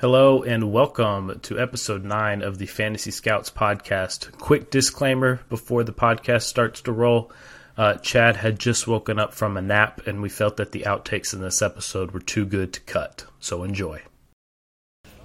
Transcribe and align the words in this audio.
Hello 0.00 0.44
and 0.44 0.70
welcome 0.70 1.40
to 1.40 1.58
episode 1.58 2.04
9 2.04 2.40
of 2.40 2.58
the 2.58 2.66
Fantasy 2.66 3.10
Scouts 3.10 3.50
podcast. 3.50 4.30
Quick 4.38 4.70
disclaimer 4.70 5.40
before 5.48 5.82
the 5.82 5.92
podcast 5.92 6.42
starts 6.42 6.80
to 6.82 6.92
roll. 6.92 7.32
Uh, 7.76 7.94
Chad 7.94 8.36
had 8.36 8.60
just 8.60 8.86
woken 8.86 9.18
up 9.18 9.34
from 9.34 9.56
a 9.56 9.60
nap, 9.60 10.06
and 10.06 10.22
we 10.22 10.28
felt 10.28 10.56
that 10.58 10.70
the 10.70 10.82
outtakes 10.82 11.34
in 11.34 11.40
this 11.40 11.60
episode 11.60 12.12
were 12.12 12.20
too 12.20 12.46
good 12.46 12.72
to 12.74 12.80
cut. 12.82 13.24
So 13.40 13.64
enjoy. 13.64 14.02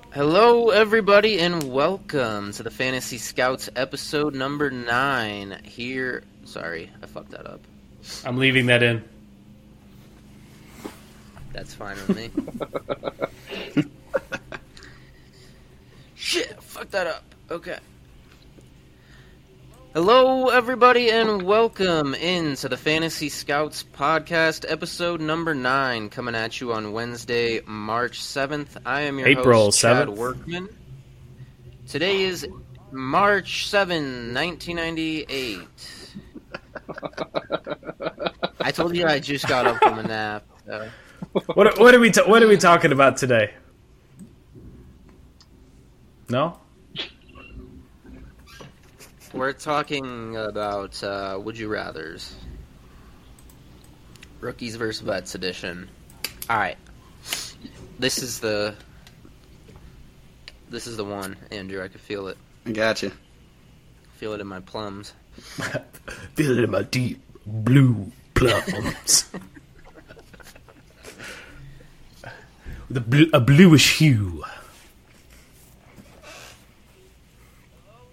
Hello, 0.10 0.72
everybody, 0.72 1.40
and 1.40 1.72
welcome 1.72 2.52
to 2.54 2.64
the 2.64 2.72
Fantasy 2.72 3.20
Scouts 3.20 3.70
episode 3.76 4.34
number 4.34 4.72
9. 4.72 5.62
Here. 5.66 6.24
Sorry, 6.46 6.90
I 7.00 7.06
fucked 7.06 7.30
that 7.30 7.46
up. 7.46 7.62
I'm 8.26 8.38
leaving 8.38 8.66
that 8.66 8.82
in. 8.82 9.04
That's 11.52 11.76
fine 11.76 11.96
with 12.08 13.76
me. 13.76 13.84
Shit, 16.24 16.64
fuck 16.64 16.90
that 16.92 17.06
up. 17.06 17.26
Okay. 17.52 17.78
Hello, 19.94 20.48
everybody, 20.48 21.12
and 21.12 21.42
welcome 21.42 22.16
into 22.16 22.70
the 22.70 22.78
Fantasy 22.78 23.28
Scouts 23.28 23.84
podcast, 23.84 24.64
episode 24.72 25.20
number 25.20 25.54
nine, 25.54 26.10
coming 26.10 26.34
at 26.34 26.62
you 26.62 26.72
on 26.72 26.94
Wednesday, 26.94 27.60
March 27.66 28.22
7th. 28.22 28.78
I 28.86 29.02
am 29.02 29.20
your 29.20 29.28
April 29.28 29.66
host, 29.66 29.82
Chad 29.82 30.08
Workman. 30.08 30.70
Today 31.90 32.22
is 32.22 32.48
March 32.94 33.68
7, 33.68 34.34
1998. 34.34 35.60
I 38.62 38.72
told 38.72 38.96
you 38.96 39.06
I 39.08 39.20
just 39.20 39.46
got 39.46 39.68
up 39.68 39.76
from 39.84 40.00
a 40.00 40.04
nap. 40.04 40.46
So. 40.66 40.90
What, 41.54 41.78
what 41.78 41.94
are 41.94 42.00
we 42.00 42.12
ta- 42.12 42.30
What 42.30 42.42
are 42.42 42.48
we 42.48 42.56
talking 42.56 42.94
about 42.94 43.18
today? 43.18 43.54
No. 46.34 46.58
We're 49.34 49.54
talking 49.54 50.36
about 50.36 51.04
uh, 51.04 51.40
Would 51.40 51.60
You 51.60 51.70
Rathers. 51.70 52.34
Rookies 54.40 54.76
vs. 54.76 55.02
Vets 55.02 55.36
edition. 55.36 55.88
Alright. 56.50 56.80
This 58.00 58.24
is 58.24 58.40
the. 58.40 58.74
This 60.72 60.88
is 60.88 60.98
the 60.98 61.06
one, 61.06 61.38
Andrew. 61.52 61.84
I 61.84 61.88
could 61.88 62.02
feel 62.02 62.28
it. 62.28 62.38
I 62.66 62.72
got 62.72 63.04
you. 63.04 63.12
Feel 64.16 64.34
it 64.34 64.42
in 64.42 64.48
my 64.48 64.62
plums. 64.62 65.14
Feel 66.34 66.58
it 66.58 66.64
in 66.64 66.72
my 66.72 66.82
deep 66.82 67.22
blue 67.46 68.12
plums. 68.34 69.30
With 72.88 72.98
a, 72.98 73.02
bl- 73.02 73.36
a 73.36 73.40
bluish 73.40 74.00
hue. 74.00 74.44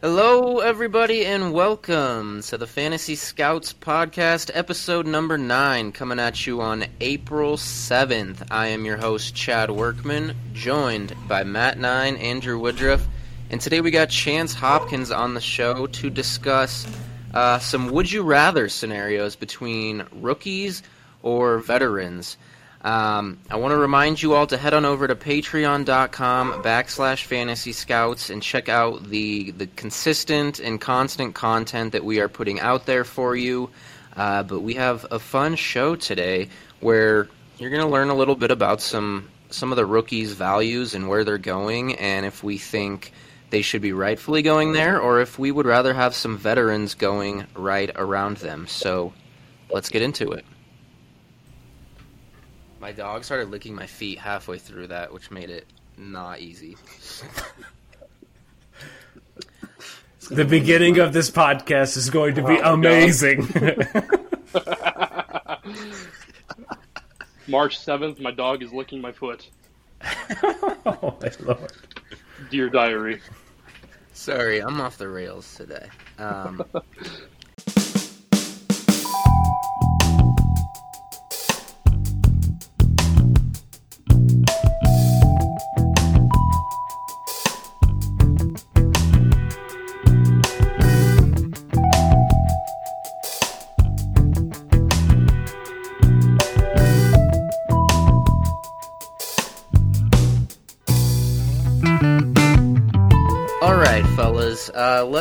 Hello, 0.02 0.60
everybody, 0.60 1.26
and 1.26 1.52
welcome 1.52 2.40
to 2.44 2.56
the 2.56 2.66
Fantasy 2.66 3.16
Scouts 3.16 3.74
podcast, 3.74 4.50
episode 4.54 5.06
number 5.06 5.36
nine, 5.36 5.92
coming 5.92 6.18
at 6.18 6.46
you 6.46 6.62
on 6.62 6.86
April 7.02 7.58
7th. 7.58 8.46
I 8.50 8.68
am 8.68 8.86
your 8.86 8.96
host, 8.96 9.34
Chad 9.34 9.70
Workman, 9.70 10.34
joined 10.54 11.14
by 11.28 11.44
Matt 11.44 11.78
Nine, 11.78 12.16
Andrew 12.16 12.58
Woodruff, 12.58 13.06
and 13.50 13.60
today 13.60 13.82
we 13.82 13.90
got 13.90 14.08
Chance 14.08 14.54
Hopkins 14.54 15.10
on 15.10 15.34
the 15.34 15.40
show 15.42 15.86
to 15.88 16.08
discuss 16.08 16.86
uh, 17.34 17.58
some 17.58 17.90
would 17.90 18.10
you 18.10 18.22
rather 18.22 18.70
scenarios 18.70 19.36
between 19.36 20.06
rookies 20.12 20.82
or 21.22 21.58
veterans. 21.58 22.38
Um, 22.82 23.38
I 23.50 23.56
want 23.56 23.72
to 23.72 23.76
remind 23.76 24.22
you 24.22 24.34
all 24.34 24.46
to 24.46 24.56
head 24.56 24.72
on 24.72 24.86
over 24.86 25.06
to 25.06 25.14
patreon.com 25.14 26.62
backslash 26.62 27.24
fantasy 27.24 27.72
scouts 27.72 28.30
and 28.30 28.42
check 28.42 28.70
out 28.70 29.04
the, 29.04 29.50
the 29.50 29.66
consistent 29.66 30.60
and 30.60 30.80
constant 30.80 31.34
content 31.34 31.92
that 31.92 32.04
we 32.04 32.20
are 32.20 32.28
putting 32.28 32.58
out 32.58 32.86
there 32.86 33.04
for 33.04 33.36
you. 33.36 33.68
Uh, 34.16 34.42
but 34.42 34.60
we 34.60 34.74
have 34.74 35.06
a 35.10 35.18
fun 35.18 35.56
show 35.56 35.94
today 35.94 36.48
where 36.80 37.28
you're 37.58 37.70
going 37.70 37.82
to 37.82 37.88
learn 37.88 38.08
a 38.08 38.14
little 38.14 38.34
bit 38.34 38.50
about 38.50 38.80
some, 38.80 39.28
some 39.50 39.72
of 39.72 39.76
the 39.76 39.84
rookies' 39.84 40.32
values 40.32 40.94
and 40.94 41.06
where 41.06 41.22
they're 41.24 41.38
going, 41.38 41.96
and 41.96 42.24
if 42.24 42.42
we 42.42 42.56
think 42.56 43.12
they 43.50 43.62
should 43.62 43.82
be 43.82 43.92
rightfully 43.92 44.40
going 44.42 44.72
there, 44.72 44.98
or 44.98 45.20
if 45.20 45.38
we 45.38 45.50
would 45.50 45.66
rather 45.66 45.92
have 45.92 46.14
some 46.14 46.38
veterans 46.38 46.94
going 46.94 47.46
right 47.54 47.90
around 47.94 48.38
them. 48.38 48.66
So 48.66 49.12
let's 49.70 49.90
get 49.90 50.02
into 50.02 50.32
it. 50.32 50.44
My 52.80 52.92
dog 52.92 53.24
started 53.24 53.50
licking 53.50 53.74
my 53.74 53.86
feet 53.86 54.18
halfway 54.18 54.58
through 54.58 54.88
that, 54.88 55.12
which 55.12 55.30
made 55.30 55.50
it 55.50 55.66
not 55.96 56.40
easy. 56.40 56.76
The 60.30 60.44
beginning 60.44 61.00
of 61.00 61.12
this 61.12 61.28
podcast 61.28 61.96
is 61.96 62.08
going 62.08 62.36
to 62.36 62.46
be 62.46 62.56
amazing. 62.58 63.40
March 67.48 67.80
7th, 67.80 68.20
my 68.20 68.30
dog 68.30 68.62
is 68.62 68.72
licking 68.72 69.00
my 69.00 69.10
foot. 69.10 69.48
oh 70.86 71.16
my 71.20 71.32
lord. 71.40 71.72
Dear 72.48 72.70
diary. 72.70 73.20
Sorry, 74.12 74.60
I'm 74.60 74.80
off 74.80 74.98
the 74.98 75.08
rails 75.08 75.52
today. 75.56 75.88
Um, 76.18 76.64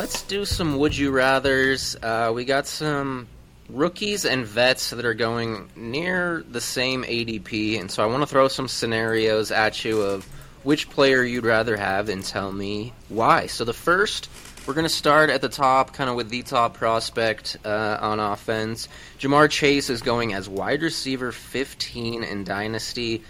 let's 0.00 0.22
do 0.22 0.46
some 0.46 0.78
would 0.78 0.96
you 0.96 1.10
rather's. 1.10 1.94
Uh, 2.02 2.32
we 2.34 2.46
got 2.46 2.66
some 2.66 3.28
rookies 3.68 4.24
and 4.24 4.46
vets 4.46 4.88
that 4.88 5.04
are 5.04 5.12
going 5.12 5.68
near 5.76 6.42
the 6.50 6.60
same 6.60 7.04
ADP, 7.04 7.78
and 7.78 7.90
so 7.90 8.02
I 8.02 8.06
want 8.06 8.22
to 8.22 8.26
throw 8.26 8.48
some 8.48 8.66
scenarios 8.66 9.50
at 9.50 9.84
you 9.84 10.00
of 10.00 10.26
which 10.62 10.88
player 10.88 11.22
you'd 11.22 11.44
rather 11.44 11.76
have 11.76 12.08
and 12.08 12.24
tell 12.24 12.50
me 12.50 12.94
why. 13.10 13.46
So 13.46 13.66
the 13.66 13.74
first, 13.74 14.30
we're 14.66 14.72
going 14.72 14.86
to 14.86 14.88
start 14.88 15.28
at 15.28 15.42
the 15.42 15.50
top, 15.50 15.92
kind 15.92 16.08
of 16.08 16.16
with 16.16 16.30
the 16.30 16.44
top 16.44 16.72
prospect 16.72 17.58
uh, 17.62 17.98
on 18.00 18.20
offense. 18.20 18.88
Ja'Marr 19.18 19.50
Chase 19.50 19.90
is 19.90 20.00
going 20.00 20.32
as 20.32 20.48
wide 20.48 20.80
receiver 20.80 21.30
15 21.30 22.24
in 22.24 22.44
Dynasty. 22.44 23.22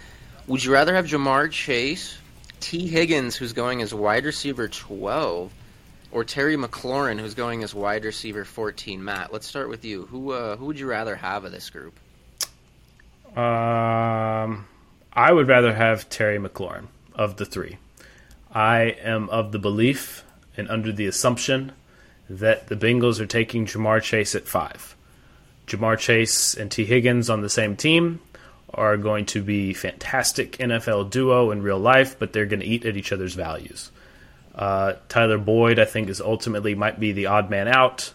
Would 0.47 0.63
you 0.63 0.71
rather 0.71 0.95
have 0.95 1.05
Ja'Marr 1.05 1.51
Chase, 1.51 2.17
Tee 2.61 2.87
Higgins, 2.87 3.35
who's 3.35 3.51
going 3.51 3.81
as 3.81 3.93
wide 3.93 4.23
receiver 4.23 4.69
12, 4.69 5.51
or 6.11 6.23
Terry 6.23 6.57
McLaurin, 6.57 7.19
who's 7.19 7.33
going 7.33 7.63
as 7.63 7.73
wide 7.73 8.05
receiver 8.05 8.45
14? 8.45 9.03
Matt, 9.03 9.31
let's 9.33 9.47
start 9.47 9.69
with 9.69 9.85
you. 9.85 10.05
Who 10.05 10.31
uh, 10.31 10.57
who 10.57 10.65
would 10.65 10.79
you 10.79 10.87
rather 10.87 11.15
have 11.15 11.45
of 11.45 11.51
this 11.51 11.69
group? 11.69 11.97
Um, 13.37 14.65
I 15.13 15.31
would 15.31 15.47
rather 15.47 15.73
have 15.73 16.09
Terry 16.09 16.37
McLaurin 16.37 16.87
of 17.15 17.37
the 17.37 17.45
three. 17.45 17.77
I 18.53 18.97
am 19.01 19.29
of 19.29 19.51
the 19.51 19.59
belief 19.59 20.23
and 20.57 20.69
under 20.69 20.91
the 20.91 21.05
assumption 21.05 21.71
that 22.29 22.67
the 22.67 22.75
Bengals 22.75 23.19
are 23.19 23.25
taking 23.25 23.65
Ja'Marr 23.65 24.01
Chase 24.01 24.35
at 24.35 24.47
five. 24.47 24.95
Ja'Marr 25.67 25.97
Chase 25.97 26.53
and 26.53 26.69
Tee 26.69 26.85
Higgins 26.85 27.29
on 27.29 27.41
the 27.41 27.49
same 27.49 27.75
team 27.75 28.19
are 28.73 28.97
going 28.97 29.25
to 29.27 29.41
be 29.41 29.73
fantastic 29.73 30.57
NFL 30.57 31.09
duo 31.09 31.51
in 31.51 31.61
real 31.61 31.79
life, 31.79 32.17
but 32.19 32.33
they're 32.33 32.45
going 32.45 32.61
to 32.61 32.65
eat 32.65 32.85
at 32.85 32.97
each 32.97 33.11
other's 33.11 33.33
values. 33.33 33.91
Uh, 34.53 34.93
Tyler 35.07 35.37
Boyd, 35.37 35.79
I 35.79 35.85
think, 35.85 36.09
is 36.09 36.21
ultimately 36.21 36.75
might 36.75 36.99
be 36.99 37.11
the 37.11 37.27
odd 37.27 37.49
man 37.49 37.67
out 37.67 38.13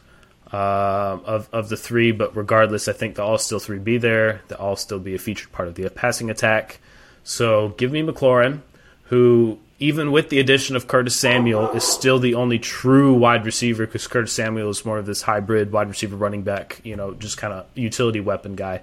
uh, 0.53 1.19
of 1.25 1.49
of 1.53 1.69
the 1.69 1.77
three, 1.77 2.12
but 2.12 2.37
regardless, 2.37 2.88
I 2.88 2.93
think 2.93 3.17
they'll 3.17 3.27
all 3.27 3.38
still 3.38 3.59
three 3.59 3.79
be 3.79 3.99
there. 3.99 4.43
They'll 4.49 4.59
all 4.59 4.77
still 4.77 4.99
be 4.99 5.15
a 5.15 5.19
featured 5.19 5.53
part 5.53 5.69
of 5.69 5.75
the 5.75 5.88
passing 5.91 6.31
attack. 6.31 6.79
So 7.25 7.71
give 7.71 7.91
me 7.91 8.03
McLaurin, 8.03 8.61
who 9.05 9.59
even 9.79 10.12
with 10.12 10.31
the 10.31 10.38
addition 10.38 10.77
of 10.77 10.87
Curtis 10.87 11.17
Samuel 11.17 11.71
is 11.71 11.85
still 11.85 12.19
the 12.19 12.35
only 12.35 12.59
true 12.59 13.12
wide 13.12 13.44
receiver 13.44 13.87
because 13.87 14.06
Curtis 14.06 14.33
Samuel 14.33 14.71
is 14.71 14.85
more 14.85 14.99
of 14.99 15.06
this 15.06 15.23
hybrid 15.23 15.73
wide 15.73 15.88
receiver 15.88 16.17
running 16.17 16.43
back, 16.43 16.81
you 16.83 16.97
know, 16.97 17.12
just 17.15 17.37
kind 17.37 17.53
of 17.53 17.67
utility 17.75 18.21
weapon 18.21 18.55
guy. 18.55 18.81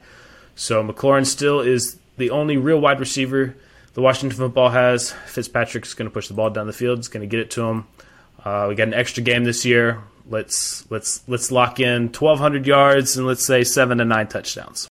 So 0.56 0.84
McLaurin 0.84 1.26
still 1.26 1.62
is 1.62 1.98
the 2.18 2.30
only 2.30 2.58
real 2.58 2.80
wide 2.80 3.00
receiver 3.00 3.56
the 3.94 4.02
Washington 4.02 4.38
football 4.38 4.70
has. 4.70 5.12
Fitzpatrick's 5.28 5.94
going 5.94 6.10
to 6.10 6.14
push 6.14 6.28
the 6.28 6.34
ball 6.34 6.50
down 6.50 6.68
the 6.68 6.74
field. 6.74 7.00
It's 7.00 7.08
going 7.08 7.22
to 7.22 7.28
get 7.28 7.40
it 7.40 7.52
to 7.52 7.64
him. 7.64 7.88
Uh, 8.44 8.68
we 8.70 8.76
got 8.76 8.88
an 8.88 8.94
extra 8.94 9.24
game 9.24 9.44
this 9.44 9.66
year. 9.66 10.02
Let's 10.30 10.90
let's 10.90 11.28
let's 11.28 11.52
lock 11.52 11.80
in 11.80 12.04
1,200 12.04 12.66
yards 12.66 13.18
and 13.18 13.28
let's 13.28 13.46
say 13.46 13.64
seven 13.64 13.98
to 13.98 14.06
nine 14.06 14.28
touchdowns. 14.28 14.88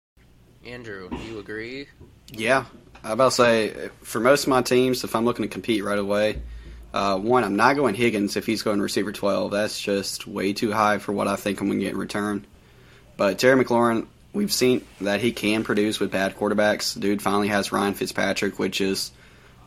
Andrew, 0.66 1.10
do 1.10 1.18
you 1.18 1.40
agree? 1.40 1.88
Yeah, 2.32 2.66
I 3.04 3.14
about 3.14 3.32
to 3.32 3.36
say 3.36 3.90
for 4.04 4.20
most 4.20 4.44
of 4.44 4.50
my 4.50 4.62
teams, 4.62 5.04
if 5.04 5.16
I'm 5.16 5.26
looking 5.26 5.44
to 5.44 5.50
compete 5.50 5.84
right 5.84 5.98
away, 5.98 6.42
uh, 6.94 7.18
one 7.18 7.44
I'm 7.44 7.56
not 7.56 7.76
going 7.76 7.96
Higgins 7.96 8.36
if 8.36 8.46
he's 8.46 8.62
going 8.62 8.82
receiver 8.82 9.12
12. 9.12 9.52
That's 9.52 9.80
just 9.80 10.28
way 10.28 10.54
too 10.54 10.72
high 10.72 10.98
for 10.98 11.14
what 11.14 11.28
I 11.28 11.36
think 11.36 11.62
I'm 11.62 11.68
going 11.68 11.80
to 11.80 11.86
get 11.86 11.94
in 11.94 12.00
return. 12.00 12.46
But 13.18 13.40
Terry 13.40 13.64
McLaurin, 13.64 14.08
we've 14.34 14.52
seen 14.52 14.86
that 15.02 15.22
he 15.22 15.32
can 15.32 15.64
produce 15.64 16.00
with 16.00 16.12
bad 16.12 16.36
quarterbacks. 16.36 17.00
Dude 17.00 17.22
finally 17.22 17.50
has 17.50 17.72
Ryan 17.72 17.94
Fitzpatrick, 17.94 18.60
which 18.60 18.82
is 18.82 19.12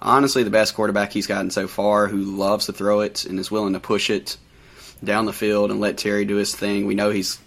honestly 0.00 0.42
the 0.42 0.50
best 0.50 0.74
quarterback 0.74 1.12
he's 1.12 1.26
gotten 1.26 1.50
so 1.50 1.68
far, 1.68 2.06
who 2.08 2.18
loves 2.18 2.66
to 2.66 2.72
throw 2.72 3.00
it 3.00 3.24
and 3.24 3.38
is 3.38 3.50
willing 3.50 3.72
to 3.74 3.80
push 3.80 4.10
it 4.10 4.36
down 5.02 5.26
the 5.26 5.32
field 5.32 5.70
and 5.70 5.80
let 5.80 5.98
Terry 5.98 6.24
do 6.24 6.36
his 6.36 6.54
thing. 6.54 6.86
We 6.86 6.94
know 6.94 7.10
he's 7.10 7.38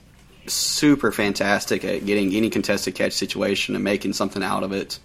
super 0.45 1.11
fantastic 1.11 1.83
at 1.83 2.05
getting 2.05 2.33
any 2.33 2.49
contested 2.49 2.95
catch 2.95 3.13
situation 3.13 3.75
and 3.75 3.83
making 3.83 4.13
something 4.13 4.43
out 4.43 4.63
of 4.63 4.71
it. 4.71 4.99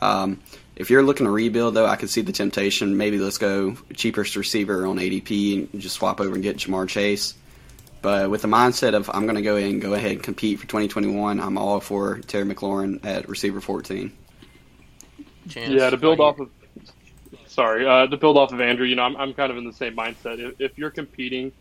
Um, 0.00 0.40
if 0.76 0.88
you're 0.88 1.02
looking 1.02 1.26
to 1.26 1.30
rebuild, 1.30 1.74
though, 1.74 1.86
I 1.86 1.96
could 1.96 2.08
see 2.08 2.22
the 2.22 2.32
temptation. 2.32 2.96
Maybe 2.96 3.18
let's 3.18 3.38
go 3.38 3.76
cheapest 3.94 4.36
receiver 4.36 4.86
on 4.86 4.96
ADP 4.96 5.70
and 5.72 5.80
just 5.80 5.96
swap 5.96 6.20
over 6.20 6.34
and 6.34 6.42
get 6.42 6.56
Ja'Marr 6.56 6.88
Chase. 6.88 7.34
But 8.02 8.30
with 8.30 8.42
the 8.42 8.48
mindset 8.48 8.94
of 8.94 9.10
I'm 9.12 9.24
going 9.24 9.36
to 9.36 9.42
go 9.42 9.56
in 9.56 9.66
and 9.66 9.82
go 9.82 9.94
ahead 9.94 10.12
and 10.12 10.22
compete 10.22 10.58
for 10.58 10.66
2021, 10.66 11.40
I'm 11.40 11.58
all 11.58 11.80
for 11.80 12.18
Terry 12.20 12.44
McLaurin 12.44 13.04
at 13.04 13.28
receiver 13.28 13.60
14. 13.60 14.12
Chance, 15.48 15.74
Yeah, 15.74 15.90
to 15.90 15.96
build 15.96 16.20
off 16.20 16.40
of. 16.40 16.50
Sorry, 17.46 17.86
uh, 17.86 18.06
to 18.06 18.16
build 18.16 18.38
off 18.38 18.52
of 18.52 18.60
Andrew, 18.60 18.86
you 18.86 18.94
know, 18.94 19.02
I'm, 19.02 19.16
I'm 19.16 19.34
kind 19.34 19.50
of 19.50 19.58
in 19.58 19.64
the 19.64 19.72
same 19.72 19.96
mindset. 19.96 20.38
If, 20.38 20.60
if 20.60 20.78
you're 20.78 20.90
competing 20.90 21.52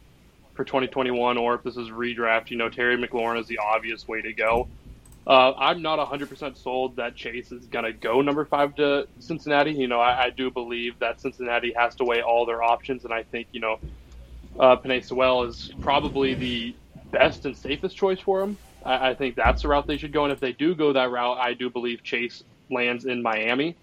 for 0.53 0.63
2021 0.63 1.37
or 1.37 1.55
if 1.55 1.63
this 1.63 1.77
is 1.77 1.89
redraft, 1.89 2.51
you 2.51 2.57
know, 2.57 2.69
Terry 2.69 2.97
McLaurin 2.97 3.39
is 3.39 3.47
the 3.47 3.57
obvious 3.57 4.07
way 4.07 4.21
to 4.21 4.31
go. 4.33 4.67
Uh, 5.25 5.53
I'm 5.57 5.81
not 5.81 5.99
100% 5.99 6.57
sold 6.57 6.95
that 6.95 7.15
Chase 7.15 7.51
is 7.51 7.65
going 7.67 7.85
to 7.85 7.93
go 7.93 8.21
number 8.21 8.45
five 8.45 8.75
to 8.75 9.07
Cincinnati. 9.19 9.71
You 9.71 9.87
know, 9.87 9.99
I, 9.99 10.25
I 10.25 10.29
do 10.29 10.49
believe 10.51 10.97
that 10.99 11.21
Cincinnati 11.21 11.73
has 11.75 11.95
to 11.95 12.03
weigh 12.03 12.21
all 12.21 12.45
their 12.45 12.63
options, 12.63 13.03
and 13.03 13.13
I 13.13 13.23
think, 13.23 13.47
you 13.51 13.59
know, 13.59 13.79
uh, 14.59 14.77
Penei 14.77 15.03
Sewell 15.03 15.43
is 15.43 15.71
probably 15.81 16.35
the 16.35 16.77
best 17.11 17.45
and 17.45 17.57
safest 17.57 17.97
choice 17.97 18.19
for 18.19 18.41
him. 18.41 18.59
I, 18.85 19.11
I 19.11 19.15
think 19.15 19.35
that's 19.35 19.63
the 19.63 19.69
route 19.69 19.87
they 19.87 19.97
should 19.97 20.13
go, 20.13 20.23
and 20.25 20.33
if 20.33 20.39
they 20.39 20.53
do 20.53 20.75
go 20.75 20.93
that 20.93 21.11
route, 21.11 21.37
I 21.37 21.53
do 21.53 21.69
believe 21.69 22.03
Chase 22.03 22.41
lands 22.69 23.05
in 23.05 23.21
Miami. 23.21 23.77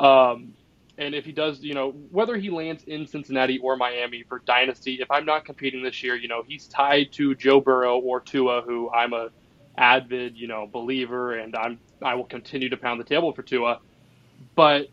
Um, 0.00 0.54
and 0.98 1.14
if 1.14 1.24
he 1.24 1.32
does, 1.32 1.60
you 1.62 1.74
know, 1.74 1.90
whether 2.10 2.36
he 2.36 2.50
lands 2.50 2.84
in 2.84 3.06
Cincinnati 3.06 3.58
or 3.58 3.76
Miami 3.76 4.24
for 4.28 4.42
Dynasty, 4.46 4.98
if 5.00 5.10
I'm 5.10 5.24
not 5.24 5.44
competing 5.44 5.82
this 5.82 6.02
year, 6.02 6.16
you 6.16 6.28
know, 6.28 6.42
he's 6.46 6.68
tied 6.68 7.12
to 7.14 7.34
Joe 7.34 7.60
Burrow 7.60 7.98
or 7.98 8.20
Tua, 8.20 8.62
who 8.62 8.90
I'm 8.92 9.12
a 9.12 9.30
avid, 9.78 10.36
you 10.36 10.48
know, 10.48 10.68
believer, 10.72 11.34
and 11.38 11.54
I'm 11.56 11.80
I 12.02 12.14
will 12.14 12.26
continue 12.26 12.68
to 12.70 12.76
pound 12.76 13.00
the 13.00 13.04
table 13.04 13.32
for 13.34 13.42
Tua. 13.42 13.78
But 14.56 14.88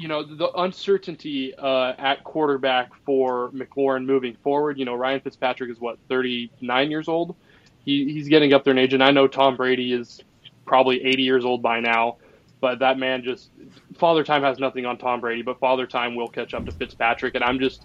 you 0.00 0.08
know, 0.08 0.22
the 0.22 0.50
uncertainty 0.52 1.54
uh, 1.56 1.92
at 1.98 2.24
quarterback 2.24 2.90
for 3.04 3.50
McLaurin 3.50 4.06
moving 4.06 4.34
forward. 4.42 4.78
You 4.78 4.86
know, 4.86 4.94
Ryan 4.94 5.20
Fitzpatrick 5.20 5.70
is 5.70 5.78
what 5.78 5.98
39 6.08 6.90
years 6.90 7.06
old. 7.06 7.36
He, 7.84 8.10
he's 8.10 8.26
getting 8.26 8.54
up 8.54 8.64
there 8.64 8.72
in 8.72 8.78
age, 8.78 8.94
and 8.94 9.04
I 9.04 9.10
know 9.10 9.28
Tom 9.28 9.56
Brady 9.56 9.92
is 9.92 10.22
probably 10.64 11.04
80 11.04 11.22
years 11.22 11.44
old 11.44 11.60
by 11.60 11.80
now. 11.80 12.16
But 12.62 12.78
that 12.78 12.98
man 12.98 13.22
just 13.22 13.50
father 13.98 14.24
time 14.24 14.42
has 14.42 14.58
nothing 14.58 14.86
on 14.86 14.96
Tom 14.96 15.20
Brady, 15.20 15.42
but 15.42 15.58
father 15.58 15.86
time 15.86 16.14
will 16.14 16.28
catch 16.28 16.54
up 16.54 16.64
to 16.64 16.72
Fitzpatrick. 16.72 17.34
And 17.34 17.44
I'm 17.44 17.58
just, 17.58 17.84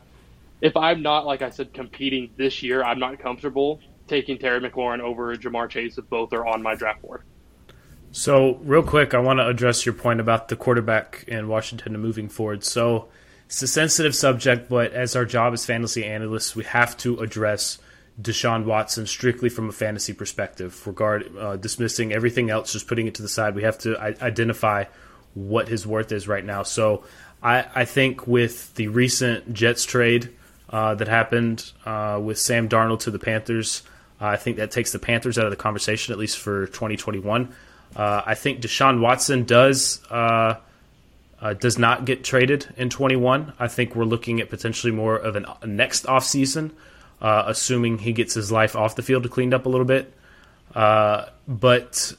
if 0.62 0.78
I'm 0.78 1.02
not 1.02 1.26
like 1.26 1.42
I 1.42 1.50
said 1.50 1.74
competing 1.74 2.30
this 2.38 2.64
year, 2.64 2.82
I'm 2.82 3.00
not 3.00 3.20
comfortable 3.20 3.82
taking 4.08 4.38
Terry 4.38 4.62
McLaurin 4.62 5.02
over 5.02 5.36
Ja'Marr 5.36 5.70
Chase 5.70 5.98
if 5.98 6.10
both 6.10 6.32
are 6.32 6.46
on 6.46 6.62
my 6.62 6.76
draft 6.76 7.02
board. 7.02 7.24
So, 8.18 8.56
real 8.64 8.82
quick, 8.82 9.14
I 9.14 9.20
want 9.20 9.40
to 9.40 9.46
address 9.46 9.86
your 9.86 9.92
point 9.92 10.22
about 10.22 10.48
the 10.48 10.56
quarterback 10.56 11.26
in 11.28 11.50
Washington 11.50 11.96
and 11.96 12.02
moving 12.02 12.30
forward. 12.30 12.64
So, 12.64 13.10
it's 13.48 13.62
a 13.62 13.68
sensitive 13.68 14.16
subject, 14.16 14.70
but 14.70 14.94
as 14.94 15.18
our 15.18 15.26
job 15.26 15.52
as 15.52 15.66
fantasy 15.66 16.06
analysts, 16.06 16.56
we 16.56 16.64
have 16.64 16.96
to 17.00 17.20
address 17.20 17.78
Deshaun 18.22 18.64
Watson 18.64 19.06
strictly 19.06 19.50
from 19.50 19.68
a 19.68 19.74
fantasy 19.74 20.14
perspective, 20.14 20.88
regard 20.88 21.30
uh, 21.38 21.58
dismissing 21.58 22.14
everything 22.14 22.50
else, 22.50 22.72
just 22.72 22.88
putting 22.88 23.06
it 23.06 23.16
to 23.16 23.22
the 23.22 23.28
side. 23.28 23.54
We 23.54 23.64
have 23.64 23.80
to 23.80 23.98
I- 23.98 24.16
identify 24.22 24.86
what 25.34 25.68
his 25.68 25.86
worth 25.86 26.14
is 26.14 26.26
right 26.26 26.46
now. 26.46 26.64
So, 26.64 27.04
I, 27.44 27.66
I 27.76 27.84
think 27.84 28.26
with 28.26 28.74
the 28.76 28.88
recent 28.88 29.54
Jets 29.54 29.84
trade 29.84 30.30
uh, 30.70 30.96
that 30.96 31.10
happened 31.10 31.70
uh, 31.86 32.22
with 32.24 32.40
Sam 32.40 32.70
Darnold 32.70 33.02
to 33.02 33.12
the 33.12 33.20
Panthers, 33.20 33.84
I 34.22 34.38
think 34.38 34.56
that 34.56 34.72
takes 34.72 34.94
the 34.94 35.00
Panthers 35.00 35.38
out 35.38 35.44
of 35.44 35.52
the 35.52 35.58
conversation, 35.58 36.14
at 36.14 36.18
least 36.18 36.40
for 36.40 36.68
2021. 36.68 37.54
Uh, 37.96 38.22
I 38.26 38.36
think 38.36 38.62
Deshaun 38.62 39.00
Watson 39.00 39.46
does 39.46 40.04
uh, 40.10 40.56
uh, 41.40 41.54
does 41.54 41.78
not 41.78 42.06
get 42.06 42.24
traded 42.24 42.68
in 42.78 42.90
21. 42.90 43.54
I 43.60 43.68
think 43.68 43.96
we're 43.96 44.06
looking 44.06 44.42
at 44.42 44.50
potentially 44.50 44.92
more 44.92 45.16
of 45.16 45.36
an, 45.36 45.46
a 45.62 45.68
next 45.68 46.06
offseason, 46.06 46.72
uh, 47.22 47.44
assuming 47.48 48.00
he 48.00 48.14
gets 48.14 48.34
his 48.34 48.52
life 48.52 48.76
off 48.76 48.96
the 48.96 49.02
field 49.02 49.30
cleaned 49.32 49.54
up 49.54 49.66
a 49.66 49.70
little 49.70 49.86
bit. 49.86 50.14
Uh, 50.74 51.26
but 51.48 52.14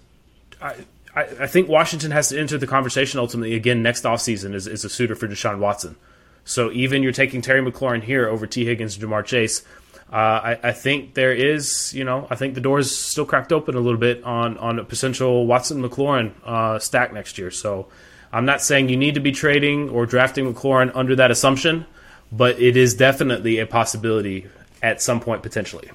I, 0.63 0.77
I, 1.15 1.23
I 1.41 1.47
think 1.47 1.69
Washington 1.69 2.11
has 2.11 2.29
to 2.31 2.39
enter 2.39 2.57
the 2.57 2.67
conversation 2.67 3.21
ultimately 3.21 3.55
again 3.55 3.83
next 3.83 4.05
offseason 4.05 4.55
is, 4.55 4.67
is 4.67 4.85
a 4.85 4.89
suitor 4.89 5.15
for 5.15 5.29
Deshaun 5.29 5.59
Watson. 5.59 5.97
So 6.45 6.71
even 6.71 7.03
you're 7.03 7.13
taking 7.13 7.43
Terry 7.43 7.61
McLaurin 7.61 8.03
here 8.03 8.29
over 8.29 8.47
Tee 8.47 8.65
Higgins 8.65 8.97
Ja'Marr 8.97 9.25
Chase. 9.25 9.65
Uh, 10.13 10.17
I, 10.17 10.59
I 10.63 10.73
think 10.73 11.15
there 11.15 11.33
is, 11.33 11.93
you 11.93 12.05
know, 12.05 12.29
I 12.31 12.37
think 12.37 12.55
the 12.55 12.61
door 12.61 12.79
is 12.79 12.97
still 12.97 13.25
cracked 13.25 13.53
open 13.53 13.75
a 13.75 13.81
little 13.81 13.99
bit 13.99 14.23
on 14.23 14.57
on 14.59 14.79
a 14.79 14.85
potential 14.85 15.47
Watson 15.47 15.83
McLaurin 15.83 16.33
uh, 16.45 16.79
stack 16.79 17.13
next 17.13 17.39
year. 17.39 17.51
So 17.51 17.89
I'm 18.33 18.45
not 18.45 18.63
saying 18.63 18.89
you 18.89 18.97
need 18.97 19.15
to 19.15 19.21
be 19.21 19.33
trading 19.33 19.89
or 19.89 20.07
drafting 20.07 20.53
McLaurin 20.53 20.93
under 20.95 21.17
that 21.17 21.31
assumption, 21.31 21.87
but 22.31 22.61
it 22.61 22.77
is 22.77 22.95
definitely 22.95 23.59
a 23.59 23.67
possibility 23.67 24.47
at 24.83 25.03
some 25.03 25.21
point 25.21 25.43
potentially. 25.43 25.91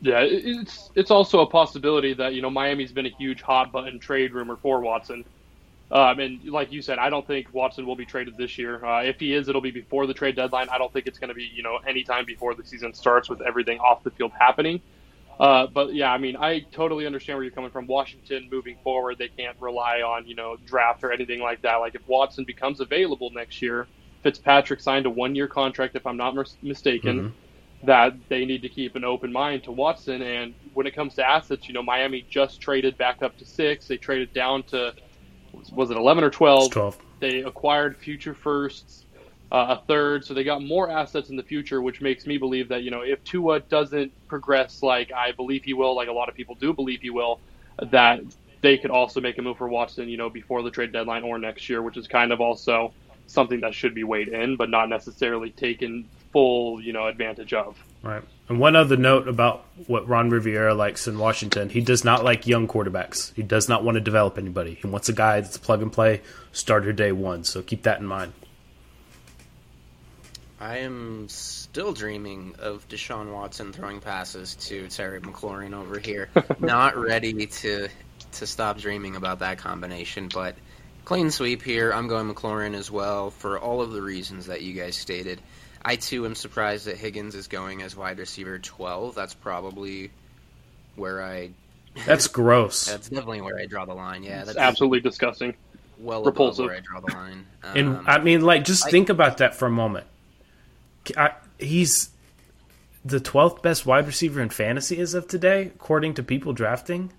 Yeah, 0.00 0.22
it's 0.22 0.90
it's 0.96 1.12
also 1.12 1.40
a 1.40 1.46
possibility 1.46 2.12
that 2.14 2.34
you 2.34 2.42
know 2.42 2.50
Miami's 2.50 2.90
been 2.90 3.06
a 3.06 3.14
huge 3.16 3.40
hot 3.40 3.70
button 3.70 4.00
trade 4.00 4.32
rumor 4.32 4.56
for 4.56 4.80
Watson. 4.80 5.24
Um, 5.92 6.20
and 6.20 6.44
like 6.46 6.72
you 6.72 6.80
said, 6.80 6.98
I 6.98 7.10
don't 7.10 7.26
think 7.26 7.52
Watson 7.52 7.84
will 7.84 7.96
be 7.96 8.06
traded 8.06 8.38
this 8.38 8.56
year. 8.56 8.82
Uh, 8.84 9.02
if 9.02 9.20
he 9.20 9.34
is, 9.34 9.48
it'll 9.48 9.60
be 9.60 9.70
before 9.70 10.06
the 10.06 10.14
trade 10.14 10.36
deadline. 10.36 10.68
I 10.70 10.78
don't 10.78 10.90
think 10.90 11.06
it's 11.06 11.18
going 11.18 11.28
to 11.28 11.34
be 11.34 11.50
you 11.54 11.62
know 11.62 11.76
anytime 11.86 12.24
before 12.24 12.54
the 12.54 12.64
season 12.64 12.94
starts 12.94 13.28
with 13.28 13.42
everything 13.42 13.78
off 13.78 14.02
the 14.02 14.10
field 14.10 14.32
happening. 14.38 14.80
Uh, 15.38 15.66
but 15.66 15.94
yeah, 15.94 16.10
I 16.10 16.18
mean, 16.18 16.36
I 16.36 16.60
totally 16.72 17.04
understand 17.04 17.36
where 17.36 17.44
you're 17.44 17.52
coming 17.52 17.70
from. 17.70 17.86
Washington 17.86 18.48
moving 18.50 18.78
forward, 18.82 19.18
they 19.18 19.28
can't 19.28 19.56
rely 19.60 20.00
on 20.00 20.26
you 20.26 20.34
know 20.34 20.56
draft 20.66 21.04
or 21.04 21.12
anything 21.12 21.40
like 21.40 21.60
that. 21.62 21.76
Like 21.76 21.94
if 21.94 22.06
Watson 22.08 22.44
becomes 22.44 22.80
available 22.80 23.30
next 23.34 23.60
year, 23.60 23.86
Fitzpatrick 24.22 24.80
signed 24.80 25.04
a 25.04 25.10
one-year 25.10 25.48
contract, 25.48 25.94
if 25.94 26.06
I'm 26.06 26.16
not 26.16 26.34
mis- 26.34 26.56
mistaken. 26.62 27.34
That 27.84 28.14
they 28.28 28.44
need 28.44 28.62
to 28.62 28.68
keep 28.68 28.94
an 28.94 29.04
open 29.04 29.32
mind 29.32 29.64
to 29.64 29.72
Watson. 29.72 30.22
And 30.22 30.54
when 30.72 30.86
it 30.86 30.94
comes 30.94 31.16
to 31.16 31.28
assets, 31.28 31.66
you 31.66 31.74
know, 31.74 31.82
Miami 31.82 32.24
just 32.30 32.60
traded 32.60 32.96
back 32.96 33.22
up 33.22 33.36
to 33.38 33.44
six. 33.44 33.88
They 33.88 33.96
traded 33.96 34.32
down 34.32 34.62
to 34.64 34.94
was 35.72 35.90
it 35.90 35.96
11 35.96 36.24
or 36.24 36.30
12? 36.30 36.70
12. 36.70 36.98
They 37.20 37.42
acquired 37.42 37.96
future 37.96 38.34
firsts, 38.34 39.04
uh, 39.50 39.76
a 39.78 39.86
third, 39.86 40.24
so 40.24 40.34
they 40.34 40.44
got 40.44 40.62
more 40.62 40.90
assets 40.90 41.30
in 41.30 41.36
the 41.36 41.42
future, 41.42 41.80
which 41.82 42.00
makes 42.00 42.26
me 42.26 42.38
believe 42.38 42.68
that 42.68 42.82
you 42.82 42.90
know 42.90 43.02
if 43.02 43.22
Tua 43.24 43.60
doesn't 43.60 44.12
progress 44.28 44.82
like 44.82 45.12
I 45.12 45.32
believe 45.32 45.64
he 45.64 45.74
will, 45.74 45.94
like 45.94 46.08
a 46.08 46.12
lot 46.12 46.28
of 46.28 46.34
people 46.34 46.54
do 46.54 46.72
believe 46.72 47.02
he 47.02 47.10
will, 47.10 47.40
that 47.90 48.20
they 48.62 48.78
could 48.78 48.90
also 48.90 49.20
make 49.20 49.38
a 49.38 49.42
move 49.42 49.58
for 49.58 49.68
Watson, 49.68 50.08
you 50.08 50.16
know, 50.16 50.30
before 50.30 50.62
the 50.62 50.70
trade 50.70 50.92
deadline 50.92 51.24
or 51.24 51.38
next 51.38 51.68
year, 51.68 51.82
which 51.82 51.96
is 51.96 52.06
kind 52.06 52.32
of 52.32 52.40
also 52.40 52.92
something 53.26 53.60
that 53.60 53.74
should 53.74 53.94
be 53.94 54.04
weighed 54.04 54.28
in, 54.28 54.56
but 54.56 54.70
not 54.70 54.88
necessarily 54.88 55.50
taken 55.50 56.08
full, 56.32 56.80
you 56.80 56.92
know, 56.92 57.06
advantage 57.06 57.52
of. 57.52 57.76
Right. 58.02 58.22
And 58.48 58.58
one 58.58 58.76
other 58.76 58.96
note 58.96 59.28
about 59.28 59.64
what 59.86 60.08
Ron 60.08 60.30
Rivera 60.30 60.74
likes 60.74 61.06
in 61.06 61.18
Washington, 61.18 61.68
he 61.68 61.80
does 61.80 62.04
not 62.04 62.24
like 62.24 62.46
young 62.46 62.68
quarterbacks. 62.68 63.32
He 63.34 63.42
does 63.42 63.68
not 63.68 63.84
want 63.84 63.94
to 63.96 64.00
develop 64.00 64.36
anybody. 64.36 64.74
He 64.74 64.86
wants 64.86 65.08
a 65.08 65.12
guy 65.12 65.40
that's 65.40 65.58
plug 65.58 65.80
and 65.80 65.92
play, 65.92 66.20
starter 66.50 66.92
day 66.92 67.12
one. 67.12 67.44
So 67.44 67.62
keep 67.62 67.82
that 67.84 68.00
in 68.00 68.06
mind. 68.06 68.32
I 70.62 70.78
am 70.78 71.28
still 71.28 71.92
dreaming 71.92 72.54
of 72.60 72.88
Deshaun 72.88 73.32
Watson 73.32 73.72
throwing 73.72 74.00
passes 74.00 74.54
to 74.66 74.86
Terry 74.88 75.20
McLaurin 75.20 75.74
over 75.74 75.98
here. 75.98 76.28
Not 76.60 76.96
ready 76.96 77.46
to 77.46 77.88
to 78.32 78.46
stop 78.46 78.78
dreaming 78.78 79.16
about 79.16 79.40
that 79.40 79.58
combination, 79.58 80.28
but 80.32 80.54
clean 81.04 81.30
sweep 81.30 81.62
here. 81.62 81.92
I'm 81.92 82.06
going 82.06 82.32
McLaurin 82.32 82.74
as 82.74 82.90
well 82.90 83.30
for 83.30 83.58
all 83.58 83.82
of 83.82 83.92
the 83.92 84.02
reasons 84.02 84.46
that 84.46 84.62
you 84.62 84.72
guys 84.72 84.96
stated. 84.96 85.40
I 85.84 85.96
too 85.96 86.24
am 86.26 86.34
surprised 86.34 86.86
that 86.86 86.96
Higgins 86.96 87.34
is 87.34 87.48
going 87.48 87.82
as 87.82 87.96
wide 87.96 88.18
receiver 88.18 88.58
12. 88.58 89.14
That's 89.14 89.34
probably 89.34 90.10
where 90.96 91.22
I. 91.22 91.50
That's 92.06 92.26
gross. 92.28 92.86
That's 92.86 93.08
definitely 93.08 93.40
where 93.40 93.58
I 93.58 93.66
draw 93.66 93.84
the 93.84 93.94
line. 93.94 94.22
Yeah, 94.22 94.44
that's 94.44 94.56
absolutely 94.56 95.00
disgusting. 95.00 95.54
well 95.98 96.22
repulsive. 96.24 96.64
above 96.64 96.70
where 96.70 96.76
I 96.76 96.80
draw 96.80 97.00
the 97.00 97.12
line. 97.14 97.46
and 97.74 97.96
Um, 97.98 98.04
I 98.06 98.18
mean, 98.18 98.42
like, 98.42 98.64
just 98.64 98.86
I- 98.86 98.90
think 98.90 99.08
about 99.08 99.38
that 99.38 99.54
for 99.54 99.66
a 99.66 99.70
moment. 99.70 100.06
I, 101.16 101.32
he's 101.58 102.10
the 103.04 103.18
12th 103.18 103.60
best 103.62 103.84
wide 103.84 104.06
receiver 104.06 104.40
in 104.40 104.48
fantasy 104.50 105.00
as 105.00 105.14
of 105.14 105.26
today, 105.26 105.72
according 105.74 106.14
to 106.14 106.22
people 106.22 106.52
drafting. 106.52 107.12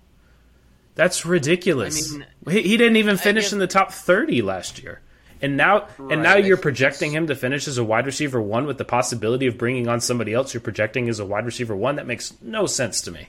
That's 0.94 1.26
ridiculous. 1.26 2.14
I 2.14 2.18
mean, 2.18 2.26
he, 2.48 2.62
he 2.62 2.76
didn't 2.78 2.96
even 2.96 3.16
finish 3.18 3.44
guess- 3.44 3.52
in 3.52 3.58
the 3.58 3.66
top 3.66 3.92
30 3.92 4.40
last 4.42 4.82
year. 4.82 5.00
And 5.44 5.58
now 5.58 5.88
and 5.98 6.22
now 6.22 6.36
you're 6.36 6.56
projecting 6.56 7.10
him 7.10 7.26
to 7.26 7.36
finish 7.36 7.68
as 7.68 7.76
a 7.76 7.84
wide 7.84 8.06
receiver 8.06 8.40
1 8.40 8.64
with 8.64 8.78
the 8.78 8.84
possibility 8.86 9.46
of 9.46 9.58
bringing 9.58 9.88
on 9.88 10.00
somebody 10.00 10.32
else 10.32 10.54
you're 10.54 10.62
projecting 10.62 11.06
as 11.10 11.18
a 11.20 11.26
wide 11.26 11.44
receiver 11.44 11.76
1 11.76 11.96
that 11.96 12.06
makes 12.06 12.32
no 12.40 12.64
sense 12.64 13.02
to 13.02 13.10
me. 13.10 13.28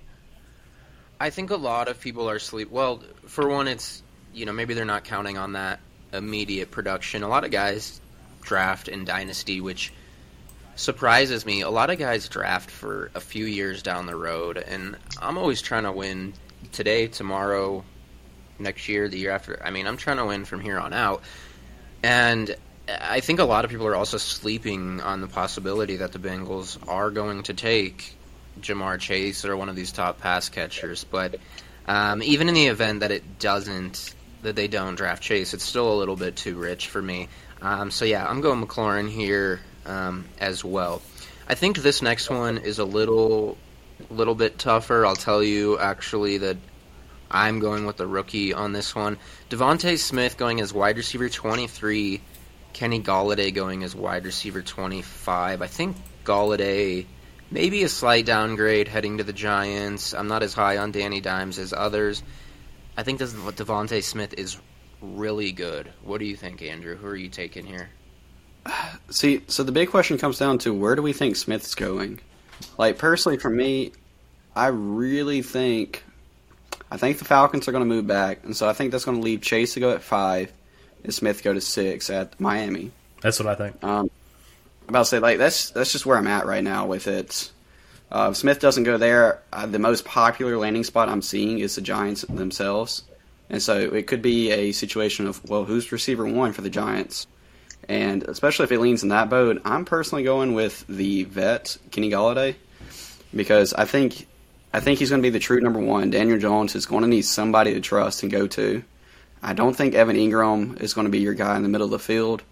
I 1.19 1.29
think 1.29 1.49
a 1.49 1.57
lot 1.57 1.89
of 1.89 1.99
people 1.99 2.29
are 2.29 2.39
sleep. 2.39 2.71
Well, 2.71 3.03
for 3.25 3.49
one, 3.49 3.67
it's 3.67 4.01
you 4.33 4.45
know 4.45 4.53
maybe 4.53 4.73
they're 4.73 4.85
not 4.85 5.03
counting 5.03 5.37
on 5.37 5.51
that 5.53 5.81
immediate 6.13 6.71
production. 6.71 7.21
A 7.21 7.27
lot 7.27 7.43
of 7.43 7.51
guys 7.51 7.99
draft 8.41 8.87
in 8.87 9.03
dynasty, 9.03 9.59
which 9.59 9.91
surprises 10.77 11.45
me. 11.45 11.63
A 11.63 11.69
lot 11.69 11.89
of 11.89 11.99
guys 11.99 12.29
draft 12.29 12.71
for 12.71 13.11
a 13.13 13.19
few 13.19 13.43
years 13.43 13.83
down 13.83 14.05
the 14.05 14.15
road, 14.15 14.57
and 14.57 14.95
I'm 15.21 15.37
always 15.37 15.61
trying 15.61 15.83
to 15.83 15.91
win 15.91 16.33
today, 16.71 17.07
tomorrow, 17.07 17.83
next 18.57 18.87
year, 18.87 19.09
the 19.09 19.17
year 19.17 19.31
after. 19.31 19.61
I 19.61 19.69
mean, 19.71 19.85
I'm 19.85 19.97
trying 19.97 20.17
to 20.17 20.25
win 20.25 20.45
from 20.45 20.61
here 20.61 20.79
on 20.79 20.93
out, 20.93 21.21
and 22.03 22.55
I 22.87 23.19
think 23.19 23.39
a 23.39 23.45
lot 23.45 23.65
of 23.65 23.71
people 23.71 23.87
are 23.87 23.95
also 23.95 24.17
sleeping 24.17 25.01
on 25.01 25.21
the 25.21 25.27
possibility 25.27 25.97
that 25.97 26.11
the 26.11 26.19
Bengals 26.19 26.77
are 26.87 27.09
going 27.09 27.43
to 27.43 27.53
take 27.53 28.15
Ja'Marr 28.61 28.99
Chase 28.99 29.43
or 29.45 29.57
one 29.57 29.69
of 29.69 29.75
these 29.75 29.91
top 29.91 30.19
pass 30.19 30.49
catchers. 30.49 31.03
But 31.03 31.39
um, 31.87 32.21
even 32.21 32.47
in 32.47 32.53
the 32.53 32.67
event 32.67 32.99
that 32.99 33.11
it 33.11 33.39
doesn't, 33.39 34.13
that 34.43 34.55
they 34.55 34.67
don't 34.67 34.95
draft 34.95 35.23
Chase, 35.23 35.53
it's 35.53 35.63
still 35.63 35.91
a 35.91 35.97
little 35.97 36.15
bit 36.15 36.35
too 36.35 36.55
rich 36.57 36.87
for 36.87 37.01
me. 37.01 37.27
Um, 37.61 37.89
so 37.89 38.05
yeah, 38.05 38.27
I'm 38.27 38.41
going 38.41 38.63
McLaurin 38.65 39.09
here 39.09 39.61
um, 39.85 40.25
as 40.39 40.63
well. 40.63 41.01
I 41.47 41.55
think 41.55 41.77
this 41.77 42.01
next 42.01 42.29
one 42.29 42.59
is 42.59 42.79
a 42.79 42.85
little, 42.85 43.57
little 44.09 44.35
bit 44.35 44.59
tougher. 44.59 45.05
I'll 45.05 45.15
tell 45.15 45.43
you 45.43 45.79
actually 45.79 46.39
that 46.39 46.57
I'm 47.29 47.59
going 47.59 47.85
with 47.85 47.97
the 47.97 48.07
rookie 48.07 48.53
on 48.53 48.73
this 48.73 48.95
one. 48.95 49.17
DeVonta 49.49 49.97
Smith 49.97 50.37
going 50.37 50.61
as 50.61 50.73
wide 50.73 50.97
receiver 50.97 51.29
23. 51.29 52.21
Kenny 52.73 53.01
Golladay 53.01 53.53
going 53.53 53.83
as 53.83 53.95
wide 53.95 54.25
receiver 54.25 54.61
25. 54.61 55.61
I 55.61 55.67
think 55.67 55.97
Golladay 56.23 57.05
maybe 57.51 57.83
a 57.83 57.89
slight 57.89 58.25
downgrade 58.25 58.87
heading 58.87 59.17
to 59.17 59.23
the 59.23 59.33
Giants. 59.33 60.13
I'm 60.13 60.27
not 60.27 60.43
as 60.43 60.53
high 60.53 60.77
on 60.77 60.91
Danny 60.91 61.21
Dimes 61.21 61.59
as 61.59 61.73
others. 61.73 62.23
I 62.97 63.03
think 63.03 63.19
DeVonta 63.19 64.03
Smith 64.03 64.33
is 64.37 64.57
really 65.01 65.51
good. 65.51 65.91
What 66.03 66.19
do 66.19 66.25
you 66.25 66.35
think, 66.35 66.61
Andrew? 66.61 66.95
Who 66.95 67.07
are 67.07 67.15
you 67.15 67.29
taking 67.29 67.65
here? 67.65 67.89
See, 69.09 69.41
so 69.47 69.63
the 69.63 69.71
big 69.71 69.89
question 69.89 70.17
comes 70.17 70.39
down 70.39 70.59
to 70.59 70.73
where 70.73 70.95
do 70.95 71.01
we 71.01 71.13
think 71.13 71.35
Smith's 71.35 71.75
going? 71.75 72.19
Like 72.77 72.97
personally, 72.97 73.37
for 73.37 73.49
me, 73.49 73.91
I 74.55 74.67
really 74.67 75.41
think 75.41 76.04
I 76.91 76.97
think 76.97 77.17
the 77.17 77.25
Falcons 77.25 77.67
are 77.67 77.71
going 77.71 77.83
to 77.83 77.93
move 77.93 78.07
back, 78.07 78.43
and 78.43 78.55
so 78.55 78.69
I 78.69 78.73
think 78.73 78.91
that's 78.91 79.05
going 79.05 79.17
to 79.17 79.23
leave 79.23 79.41
Chase 79.41 79.73
to 79.73 79.79
go 79.79 79.91
at 79.91 80.01
five, 80.01 80.51
and 81.03 81.13
Smith 81.13 81.43
go 81.43 81.53
to 81.53 81.61
six 81.61 82.09
at 82.09 82.39
Miami. 82.39 82.91
That's 83.21 83.39
what 83.39 83.47
I 83.47 83.55
think. 83.55 83.83
Um, 83.83 84.09
I'm 84.83 84.89
about 84.89 84.99
to 84.99 85.05
say 85.05 85.19
like 85.19 85.39
that's 85.39 85.71
that's 85.71 85.91
just 85.91 86.05
where 86.05 86.17
I'm 86.17 86.27
at 86.27 86.45
right 86.45 86.63
now 86.63 86.85
with 86.85 87.07
it. 87.07 87.51
Uh, 88.11 88.33
Smith 88.33 88.59
doesn't 88.59 88.83
go 88.83 88.97
there, 88.97 89.41
uh, 89.51 89.65
the 89.65 89.79
most 89.79 90.05
popular 90.05 90.57
landing 90.57 90.83
spot 90.83 91.09
I'm 91.09 91.23
seeing 91.23 91.57
is 91.59 91.75
the 91.75 91.81
Giants 91.81 92.21
themselves, 92.21 93.03
and 93.49 93.61
so 93.61 93.77
it 93.77 94.05
could 94.05 94.21
be 94.21 94.51
a 94.51 94.71
situation 94.73 95.25
of 95.25 95.43
well, 95.49 95.65
who's 95.65 95.91
receiver 95.91 96.25
one 96.25 96.53
for 96.53 96.61
the 96.61 96.69
Giants, 96.69 97.25
and 97.89 98.21
especially 98.23 98.65
if 98.65 98.71
it 98.71 98.79
leans 98.79 99.01
in 99.01 99.09
that 99.09 99.29
boat, 99.29 99.61
I'm 99.65 99.85
personally 99.85 100.23
going 100.23 100.53
with 100.53 100.85
the 100.87 101.23
vet 101.23 101.77
Kenny 101.89 102.11
Golladay 102.11 102.55
because 103.35 103.73
I 103.73 103.85
think 103.85 104.27
I 104.75 104.81
think 104.81 104.99
he's 104.99 105.09
going 105.09 105.21
to 105.21 105.25
be 105.25 105.29
the 105.29 105.39
true 105.39 105.61
number 105.61 105.79
one. 105.79 106.09
Daniel 106.09 106.37
Jones 106.37 106.75
is 106.75 106.85
going 106.85 107.03
to 107.03 107.07
need 107.07 107.21
somebody 107.21 107.73
to 107.75 107.79
trust 107.79 108.23
and 108.23 108.31
go 108.31 108.45
to. 108.45 108.83
I 109.41 109.53
don't 109.53 109.73
think 109.73 109.95
Evan 109.95 110.17
Engram 110.17 110.81
is 110.81 110.93
going 110.93 111.05
to 111.05 111.11
be 111.11 111.19
your 111.19 111.33
guy 111.33 111.55
in 111.55 111.63
the 111.63 111.69
middle 111.69 111.85
of 111.85 111.91
the 111.91 111.99
field. 111.99 112.43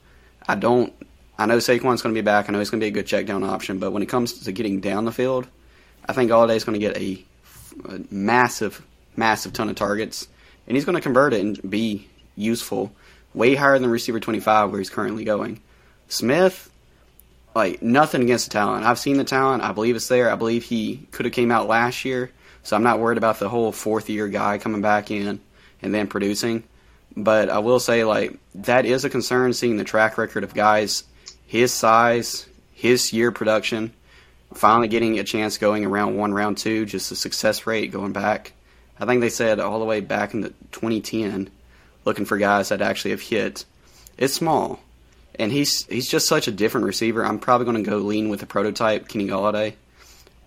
I 0.47 0.55
don't. 0.55 0.93
I 1.37 1.47
know 1.47 1.57
Saquon's 1.57 2.01
going 2.01 2.15
to 2.15 2.21
be 2.21 2.23
back. 2.23 2.47
I 2.47 2.53
know 2.53 2.59
he's 2.59 2.69
going 2.69 2.79
to 2.79 2.85
be 2.85 2.87
a 2.87 2.93
good 2.93 3.07
check 3.07 3.25
down 3.25 3.43
option. 3.43 3.77
But 3.77 3.91
when 3.91 4.01
it 4.01 4.05
comes 4.05 4.45
to 4.45 4.53
getting 4.53 4.79
down 4.79 5.03
the 5.03 5.11
field, 5.11 5.49
I 6.05 6.13
think 6.13 6.31
Golladay's 6.31 6.63
going 6.63 6.79
to 6.79 6.87
get 6.87 6.95
a, 6.95 7.25
a 7.93 7.99
massive, 8.09 8.81
massive 9.17 9.51
ton 9.51 9.67
of 9.67 9.75
targets, 9.75 10.25
and 10.65 10.77
he's 10.77 10.85
going 10.85 10.95
to 10.95 11.01
convert 11.01 11.33
it 11.33 11.41
and 11.41 11.69
be 11.69 12.07
useful, 12.37 12.93
way 13.33 13.53
higher 13.53 13.77
than 13.79 13.89
receiver 13.89 14.21
25 14.21 14.71
where 14.71 14.79
he's 14.79 14.89
currently 14.89 15.25
going. 15.25 15.59
Smith, 16.07 16.71
like 17.55 17.81
nothing 17.81 18.24
against 18.24 18.45
the 18.45 18.53
talent. 18.53 18.86
I've 18.86 19.00
seen 19.00 19.17
the 19.17 19.24
talent. 19.24 19.63
I 19.63 19.72
believe 19.72 19.95
it's 19.95 20.07
there. 20.07 20.31
I 20.31 20.36
believe 20.36 20.63
he 20.63 21.07
could 21.12 21.25
have 21.25 21.33
came 21.33 21.51
out 21.51 21.67
last 21.67 22.05
year, 22.05 22.31
so 22.63 22.75
I'm 22.75 22.83
not 22.83 23.00
worried 23.00 23.17
about 23.17 23.39
the 23.39 23.50
whole 23.50 23.72
fourth 23.72 24.10
year 24.10 24.27
guy 24.27 24.57
coming 24.57 24.81
back 24.81 25.12
in 25.12 25.39
and 25.81 25.93
then 25.93 26.07
producing. 26.07 26.63
But 27.15 27.50
I 27.50 27.60
will 27.60 27.79
say, 27.79 28.03
like 28.03 28.38
that 28.55 28.86
is 28.86 29.05
a 29.05 29.10
concern. 29.10 29.53
Seeing 29.53 29.77
the 29.77 29.83
track 29.83 30.17
record 30.17 30.43
of 30.43 30.53
guys 30.53 31.03
his 31.45 31.72
size, 31.72 32.48
his 32.74 33.13
year 33.13 33.31
production, 33.31 33.93
finally 34.53 34.88
getting 34.88 35.19
a 35.19 35.24
chance 35.24 35.57
going 35.57 35.86
around 35.86 36.17
one, 36.17 36.33
round 36.33 36.57
two, 36.57 36.86
just 36.86 37.10
the 37.10 37.15
success 37.15 37.67
rate 37.67 37.91
going 37.91 38.13
back. 38.13 38.53
I 39.00 39.05
think 39.05 39.22
they 39.22 39.29
said 39.29 39.60
all 39.60 39.79
the 39.79 39.86
way 39.86 40.00
back 40.00 40.33
in 40.33 40.41
the 40.41 40.50
2010, 40.72 41.50
looking 42.05 42.25
for 42.25 42.38
guys 42.38 42.69
that 42.69 42.81
actually 42.81 43.12
have 43.12 43.22
hit. 43.22 43.65
It's 44.17 44.33
small, 44.33 44.79
and 45.39 45.51
he's 45.51 45.85
he's 45.85 46.07
just 46.07 46.27
such 46.27 46.47
a 46.47 46.51
different 46.51 46.85
receiver. 46.85 47.25
I'm 47.25 47.39
probably 47.39 47.65
going 47.65 47.83
to 47.83 47.89
go 47.89 47.97
lean 47.97 48.29
with 48.29 48.39
the 48.39 48.45
prototype 48.45 49.07
Kenny 49.07 49.27
Golladay, 49.27 49.73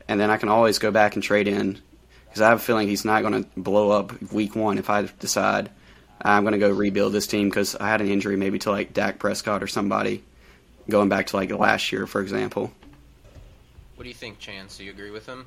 and 0.08 0.20
then 0.20 0.30
I 0.30 0.36
can 0.36 0.48
always 0.48 0.78
go 0.78 0.90
back 0.90 1.14
and 1.14 1.22
trade 1.22 1.48
in 1.48 1.78
because 2.26 2.40
I 2.40 2.48
have 2.48 2.58
a 2.58 2.62
feeling 2.62 2.88
he's 2.88 3.04
not 3.04 3.22
going 3.22 3.44
to 3.44 3.48
blow 3.56 3.90
up 3.90 4.20
week 4.32 4.54
one 4.54 4.78
if 4.78 4.90
I 4.90 5.08
decide 5.18 5.70
I'm 6.20 6.42
going 6.42 6.52
to 6.52 6.58
go 6.58 6.70
rebuild 6.70 7.12
this 7.12 7.26
team 7.26 7.48
because 7.48 7.76
I 7.76 7.88
had 7.88 8.00
an 8.00 8.08
injury 8.08 8.36
maybe 8.36 8.58
to 8.60 8.70
like 8.70 8.92
Dak 8.92 9.18
Prescott 9.18 9.62
or 9.62 9.66
somebody 9.66 10.22
going 10.88 11.08
back 11.08 11.28
to 11.28 11.36
like 11.36 11.50
last 11.50 11.92
year, 11.92 12.06
for 12.06 12.20
example. 12.20 12.72
What 13.96 14.04
do 14.04 14.08
you 14.08 14.14
think, 14.14 14.38
Chance? 14.38 14.78
Do 14.78 14.84
you 14.84 14.90
agree 14.90 15.10
with 15.10 15.26
him? 15.26 15.46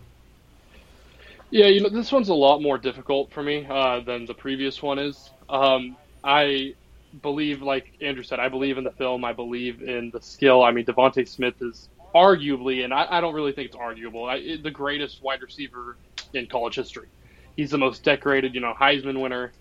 Yeah, 1.52 1.68
you 1.68 1.82
know, 1.82 1.90
this 1.90 2.12
one's 2.12 2.30
a 2.30 2.34
lot 2.34 2.62
more 2.62 2.78
difficult 2.78 3.32
for 3.32 3.42
me 3.42 3.66
uh, 3.68 4.02
than 4.02 4.26
the 4.26 4.34
previous 4.34 4.82
one 4.82 5.00
is. 5.00 5.32
Um, 5.50 5.98
I 6.24 6.76
believe, 7.22 7.62
like 7.62 7.94
Andrew 8.02 8.24
said, 8.24 8.40
I 8.40 8.50
believe 8.50 8.78
in 8.78 8.84
the 8.84 8.92
film. 8.92 9.26
I 9.26 9.34
believe 9.34 9.82
in 9.82 10.12
the 10.12 10.22
skill. 10.22 10.64
I 10.64 10.72
mean, 10.72 10.86
DeVonta 10.86 11.28
Smith 11.28 11.62
is 11.62 11.90
arguably, 12.14 12.84
and 12.84 12.94
I, 12.94 13.08
I 13.10 13.22
don't 13.22 13.34
really 13.34 13.52
think 13.52 13.68
it's 13.68 13.76
arguable, 13.76 14.26
I, 14.26 14.58
the 14.62 14.72
greatest 14.72 15.22
wide 15.22 15.42
receiver 15.42 15.98
in 16.34 16.48
college 16.48 16.76
history. 16.76 17.08
He's 17.56 17.72
the 17.72 17.78
most 17.78 18.04
decorated, 18.04 18.56
you 18.56 18.62
know, 18.62 18.74
Heisman 18.74 19.22
winner, 19.22 19.52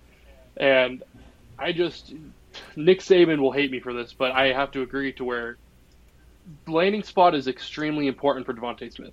and 0.57 1.02
I 1.59 1.73
just 1.73 2.14
Nick 2.76 3.00
Saban 3.00 3.40
will 3.40 3.52
hate 3.52 3.71
me 3.71 3.81
for 3.81 3.93
this, 3.93 4.12
but 4.12 4.33
I 4.33 4.52
have 4.52 4.71
to 4.73 4.83
agree 4.83 5.12
to 5.14 5.25
where 5.25 5.59
landing 6.67 7.02
spot 7.02 7.35
is 7.35 7.49
extremely 7.49 8.07
important 8.07 8.47
for 8.47 8.55
DeVonta 8.55 8.93
Smith. 8.93 9.12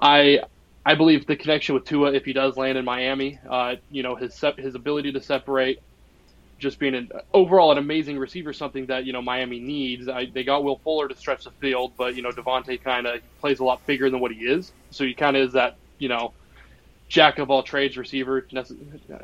I 0.00 0.40
I 0.84 0.94
believe 0.94 1.26
the 1.26 1.36
connection 1.36 1.74
with 1.74 1.84
Tua, 1.84 2.12
if 2.12 2.24
he 2.24 2.32
does 2.32 2.56
land 2.56 2.78
in 2.78 2.84
Miami, 2.84 3.38
uh, 3.48 3.76
you 3.90 4.02
know 4.02 4.14
his 4.14 4.38
his 4.56 4.74
ability 4.74 5.12
to 5.12 5.20
separate, 5.20 5.82
just 6.60 6.78
being 6.78 6.94
an 6.94 7.10
overall 7.34 7.72
an 7.72 7.78
amazing 7.78 8.18
receiver, 8.18 8.52
something 8.52 8.86
that 8.86 9.04
you 9.04 9.12
know 9.12 9.22
Miami 9.22 9.58
needs. 9.58 10.08
I, 10.08 10.26
they 10.26 10.44
got 10.44 10.62
Will 10.62 10.78
Fuller 10.78 11.08
to 11.08 11.16
stretch 11.16 11.44
the 11.44 11.50
field, 11.52 11.92
but 11.96 12.14
you 12.14 12.22
know 12.22 12.30
DeVonta 12.30 12.80
kind 12.82 13.06
of 13.06 13.20
plays 13.40 13.58
a 13.58 13.64
lot 13.64 13.84
bigger 13.86 14.10
than 14.10 14.20
what 14.20 14.30
he 14.30 14.44
is, 14.44 14.72
so 14.90 15.04
he 15.04 15.14
kind 15.14 15.36
of 15.36 15.48
is 15.48 15.52
that 15.54 15.76
you 15.98 16.08
know 16.08 16.32
jack 17.08 17.38
of 17.38 17.50
all 17.50 17.62
trades 17.62 17.96
receiver. 17.96 18.46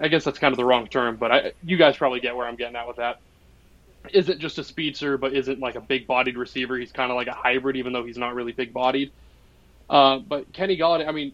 I 0.00 0.08
guess 0.08 0.24
that's 0.24 0.38
kind 0.38 0.52
of 0.52 0.56
the 0.56 0.64
wrong 0.64 0.88
term, 0.88 1.16
but 1.16 1.30
I, 1.30 1.52
you 1.62 1.76
guys 1.76 1.96
probably 1.96 2.20
get 2.20 2.34
where 2.34 2.46
I'm 2.46 2.56
getting 2.56 2.76
at 2.76 2.88
with 2.88 2.96
that. 2.96 3.20
Isn't 4.12 4.40
just 4.40 4.58
a 4.58 4.64
speedster, 4.64 5.18
but 5.18 5.32
isn't 5.32 5.60
like 5.60 5.76
a 5.76 5.80
big 5.80 6.06
bodied 6.06 6.36
receiver. 6.36 6.76
He's 6.76 6.92
kind 6.92 7.10
of 7.10 7.16
like 7.16 7.28
a 7.28 7.32
hybrid, 7.32 7.76
even 7.76 7.92
though 7.92 8.04
he's 8.04 8.18
not 8.18 8.34
really 8.34 8.52
big 8.52 8.72
bodied. 8.72 9.12
Uh, 9.88 10.18
but 10.18 10.52
Kenny 10.52 10.76
Golladay, 10.76 11.08
I 11.08 11.12
mean, 11.12 11.32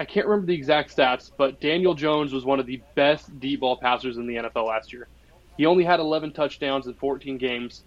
I 0.00 0.06
can't 0.06 0.26
remember 0.26 0.46
the 0.46 0.54
exact 0.54 0.96
stats, 0.96 1.30
but 1.36 1.60
Daniel 1.60 1.92
Jones 1.92 2.32
was 2.32 2.42
one 2.42 2.58
of 2.58 2.64
the 2.64 2.80
best 2.94 3.38
deep 3.38 3.60
ball 3.60 3.76
passers 3.76 4.16
in 4.16 4.26
the 4.26 4.36
NFL 4.36 4.66
last 4.66 4.94
year. 4.94 5.06
He 5.58 5.66
only 5.66 5.84
had 5.84 6.00
11 6.00 6.32
touchdowns 6.32 6.86
in 6.86 6.94
14 6.94 7.36
games, 7.36 7.82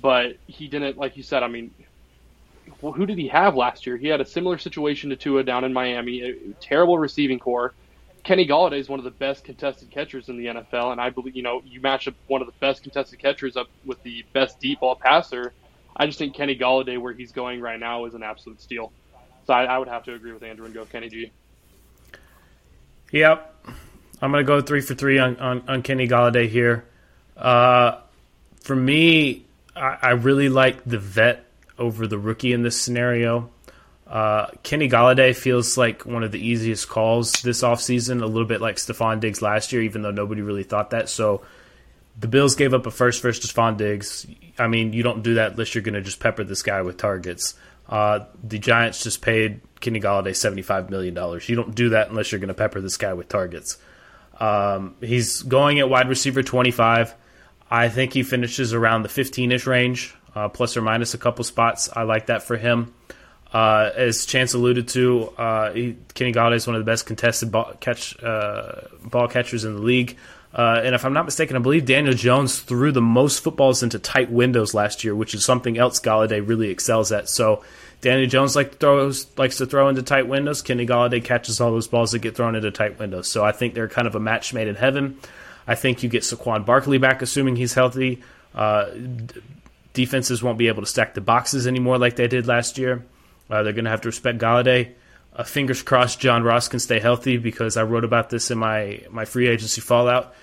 but 0.00 0.38
he 0.48 0.66
didn't, 0.66 0.98
like 0.98 1.16
you 1.16 1.22
said, 1.22 1.44
I 1.44 1.46
mean, 1.46 1.72
well, 2.80 2.92
who 2.92 3.06
did 3.06 3.16
he 3.16 3.28
have 3.28 3.54
last 3.54 3.86
year? 3.86 3.96
He 3.96 4.08
had 4.08 4.20
a 4.20 4.26
similar 4.26 4.58
situation 4.58 5.10
to 5.10 5.16
Tua 5.16 5.44
down 5.44 5.62
in 5.62 5.72
Miami, 5.72 6.22
a 6.22 6.34
terrible 6.60 6.98
receiving 6.98 7.38
core. 7.38 7.74
Kenny 8.24 8.44
Golladay 8.44 8.80
is 8.80 8.88
one 8.88 8.98
of 8.98 9.04
the 9.04 9.12
best 9.12 9.44
contested 9.44 9.88
catchers 9.88 10.28
in 10.28 10.38
the 10.38 10.46
NFL, 10.46 10.90
and 10.90 11.00
I 11.00 11.10
believe 11.10 11.36
you 11.36 11.44
know 11.44 11.62
you 11.64 11.80
match 11.80 12.08
up 12.08 12.14
one 12.26 12.40
of 12.40 12.48
the 12.48 12.54
best 12.58 12.82
contested 12.82 13.20
catchers 13.20 13.56
up 13.56 13.68
with 13.84 14.02
the 14.02 14.24
best 14.32 14.58
deep 14.58 14.80
ball 14.80 14.96
passer. 14.96 15.52
I 15.96 16.06
just 16.06 16.18
think 16.18 16.34
Kenny 16.34 16.58
Golladay, 16.58 17.00
where 17.00 17.12
he's 17.12 17.30
going 17.30 17.60
right 17.60 17.78
now, 17.78 18.04
is 18.06 18.14
an 18.14 18.24
absolute 18.24 18.60
steal. 18.60 18.90
So 19.46 19.54
I, 19.54 19.62
I 19.62 19.78
would 19.78 19.88
have 19.88 20.02
to 20.04 20.14
agree 20.14 20.32
with 20.32 20.42
Andrew 20.42 20.64
and 20.64 20.74
go 20.74 20.84
Kenny 20.86 21.08
G. 21.08 21.30
Yep. 23.12 23.48
I'm 24.20 24.30
going 24.32 24.44
to 24.44 24.46
go 24.46 24.60
three 24.60 24.80
for 24.80 24.94
three 24.94 25.18
on, 25.18 25.36
on, 25.36 25.62
on 25.68 25.82
Kenny 25.82 26.08
Golladay 26.08 26.48
here. 26.48 26.84
Uh, 27.36 27.98
for 28.60 28.74
me, 28.74 29.44
I, 29.76 29.98
I, 30.02 30.10
really 30.10 30.48
like 30.48 30.84
the 30.84 30.98
vet 30.98 31.44
over 31.78 32.06
the 32.06 32.18
rookie 32.18 32.52
in 32.52 32.62
this 32.62 32.80
scenario. 32.80 33.50
Uh, 34.06 34.46
Kenny 34.62 34.88
Golladay 34.88 35.34
feels 35.34 35.76
like 35.76 36.06
one 36.06 36.22
of 36.22 36.30
the 36.30 36.46
easiest 36.46 36.88
calls 36.88 37.32
this 37.42 37.62
offseason, 37.62 38.22
a 38.22 38.26
little 38.26 38.46
bit 38.46 38.60
like 38.60 38.76
Stefon 38.76 39.20
Diggs 39.20 39.42
last 39.42 39.72
year, 39.72 39.82
even 39.82 40.02
though 40.02 40.10
nobody 40.10 40.42
really 40.42 40.62
thought 40.62 40.90
that. 40.90 41.08
So 41.08 41.42
the 42.18 42.28
Bills 42.28 42.54
gave 42.54 42.74
up 42.74 42.86
a 42.86 42.90
first 42.90 43.20
for 43.20 43.30
Stefon 43.30 43.76
Diggs. 43.76 44.26
I 44.58 44.68
mean, 44.68 44.92
you 44.92 45.02
don't 45.02 45.22
do 45.22 45.34
that 45.34 45.52
unless 45.52 45.74
you're 45.74 45.82
going 45.82 45.94
to 45.94 46.02
just 46.02 46.20
pepper 46.20 46.44
this 46.44 46.62
guy 46.62 46.82
with 46.82 46.96
targets. 46.96 47.54
Uh, 47.88 48.20
the 48.42 48.58
Giants 48.58 49.02
just 49.02 49.22
paid 49.22 49.60
Kenny 49.80 50.00
Golladay 50.00 50.30
$75 50.30 50.90
million. 50.90 51.14
You 51.46 51.56
don't 51.56 51.74
do 51.74 51.90
that 51.90 52.08
unless 52.08 52.32
you're 52.32 52.38
going 52.38 52.48
to 52.48 52.54
pepper 52.54 52.80
this 52.80 52.96
guy 52.96 53.12
with 53.12 53.28
targets. 53.28 53.78
Um, 54.38 54.96
he's 55.00 55.42
going 55.42 55.78
at 55.78 55.88
wide 55.88 56.08
receiver 56.08 56.42
25. 56.42 57.14
I 57.70 57.88
think 57.88 58.12
he 58.12 58.22
finishes 58.22 58.72
around 58.72 59.02
the 59.02 59.08
15 59.08 59.52
ish 59.52 59.66
range, 59.66 60.14
uh, 60.34 60.48
plus 60.48 60.76
or 60.76 60.82
minus 60.82 61.14
a 61.14 61.18
couple 61.18 61.44
spots. 61.44 61.88
I 61.94 62.02
like 62.02 62.26
that 62.26 62.42
for 62.42 62.56
him. 62.56 62.94
Uh, 63.52 63.90
as 63.94 64.24
Chance 64.24 64.54
alluded 64.54 64.88
to, 64.88 65.28
uh, 65.36 65.72
he, 65.72 65.96
Kenny 66.14 66.32
Golladay 66.32 66.56
is 66.56 66.66
one 66.66 66.74
of 66.74 66.80
the 66.80 66.90
best 66.90 67.04
contested 67.04 67.52
ball, 67.52 67.74
catch, 67.80 68.20
uh, 68.22 68.82
ball 69.04 69.28
catchers 69.28 69.64
in 69.64 69.74
the 69.74 69.82
league. 69.82 70.16
Uh, 70.54 70.80
and 70.84 70.94
if 70.94 71.04
I'm 71.04 71.14
not 71.14 71.24
mistaken, 71.24 71.56
I 71.56 71.60
believe 71.60 71.86
Daniel 71.86 72.14
Jones 72.14 72.60
threw 72.60 72.92
the 72.92 73.00
most 73.00 73.42
footballs 73.42 73.82
into 73.82 73.98
tight 73.98 74.30
windows 74.30 74.74
last 74.74 75.02
year, 75.02 75.14
which 75.14 75.34
is 75.34 75.44
something 75.44 75.78
else 75.78 75.98
Golladay 75.98 76.46
really 76.46 76.68
excels 76.68 77.10
at. 77.10 77.28
So 77.28 77.64
Daniel 78.02 78.28
Jones 78.28 78.54
like 78.54 78.78
throws, 78.78 79.26
likes 79.38 79.56
to 79.58 79.66
throw 79.66 79.88
into 79.88 80.02
tight 80.02 80.28
windows. 80.28 80.60
Kenny 80.60 80.86
Golladay 80.86 81.24
catches 81.24 81.60
all 81.60 81.70
those 81.70 81.88
balls 81.88 82.12
that 82.12 82.18
get 82.18 82.36
thrown 82.36 82.54
into 82.54 82.70
tight 82.70 82.98
windows. 82.98 83.28
So 83.28 83.44
I 83.44 83.52
think 83.52 83.72
they're 83.72 83.88
kind 83.88 84.06
of 84.06 84.14
a 84.14 84.20
match 84.20 84.52
made 84.52 84.68
in 84.68 84.74
heaven. 84.74 85.18
I 85.66 85.74
think 85.74 86.02
you 86.02 86.08
get 86.10 86.22
Saquon 86.22 86.66
Barkley 86.66 86.98
back, 86.98 87.22
assuming 87.22 87.56
he's 87.56 87.72
healthy. 87.72 88.22
Uh, 88.54 88.90
defenses 89.94 90.42
won't 90.42 90.58
be 90.58 90.68
able 90.68 90.82
to 90.82 90.88
stack 90.88 91.14
the 91.14 91.20
boxes 91.20 91.66
anymore 91.66 91.96
like 91.96 92.16
they 92.16 92.28
did 92.28 92.46
last 92.46 92.76
year. 92.76 93.04
Uh, 93.48 93.62
they're 93.62 93.72
going 93.72 93.84
to 93.84 93.90
have 93.90 94.02
to 94.02 94.08
respect 94.08 94.38
Golladay. 94.38 94.92
Uh, 95.34 95.44
fingers 95.44 95.82
crossed, 95.82 96.20
John 96.20 96.42
Ross 96.42 96.68
can 96.68 96.80
stay 96.80 97.00
healthy 97.00 97.38
because 97.38 97.76
I 97.76 97.84
wrote 97.84 98.04
about 98.04 98.28
this 98.28 98.50
in 98.50 98.58
my 98.58 99.00
my 99.10 99.24
free 99.24 99.48
agency 99.48 99.80
fallout. 99.80 100.34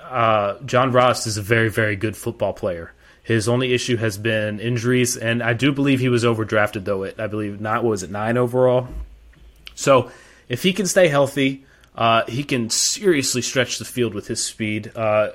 Uh, 0.00 0.58
John 0.60 0.92
Ross 0.92 1.26
is 1.26 1.36
a 1.36 1.42
very 1.42 1.68
very 1.68 1.96
good 1.96 2.16
football 2.16 2.52
player. 2.52 2.92
His 3.22 3.48
only 3.48 3.72
issue 3.72 3.96
has 3.96 4.18
been 4.18 4.60
injuries, 4.60 5.16
and 5.16 5.42
I 5.42 5.54
do 5.54 5.72
believe 5.72 6.00
he 6.00 6.10
was 6.10 6.24
overdrafted 6.24 6.84
though. 6.84 7.04
It 7.04 7.18
I 7.18 7.26
believe 7.26 7.60
not 7.60 7.84
was 7.84 8.02
it 8.02 8.10
nine 8.10 8.36
overall. 8.36 8.88
So 9.74 10.10
if 10.48 10.62
he 10.62 10.72
can 10.72 10.86
stay 10.86 11.08
healthy, 11.08 11.64
uh, 11.94 12.24
he 12.26 12.44
can 12.44 12.70
seriously 12.70 13.42
stretch 13.42 13.78
the 13.78 13.84
field 13.84 14.14
with 14.14 14.26
his 14.26 14.44
speed. 14.44 14.92
Uh, 14.94 15.30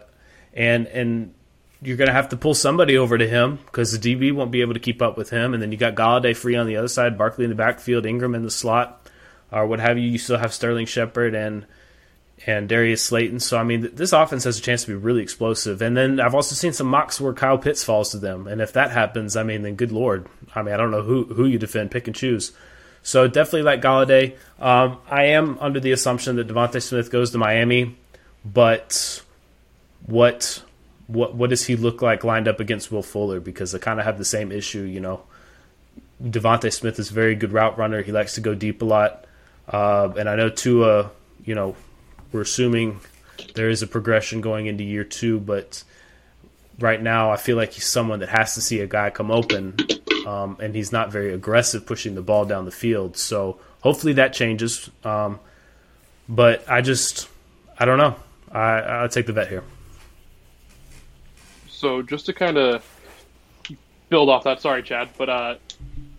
and 0.53 0.88
and 0.88 1.34
you're 1.82 1.98
going 1.98 2.08
to 2.08 2.13
have 2.13 2.29
to 2.29 2.38
pull 2.38 2.53
somebody 2.53 2.98
over 2.98 3.18
to 3.18 3.27
him 3.27 3.58
because 3.65 3.98
the 3.98 4.15
DB 4.15 4.34
won't 4.34 4.51
be 4.51 4.62
able 4.62 4.74
to 4.74 4.79
keep 4.79 5.01
up 5.01 5.18
with 5.18 5.29
him. 5.29 5.53
And 5.53 5.63
then 5.63 5.72
you 5.72 5.77
got 5.77 5.96
Golladay 5.96 6.36
free 6.36 6.56
on 6.56 6.68
the 6.68 6.75
other 6.75 6.89
side, 6.89 7.18
Barkley 7.18 7.46
in 7.46 7.50
the 7.50 7.56
backfield, 7.56 8.03
Engram 8.03 8.36
in 8.36 8.44
the 8.44 8.51
slot, 8.51 9.10
or 9.51 9.65
what 9.65 9.79
have 9.79 9.98
you. 9.98 10.10
You 10.10 10.18
still 10.18 10.38
have 10.38 10.53
Sterling 10.53 10.88
Shepard 10.88 11.34
and 11.34 11.65
and 12.46 12.69
Darius 12.69 13.03
Slayton. 13.03 13.39
So 13.39 13.58
I 13.58 13.63
mean, 13.63 13.89
this 13.93 14.13
offense 14.13 14.43
has 14.46 14.58
a 14.58 14.62
chance 14.62 14.84
to 14.84 14.88
be 14.88 14.93
really 14.96 15.22
explosive. 15.22 15.81
And 15.81 15.96
then 15.96 16.19
I've 16.19 16.36
also 16.36 16.55
seen 16.55 16.74
some 16.74 16.88
mocks 16.88 17.19
where 17.19 17.34
Kyle 17.34 17.58
Pitts 17.58 17.84
falls 17.84 18.12
to 18.12 18.17
them. 18.17 18.48
And 18.48 18.62
if 18.62 18.74
that 18.74 18.91
happens, 18.91 19.36
I 19.36 19.43
mean, 19.43 19.63
then 19.63 19.75
good 19.75 19.91
lord. 19.91 20.27
I 20.55 20.62
mean, 20.62 20.74
I 20.74 20.77
don't 20.77 20.91
know 20.91 21.01
who 21.01 21.25
who 21.25 21.46
you 21.46 21.58
defend, 21.58 21.91
pick 21.91 22.08
and 22.08 22.15
choose. 22.15 22.51
So 23.01 23.27
definitely 23.27 23.63
like 23.63 23.81
Golladay. 23.81 24.36
Um, 24.60 24.98
I 25.10 25.25
am 25.25 25.58
under 25.60 25.79
the 25.79 25.91
assumption 25.91 26.36
that 26.36 26.48
DeVonta 26.48 26.81
Smith 26.81 27.12
goes 27.12 27.31
to 27.31 27.38
Miami, 27.38 27.96
but 28.43 29.24
what 30.05 30.63
what 31.08 31.34
what 31.36 31.50
does 31.50 31.65
he 31.65 31.75
look 31.75 32.01
like 32.01 32.24
lined 32.24 32.48
up 32.48 32.60
against 32.60 32.91
Will 32.91 33.03
Fuller? 33.03 33.39
Because 33.39 33.72
they 33.72 33.79
kind 33.79 34.00
of 34.00 34.05
have 34.05 34.17
the 34.17 34.25
same 34.25 34.51
issue, 34.51 34.81
you 34.81 35.00
know. 35.00 35.22
DeVonta 36.22 36.72
Smith 36.72 37.00
is 37.00 37.10
a 37.10 37.13
very 37.13 37.36
good 37.36 37.53
route 37.53 37.77
runner. 37.77 38.01
He 38.01 38.12
likes 38.12 38.36
to 38.36 38.41
go 38.41 38.53
deep 38.53 38.81
a 38.81 38.86
lot, 38.86 39.25
uh, 39.67 40.10
and 40.17 40.29
I 40.29 40.36
know 40.36 40.50
Tua. 40.50 41.12
You 41.46 41.55
know, 41.55 41.75
we're 42.31 42.41
assuming 42.41 43.00
there 43.55 43.69
is 43.69 43.81
a 43.81 43.88
progression 43.88 44.41
going 44.41 44.67
into 44.67 44.83
year 44.83 45.03
two, 45.03 45.39
but 45.39 45.83
right 46.79 47.01
now 47.01 47.31
I 47.31 47.38
feel 47.38 47.57
like 47.57 47.74
he's 47.74 47.86
someone 47.86 48.19
that 48.19 48.29
has 48.29 48.55
to 48.55 48.62
see 48.62 48.79
a 48.81 48.88
guy 48.88 49.09
come 49.09 49.31
open, 49.31 49.77
um, 50.25 50.57
and 50.59 50.75
he's 50.75 50.91
not 50.91 51.12
very 51.12 51.33
aggressive 51.33 51.86
pushing 51.86 52.15
the 52.15 52.22
ball 52.22 52.46
down 52.46 52.65
the 52.65 52.72
field. 52.72 53.18
So 53.18 53.59
hopefully 53.81 54.13
that 54.13 54.33
changes. 54.33 54.89
Um, 55.03 55.39
but 56.27 56.70
I 56.70 56.81
just 56.81 57.27
I 57.77 57.85
don't 57.85 57.98
know. 57.98 58.15
I 58.51 58.79
I'll 58.79 59.09
take 59.09 59.25
the 59.25 59.33
vet 59.33 59.48
here. 59.48 59.63
So 61.68 62.01
just 62.01 62.25
to 62.25 62.33
kind 62.33 62.57
of 62.57 62.85
build 64.09 64.29
off 64.29 64.44
that, 64.44 64.61
sorry, 64.61 64.83
Chad, 64.83 65.09
but 65.18 65.29
uh, 65.29 65.55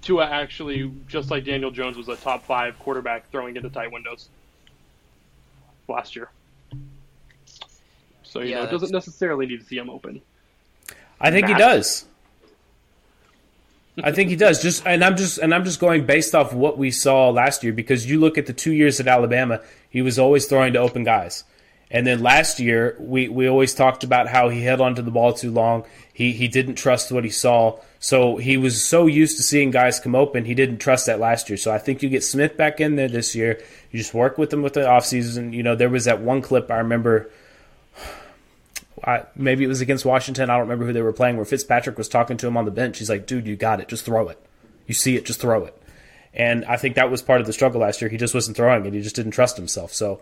Tua 0.01 0.27
actually, 0.27 0.91
just 1.07 1.31
like 1.31 1.45
Daniel 1.45 1.71
Jones, 1.71 1.97
was 1.97 2.09
a 2.09 2.17
top 2.17 2.47
five 2.47 2.79
quarterback 2.79 3.31
throwing 3.31 3.57
into 3.57 3.69
tight 3.69 3.93
windows 3.93 4.31
last 5.91 6.17
year. 6.17 6.31
So 8.23 8.41
you 8.41 8.51
Yeah, 8.51 8.57
know, 8.57 8.65
it 8.65 8.71
doesn't 8.71 8.93
necessarily 8.93 9.47
need 9.47 9.61
to 9.61 9.67
see 9.67 9.77
him 9.77 9.91
open. 9.91 10.23
I 11.21 11.31
think 11.31 11.49
he 11.49 11.55
does. 11.55 12.07
I 14.03 14.13
think 14.13 14.31
he 14.31 14.37
does. 14.37 14.63
Just 14.63 14.87
and 14.87 15.05
I'm 15.05 15.17
just 15.17 15.39
and 15.39 15.55
I'm 15.55 15.65
just 15.65 15.81
going 15.81 16.07
based 16.07 16.35
off 16.35 16.55
what 16.55 16.79
we 16.79 16.91
saw 16.91 17.31
last 17.31 17.63
year 17.63 17.73
because 17.73 18.09
you 18.09 18.19
look 18.21 18.39
at 18.39 18.47
the 18.47 18.53
two 18.53 18.73
years 18.73 19.01
at 19.01 19.09
Alabama, 19.09 19.61
he 19.91 20.01
was 20.03 20.19
always 20.19 20.47
throwing 20.47 20.73
to 20.75 20.79
open 20.79 21.05
guys. 21.05 21.45
And 21.91 22.07
then 22.07 22.21
last 22.23 22.61
year, 22.61 22.97
we, 23.01 23.29
we 23.29 23.49
always 23.49 23.75
talked 23.75 24.05
about 24.05 24.29
how 24.29 24.49
he 24.49 24.63
held 24.63 24.81
onto 24.81 25.03
the 25.03 25.11
ball 25.11 25.33
too 25.33 25.51
long. 25.51 25.85
He 26.13 26.33
he 26.33 26.49
didn't 26.49 26.77
trust 26.77 27.11
what 27.13 27.25
he 27.25 27.31
saw. 27.31 27.79
So 28.03 28.39
he 28.39 28.57
was 28.57 28.83
so 28.83 29.07
used 29.07 29.37
to 29.37 29.43
seeing 29.43 29.71
guys 29.71 30.01
come 30.01 30.15
open, 30.15 30.47
he 30.47 30.55
didn't 30.55 30.79
trust 30.79 31.07
that 31.07 31.21
last 31.21 31.51
year. 31.51 31.59
So 31.59 31.71
I 31.71 31.79
think 31.79 32.03
you 32.03 32.09
get 32.09 32.25
Smith 32.25 32.57
back 32.57 32.81
in 32.81 32.97
there 32.97 33.09
this 33.09 33.35
year. 33.35 33.63
You 33.93 33.99
just 33.99 34.15
work 34.15 34.39
with 34.39 34.53
him 34.53 34.63
with 34.63 34.73
the 34.73 34.81
offseason. 34.81 35.53
You 35.53 35.63
know, 35.63 35.77
there 35.77 35.91
was 35.91 36.07
that 36.07 36.21
one 36.21 36.41
clip 36.41 36.71
I 36.71 36.79
remember 36.79 37.31
I, 39.05 39.25
maybe 39.35 39.65
it 39.65 39.69
was 39.69 39.81
against 39.81 40.05
Washington. 40.05 40.51
I 40.51 40.55
don't 40.55 40.63
remember 40.63 40.87
who 40.87 40.93
they 40.93 41.03
were 41.03 41.13
playing. 41.13 41.37
Where 41.37 41.45
Fitzpatrick 41.45 41.97
was 41.97 42.09
talking 42.09 42.37
to 42.39 42.47
him 42.47 42.57
on 42.57 42.65
the 42.65 42.71
bench. 42.71 42.99
He's 42.99 43.09
like, 43.09 43.27
"Dude, 43.27 43.47
you 43.47 43.57
got 43.57 43.81
it. 43.81 43.89
Just 43.89 44.05
throw 44.05 44.29
it. 44.29 44.39
You 44.87 44.95
see 44.95 45.17
it. 45.17 45.25
Just 45.25 45.41
throw 45.41 45.65
it." 45.65 45.77
And 46.35 46.65
I 46.67 46.77
think 46.77 46.97
that 46.97 47.11
was 47.11 47.23
part 47.23 47.41
of 47.41 47.47
the 47.47 47.53
struggle 47.53 47.81
last 47.81 48.01
year. 48.01 48.11
He 48.11 48.17
just 48.17 48.35
wasn't 48.35 48.57
throwing 48.57 48.85
it. 48.85 48.93
He 48.93 49.01
just 49.01 49.17
didn't 49.17 49.33
trust 49.33 49.57
himself. 49.57 49.93
So, 49.93 50.21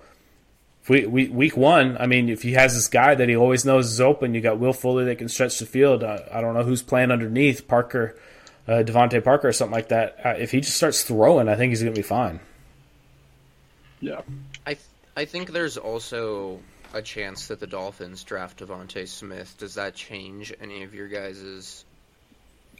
we, 0.86 1.06
we, 1.06 1.28
week 1.28 1.56
one, 1.56 1.96
I 1.98 2.06
mean, 2.06 2.28
if 2.28 2.42
he 2.42 2.52
has 2.52 2.74
this 2.74 2.88
guy 2.88 3.14
that 3.14 3.28
he 3.28 3.36
always 3.36 3.64
knows 3.64 3.92
is 3.92 4.00
open, 4.00 4.34
you 4.34 4.40
got 4.40 4.58
Will 4.58 4.72
Fuller 4.72 5.04
that 5.04 5.18
can 5.18 5.28
stretch 5.28 5.58
the 5.58 5.66
field. 5.66 6.02
Uh, 6.02 6.20
I 6.32 6.40
don't 6.40 6.54
know 6.54 6.62
who's 6.62 6.82
playing 6.82 7.10
underneath 7.10 7.68
Parker, 7.68 8.18
uh, 8.66 8.82
DeVante 8.84 9.22
Parker, 9.22 9.48
or 9.48 9.52
something 9.52 9.74
like 9.74 9.88
that. 9.88 10.18
Uh, 10.24 10.34
if 10.38 10.50
he 10.50 10.60
just 10.60 10.76
starts 10.76 11.02
throwing, 11.02 11.48
I 11.48 11.56
think 11.56 11.70
he's 11.70 11.82
going 11.82 11.94
to 11.94 11.98
be 11.98 12.06
fine. 12.06 12.40
Yeah. 14.00 14.22
I 14.66 14.74
th- 14.74 14.86
I 15.16 15.24
think 15.24 15.50
there's 15.50 15.76
also 15.76 16.60
a 16.94 17.02
chance 17.02 17.48
that 17.48 17.60
the 17.60 17.66
Dolphins 17.66 18.22
draft 18.24 18.60
DeVonta 18.60 19.06
Smith. 19.06 19.56
Does 19.58 19.74
that 19.74 19.94
change 19.94 20.54
any 20.60 20.84
of 20.84 20.94
your 20.94 21.08
guys' 21.08 21.84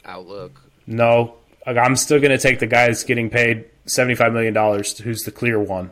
outlook? 0.05 0.59
No, 0.87 1.35
I'm 1.67 1.95
still 1.95 2.19
going 2.19 2.31
to 2.31 2.37
take 2.37 2.59
the 2.59 2.67
guy 2.67 2.87
that's 2.87 3.03
getting 3.03 3.29
paid 3.29 3.65
$75 3.85 4.33
million, 4.33 4.55
who's 5.03 5.23
the 5.23 5.31
clear 5.31 5.59
one. 5.59 5.91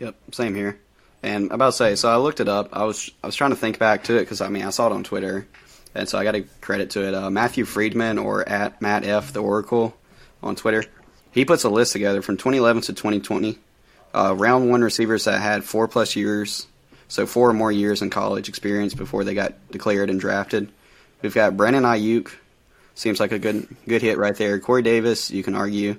Yep, 0.00 0.16
same 0.32 0.54
here. 0.54 0.80
And 1.22 1.52
about 1.52 1.66
to 1.66 1.72
say, 1.72 1.94
so 1.94 2.08
I 2.10 2.16
looked 2.16 2.40
it 2.40 2.48
up. 2.48 2.70
I 2.72 2.84
was 2.84 3.10
I 3.22 3.26
was 3.26 3.36
trying 3.36 3.50
to 3.50 3.56
think 3.56 3.78
back 3.78 4.04
to 4.04 4.16
it 4.16 4.20
because 4.20 4.40
I 4.40 4.48
mean 4.48 4.64
I 4.64 4.70
saw 4.70 4.86
it 4.86 4.92
on 4.92 5.04
Twitter, 5.04 5.46
and 5.94 6.08
so 6.08 6.18
I 6.18 6.24
got 6.24 6.32
to 6.32 6.42
credit 6.62 6.90
to 6.90 7.06
it. 7.06 7.14
Uh, 7.14 7.30
Matthew 7.30 7.66
Freedman 7.66 8.18
or 8.18 8.48
at 8.48 8.80
Matt 8.80 9.04
F 9.04 9.34
the 9.34 9.42
Oracle 9.42 9.94
on 10.42 10.56
Twitter, 10.56 10.84
he 11.30 11.44
puts 11.44 11.64
a 11.64 11.68
list 11.68 11.92
together 11.92 12.22
from 12.22 12.38
2011 12.38 12.82
to 12.82 12.92
2020. 12.94 13.58
Uh, 14.12 14.34
round 14.36 14.70
one 14.70 14.82
receivers 14.82 15.26
that 15.26 15.40
had 15.40 15.62
four 15.62 15.86
plus 15.86 16.16
years, 16.16 16.66
so 17.08 17.26
four 17.26 17.50
or 17.50 17.52
more 17.52 17.70
years 17.70 18.00
in 18.00 18.08
college 18.08 18.48
experience 18.48 18.94
before 18.94 19.22
they 19.22 19.34
got 19.34 19.52
declared 19.70 20.08
and 20.08 20.18
drafted. 20.18 20.72
We've 21.20 21.34
got 21.34 21.54
Brandon 21.58 21.82
Aiyuk, 21.82 22.30
seems 22.94 23.20
like 23.20 23.32
a 23.32 23.38
good 23.38 23.68
good 23.86 24.00
hit 24.00 24.16
right 24.16 24.34
there. 24.34 24.58
Corey 24.58 24.82
Davis, 24.82 25.30
you 25.30 25.42
can 25.42 25.54
argue. 25.54 25.98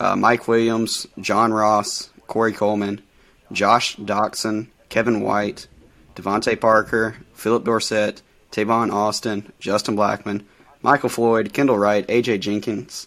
Uh, 0.00 0.16
Mike 0.16 0.48
Williams, 0.48 1.06
John 1.20 1.52
Ross, 1.52 2.08
Corey 2.26 2.52
Coleman, 2.52 3.02
Josh 3.52 3.96
Doctson, 3.96 4.68
Kevin 4.88 5.20
White, 5.20 5.68
DeVante 6.14 6.60
Parker, 6.60 7.16
Phillip 7.34 7.64
Dorsett, 7.64 8.22
Tavon 8.50 8.92
Austin, 8.92 9.52
Justin 9.60 9.96
Blackmon, 9.96 10.44
Michael 10.82 11.08
Floyd, 11.08 11.52
Kendall 11.52 11.78
Wright, 11.78 12.06
AJ 12.06 12.40
Jenkins. 12.40 13.06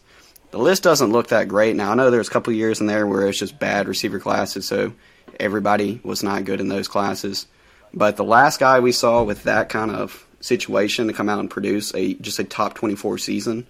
The 0.51 0.57
list 0.57 0.83
doesn't 0.83 1.11
look 1.11 1.27
that 1.27 1.47
great. 1.47 1.75
Now 1.75 1.91
I 1.91 1.95
know 1.95 2.09
there's 2.09 2.27
a 2.27 2.31
couple 2.31 2.53
years 2.53 2.81
in 2.81 2.87
there 2.87 3.05
where 3.05 3.27
it's 3.27 3.39
just 3.39 3.59
bad 3.59 3.87
receiver 3.87 4.19
classes, 4.19 4.67
so 4.67 4.93
everybody 5.39 5.99
was 6.03 6.23
not 6.23 6.45
good 6.45 6.59
in 6.59 6.67
those 6.67 6.87
classes. 6.87 7.47
But 7.93 8.17
the 8.17 8.23
last 8.23 8.59
guy 8.59 8.79
we 8.79 8.91
saw 8.91 9.23
with 9.23 9.43
that 9.43 9.69
kind 9.69 9.91
of 9.91 10.25
situation 10.41 11.07
to 11.07 11.13
come 11.13 11.29
out 11.29 11.39
and 11.39 11.49
produce 11.49 11.93
a 11.93 12.13
just 12.15 12.39
a 12.39 12.43
top 12.43 12.75
24 12.75 13.17
season, 13.17 13.67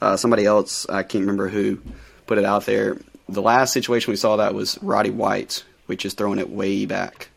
uh, 0.00 0.16
somebody 0.16 0.44
else 0.44 0.86
I 0.88 1.02
can't 1.02 1.22
remember 1.22 1.48
who 1.48 1.80
put 2.26 2.38
it 2.38 2.44
out 2.44 2.66
there. 2.66 2.98
The 3.28 3.42
last 3.42 3.72
situation 3.72 4.10
we 4.10 4.16
saw 4.16 4.36
that 4.36 4.54
was 4.54 4.78
Roddy 4.82 5.10
White, 5.10 5.64
which 5.86 6.04
is 6.04 6.14
throwing 6.14 6.38
it 6.38 6.50
way 6.50 6.86
back. 6.86 7.28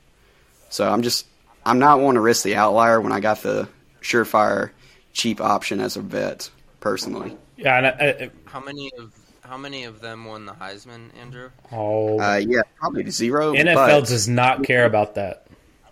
So 0.70 0.90
I'm 0.90 1.02
just 1.02 1.26
I'm 1.66 1.80
not 1.80 2.00
wanting 2.00 2.16
to 2.16 2.22
risk 2.22 2.44
the 2.44 2.56
outlier 2.56 3.02
when 3.02 3.12
I 3.12 3.20
got 3.20 3.42
the 3.44 3.68
surefire 4.02 4.72
cheap 5.14 5.42
option 5.42 5.80
as 5.80 5.98
a 5.98 6.02
vet 6.02 6.50
personally. 6.80 7.36
Yeah, 7.58 7.78
and 7.78 7.88
I, 7.88 7.90
I, 7.90 8.30
How 8.46 8.60
many 8.60 8.92
of 8.98 9.14
How 9.42 9.58
many 9.58 9.84
of 9.84 10.00
them 10.00 10.26
won 10.26 10.46
the 10.46 10.54
Heisman, 10.54 11.10
Andrew? 11.20 11.50
Oh, 11.72 12.20
Uh, 12.20 12.38
yeah, 12.38 12.62
probably 12.80 13.10
zero. 13.10 13.54
NFL 13.54 14.08
does 14.08 14.28
not 14.28 14.64
care 14.64 14.86
about 14.86 15.16
that. 15.16 15.48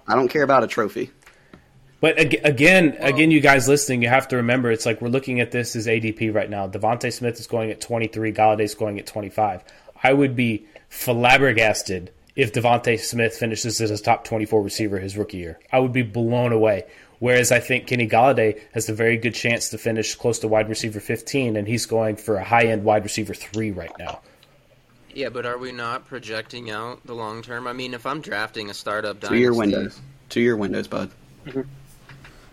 I 0.07 0.15
don't 0.15 0.27
care 0.27 0.43
about 0.43 0.63
a 0.63 0.67
trophy. 0.67 1.11
But 2.01 2.19
ag- 2.19 2.41
again, 2.43 2.97
again, 2.99 3.31
you 3.31 3.39
guys 3.39 3.67
listening, 3.67 4.03
you 4.03 4.09
have 4.09 4.27
to 4.27 4.35
remember 4.35 4.71
it's 4.71 4.85
like 4.85 5.01
we're 5.01 5.07
looking 5.07 5.39
at 5.39 5.51
this 5.51 5.75
as 5.75 5.87
ADP 5.87 6.33
right 6.35 6.49
now. 6.49 6.67
DeVonta 6.67 7.11
Smith 7.11 7.39
is 7.39 7.47
going 7.47 7.71
at 7.71 7.81
23, 7.81 8.31
Golladay's 8.31 8.75
going 8.75 8.99
at 8.99 9.07
25. 9.07 9.63
I 10.03 10.13
would 10.13 10.35
be 10.35 10.65
flabbergasted 10.89 12.11
if 12.35 12.51
DeVonta 12.53 12.99
Smith 12.99 13.35
finishes 13.35 13.79
as 13.81 13.91
a 13.91 13.97
top 14.01 14.23
24 14.25 14.61
receiver 14.61 14.99
his 14.99 15.17
rookie 15.17 15.37
year. 15.37 15.59
I 15.71 15.79
would 15.79 15.93
be 15.93 16.03
blown 16.03 16.51
away. 16.51 16.85
Whereas 17.19 17.51
I 17.51 17.59
think 17.59 17.87
Kenny 17.87 18.09
Golladay 18.09 18.59
has 18.73 18.89
a 18.89 18.93
very 18.93 19.15
good 19.17 19.33
chance 19.33 19.69
to 19.69 19.77
finish 19.77 20.15
close 20.15 20.39
to 20.39 20.49
wide 20.49 20.67
receiver 20.67 20.99
15, 20.99 21.55
and 21.55 21.65
he's 21.67 21.85
going 21.85 22.17
for 22.17 22.35
a 22.35 22.43
high 22.43 22.65
end 22.65 22.83
wide 22.83 23.03
receiver 23.03 23.33
three 23.33 23.71
right 23.71 23.91
now. 23.97 24.19
Yeah, 25.13 25.29
but 25.29 25.45
are 25.45 25.57
we 25.57 25.71
not 25.71 26.07
projecting 26.07 26.69
out 26.69 27.05
the 27.05 27.13
long 27.15 27.41
term? 27.41 27.67
I 27.67 27.73
mean, 27.73 27.93
if 27.93 28.05
I'm 28.05 28.19
drafting 28.19 28.69
a 28.69 28.73
startup 28.73 29.21
Two 29.21 29.37
year 29.37 29.51
dynasty- 29.51 29.75
windows. 29.75 30.01
Two 30.27 30.41
year 30.41 30.57
windows, 30.57 30.87
bud. 30.89 31.09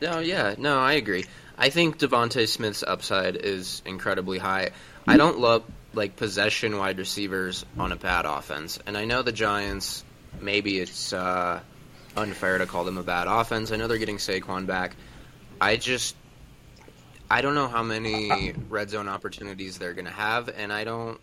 No, 0.01 0.19
yeah, 0.21 0.55
no, 0.59 0.79
I 0.79 0.93
agree. 0.95 1.25
I 1.59 1.71
think 1.71 1.99
DeVonta 1.99 2.49
Smith's 2.49 2.83
upside 2.83 3.37
is 3.37 3.83
incredibly 3.85 4.39
high. 4.39 4.71
I 5.09 5.17
don't 5.17 5.39
love 5.39 5.65
like 5.95 6.17
possession 6.17 6.79
wide 6.79 6.99
receivers 6.99 7.65
on 7.79 7.93
a 7.93 7.97
bad 7.97 8.25
offense, 8.25 8.79
and 8.87 8.97
I 8.97 9.05
know 9.05 9.23
the 9.23 9.33
Giants. 9.33 10.05
Maybe 10.41 10.79
it's 10.79 11.13
uh, 11.13 11.61
unfair 12.17 12.59
to 12.59 12.67
call 12.67 12.85
them 12.85 12.99
a 12.99 13.03
bad 13.03 13.27
offense. 13.29 13.71
I 13.71 13.77
know 13.77 13.87
they're 13.87 13.99
getting 13.99 14.17
Saquon 14.17 14.67
back. 14.67 14.97
I 15.61 15.77
just, 15.77 16.17
I 17.31 17.43
don't 17.43 17.55
know 17.55 17.69
how 17.69 17.83
many 17.83 18.55
red 18.69 18.91
zone 18.91 19.09
opportunities 19.09 19.79
they're 19.79 19.93
going 19.93 20.07
to 20.07 20.11
have, 20.11 20.49
and 20.49 20.73
I 20.73 20.85
don't. 20.85 21.21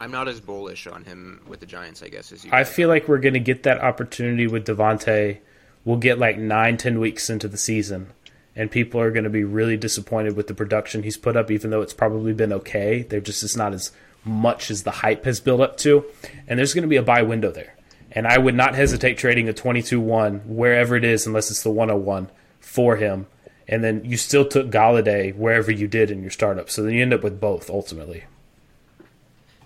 I'm 0.00 0.10
not 0.10 0.28
as 0.28 0.40
bullish 0.40 0.86
on 0.86 1.04
him 1.04 1.40
with 1.46 1.60
the 1.60 1.66
Giants, 1.66 2.02
I 2.02 2.08
guess, 2.08 2.32
as 2.32 2.44
you. 2.44 2.50
I 2.52 2.64
feel 2.64 2.88
like 2.88 3.08
we're 3.08 3.18
going 3.18 3.34
to 3.34 3.40
get 3.40 3.62
that 3.62 3.80
opportunity 3.80 4.46
with 4.46 4.66
DeVonta. 4.66 5.38
We'll 5.84 5.98
get 5.98 6.18
like 6.18 6.36
nine, 6.36 6.76
ten 6.76 7.00
weeks 7.00 7.30
into 7.30 7.48
the 7.48 7.56
season, 7.56 8.12
and 8.56 8.70
people 8.70 9.00
are 9.00 9.10
going 9.10 9.24
to 9.24 9.30
be 9.30 9.44
really 9.44 9.76
disappointed 9.76 10.36
with 10.36 10.46
the 10.46 10.54
production 10.54 11.02
he's 11.02 11.16
put 11.16 11.36
up, 11.36 11.50
even 11.50 11.70
though 11.70 11.82
it's 11.82 11.94
probably 11.94 12.32
been 12.32 12.52
okay. 12.52 13.02
They're 13.02 13.20
just 13.20 13.42
it's 13.42 13.56
not 13.56 13.72
as 13.72 13.92
much 14.24 14.70
as 14.70 14.82
the 14.82 14.90
hype 14.90 15.24
has 15.24 15.40
built 15.40 15.60
up 15.60 15.76
to, 15.78 16.04
and 16.46 16.58
there's 16.58 16.74
going 16.74 16.82
to 16.82 16.88
be 16.88 16.96
a 16.96 17.02
buy 17.02 17.22
window 17.22 17.50
there. 17.50 17.76
And 18.12 18.26
I 18.26 18.38
would 18.38 18.54
not 18.54 18.74
hesitate 18.74 19.18
trading 19.18 19.48
a 19.48 19.52
22-1 19.52 20.46
wherever 20.46 20.94
it 20.94 21.04
is, 21.04 21.26
unless 21.26 21.50
it's 21.50 21.62
the 21.62 21.70
101 21.70 22.30
for 22.60 22.96
him. 22.96 23.26
And 23.66 23.82
then 23.82 24.04
you 24.04 24.16
still 24.16 24.46
took 24.46 24.70
Golladay 24.70 25.34
wherever 25.34 25.70
you 25.70 25.88
did 25.88 26.10
in 26.10 26.22
your 26.22 26.30
startup, 26.30 26.70
so 26.70 26.82
then 26.82 26.92
you 26.92 27.02
end 27.02 27.14
up 27.14 27.22
with 27.22 27.40
both 27.40 27.70
ultimately. 27.70 28.24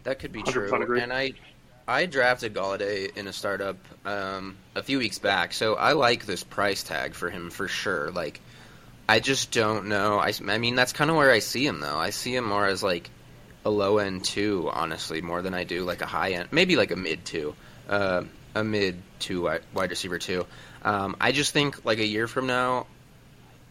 That 0.05 0.19
could 0.19 0.33
be 0.33 0.43
true. 0.43 0.73
And 0.73 1.13
I 1.13 1.35
I 1.89 2.05
drafted 2.05 2.55
Golladay 2.55 3.17
in 3.17 3.27
a 3.29 3.33
startup 3.33 3.77
um, 4.05 4.57
a 4.75 4.83
few 4.83 4.99
weeks 4.99 5.19
back, 5.19 5.55
so 5.55 5.75
I 5.75 5.93
like 5.93 6.27
this 6.27 6.45
price 6.45 6.83
tag 6.83 7.15
for 7.15 7.31
him 7.31 7.49
for 7.49 7.67
sure. 7.67 8.11
Like, 8.11 8.41
I 9.09 9.21
just 9.21 9.51
don't 9.53 9.87
know. 9.87 10.19
I, 10.19 10.33
I 10.47 10.59
mean, 10.59 10.75
that's 10.75 10.93
kind 10.93 11.11
of 11.11 11.17
where 11.17 11.31
I 11.31 11.39
see 11.39 11.67
him 11.67 11.81
though. 11.81 11.97
I 11.97 12.11
see 12.11 12.35
him 12.35 12.45
more 12.45 12.67
as 12.67 12.83
like 12.83 13.09
a 13.65 13.71
low 13.71 13.99
end 13.99 14.25
two, 14.25 14.69
honestly, 14.73 15.23
more 15.23 15.41
than 15.43 15.55
I 15.55 15.65
do 15.65 15.85
like 15.85 16.03
a 16.03 16.07
high 16.07 16.33
end, 16.33 16.49
maybe 16.53 16.77
like 16.77 16.91
a 16.91 16.97
mid 16.97 17.25
two, 17.25 17.55
uh, 17.89 18.25
a 18.55 18.63
mid 18.63 19.01
two 19.19 19.43
wide 19.43 19.91
receiver 19.91 20.19
two. 20.19 20.47
Um, 20.83 21.17
I 21.21 21.33
just 21.33 21.53
think 21.53 21.85
like 21.85 21.99
a 21.99 22.07
year 22.07 22.29
from 22.29 22.47
now, 22.47 22.87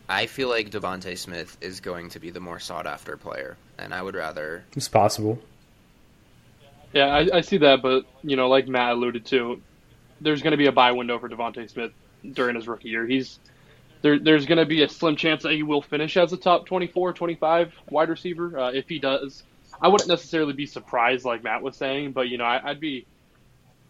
I 0.09 0.25
feel 0.25 0.49
like 0.49 0.71
DeVonta 0.71 1.17
Smith 1.17 1.55
is 1.61 1.81
going 1.81 2.09
to 2.09 2.19
be 2.19 2.31
the 2.31 2.39
more 2.39 2.59
sought 2.59 2.87
after 2.87 3.15
player, 3.17 3.57
and 3.77 3.93
I 3.93 4.01
would 4.01 4.15
rather 4.15 4.63
It's 4.75 4.87
possible. 4.87 5.39
Yeah, 6.93 7.07
I, 7.07 7.37
I 7.37 7.41
see 7.41 7.57
that, 7.57 7.81
but 7.81 8.05
you 8.23 8.35
know, 8.35 8.49
like 8.49 8.67
Matt 8.67 8.93
alluded 8.93 9.25
to, 9.27 9.61
there's 10.21 10.41
going 10.41 10.51
to 10.51 10.57
be 10.57 10.67
a 10.67 10.71
buy 10.71 10.93
window 10.93 11.19
for 11.19 11.29
DeVonta 11.29 11.69
Smith 11.69 11.91
during 12.33 12.55
his 12.55 12.67
rookie 12.67 12.89
year. 12.89 13.05
He's 13.05 13.39
there. 14.01 14.19
There's 14.19 14.45
going 14.45 14.57
to 14.59 14.65
be 14.65 14.83
a 14.83 14.89
slim 14.89 15.15
chance 15.15 15.43
that 15.43 15.53
he 15.53 15.63
will 15.63 15.81
finish 15.81 16.17
as 16.17 16.33
a 16.33 16.37
top 16.37 16.65
24, 16.65 17.13
25 17.13 17.73
wide 17.89 18.09
receiver. 18.09 18.59
Uh, 18.59 18.71
if 18.71 18.87
he 18.89 18.99
does, 18.99 19.43
I 19.81 19.87
wouldn't 19.87 20.09
necessarily 20.09 20.53
be 20.53 20.65
surprised, 20.65 21.25
like 21.25 21.43
Matt 21.43 21.61
was 21.61 21.75
saying, 21.77 22.11
but 22.13 22.29
you 22.29 22.37
know, 22.37 22.45
I, 22.45 22.71
I'd 22.71 22.79
be, 22.79 23.05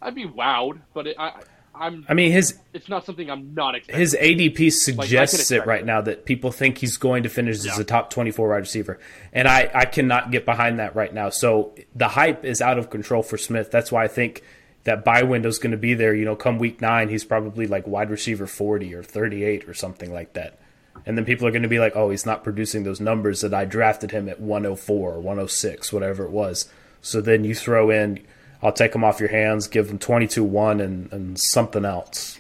I'd 0.02 0.16
be 0.16 0.26
wowed. 0.26 0.80
But 0.94 1.08
it, 1.08 1.16
I, 1.20 1.34
I'm. 1.74 2.06
I 2.10 2.14
mean, 2.14 2.32
his 2.32 2.58
It's 2.74 2.90
not 2.90 3.06
something 3.06 3.30
I'm 3.30 3.54
not 3.54 3.76
expecting. 3.76 4.00
his 4.00 4.16
ADP 4.20 4.72
suggests 4.72 5.52
it 5.52 5.66
right 5.66 5.82
it. 5.82 5.86
now 5.86 6.02
that 6.02 6.26
people 6.26 6.52
think 6.52 6.80
he's 6.80 6.98
going 6.98 7.24
to 7.24 7.30
finish 7.30 7.58
as 7.58 7.66
Yeah. 7.66 7.80
a 7.80 7.84
top 7.84 8.10
24 8.10 8.50
wide 8.50 8.58
receiver. 8.58 9.00
And 9.32 9.48
I, 9.48 9.70
I 9.74 9.86
cannot 9.86 10.32
get 10.32 10.44
behind 10.46 10.80
that 10.80 10.96
right 10.96 11.14
now. 11.14 11.30
So 11.30 11.76
the 11.96 12.08
hype 12.08 12.44
is 12.46 12.62
out 12.62 12.80
of 12.80 12.90
control 12.90 13.22
for 13.24 13.38
Smith. 13.38 13.70
That's 13.72 13.92
why 13.92 14.04
I 14.04 14.08
think 14.08 14.42
that 14.88 15.04
buy 15.04 15.22
window 15.22 15.50
is 15.50 15.60
going 15.60 15.72
to 15.72 15.78
be 15.78 15.94
there. 15.94 16.16
You 16.16 16.24
know, 16.24 16.38
come 16.38 16.60
week 16.60 16.80
nine, 16.80 17.10
he's 17.10 17.26
probably 17.26 17.68
like 17.68 17.86
wide 17.86 18.10
receiver 18.10 18.48
40 18.48 18.96
or 18.96 19.04
38 19.04 19.68
or 19.68 19.74
something 19.74 20.14
like 20.14 20.32
that. 20.32 20.60
And 21.06 21.18
then 21.18 21.26
people 21.26 21.46
are 21.46 21.52
going 21.52 21.64
to 21.64 21.68
be 21.68 21.78
like, 21.78 21.94
oh, 21.98 22.10
he's 22.10 22.26
not 22.26 22.42
producing 22.42 22.86
those 22.86 23.02
numbers 23.02 23.42
that 23.42 23.54
I 23.54 23.66
drafted 23.66 24.12
him 24.12 24.30
at 24.30 24.40
104 24.40 25.12
or 25.12 25.20
106, 25.20 25.92
whatever 25.92 26.24
it 26.24 26.32
was. 26.32 26.70
So 27.02 27.20
then 27.20 27.44
you 27.44 27.54
throw 27.54 27.90
in, 27.90 28.26
I'll 28.64 28.72
take 28.72 28.96
him 28.96 29.04
off 29.04 29.20
your 29.20 29.30
hands, 29.30 29.68
give 29.68 29.90
him 29.90 30.00
22 30.00 30.42
1 30.42 30.80
and, 30.80 31.12
and 31.12 31.38
something 31.38 31.84
else. 31.84 32.40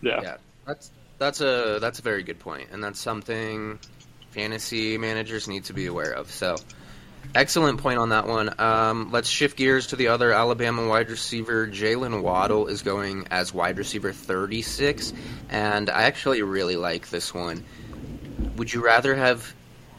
yeah. 0.00 0.20
Yeah, 0.22 0.36
that's 0.68 0.92
that's 1.18 1.40
a 1.40 1.78
that's 1.80 1.98
a 1.98 2.02
very 2.02 2.22
good 2.22 2.38
point, 2.38 2.68
and 2.70 2.82
that's 2.82 3.00
something 3.00 3.80
fantasy 4.30 4.96
managers 4.96 5.48
need 5.48 5.64
to 5.64 5.72
be 5.72 5.86
aware 5.86 6.12
of. 6.12 6.30
So, 6.30 6.56
excellent 7.34 7.80
point 7.80 7.98
on 7.98 8.10
that 8.10 8.26
one. 8.26 8.54
Um, 8.58 9.10
let's 9.12 9.28
shift 9.28 9.56
gears 9.56 9.88
to 9.88 9.96
the 9.96 10.08
other 10.08 10.32
Alabama 10.32 10.86
wide 10.86 11.10
receiver. 11.10 11.66
Jaylen 11.66 12.22
Waddle 12.22 12.66
is 12.66 12.82
going 12.82 13.26
as 13.30 13.54
wide 13.54 13.78
receiver 13.78 14.12
36, 14.12 15.12
and 15.48 15.90
I 15.90 16.02
actually 16.02 16.42
really 16.42 16.76
like 16.76 17.08
this 17.08 17.32
one. 17.32 17.64
Would 18.56 18.72
you 18.72 18.84
rather 18.84 19.14
have 19.14 19.54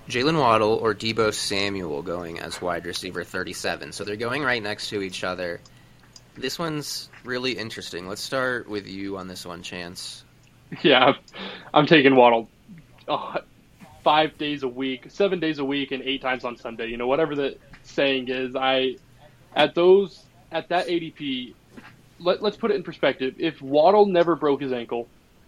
Jaylen 0.07 0.39
Waddle 0.39 0.73
or 0.73 0.93
Deebo 0.93 1.33
Samuel 1.33 2.01
going 2.01 2.39
as 2.39 2.61
wide 2.61 2.85
receiver 2.85 3.23
37? 3.23 3.91
So 3.91 4.03
they're 4.03 4.15
going 4.15 4.43
right 4.43 4.61
next 4.61 4.89
to 4.89 5.01
each 5.01 5.23
other. 5.23 5.61
This 6.35 6.57
one's 6.57 7.09
really 7.23 7.53
interesting. 7.53 8.07
Let's 8.07 8.21
start 8.21 8.69
with 8.69 8.87
you 8.87 9.17
on 9.17 9.27
this 9.27 9.45
one, 9.45 9.63
Chance. 9.63 10.23
Yeah, 10.83 11.15
I'm, 11.73 11.85
taking 11.85 12.15
Waddle 12.15 12.47
uh, 13.05 13.39
five 14.03 14.37
days 14.37 14.63
a 14.63 14.67
week, 14.67 15.05
seven 15.09 15.39
days 15.39 15.59
a 15.59 15.65
week, 15.65 15.91
and 15.91 16.03
eight 16.03 16.21
times 16.21 16.43
on 16.43 16.57
Sunday. 16.57 16.87
You 16.87 16.97
know, 16.97 17.07
whatever 17.07 17.35
the 17.35 17.57
saying 17.83 18.29
is. 18.29 18.55
I 18.55 18.95
at 19.55 19.75
those 19.75 20.25
at 20.51 20.69
that 20.69 20.87
ADP. 20.87 21.53
Let, 22.19 22.41
let's 22.41 22.57
put 22.57 22.71
it 22.71 22.75
in 22.75 22.83
perspective. 22.83 23.35
If 23.39 23.61
Waddle 23.61 24.05
never 24.05 24.35
broke 24.35 24.61
his 24.61 24.71
ankle, 24.71 25.07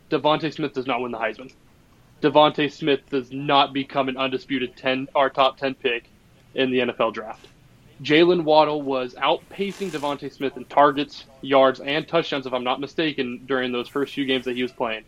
DeVonta 0.10 0.52
Smith 0.52 0.74
does 0.74 0.88
not 0.88 1.02
win 1.02 1.12
the 1.12 1.20
Heisman. 1.20 1.52
DeVonta 2.22 2.72
Smith 2.72 3.02
does 3.10 3.32
not 3.32 3.74
become 3.74 4.10
an 4.10 4.18
undisputed 4.18 4.76
ten 4.76 5.08
our 5.13 5.30
top 5.30 5.58
ten 5.58 5.76
pick 5.76 6.06
in 6.56 6.72
the 6.72 6.80
NFL 6.80 7.13
draft. 7.13 7.48
Jaylen 8.02 8.44
Waddle 8.44 8.82
was 8.82 9.13
outpacing 9.16 9.92
DeVonta 9.92 10.32
Smith 10.32 10.58
in 10.58 10.66
targets, 10.66 11.26
yards, 11.42 11.80
and 11.80 12.08
touchdowns, 12.08 12.46
if 12.46 12.54
I'm 12.54 12.63
not 12.63 12.80
mistaken, 12.80 13.42
during 13.46 13.72
those 13.72 13.88
first 13.88 14.13
few 14.13 14.26
games 14.26 14.46
that 14.46 14.56
he 14.56 14.63
was 14.63 14.72
playing. 14.72 15.04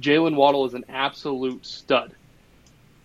Jaylen 0.00 0.36
Waddle 0.36 0.66
is 0.66 0.74
an 0.74 0.84
absolute 0.88 1.64
stud. 1.64 2.14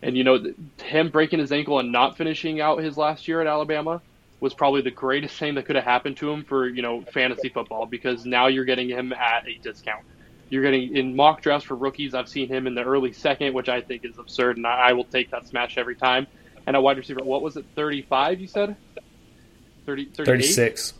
And, 0.02 0.18
you 0.18 0.24
know, 0.24 0.44
him 0.84 1.10
breaking 1.10 1.40
his 1.40 1.52
ankle 1.52 1.80
and 1.80 1.92
not 1.92 2.18
finishing 2.18 2.60
out 2.60 2.80
his 2.80 2.98
last 2.98 3.28
year 3.28 3.42
at 3.42 3.48
Alabama 3.48 4.02
was 4.40 4.54
probably 4.54 4.82
the 4.82 4.92
greatest 4.92 5.38
thing 5.38 5.56
that 5.56 5.66
could 5.66 5.76
have 5.76 5.86
happened 5.86 6.18
to 6.18 6.32
him 6.32 6.44
for, 6.44 6.68
you 6.68 6.82
know, 6.82 7.02
fantasy 7.14 7.50
football 7.50 7.86
because 7.86 8.26
now 8.26 8.48
you're 8.48 8.66
getting 8.66 8.90
him 8.90 9.14
at 9.14 9.48
a 9.48 9.56
discount. 9.62 10.04
You're 10.50 10.64
getting 10.64 10.98
in 10.98 11.16
mock 11.16 11.42
drafts 11.42 11.68
for 11.68 11.76
rookies. 11.76 12.14
I've 12.14 12.28
seen 12.28 12.48
him 12.48 12.68
in 12.68 12.74
the 12.74 12.84
early 12.84 13.14
second, 13.14 13.54
which 13.54 13.70
I 13.70 13.80
think 13.80 14.04
is 14.04 14.18
absurd, 14.18 14.58
and 14.58 14.68
I, 14.68 14.90
I 14.90 14.94
will 14.94 15.06
take 15.06 15.30
that 15.32 15.48
smash 15.48 15.78
every 15.78 15.96
time. 15.96 16.28
And 16.68 16.76
a 16.76 16.82
wide 16.82 16.98
receiver, 16.98 17.24
what 17.24 17.42
was 17.42 17.56
it, 17.56 17.66
35, 17.76 18.42
you 18.42 18.48
said? 18.48 18.76
30, 19.86 20.06
38? 20.06 20.26
36. 20.26 20.94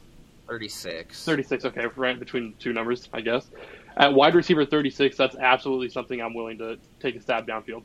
36. 0.48 1.26
36, 1.26 1.66
okay, 1.66 1.86
right 1.96 2.20
between 2.20 2.54
two 2.60 2.74
numbers, 2.74 3.10
I 3.12 3.22
guess. 3.22 3.50
At 3.98 4.14
wide 4.14 4.36
receiver 4.36 4.66
36, 4.66 5.18
that's 5.18 5.36
absolutely 5.36 5.90
something 5.90 6.22
I'm 6.22 6.34
willing 6.34 6.58
to 6.60 6.78
take 7.00 7.16
a 7.16 7.22
stab 7.22 7.48
downfield. 7.48 7.84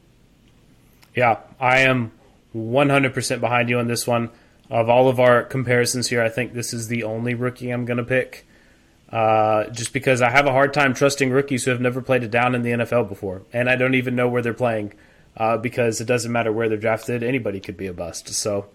Yeah, 1.16 1.38
I 1.58 1.80
am 1.80 2.12
100% 2.54 3.40
behind 3.40 3.68
you 3.68 3.78
on 3.78 3.88
this 3.88 4.06
one. 4.06 4.30
Of 4.68 4.88
all 4.88 5.08
of 5.08 5.18
our 5.18 5.42
comparisons 5.42 6.08
here, 6.08 6.22
I 6.22 6.28
think 6.28 6.52
this 6.52 6.74
is 6.74 6.88
the 6.88 7.04
only 7.04 7.34
rookie 7.34 7.70
I'm 7.70 7.84
going 7.84 7.98
to 7.98 8.04
pick. 8.04 8.46
Uh, 9.10 9.68
just 9.70 9.92
because 9.92 10.20
I 10.20 10.30
have 10.30 10.46
a 10.46 10.52
hard 10.52 10.74
time 10.74 10.92
trusting 10.92 11.30
rookies 11.30 11.64
who 11.64 11.70
have 11.70 11.80
never 11.80 12.02
played 12.02 12.24
it 12.24 12.30
down 12.30 12.54
in 12.54 12.62
the 12.62 12.70
NFL 12.70 13.08
before. 13.08 13.42
And 13.52 13.70
I 13.70 13.76
don't 13.76 13.94
even 13.94 14.16
know 14.16 14.28
where 14.28 14.42
they're 14.42 14.52
playing 14.52 14.94
uh, 15.36 15.56
because 15.56 16.00
it 16.00 16.06
doesn't 16.06 16.32
matter 16.32 16.52
where 16.52 16.68
they're 16.68 16.76
drafted. 16.76 17.22
Anybody 17.22 17.60
could 17.60 17.76
be 17.76 17.86
a 17.86 17.92
bust. 17.92 18.28
So, 18.34 18.66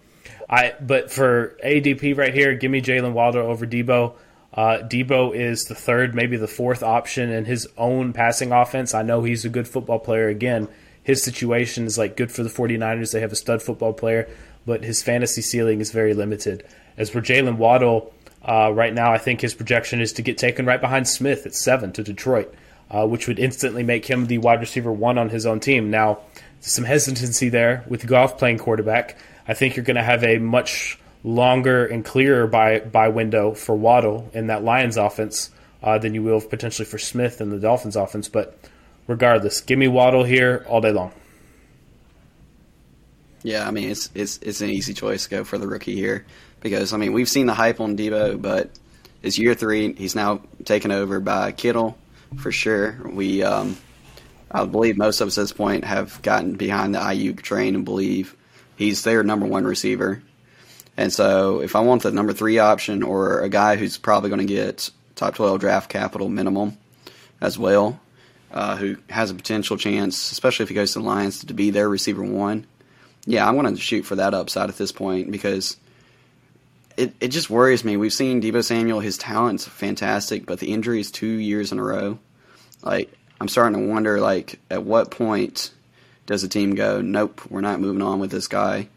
I 0.48 0.74
But 0.80 1.12
for 1.12 1.58
ADP 1.62 2.16
right 2.16 2.32
here, 2.32 2.54
give 2.54 2.70
me 2.70 2.80
Jalen 2.80 3.12
Wilder 3.12 3.40
over 3.40 3.66
Deebo. 3.66 4.14
Uh, 4.54 4.78
Deebo 4.82 5.34
is 5.34 5.64
the 5.64 5.74
third, 5.74 6.14
maybe 6.14 6.38
the 6.38 6.48
fourth 6.48 6.82
option 6.82 7.30
in 7.30 7.44
his 7.44 7.68
own 7.76 8.14
passing 8.14 8.52
offense. 8.52 8.94
I 8.94 9.02
know 9.02 9.22
he's 9.22 9.44
a 9.44 9.50
good 9.50 9.68
football 9.68 9.98
player. 9.98 10.28
Again, 10.28 10.68
his 11.02 11.22
situation 11.22 11.86
is 11.86 11.98
like 11.98 12.16
good 12.16 12.30
for 12.30 12.42
the 12.42 12.50
49ers. 12.50 13.12
They 13.12 13.20
have 13.20 13.32
a 13.32 13.36
stud 13.36 13.62
football 13.62 13.92
player. 13.92 14.28
but 14.64 14.84
his 14.84 15.02
fantasy 15.02 15.42
ceiling 15.42 15.80
is 15.80 15.90
very 15.90 16.14
limited. 16.14 16.64
As 16.96 17.10
for 17.10 17.20
Jaylen 17.20 17.56
Waddle, 17.56 18.14
uh, 18.44 18.70
right 18.72 18.94
now 18.94 19.12
I 19.12 19.18
think 19.18 19.40
his 19.40 19.54
projection 19.54 20.00
is 20.00 20.12
to 20.14 20.22
get 20.22 20.38
taken 20.38 20.66
right 20.66 20.80
behind 20.80 21.08
Smith 21.08 21.46
at 21.46 21.54
seven 21.54 21.92
to 21.92 22.02
Detroit, 22.04 22.54
uh, 22.90 23.06
which 23.06 23.26
would 23.26 23.40
instantly 23.40 23.82
make 23.82 24.06
him 24.06 24.26
the 24.26 24.38
wide 24.38 24.60
receiver 24.60 24.92
one 24.92 25.18
on 25.18 25.30
his 25.30 25.46
own 25.46 25.58
team. 25.58 25.90
Now, 25.90 26.20
some 26.60 26.84
hesitancy 26.84 27.48
there 27.48 27.84
with 27.88 28.06
Goff 28.06 28.38
playing 28.38 28.58
quarterback. 28.58 29.16
I 29.48 29.54
think 29.54 29.74
you're 29.74 29.84
going 29.84 29.96
to 29.96 30.02
have 30.02 30.22
a 30.22 30.38
much 30.38 30.98
longer 31.24 31.86
and 31.86 32.04
clearer 32.04 32.46
by 32.46 32.80
by 32.80 33.08
window 33.08 33.52
for 33.54 33.74
Waddle 33.74 34.30
in 34.32 34.46
that 34.46 34.62
Lions 34.62 34.96
offense 34.96 35.50
uh, 35.82 35.98
than 35.98 36.14
you 36.14 36.22
will 36.22 36.40
potentially 36.40 36.86
for 36.86 36.98
Smith 36.98 37.40
in 37.40 37.50
the 37.50 37.58
Dolphins 37.58 37.96
offense. 37.96 38.28
But 38.28 38.56
regardless, 39.12 39.60
give 39.60 39.78
me 39.78 39.88
Waddle 39.88 40.24
here 40.24 40.64
all 40.68 40.80
day 40.80 40.90
long. 40.90 41.12
Yeah, 43.42 43.66
I 43.66 43.70
mean 43.70 43.90
it's 43.90 44.08
it's 44.14 44.38
it's 44.38 44.60
an 44.60 44.70
easy 44.70 44.94
choice 44.94 45.24
to 45.24 45.30
go 45.30 45.44
for 45.44 45.58
the 45.58 45.66
rookie 45.66 45.96
here 45.96 46.24
because 46.60 46.92
I 46.92 46.96
mean 46.96 47.12
we've 47.12 47.28
seen 47.28 47.46
the 47.46 47.54
hype 47.54 47.80
on 47.80 47.96
Deebo, 47.96 48.40
but 48.40 48.70
it's 49.22 49.38
year 49.38 49.54
three. 49.54 49.92
He's 49.92 50.14
now 50.14 50.42
taken 50.64 50.92
over 50.92 51.20
by 51.20 51.52
Kittle 51.52 51.98
for 52.38 52.52
sure. 52.52 52.98
We 53.04 53.42
um, 53.42 53.76
I 54.50 54.64
believe 54.64 54.96
most 54.96 55.20
of 55.20 55.28
us 55.28 55.38
at 55.38 55.42
this 55.42 55.52
point 55.52 55.84
have 55.84 56.22
gotten 56.22 56.54
behind 56.54 56.94
the 56.94 57.00
Aiyuk 57.00 57.42
train 57.42 57.74
and 57.74 57.84
believe 57.84 58.36
he's 58.76 59.02
their 59.02 59.22
number 59.22 59.46
one 59.46 59.64
receiver. 59.64 60.22
And 60.96 61.12
so 61.12 61.60
if 61.60 61.74
I 61.74 61.80
want 61.80 62.02
the 62.02 62.12
number 62.12 62.32
three 62.32 62.58
option 62.58 63.02
or 63.02 63.40
a 63.40 63.48
guy 63.48 63.76
who's 63.76 63.98
probably 63.98 64.28
going 64.30 64.46
to 64.46 64.54
get 64.54 64.90
top 65.16 65.34
12 65.34 65.58
draft 65.58 65.90
capital 65.90 66.28
minimum 66.28 66.76
as 67.40 67.58
well, 67.58 67.98
uh, 68.52 68.76
who 68.76 68.96
has 69.08 69.30
a 69.30 69.34
potential 69.34 69.76
chance, 69.76 70.30
especially 70.30 70.64
if 70.64 70.68
he 70.68 70.74
goes 70.74 70.92
to 70.92 70.98
the 70.98 71.04
Lions, 71.04 71.44
to 71.44 71.54
be 71.54 71.70
their 71.70 71.88
receiver 71.88 72.22
one, 72.22 72.66
yeah, 73.24 73.46
I'm 73.46 73.56
going 73.56 73.74
to 73.74 73.80
shoot 73.80 74.02
for 74.02 74.16
that 74.16 74.34
upside 74.34 74.68
at 74.68 74.76
this 74.76 74.92
point 74.92 75.30
because 75.30 75.76
it, 76.96 77.14
it 77.20 77.28
just 77.28 77.48
worries 77.48 77.84
me. 77.84 77.96
We've 77.96 78.12
seen 78.12 78.42
Deebo 78.42 78.64
Samuel, 78.64 79.00
his 79.00 79.16
talent's 79.16 79.66
fantastic, 79.66 80.44
but 80.44 80.58
the 80.58 80.72
injury 80.72 81.00
is 81.00 81.10
two 81.10 81.26
years 81.26 81.72
in 81.72 81.78
a 81.78 81.84
row. 81.84 82.18
Like, 82.82 83.12
I'm 83.40 83.48
starting 83.48 83.80
to 83.80 83.88
wonder, 83.88 84.20
like, 84.20 84.58
at 84.70 84.82
what 84.82 85.10
point 85.10 85.70
does 86.26 86.42
the 86.42 86.48
team 86.48 86.74
go, 86.74 87.00
nope, 87.00 87.40
we're 87.48 87.60
not 87.60 87.80
moving 87.80 88.02
on 88.02 88.20
with 88.20 88.30
this 88.30 88.48
guy. 88.48 88.88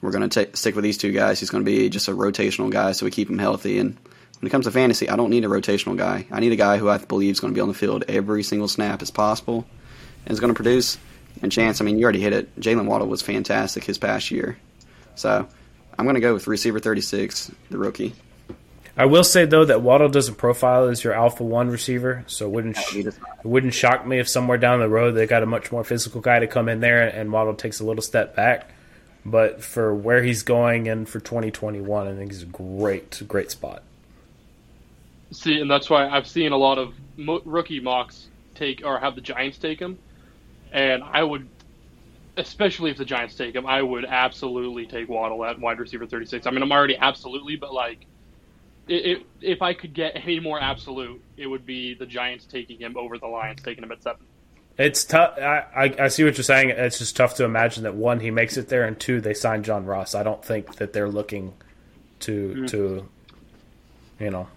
We're 0.00 0.12
going 0.12 0.28
to 0.28 0.48
stick 0.54 0.74
with 0.74 0.84
these 0.84 0.98
two 0.98 1.12
guys. 1.12 1.40
He's 1.40 1.50
going 1.50 1.64
to 1.64 1.70
be 1.70 1.88
just 1.88 2.08
a 2.08 2.12
rotational 2.12 2.70
guy, 2.70 2.92
so 2.92 3.04
we 3.04 3.10
keep 3.10 3.28
him 3.28 3.38
healthy. 3.38 3.78
And 3.78 3.96
when 4.40 4.46
it 4.46 4.50
comes 4.50 4.66
to 4.66 4.70
fantasy, 4.70 5.08
I 5.08 5.16
don't 5.16 5.30
need 5.30 5.44
a 5.44 5.48
rotational 5.48 5.96
guy. 5.96 6.26
I 6.30 6.40
need 6.40 6.52
a 6.52 6.56
guy 6.56 6.78
who 6.78 6.88
I 6.88 6.98
believe 6.98 7.32
is 7.32 7.40
going 7.40 7.52
to 7.52 7.56
be 7.56 7.60
on 7.60 7.68
the 7.68 7.74
field 7.74 8.04
every 8.06 8.42
single 8.42 8.68
snap 8.68 9.02
as 9.02 9.10
possible 9.10 9.66
and 10.24 10.32
is 10.32 10.38
going 10.38 10.52
to 10.52 10.56
produce. 10.56 10.96
And 11.42 11.50
chance, 11.50 11.80
I 11.80 11.84
mean, 11.84 11.98
you 11.98 12.04
already 12.04 12.20
hit 12.20 12.32
it. 12.32 12.58
Jaylen 12.60 12.86
Waddle 12.86 13.08
was 13.08 13.22
fantastic 13.22 13.84
his 13.84 13.98
past 13.98 14.30
year. 14.30 14.56
So 15.16 15.48
I'm 15.98 16.04
going 16.04 16.14
to 16.14 16.20
go 16.20 16.34
with 16.34 16.46
receiver 16.46 16.78
36, 16.78 17.50
the 17.70 17.78
rookie. 17.78 18.14
I 18.96 19.06
will 19.06 19.22
say 19.22 19.44
though 19.44 19.64
that 19.64 19.80
Waddle 19.80 20.08
doesn't 20.08 20.36
profile 20.36 20.88
as 20.88 21.04
your 21.04 21.12
alpha 21.12 21.44
one 21.44 21.70
receiver, 21.70 22.24
so 22.26 22.46
it 22.46 22.50
wouldn't 22.50 22.76
sh- 22.76 22.96
it 22.96 23.14
wouldn't 23.44 23.74
shock 23.74 24.04
me 24.04 24.18
if 24.18 24.28
somewhere 24.28 24.58
down 24.58 24.80
the 24.80 24.88
road 24.88 25.12
they 25.12 25.24
got 25.24 25.44
a 25.44 25.46
much 25.46 25.70
more 25.70 25.84
physical 25.84 26.20
guy 26.20 26.40
to 26.40 26.48
come 26.48 26.68
in 26.68 26.80
there 26.80 27.06
and 27.06 27.30
Waddle 27.30 27.54
takes 27.54 27.78
a 27.78 27.84
little 27.84 28.02
step 28.02 28.34
back. 28.34 28.68
But 29.24 29.62
for 29.62 29.94
where 29.94 30.24
he's 30.24 30.42
going 30.42 30.88
and 30.88 31.08
for 31.08 31.20
2021, 31.20 32.08
I 32.08 32.14
think 32.16 32.32
he's 32.32 32.42
a 32.42 32.46
great, 32.46 33.22
great 33.28 33.52
spot. 33.52 33.84
See, 35.30 35.60
and 35.60 35.70
that's 35.70 35.90
why 35.90 36.08
I've 36.08 36.26
seen 36.26 36.52
a 36.52 36.56
lot 36.56 36.78
of 36.78 36.94
mo- 37.16 37.42
rookie 37.44 37.80
mocks 37.80 38.28
take 38.54 38.82
or 38.84 38.98
have 38.98 39.14
the 39.14 39.20
Giants 39.20 39.58
take 39.58 39.78
him, 39.78 39.98
and 40.72 41.02
I 41.02 41.22
would, 41.22 41.48
especially 42.36 42.90
if 42.90 42.96
the 42.96 43.04
Giants 43.04 43.34
take 43.34 43.54
him, 43.54 43.66
I 43.66 43.82
would 43.82 44.04
absolutely 44.04 44.86
take 44.86 45.08
Waddle 45.08 45.44
at 45.44 45.58
wide 45.58 45.78
receiver 45.78 46.06
36. 46.06 46.46
I 46.46 46.50
mean, 46.50 46.62
I'm 46.62 46.72
already 46.72 46.96
absolutely, 46.96 47.56
but 47.56 47.74
like, 47.74 48.06
it, 48.88 49.26
if 49.42 49.60
I 49.60 49.74
could 49.74 49.92
get 49.92 50.16
any 50.16 50.40
more 50.40 50.58
absolute, 50.58 51.22
it 51.36 51.46
would 51.46 51.66
be 51.66 51.92
the 51.92 52.06
Giants 52.06 52.46
taking 52.46 52.78
him 52.78 52.96
over 52.96 53.18
the 53.18 53.26
Lions 53.26 53.60
taking 53.62 53.84
him 53.84 53.92
at 53.92 54.02
seven. 54.02 54.24
It's 54.78 55.04
tough. 55.04 55.36
I, 55.36 55.66
I, 55.76 55.94
I 56.04 56.08
see 56.08 56.22
what 56.24 56.36
you're 56.36 56.44
saying. 56.44 56.70
It's 56.70 56.98
just 56.98 57.16
tough 57.16 57.34
to 57.34 57.44
imagine 57.44 57.82
that 57.82 57.96
one 57.96 58.20
he 58.20 58.30
makes 58.30 58.56
it 58.56 58.68
there, 58.68 58.84
and 58.84 58.98
two 58.98 59.20
they 59.20 59.34
sign 59.34 59.64
John 59.64 59.84
Ross. 59.84 60.14
I 60.14 60.22
don't 60.22 60.42
think 60.42 60.76
that 60.76 60.92
they're 60.92 61.08
looking 61.08 61.54
to 62.20 62.54
mm. 62.56 62.68
to 62.70 63.08
you 64.20 64.30
know 64.30 64.48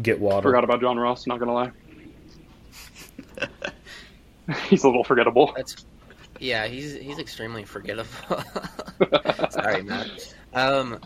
get 0.00 0.20
Waddle. 0.20 0.42
Forgot 0.42 0.64
about 0.64 0.80
John 0.80 0.98
Ross. 0.98 1.26
Not 1.26 1.38
gonna 1.38 1.54
lie, 1.54 1.72
he's 4.68 4.84
a 4.84 4.86
little 4.86 5.04
forgettable. 5.04 5.52
That's, 5.56 5.84
yeah, 6.38 6.66
he's 6.66 6.94
he's 6.94 7.18
extremely 7.18 7.64
forgettable. 7.64 8.08
Sorry, 9.50 9.82
Matt. 9.82 10.34
Um, 10.54 11.00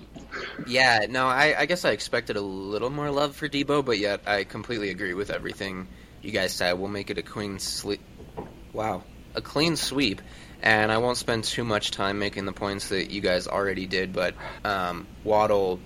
yeah, 0.66 1.07
no, 1.09 1.27
I, 1.27 1.55
I 1.59 1.66
guess 1.66 1.85
I 1.85 1.90
expected 1.90 2.37
a 2.37 2.40
little 2.40 2.90
more 2.90 3.11
love 3.11 3.37
for 3.37 3.49
Deebo, 3.49 3.85
but 3.85 3.99
yet 3.99 4.22
I 4.27 4.44
completely 4.44 4.90
agree 4.90 5.14
with 5.14 5.31
everything 5.31 5.87
you 6.22 6.33
guys 6.33 6.53
said. 6.53 6.72
We'll 6.79 6.88
make 6.88 7.11
it 7.11 7.18
a 7.18 7.22
clean 7.22 7.59
sweep. 7.59 8.01
Wow, 8.72 9.05
a 9.35 9.40
clean 9.40 9.77
sweep, 9.77 10.20
and 10.62 10.90
I 10.90 10.99
won't 10.99 11.16
spend 11.16 11.44
too 11.44 11.64
much 11.64 11.90
time 11.90 12.18
making 12.18 12.44
the 12.44 12.53
points 12.53 12.88
that 12.88 13.11
you 13.11 13.20
guys 13.20 13.46
already 13.46 13.87
did. 13.87 14.12
But 14.12 14.35
um, 14.64 15.07
Waddle, 15.22 15.81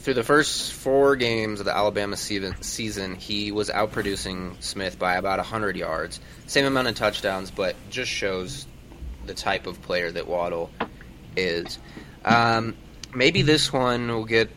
through 0.00 0.14
the 0.14 0.24
first 0.24 0.72
four 0.72 1.14
games 1.14 1.60
of 1.60 1.66
the 1.66 1.76
Alabama 1.76 2.16
season, 2.16 3.14
he 3.16 3.52
was 3.52 3.68
outproducing 3.68 4.60
Smith 4.62 4.98
by 4.98 5.16
about 5.16 5.38
100 5.38 5.76
yards, 5.76 6.20
same 6.46 6.64
amount 6.64 6.88
of 6.88 6.94
touchdowns, 6.94 7.50
but 7.50 7.76
just 7.90 8.10
shows 8.10 8.66
the 9.26 9.34
type 9.34 9.66
of 9.66 9.80
player 9.82 10.10
that 10.10 10.26
Waddle 10.26 10.70
is. 11.36 11.78
Um, 12.24 12.76
maybe 13.14 13.42
this 13.42 13.72
one 13.72 14.08
will 14.08 14.24
get 14.24 14.50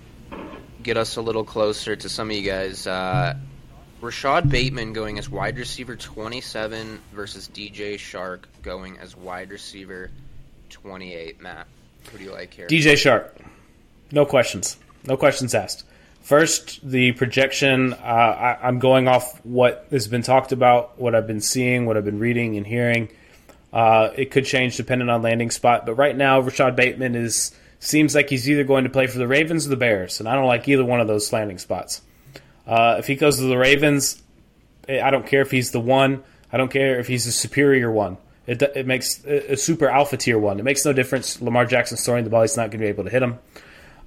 get 0.82 0.98
us 0.98 1.16
a 1.16 1.22
little 1.22 1.44
closer 1.46 1.96
to 1.96 2.10
some 2.10 2.30
of 2.30 2.36
you 2.36 2.44
guys. 2.44 2.88
Uh, 2.88 3.36
Rashod 4.02 4.50
Bateman 4.50 4.92
going 4.94 5.18
as 5.18 5.30
wide 5.30 5.58
receiver 5.58 5.96
27 5.96 7.00
versus 7.14 7.50
DJ 7.54 7.96
Chark 7.96 8.44
going 8.62 8.98
as 9.00 9.16
wide 9.16 9.50
receiver 9.52 10.10
28. 10.70 11.42
Matt, 11.42 11.68
who 12.12 12.18
do 12.18 12.24
you 12.24 12.32
like 12.32 12.54
here? 12.54 12.68
DJ 12.68 12.94
Chark, 12.94 13.30
No 14.12 14.26
questions. 14.26 14.78
No 15.06 15.18
questions 15.18 15.54
asked. 15.54 15.84
First, 16.22 16.80
the 16.90 17.12
projection. 17.12 17.94
Uh, 17.94 18.58
I, 18.62 18.68
am 18.68 18.80
going 18.80 19.10
off 19.10 19.44
what 19.46 19.88
has 19.92 20.08
been 20.08 20.22
talked 20.22 20.54
about, 20.54 20.98
what 20.98 21.16
I've 21.16 21.28
been 21.28 21.42
seeing, 21.42 21.86
what 21.86 21.98
I've 21.98 22.06
been 22.06 22.20
reading 22.20 22.56
and 22.56 22.66
hearing. 22.66 23.10
Uh, 23.74 24.12
it 24.16 24.32
could 24.32 24.46
change 24.46 24.78
depending 24.78 25.10
on 25.10 25.22
landing 25.22 25.52
spot, 25.52 25.86
but 25.86 25.96
right 25.96 26.16
now, 26.16 26.40
Rashod 26.40 26.76
Bateman 26.76 27.16
is 27.16 27.54
seems 27.80 28.16
like 28.16 28.30
he's 28.30 28.50
either 28.50 28.64
going 28.64 28.86
to 28.86 28.90
play 28.90 29.08
for 29.08 29.18
the 29.18 29.28
Ravens 29.28 29.66
or 29.66 29.70
the 29.70 29.76
Bears, 29.76 30.22
and 30.22 30.30
I 30.30 30.36
don't 30.36 30.46
like 30.46 30.68
either 30.70 30.86
one 30.86 31.02
of 31.02 31.08
those 31.08 31.34
landing 31.34 31.58
spots. 31.58 32.02
Uh, 32.66 32.96
if 33.00 33.08
he 33.08 33.16
goes 33.16 33.38
to 33.38 33.44
the 33.44 33.58
Ravens, 33.58 34.22
I 34.88 35.12
don't 35.12 35.28
care 35.28 35.42
if 35.42 35.52
he's 35.52 35.72
the 35.72 35.82
one. 35.82 36.24
I 36.52 36.58
don't 36.58 36.72
care 36.72 37.00
if 37.00 37.08
he's 37.08 37.28
a 37.28 37.32
superior 37.32 37.92
one. 37.92 38.18
It, 38.48 38.62
it 38.62 38.86
makes 38.86 39.26
a 39.26 39.58
super 39.58 39.90
alpha 39.90 40.18
tier 40.18 40.38
one. 40.38 40.60
It 40.60 40.64
makes 40.64 40.86
no 40.86 40.94
difference. 40.94 41.42
Lamar 41.42 41.66
Jackson's 41.66 42.06
throwing 42.06 42.24
the 42.24 42.30
ball; 42.30 42.42
he's 42.44 42.56
not 42.56 42.72
going 42.72 42.72
to 42.72 42.78
be 42.78 42.88
able 42.88 43.06
to 43.06 43.10
hit 43.10 43.24
him. 43.24 43.40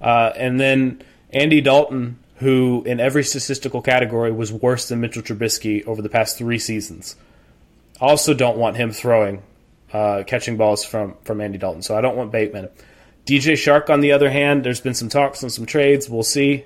Uh, 0.01 0.31
and 0.35 0.59
then 0.59 1.01
Andy 1.31 1.61
Dalton, 1.61 2.19
who 2.37 2.83
in 2.85 2.99
every 2.99 3.23
statistical 3.23 3.81
category 3.81 4.31
was 4.31 4.51
worse 4.51 4.89
than 4.89 5.01
Mitchell 5.01 5.23
Trubisky 5.23 5.85
over 5.87 6.01
the 6.01 6.09
past 6.09 6.37
three 6.37 6.59
seasons. 6.59 7.15
Also, 7.99 8.33
don't 8.33 8.57
want 8.57 8.77
him 8.77 8.91
throwing, 8.91 9.41
uh, 9.91 10.23
catching 10.27 10.57
balls 10.57 10.85
from 10.85 11.15
from 11.23 11.41
Andy 11.41 11.57
Dalton. 11.57 11.81
So 11.81 11.97
I 11.97 12.01
don't 12.01 12.15
want 12.15 12.31
Bateman. 12.31 12.69
DJ 13.25 13.53
Chark, 13.53 13.89
on 13.89 13.99
the 13.99 14.13
other 14.13 14.29
hand, 14.29 14.63
there's 14.63 14.79
been 14.79 14.93
some 14.93 15.09
talks 15.09 15.41
and 15.41 15.51
some 15.51 15.65
trades. 15.65 16.09
We'll 16.09 16.23
see. 16.23 16.65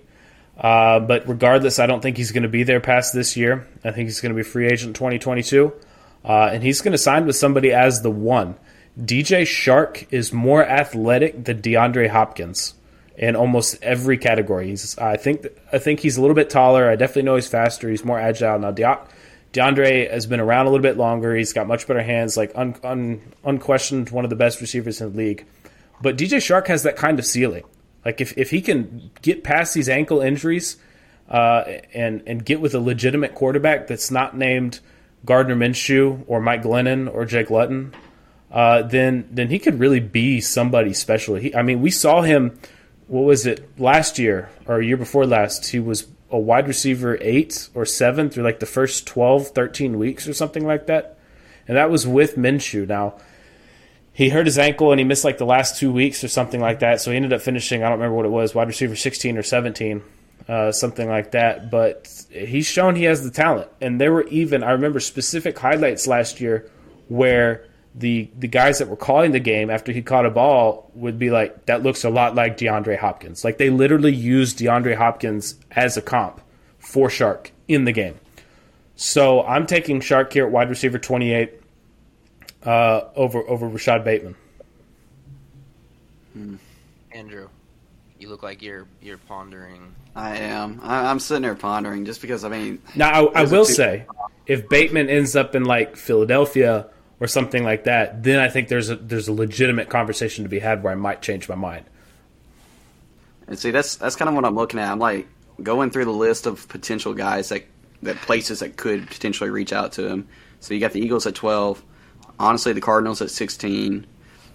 Uh, 0.57 0.99
but 0.99 1.27
regardless, 1.27 1.79
I 1.79 1.87
don't 1.87 2.01
think 2.01 2.17
he's 2.17 2.31
going 2.31 2.43
to 2.43 2.49
be 2.49 2.63
there 2.63 2.79
past 2.79 3.13
this 3.13 3.35
year. 3.35 3.67
I 3.83 3.91
think 3.91 4.07
he's 4.09 4.21
going 4.21 4.31
to 4.31 4.35
be 4.35 4.43
free 4.43 4.67
agent 4.67 4.95
2022. 4.95 5.73
Uh, 6.23 6.49
and 6.53 6.61
he's 6.61 6.81
going 6.81 6.91
to 6.91 6.99
sign 6.99 7.25
with 7.25 7.35
somebody 7.35 7.71
as 7.71 8.03
the 8.03 8.11
one. 8.11 8.55
DJ 8.99 9.41
Chark 9.41 10.05
is 10.11 10.31
more 10.31 10.63
athletic 10.63 11.45
than 11.45 11.63
DeAndre 11.63 12.09
Hopkins 12.09 12.75
in 13.17 13.35
almost 13.35 13.81
every 13.83 14.17
category. 14.17 14.69
He's, 14.69 14.97
I 14.97 15.17
think, 15.17 15.47
I 15.71 15.77
think 15.77 15.99
he's 15.99 16.17
a 16.17 16.21
little 16.21 16.35
bit 16.35 16.49
taller. 16.49 16.89
I 16.89 16.95
definitely 16.95 17.23
know 17.23 17.35
he's 17.35 17.47
faster. 17.47 17.89
He's 17.89 18.05
more 18.05 18.19
agile 18.19 18.59
now. 18.59 18.71
De- 18.71 18.99
DeAndre 19.53 20.09
has 20.09 20.25
been 20.25 20.39
around 20.39 20.67
a 20.67 20.69
little 20.69 20.83
bit 20.83 20.97
longer. 20.97 21.35
He's 21.35 21.53
got 21.53 21.67
much 21.67 21.87
better 21.87 22.01
hands. 22.01 22.37
Like 22.37 22.51
un, 22.55 22.75
un, 22.83 23.21
unquestioned, 23.43 24.09
one 24.09 24.23
of 24.23 24.29
the 24.29 24.35
best 24.35 24.61
receivers 24.61 25.01
in 25.01 25.11
the 25.11 25.17
league. 25.17 25.45
But 26.01 26.17
DJ 26.17 26.37
Chark 26.37 26.67
has 26.67 26.83
that 26.83 26.95
kind 26.95 27.19
of 27.19 27.25
ceiling. 27.25 27.63
Like 28.05 28.21
if, 28.21 28.37
if 28.37 28.49
he 28.49 28.61
can 28.61 29.11
get 29.21 29.43
past 29.43 29.73
these 29.73 29.89
ankle 29.89 30.21
injuries 30.21 30.77
uh, 31.29 31.63
and 31.93 32.23
and 32.25 32.43
get 32.43 32.59
with 32.59 32.73
a 32.73 32.79
legitimate 32.79 33.35
quarterback 33.35 33.87
that's 33.87 34.09
not 34.09 34.35
named 34.35 34.79
Gardner 35.25 35.55
Minshew 35.55 36.23
or 36.27 36.41
Mike 36.41 36.63
Glennon 36.63 37.13
or 37.13 37.25
Jake 37.25 37.49
Luton, 37.49 37.93
uh, 38.51 38.81
then 38.83 39.27
then 39.31 39.49
he 39.49 39.59
could 39.59 39.79
really 39.79 39.99
be 39.99 40.41
somebody 40.41 40.93
special. 40.93 41.35
He, 41.35 41.53
I 41.55 41.61
mean, 41.61 41.81
we 41.81 41.91
saw 41.91 42.21
him. 42.21 42.57
What 43.11 43.25
was 43.25 43.45
it 43.45 43.77
last 43.77 44.17
year 44.19 44.49
or 44.65 44.79
a 44.79 44.85
year 44.85 44.95
before 44.95 45.25
last? 45.25 45.65
He 45.65 45.79
was 45.79 46.07
a 46.29 46.39
wide 46.39 46.65
receiver 46.65 47.17
eight 47.19 47.67
or 47.73 47.85
seven 47.85 48.29
through 48.29 48.45
like 48.45 48.61
the 48.61 48.65
first 48.65 49.05
12, 49.05 49.49
13 49.49 49.99
weeks 49.99 50.29
or 50.29 50.33
something 50.33 50.65
like 50.65 50.87
that. 50.87 51.17
And 51.67 51.75
that 51.75 51.91
was 51.91 52.07
with 52.07 52.37
Minshew. 52.37 52.87
Now, 52.87 53.15
he 54.13 54.29
hurt 54.29 54.45
his 54.45 54.57
ankle 54.57 54.91
and 54.91 54.99
he 54.99 55.03
missed 55.03 55.25
like 55.25 55.39
the 55.39 55.45
last 55.45 55.77
two 55.77 55.91
weeks 55.91 56.23
or 56.23 56.29
something 56.29 56.61
like 56.61 56.79
that. 56.79 57.01
So 57.01 57.11
he 57.11 57.17
ended 57.17 57.33
up 57.33 57.41
finishing, 57.41 57.83
I 57.83 57.89
don't 57.89 57.99
remember 57.99 58.15
what 58.15 58.25
it 58.25 58.29
was, 58.29 58.55
wide 58.55 58.69
receiver 58.69 58.95
16 58.95 59.37
or 59.37 59.43
17, 59.43 60.01
uh, 60.47 60.71
something 60.71 61.09
like 61.09 61.31
that. 61.31 61.69
But 61.69 62.07
he's 62.29 62.65
shown 62.65 62.95
he 62.95 63.03
has 63.03 63.25
the 63.25 63.31
talent. 63.31 63.69
And 63.81 63.99
there 63.99 64.13
were 64.13 64.25
even, 64.27 64.63
I 64.63 64.71
remember 64.71 65.01
specific 65.01 65.59
highlights 65.59 66.07
last 66.07 66.39
year 66.39 66.71
where 67.09 67.65
the 67.93 68.29
the 68.37 68.47
guys 68.47 68.79
that 68.79 68.87
were 68.87 68.95
calling 68.95 69.31
the 69.31 69.39
game 69.39 69.69
after 69.69 69.91
he 69.91 70.01
caught 70.01 70.25
a 70.25 70.29
ball 70.29 70.89
would 70.95 71.19
be 71.19 71.29
like, 71.29 71.65
that 71.65 71.83
looks 71.83 72.03
a 72.03 72.09
lot 72.09 72.35
like 72.35 72.57
DeAndre 72.57 72.97
Hopkins. 72.97 73.43
Like 73.43 73.57
they 73.57 73.69
literally 73.69 74.13
used 74.13 74.57
DeAndre 74.59 74.95
Hopkins 74.95 75.55
as 75.71 75.97
a 75.97 76.01
comp 76.01 76.39
for 76.79 77.09
Shark 77.09 77.51
in 77.67 77.83
the 77.85 77.91
game. 77.91 78.17
So 78.95 79.43
I'm 79.43 79.65
taking 79.65 79.99
Shark 79.99 80.31
here 80.31 80.45
at 80.45 80.51
wide 80.51 80.69
receiver 80.69 80.99
28 80.99 81.51
uh, 82.63 83.01
over 83.15 83.39
over 83.49 83.67
Rashod 83.67 84.03
Bateman. 84.05 84.35
Andrew, 87.11 87.49
you 88.19 88.29
look 88.29 88.43
like 88.43 88.61
you're 88.61 88.87
you're 89.01 89.17
pondering. 89.17 89.93
I 90.15 90.37
am. 90.37 90.79
I, 90.83 91.07
I'm 91.09 91.19
sitting 91.19 91.43
here 91.43 91.55
pondering 91.55 92.05
just 92.05 92.21
because 92.21 92.43
I 92.43 92.49
mean, 92.49 92.81
Now 92.95 93.27
I, 93.27 93.41
I 93.41 93.43
will 93.43 93.65
two- 93.65 93.73
say, 93.73 94.05
if 94.45 94.69
Bateman 94.69 95.09
ends 95.09 95.35
up 95.35 95.55
in 95.55 95.65
like 95.65 95.95
Philadelphia 95.97 96.87
or 97.21 97.27
something 97.27 97.63
like 97.63 97.85
that, 97.85 98.23
then 98.23 98.39
I 98.39 98.49
think 98.49 98.67
there's 98.67 98.89
a 98.89 98.95
there's 98.95 99.29
a 99.29 99.33
legitimate 99.33 99.87
conversation 99.87 100.43
to 100.43 100.49
be 100.49 100.59
had 100.59 100.83
where 100.83 100.91
I 100.91 100.95
might 100.95 101.21
change 101.21 101.47
my 101.47 101.55
mind. 101.55 101.85
and 103.47 103.57
see 103.57 103.71
that's 103.71 103.95
that's 103.95 104.15
kind 104.17 104.27
of 104.27 104.35
what 104.35 104.43
I'm 104.43 104.55
looking 104.55 104.79
at. 104.79 104.91
I'm 104.91 104.99
like 104.99 105.27
going 105.61 105.91
through 105.91 106.05
the 106.05 106.11
list 106.11 106.47
of 106.47 106.67
potential 106.67 107.13
guys 107.13 107.49
that 107.49 107.63
that 108.01 108.17
places 108.17 108.59
that 108.59 108.75
could 108.75 109.07
potentially 109.07 109.51
reach 109.51 109.71
out 109.71 109.93
to 109.93 110.07
him. 110.07 110.27
So 110.59 110.73
you 110.73 110.79
got 110.79 110.91
the 110.91 110.99
Eagles 110.99 111.27
at 111.27 111.35
12. 111.35 111.83
Honestly, 112.39 112.73
the 112.73 112.81
Cardinals 112.81 113.21
at 113.21 113.29
16. 113.29 114.07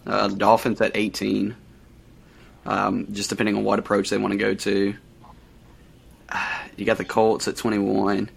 Uh, 0.05 0.29
the 0.29 0.37
Dolphins 0.37 0.81
at 0.81 0.97
18. 0.97 1.55
Um, 2.65 3.07
just 3.13 3.31
depending 3.31 3.57
on 3.57 3.63
what 3.63 3.79
approach 3.79 4.11
they 4.11 4.19
want 4.19 4.33
to 4.33 4.39
go 4.39 4.55
to. 4.55 4.95
You 6.77 6.85
got 6.85 6.99
the 6.99 7.07
Colts 7.07 7.49
at 7.49 7.57
21. 7.57 8.29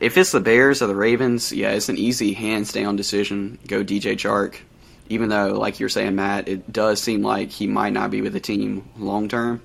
If 0.00 0.16
it's 0.16 0.30
the 0.30 0.40
Bears 0.40 0.80
or 0.80 0.86
the 0.86 0.94
Ravens, 0.94 1.52
yeah, 1.52 1.72
it's 1.72 1.88
an 1.88 1.98
easy 1.98 2.32
hands 2.32 2.72
down 2.72 2.94
decision. 2.94 3.58
Go 3.66 3.82
DJ 3.82 4.12
Chark. 4.12 4.56
Even 5.08 5.28
though, 5.28 5.58
like 5.58 5.80
you're 5.80 5.88
saying, 5.88 6.14
Matt, 6.14 6.48
it 6.48 6.72
does 6.72 7.02
seem 7.02 7.22
like 7.22 7.50
he 7.50 7.66
might 7.66 7.92
not 7.92 8.10
be 8.10 8.20
with 8.20 8.32
the 8.32 8.40
team 8.40 8.88
long 8.96 9.28
term. 9.28 9.60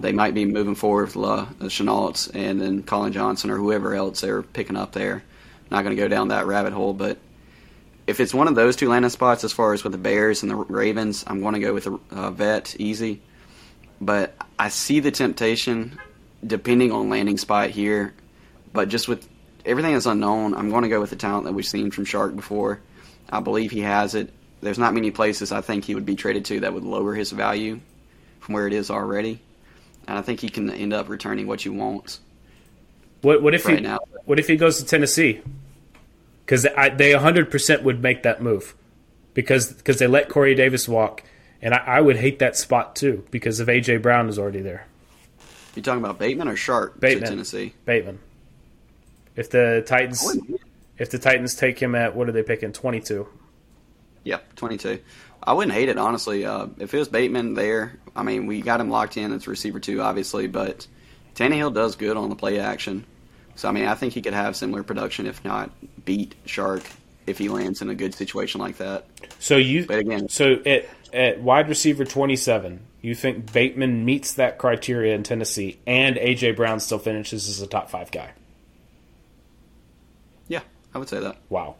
They 0.00 0.12
might 0.12 0.34
be 0.34 0.44
moving 0.44 0.74
forward 0.74 1.06
with 1.06 1.16
La, 1.16 1.46
the 1.58 1.66
Shenaults 1.66 2.30
and 2.34 2.60
then 2.60 2.82
Collin 2.82 3.12
Johnson 3.12 3.50
or 3.50 3.56
whoever 3.56 3.94
else 3.94 4.20
they're 4.20 4.42
picking 4.42 4.76
up 4.76 4.92
there. 4.92 5.22
Not 5.70 5.82
going 5.82 5.96
to 5.96 6.02
go 6.02 6.08
down 6.08 6.28
that 6.28 6.46
rabbit 6.46 6.72
hole, 6.72 6.92
but 6.92 7.18
if 8.06 8.20
it's 8.20 8.34
one 8.34 8.48
of 8.48 8.54
those 8.54 8.76
two 8.76 8.88
landing 8.88 9.10
spots, 9.10 9.44
as 9.44 9.52
far 9.52 9.72
as 9.72 9.84
with 9.84 9.92
the 9.92 9.98
Bears 9.98 10.42
and 10.42 10.50
the 10.50 10.56
Ravens, 10.56 11.24
I'm 11.26 11.40
going 11.40 11.54
to 11.54 11.60
go 11.60 11.74
with 11.74 11.84
the 11.84 11.98
uh, 12.10 12.30
vet 12.30 12.76
easy. 12.78 13.20
But 14.00 14.36
I 14.58 14.68
see 14.68 15.00
the 15.00 15.10
temptation, 15.10 15.98
depending 16.46 16.92
on 16.92 17.08
landing 17.08 17.38
spot 17.38 17.70
here. 17.70 18.12
But 18.72 18.88
just 18.88 19.08
with 19.08 19.26
everything 19.66 19.92
that's 19.92 20.06
unknown, 20.06 20.54
I'm 20.54 20.70
going 20.70 20.82
to 20.82 20.88
go 20.88 21.00
with 21.00 21.10
the 21.10 21.16
talent 21.16 21.44
that 21.44 21.52
we've 21.52 21.66
seen 21.66 21.90
from 21.90 22.04
Shark 22.04 22.34
before. 22.34 22.80
I 23.28 23.40
believe 23.40 23.70
he 23.70 23.80
has 23.80 24.14
it. 24.14 24.32
There's 24.62 24.78
not 24.78 24.94
many 24.94 25.10
places 25.10 25.52
I 25.52 25.60
think 25.60 25.84
he 25.84 25.94
would 25.94 26.06
be 26.06 26.14
traded 26.16 26.44
to 26.46 26.60
that 26.60 26.72
would 26.72 26.84
lower 26.84 27.14
his 27.14 27.30
value 27.32 27.80
from 28.40 28.54
where 28.54 28.66
it 28.66 28.72
is 28.72 28.90
already. 28.90 29.40
And 30.08 30.16
I 30.16 30.22
think 30.22 30.40
he 30.40 30.48
can 30.48 30.70
end 30.70 30.92
up 30.92 31.08
returning 31.08 31.46
what 31.46 31.64
you 31.64 31.72
want. 31.72 32.20
What 33.22 33.42
what 33.42 33.54
if 33.54 33.66
Right 33.66 33.78
he 33.78 33.82
now. 33.82 33.98
what 34.24 34.38
if 34.38 34.46
he 34.46 34.56
goes 34.56 34.78
to 34.78 34.84
Tennessee? 34.84 35.40
Because 36.44 36.66
they 36.96 37.12
hundred 37.12 37.50
percent 37.50 37.82
would 37.82 38.00
make 38.00 38.22
that 38.22 38.40
move 38.40 38.74
because 39.34 39.72
because 39.72 39.98
they 39.98 40.06
let 40.06 40.28
Corey 40.28 40.54
Davis 40.54 40.88
walk, 40.88 41.24
and 41.60 41.74
I, 41.74 41.78
I 41.78 42.00
would 42.00 42.16
hate 42.16 42.38
that 42.38 42.56
spot 42.56 42.94
too 42.94 43.24
because 43.32 43.58
of 43.58 43.66
AJ 43.68 44.02
Brown 44.02 44.28
is 44.28 44.38
already 44.38 44.60
there. 44.60 44.86
You 45.74 45.82
talking 45.82 46.02
about 46.02 46.18
Bateman 46.18 46.48
or 46.48 46.56
Shark 46.56 47.00
Bateman. 47.00 47.24
to 47.24 47.30
Tennessee? 47.30 47.74
Bateman. 47.84 48.20
If 49.36 49.50
the 49.50 49.84
Titans 49.86 50.36
if 50.98 51.10
the 51.10 51.18
Titans 51.18 51.54
take 51.54 51.78
him 51.78 51.94
at 51.94 52.16
what 52.16 52.28
are 52.28 52.32
they 52.32 52.42
picking 52.42 52.72
twenty 52.72 53.00
two? 53.00 53.28
Yep, 54.24 54.56
22. 54.56 54.98
I 55.40 55.52
wouldn't 55.52 55.72
hate 55.72 55.88
it, 55.88 55.98
honestly. 55.98 56.44
Uh, 56.44 56.66
if 56.80 56.92
it 56.92 56.98
was 56.98 57.06
Bateman 57.06 57.54
there, 57.54 57.96
I 58.16 58.24
mean, 58.24 58.46
we 58.46 58.60
got 58.60 58.80
him 58.80 58.90
locked 58.90 59.16
in 59.16 59.32
as 59.32 59.46
receiver 59.46 59.78
two, 59.78 60.02
obviously, 60.02 60.48
but 60.48 60.88
Tannehill 61.36 61.72
does 61.72 61.94
good 61.94 62.16
on 62.16 62.28
the 62.28 62.34
play 62.34 62.58
action. 62.58 63.04
So, 63.54 63.68
I 63.68 63.72
mean, 63.72 63.86
I 63.86 63.94
think 63.94 64.14
he 64.14 64.22
could 64.22 64.34
have 64.34 64.56
similar 64.56 64.82
production, 64.82 65.26
if 65.28 65.44
not 65.44 65.70
beat 66.04 66.34
Shark, 66.44 66.82
if 67.24 67.38
he 67.38 67.48
lands 67.48 67.82
in 67.82 67.88
a 67.88 67.94
good 67.94 68.14
situation 68.14 68.60
like 68.60 68.78
that. 68.78 69.06
So 69.38 69.56
you 69.56 69.86
But 69.86 70.00
again- 70.00 70.28
so 70.28 70.56
at 70.66 70.88
at 71.12 71.40
wide 71.40 71.68
receiver 71.68 72.04
twenty 72.04 72.34
seven, 72.34 72.80
you 73.00 73.14
think 73.14 73.52
Bateman 73.52 74.04
meets 74.04 74.32
that 74.34 74.58
criteria 74.58 75.14
in 75.14 75.22
Tennessee, 75.22 75.78
and 75.86 76.16
AJ 76.16 76.56
Brown 76.56 76.80
still 76.80 76.98
finishes 76.98 77.48
as 77.48 77.60
a 77.60 77.68
top 77.68 77.90
five 77.90 78.10
guy? 78.10 78.30
Yeah, 80.96 80.98
I 80.98 80.98
would 80.98 81.08
say 81.08 81.20
that. 81.20 81.36
Wow. 81.50 81.76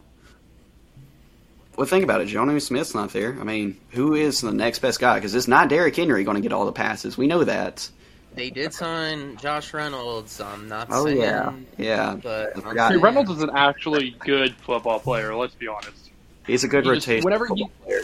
Well, 1.76 1.86
think 1.86 2.04
about 2.04 2.20
it. 2.22 2.28
Jonnu 2.28 2.60
Smith's 2.60 2.94
not 2.94 3.12
there. 3.12 3.36
I 3.40 3.44
mean, 3.44 3.78
who 3.90 4.14
is 4.14 4.40
the 4.40 4.52
next 4.52 4.78
best 4.80 4.98
guy? 5.00 5.14
Because 5.16 5.34
it's 5.34 5.48
not 5.48 5.68
Derrick 5.68 5.94
Henry 5.96 6.24
going 6.24 6.36
to 6.36 6.40
get 6.40 6.52
all 6.52 6.64
the 6.66 6.72
passes. 6.72 7.18
We 7.18 7.26
know 7.26 7.44
that. 7.44 7.88
They 8.34 8.50
did 8.50 8.72
sign 8.74 9.36
Josh 9.38 9.72
Reynolds. 9.74 10.40
I'm 10.40 10.68
not 10.68 10.88
Oh, 10.90 11.04
saying, 11.06 11.18
yeah. 11.20 11.52
Yeah. 11.78 12.16
but 12.22 12.50
I 12.50 12.52
I'm 12.56 12.60
forgot. 12.62 12.92
See, 12.92 12.98
Reynolds 12.98 13.30
is 13.30 13.42
an 13.42 13.50
actually 13.54 14.16
good 14.20 14.54
football 14.56 15.00
player. 15.00 15.34
Let's 15.34 15.54
be 15.54 15.68
honest. 15.68 16.10
He's 16.46 16.64
a 16.64 16.68
good 16.68 16.84
He 16.84 16.94
just- 16.94 17.06
rotation. 17.06 17.24
whenever 17.24 17.46
football 17.46 17.70
he- 17.78 17.84
player. 17.84 18.02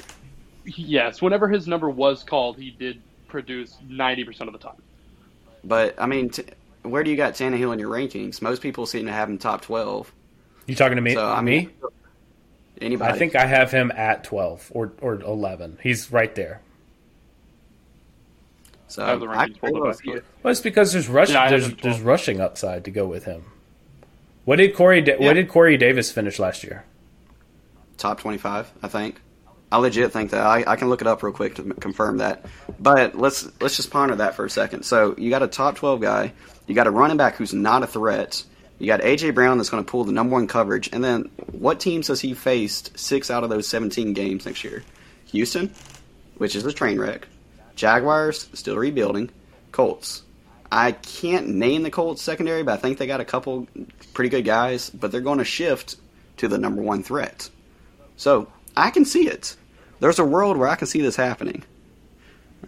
Yes, 0.64 1.20
whenever 1.20 1.48
his 1.48 1.66
number 1.66 1.90
was 1.90 2.22
called, 2.22 2.57
he 2.57 2.70
did 2.70 3.01
produce 3.29 3.77
ninety 3.88 4.22
percent 4.25 4.48
of 4.48 4.53
the 4.53 4.59
time. 4.61 4.81
But, 5.64 5.94
I 5.98 6.07
mean, 6.07 6.29
t- 6.31 6.44
where 6.83 7.03
do 7.05 7.11
you 7.11 7.16
got 7.16 7.35
Tannehill 7.35 7.72
in 7.72 7.79
your 7.79 7.90
rankings? 7.90 8.40
Most 8.42 8.62
people 8.62 8.85
seem 8.87 9.07
to 9.07 9.12
have 9.12 9.29
him 9.29 9.38
top 9.38 9.62
12. 9.62 10.12
You 10.66 10.75
talking 10.75 10.96
to 10.96 11.03
me? 11.03 11.14
So, 11.14 11.27
I 11.27 11.40
me? 11.40 11.68
anybody. 12.81 13.12
I 13.12 13.18
think 13.18 13.35
I 13.37 13.46
have 13.46 13.70
him 13.70 13.92
at 13.94 14.25
twelve 14.25 14.70
or 14.75 14.92
or 15.01 15.14
eleven. 15.20 15.79
He's 15.83 16.11
right 16.12 16.35
there. 16.35 16.61
so. 18.88 19.05
I 19.05 19.09
have 19.11 19.20
the 19.20 19.27
I- 19.27 19.48
rankings 19.48 19.61
pulled 19.61 19.87
up. 19.88 19.96
Well, 20.42 20.51
it's 20.51 20.61
because 20.61 20.92
there's 20.92 21.09
rush. 21.09 21.31
Yeah, 21.31 21.48
there's 21.51 21.75
there's 21.77 22.01
rushing 22.01 22.40
upside 22.40 22.85
to 22.85 22.90
go 22.90 23.07
with 23.07 23.25
him. 23.25 23.44
What 24.44 24.57
did 24.57 24.75
Corey? 24.75 25.01
Da- 25.03 25.16
Yeah. 25.18 25.27
What 25.27 25.35
did 25.35 25.48
Corey 25.48 25.77
Davis 25.77 26.11
finish 26.11 26.38
last 26.38 26.64
year? 26.64 26.85
top 27.98 28.18
25, 28.18 28.72
I 28.83 28.88
think. 28.88 29.20
I 29.70 29.77
legit 29.77 30.12
think 30.12 30.33
that. 30.33 30.44
I, 30.44 30.64
I 30.66 30.75
can 30.75 30.88
look 30.88 31.01
it 31.03 31.07
up 31.07 31.22
real 31.22 31.33
quick 31.33 31.55
to 31.55 31.62
m- 31.62 31.72
confirm 31.75 32.18
that. 32.18 32.44
But 32.81 33.14
let's 33.14 33.48
let's 33.61 33.77
just 33.77 33.92
ponder 33.92 34.16
that 34.16 34.35
for 34.35 34.44
a 34.44 34.51
second. 34.51 34.83
So 34.83 35.14
you 35.16 35.31
got 35.31 35.42
a 35.44 35.46
top 35.46 35.77
12 35.77 36.01
guy. 36.01 36.33
You 36.66 36.75
got 36.75 36.88
a 36.88 36.90
running 36.90 37.16
back 37.16 37.37
who's 37.37 37.55
not 37.55 37.85
a 37.85 37.87
threat. 37.87 38.42
You 38.83 38.88
got 38.88 39.03
AJ 39.03 39.37
Brown 39.37 39.59
that's 39.59 39.71
going 39.71 39.85
to 39.85 39.88
pull 39.88 40.03
the 40.03 40.11
number 40.11 40.33
one 40.33 40.49
coverage. 40.49 40.90
And 40.92 41.05
then 41.05 41.31
what 41.53 41.79
teams 41.79 42.09
has 42.09 42.21
he 42.21 42.35
faced 42.35 42.99
six 42.99 43.31
out 43.31 43.45
of 43.45 43.49
those 43.49 43.68
17 43.68 44.12
games 44.12 44.45
next 44.45 44.64
year? 44.64 44.83
Houston, 45.27 45.73
which 46.38 46.57
is 46.57 46.66
a 46.66 46.73
train 46.73 46.99
wreck. 46.99 47.29
Jaguars, 47.77 48.49
still 48.55 48.77
rebuilding. 48.77 49.31
Colts. 49.71 50.25
I 50.73 50.90
can't 50.90 51.47
name 51.47 51.85
the 51.85 51.92
Colts 51.92 52.23
secondary, 52.23 52.64
but 52.64 52.73
I 52.73 52.77
think 52.77 52.99
they 52.99 53.07
got 53.07 53.21
a 53.21 53.25
couple 53.25 53.68
pretty 54.14 54.31
good 54.31 54.45
guys. 54.45 54.90
But 54.90 55.12
they're 55.12 55.21
going 55.21 55.38
to 55.38 55.45
shift 55.45 55.95
to 56.38 56.49
the 56.49 56.59
number 56.59 56.83
one 56.83 57.05
threat. 57.05 57.49
So 58.16 58.49
I 58.77 58.90
can 58.90 59.05
see 59.05 59.29
it. 59.29 59.55
There's 60.01 60.18
a 60.18 60.25
world 60.25 60.57
where 60.57 60.66
I 60.66 60.75
can 60.75 60.88
see 60.88 61.01
this 61.01 61.14
happening. 61.14 61.62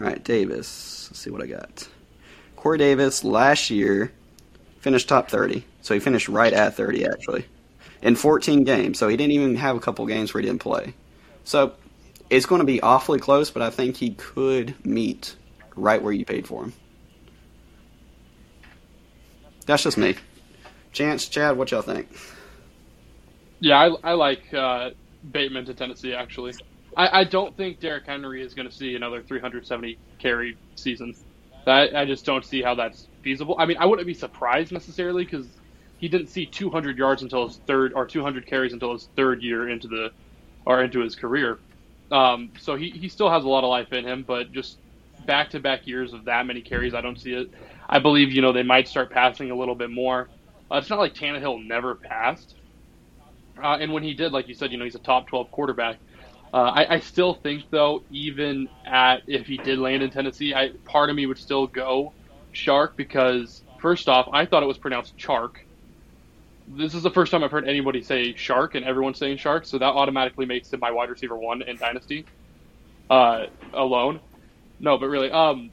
All 0.00 0.06
right, 0.06 0.22
Davis. 0.22 1.08
Let's 1.10 1.18
see 1.18 1.30
what 1.30 1.42
I 1.42 1.46
got. 1.46 1.88
Corey 2.54 2.78
Davis 2.78 3.24
last 3.24 3.68
year 3.68 4.12
finished 4.78 5.08
top 5.08 5.28
30. 5.28 5.64
So 5.84 5.92
he 5.92 6.00
finished 6.00 6.30
right 6.30 6.52
at 6.54 6.74
30, 6.74 7.04
actually, 7.04 7.44
in 8.00 8.16
14 8.16 8.64
games. 8.64 8.98
So 8.98 9.06
he 9.06 9.18
didn't 9.18 9.32
even 9.32 9.54
have 9.56 9.76
a 9.76 9.80
couple 9.80 10.06
games 10.06 10.32
where 10.32 10.40
he 10.40 10.48
didn't 10.48 10.62
play. 10.62 10.94
So 11.44 11.74
it's 12.30 12.46
going 12.46 12.60
to 12.60 12.64
be 12.64 12.80
awfully 12.80 13.18
close, 13.18 13.50
but 13.50 13.60
I 13.60 13.68
think 13.68 13.98
he 13.98 14.14
could 14.14 14.74
meet 14.86 15.36
right 15.76 16.02
where 16.02 16.14
you 16.14 16.24
paid 16.24 16.46
for 16.46 16.64
him. 16.64 16.72
That's 19.66 19.82
just 19.82 19.98
me. 19.98 20.14
Chance, 20.92 21.28
Chad, 21.28 21.58
what 21.58 21.70
y'all 21.70 21.82
think? 21.82 22.08
Yeah, 23.60 23.76
I, 23.78 24.12
I 24.12 24.12
like 24.14 24.54
uh, 24.54 24.90
Bateman 25.32 25.66
to 25.66 25.74
Tennessee. 25.74 26.14
Actually, 26.14 26.54
I, 26.96 27.20
I 27.20 27.24
don't 27.24 27.54
think 27.58 27.80
Derrick 27.80 28.06
Henry 28.06 28.40
is 28.40 28.54
going 28.54 28.66
to 28.66 28.74
see 28.74 28.94
another 28.94 29.22
370 29.22 29.98
carry 30.18 30.56
season. 30.76 31.14
I, 31.66 31.90
I 31.94 32.04
just 32.06 32.24
don't 32.24 32.44
see 32.44 32.62
how 32.62 32.74
that's 32.74 33.06
feasible. 33.20 33.56
I 33.58 33.66
mean, 33.66 33.76
I 33.76 33.84
wouldn't 33.84 34.06
be 34.06 34.14
surprised 34.14 34.72
necessarily 34.72 35.24
because 35.24 35.46
he 36.04 36.08
didn't 36.08 36.28
see 36.28 36.44
200 36.44 36.98
yards 36.98 37.22
until 37.22 37.48
his 37.48 37.56
third 37.66 37.94
or 37.94 38.04
200 38.04 38.44
carries 38.44 38.74
until 38.74 38.92
his 38.92 39.08
third 39.16 39.42
year 39.42 39.70
into 39.70 39.88
the 39.88 40.12
or 40.66 40.82
into 40.82 41.00
his 41.00 41.14
career. 41.14 41.58
Um, 42.12 42.50
so 42.60 42.76
he, 42.76 42.90
he 42.90 43.08
still 43.08 43.30
has 43.30 43.44
a 43.44 43.48
lot 43.48 43.64
of 43.64 43.70
life 43.70 43.90
in 43.94 44.04
him, 44.04 44.22
but 44.22 44.52
just 44.52 44.76
back 45.24 45.48
to 45.52 45.60
back 45.60 45.86
years 45.86 46.12
of 46.12 46.26
that 46.26 46.46
many 46.46 46.60
carries, 46.60 46.92
I 46.92 47.00
don't 47.00 47.18
see 47.18 47.32
it. 47.32 47.50
I 47.88 48.00
believe 48.00 48.32
you 48.32 48.42
know 48.42 48.52
they 48.52 48.62
might 48.62 48.86
start 48.86 49.08
passing 49.12 49.50
a 49.50 49.54
little 49.54 49.74
bit 49.74 49.88
more. 49.88 50.28
Uh, 50.70 50.76
it's 50.76 50.90
not 50.90 50.98
like 50.98 51.14
Tannehill 51.14 51.66
never 51.66 51.94
passed. 51.94 52.54
Uh, 53.56 53.78
and 53.80 53.90
when 53.90 54.02
he 54.02 54.12
did, 54.12 54.30
like 54.30 54.46
you 54.46 54.52
said, 54.52 54.72
you 54.72 54.76
know, 54.76 54.84
he's 54.84 54.96
a 54.96 54.98
top 54.98 55.26
12 55.28 55.50
quarterback. 55.52 55.96
Uh, 56.52 56.64
I, 56.64 56.96
I 56.96 57.00
still 57.00 57.32
think 57.32 57.64
though, 57.70 58.02
even 58.10 58.68
at 58.84 59.22
if 59.26 59.46
he 59.46 59.56
did 59.56 59.78
land 59.78 60.02
in 60.02 60.10
Tennessee, 60.10 60.52
I 60.52 60.72
part 60.84 61.08
of 61.08 61.16
me 61.16 61.24
would 61.24 61.38
still 61.38 61.66
go 61.66 62.12
Shark 62.52 62.94
because 62.94 63.62
first 63.80 64.06
off, 64.06 64.28
I 64.34 64.44
thought 64.44 64.62
it 64.62 64.66
was 64.66 64.76
pronounced 64.76 65.16
Chark. 65.16 65.63
This 66.68 66.94
is 66.94 67.02
the 67.02 67.10
first 67.10 67.30
time 67.30 67.44
I've 67.44 67.50
heard 67.50 67.68
anybody 67.68 68.02
say 68.02 68.34
Shark, 68.34 68.74
and 68.74 68.84
everyone's 68.84 69.18
saying 69.18 69.36
Shark, 69.38 69.66
so 69.66 69.78
that 69.78 69.84
automatically 69.84 70.46
makes 70.46 70.72
him 70.72 70.80
my 70.80 70.90
wide 70.90 71.10
receiver 71.10 71.36
one 71.36 71.62
in 71.62 71.76
Dynasty 71.76 72.24
uh, 73.10 73.46
alone. 73.72 74.20
No, 74.80 74.96
but 74.98 75.08
really, 75.08 75.30
um, 75.30 75.70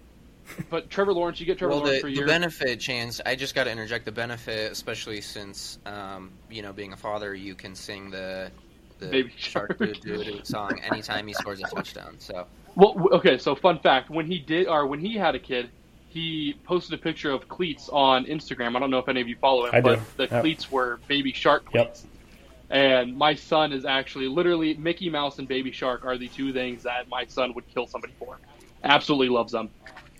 but 0.70 0.89
Trevor 0.89 1.14
Lawrence, 1.14 1.39
you 1.39 1.46
get 1.46 1.58
Trevor 1.58 1.76
well, 1.76 1.80
Lawrence 1.84 1.98
the, 1.98 2.02
for 2.02 2.08
a 2.08 2.16
the 2.16 2.26
benefit, 2.26 2.80
Chance, 2.80 3.22
I 3.26 3.36
just 3.36 3.56
got 3.56 3.66
to 3.66 3.72
interject 3.72 4.06
the 4.06 4.12
benefit, 4.12 4.72
especially 4.72 5.22
since, 5.22 5.80
um, 5.86 6.32
you 6.50 6.62
know, 6.62 6.74
being 6.74 6.94
a 6.94 6.98
father, 6.98 7.34
you 7.34 7.56
can 7.56 7.76
sing 7.76 8.10
the, 8.10 8.52
the 9.00 9.08
Baby 9.08 9.34
Shark 9.38 9.78
Shark. 9.78 10.02
Doo 10.02 10.39
song 10.44 10.80
anytime 10.92 11.28
he 11.28 11.34
scores 11.34 11.60
a 11.60 11.64
touchdown. 11.64 12.16
So, 12.20 12.48
Well, 12.76 12.96
okay. 13.14 13.38
So, 13.38 13.56
fun 13.56 13.80
fact: 13.80 14.10
when 14.10 14.26
he 14.26 14.39
did, 14.39 14.68
or 14.68 14.86
when 14.88 15.00
he 15.00 15.16
had 15.16 15.36
a 15.36 15.39
kid, 15.39 15.70
he 16.12 16.55
posted 16.66 16.99
a 16.99 17.01
picture 17.01 17.32
of 17.32 17.47
cleats 17.47 17.89
on 17.91 18.26
Instagram. 18.26 18.76
I 18.76 18.80
don't 18.80 18.91
know 18.91 18.99
if 18.99 19.07
any 19.07 19.22
of 19.22 19.28
you 19.28 19.36
follow 19.39 19.66
him, 19.66 19.72
I 19.74 19.82
but 19.82 19.99
do. 19.99 20.05
the 20.18 20.28
Yep. 20.30 20.41
cleats 20.41 20.72
were 20.72 20.99
baby 21.07 21.32
shark 21.32 21.64
Yep. 21.74 21.86
cleats. 21.86 22.05
And 22.70 23.18
my 23.18 23.36
son 23.36 23.74
is 23.74 23.86
actually 23.86 24.28
literally 24.28 24.74
Mickey 24.76 25.09
Mouse 25.09 25.39
and 25.39 25.47
Baby 25.47 25.72
Shark 25.74 26.05
are 26.05 26.18
the 26.18 26.30
two 26.30 26.53
things 26.53 26.84
that 26.84 27.09
my 27.09 27.26
son 27.26 27.53
would 27.53 27.68
kill 27.74 27.86
somebody 27.86 28.14
for. 28.18 28.39
Absolutely 28.84 29.28
loves 29.30 29.51
them. 29.51 29.70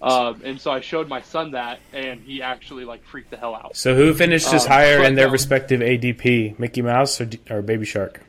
Um, 0.02 0.42
and 0.44 0.60
so 0.60 0.72
I 0.72 0.82
showed 0.82 1.08
my 1.08 1.22
son 1.22 1.52
that, 1.52 1.80
and 1.94 2.20
he 2.22 2.42
actually 2.42 2.84
like 2.84 3.04
freaked 3.06 3.32
the 3.32 3.38
hell 3.38 3.56
out. 3.56 3.78
So 3.78 3.96
who 3.96 4.14
finished 4.14 4.52
his 4.52 4.66
Um, 4.66 4.72
higher 4.72 5.04
in 5.04 5.16
their 5.16 5.30
respective 5.30 5.80
ADP? 5.82 6.56
Mickey 6.60 6.82
Mouse 6.82 7.22
or, 7.22 7.26
D- 7.26 7.40
or 7.50 7.62
Baby 7.62 7.86
Shark? 7.86 8.22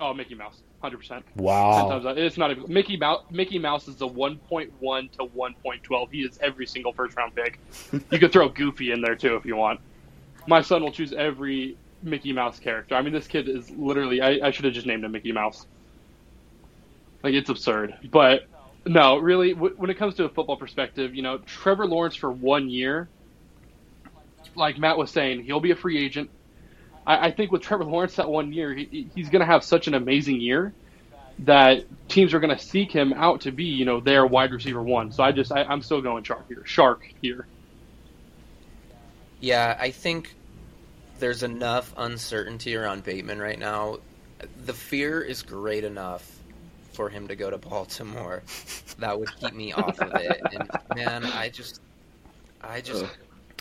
Oh, 0.00 0.12
Mickey 0.12 0.34
Mouse, 0.34 0.60
hundred 0.80 0.98
percent. 0.98 1.24
Wow. 1.36 2.02
It's 2.16 2.36
not 2.36 2.50
a, 2.52 2.68
Mickey 2.68 2.96
Mouse. 2.96 3.24
Mickey 3.30 3.58
Mouse 3.58 3.88
is 3.88 4.00
a 4.02 4.06
1.1 4.06 4.70
to 5.12 5.18
1.12. 5.18 6.12
He 6.12 6.20
is 6.22 6.38
every 6.42 6.66
single 6.66 6.92
first 6.92 7.16
round 7.16 7.34
pick. 7.34 7.58
you 8.10 8.18
could 8.18 8.32
throw 8.32 8.48
Goofy 8.48 8.92
in 8.92 9.00
there 9.00 9.16
too 9.16 9.36
if 9.36 9.44
you 9.44 9.56
want. 9.56 9.80
My 10.46 10.62
son 10.62 10.82
will 10.82 10.92
choose 10.92 11.12
every 11.12 11.76
Mickey 12.02 12.32
Mouse 12.32 12.58
character. 12.58 12.94
I 12.94 13.02
mean, 13.02 13.12
this 13.12 13.26
kid 13.26 13.48
is 13.48 13.70
literally. 13.70 14.20
I, 14.20 14.46
I 14.46 14.50
should 14.50 14.64
have 14.64 14.74
just 14.74 14.86
named 14.86 15.04
him 15.04 15.12
Mickey 15.12 15.32
Mouse. 15.32 15.66
Like 17.22 17.34
it's 17.34 17.50
absurd, 17.50 17.96
but 18.10 18.46
no, 18.86 19.18
really. 19.18 19.54
W- 19.54 19.74
when 19.76 19.90
it 19.90 19.94
comes 19.94 20.14
to 20.16 20.24
a 20.24 20.28
football 20.28 20.56
perspective, 20.56 21.14
you 21.14 21.22
know, 21.22 21.38
Trevor 21.38 21.86
Lawrence 21.86 22.14
for 22.14 22.30
one 22.30 22.68
year, 22.68 23.08
like 24.54 24.78
Matt 24.78 24.96
was 24.96 25.10
saying, 25.10 25.44
he'll 25.44 25.60
be 25.60 25.72
a 25.72 25.76
free 25.76 25.98
agent. 25.98 26.30
I, 27.06 27.28
I 27.28 27.30
think 27.32 27.52
with 27.52 27.62
Trevor 27.62 27.84
Lawrence 27.84 28.16
that 28.16 28.28
one 28.28 28.52
year, 28.52 28.74
he, 28.74 29.10
he's 29.14 29.30
going 29.30 29.40
to 29.40 29.46
have 29.46 29.64
such 29.64 29.86
an 29.88 29.94
amazing 29.94 30.40
year 30.40 30.74
that 31.40 31.84
teams 32.08 32.34
are 32.34 32.40
going 32.40 32.56
to 32.56 32.62
seek 32.62 32.90
him 32.92 33.12
out 33.12 33.42
to 33.42 33.52
be, 33.52 33.64
you 33.64 33.84
know, 33.84 34.00
their 34.00 34.26
wide 34.26 34.52
receiver 34.52 34.82
one. 34.82 35.12
So 35.12 35.22
I 35.22 35.32
just, 35.32 35.52
I, 35.52 35.64
I'm 35.64 35.82
still 35.82 36.00
going 36.00 36.24
shark 36.24 36.48
here. 36.48 36.62
Shark 36.64 37.06
here. 37.22 37.46
yeah, 39.40 39.76
I 39.78 39.90
think 39.90 40.34
there's 41.18 41.42
enough 41.42 41.92
uncertainty 41.96 42.76
around 42.76 43.04
Bateman 43.04 43.38
right 43.40 43.58
now. 43.58 43.98
The 44.64 44.74
fear 44.74 45.20
is 45.22 45.42
great 45.42 45.84
enough 45.84 46.42
for 46.92 47.08
him 47.10 47.28
to 47.28 47.36
go 47.36 47.50
to 47.50 47.58
Baltimore. 47.58 48.42
That 48.98 49.20
would 49.20 49.34
keep 49.36 49.52
me 49.54 49.72
off 49.74 50.00
of 50.00 50.14
it. 50.14 50.40
And 50.52 50.70
man, 50.94 51.26
I 51.26 51.50
just, 51.50 51.82
I 52.62 52.80
just, 52.80 53.04
Ugh. 53.04 53.10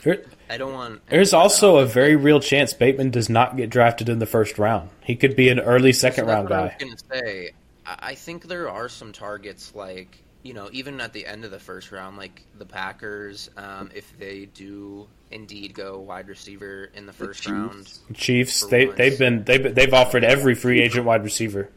There- 0.06 0.24
I 0.49 0.58
don't 0.58 0.74
want. 0.74 1.06
There's 1.10 1.34
also 1.34 1.78
a 1.78 1.86
very 1.86 2.16
real 2.16 2.39
chance 2.39 2.72
Bateman 2.74 3.10
does 3.10 3.30
not 3.30 3.58
get 3.58 3.70
drafted 3.70 4.08
in 4.08 4.20
the 4.20 4.26
first 4.26 4.58
round. 4.60 4.89
He 5.03 5.16
could 5.16 5.36
be 5.36 5.49
an 5.49 5.60
early 5.60 5.91
second 5.91 6.26
so 6.26 6.32
round 6.32 6.49
what 6.49 6.53
I 6.60 6.68
guy. 6.68 6.76
was 6.80 6.97
gonna 7.10 7.22
say. 7.22 7.51
I 7.86 7.97
I 8.12 8.16
think 8.16 8.47
there 8.47 8.70
are 8.70 8.88
some 8.88 9.12
targets 9.12 9.74
like 9.76 10.18
you 10.43 10.53
know 10.53 10.70
even 10.72 11.01
at 11.01 11.12
the 11.14 11.26
end 11.26 11.43
of 11.45 11.51
the 11.51 11.60
first 11.60 11.91
round, 11.91 12.18
like 12.18 12.43
the 12.58 12.66
Packers, 12.66 13.49
um, 13.58 13.89
if 13.95 14.18
they 14.20 14.45
do 14.45 15.08
indeed 15.32 15.74
go 15.74 15.99
wide 15.99 16.28
receiver 16.28 16.89
in 16.93 17.08
the 17.08 17.14
first 17.14 17.41
Chiefs. 17.41 17.51
round. 17.51 17.99
Chiefs, 18.14 18.66
they 18.68 18.86
once. 18.86 18.97
they've 18.97 19.18
been 19.20 19.43
they've 19.43 19.74
they've 19.74 19.93
offered 19.93 20.24
every 20.24 20.53
free 20.53 20.82
agent 20.82 21.06
wide 21.06 21.24
receiver. 21.24 21.70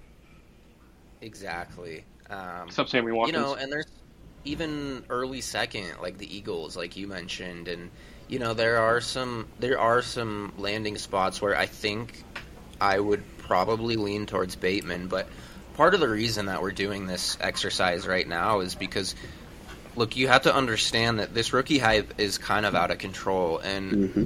Exactly. 1.20 2.04
Um, 2.30 2.68
Except 2.68 2.90
Sammy 2.90 3.12
you 3.26 3.32
know, 3.32 3.54
and 3.54 3.72
there's 3.72 3.86
even 4.44 5.04
early 5.08 5.40
second, 5.40 5.94
like 6.00 6.18
the 6.18 6.36
Eagles, 6.36 6.76
like 6.76 6.96
you 6.96 7.08
mentioned, 7.08 7.68
and 7.68 7.90
you 8.28 8.38
know 8.38 8.54
there 8.54 8.78
are 8.78 9.00
some 9.00 9.46
there 9.58 9.78
are 9.78 10.02
some 10.02 10.52
landing 10.58 10.96
spots 10.98 11.40
where 11.40 11.56
I 11.56 11.66
think 11.66 12.22
I 12.80 12.98
would 12.98 13.22
probably 13.38 13.96
lean 13.96 14.26
towards 14.26 14.56
Bateman, 14.56 15.08
but 15.08 15.28
part 15.74 15.94
of 15.94 16.00
the 16.00 16.08
reason 16.08 16.46
that 16.46 16.62
we're 16.62 16.72
doing 16.72 17.06
this 17.06 17.36
exercise 17.40 18.06
right 18.06 18.26
now 18.28 18.60
is 18.60 18.74
because 18.74 19.14
look, 19.96 20.16
you 20.16 20.28
have 20.28 20.42
to 20.42 20.54
understand 20.54 21.18
that 21.18 21.34
this 21.34 21.52
rookie 21.52 21.78
hype 21.78 22.20
is 22.20 22.38
kind 22.38 22.64
of 22.64 22.74
out 22.74 22.90
of 22.90 22.98
control, 22.98 23.58
and 23.58 24.10
hmm 24.12 24.24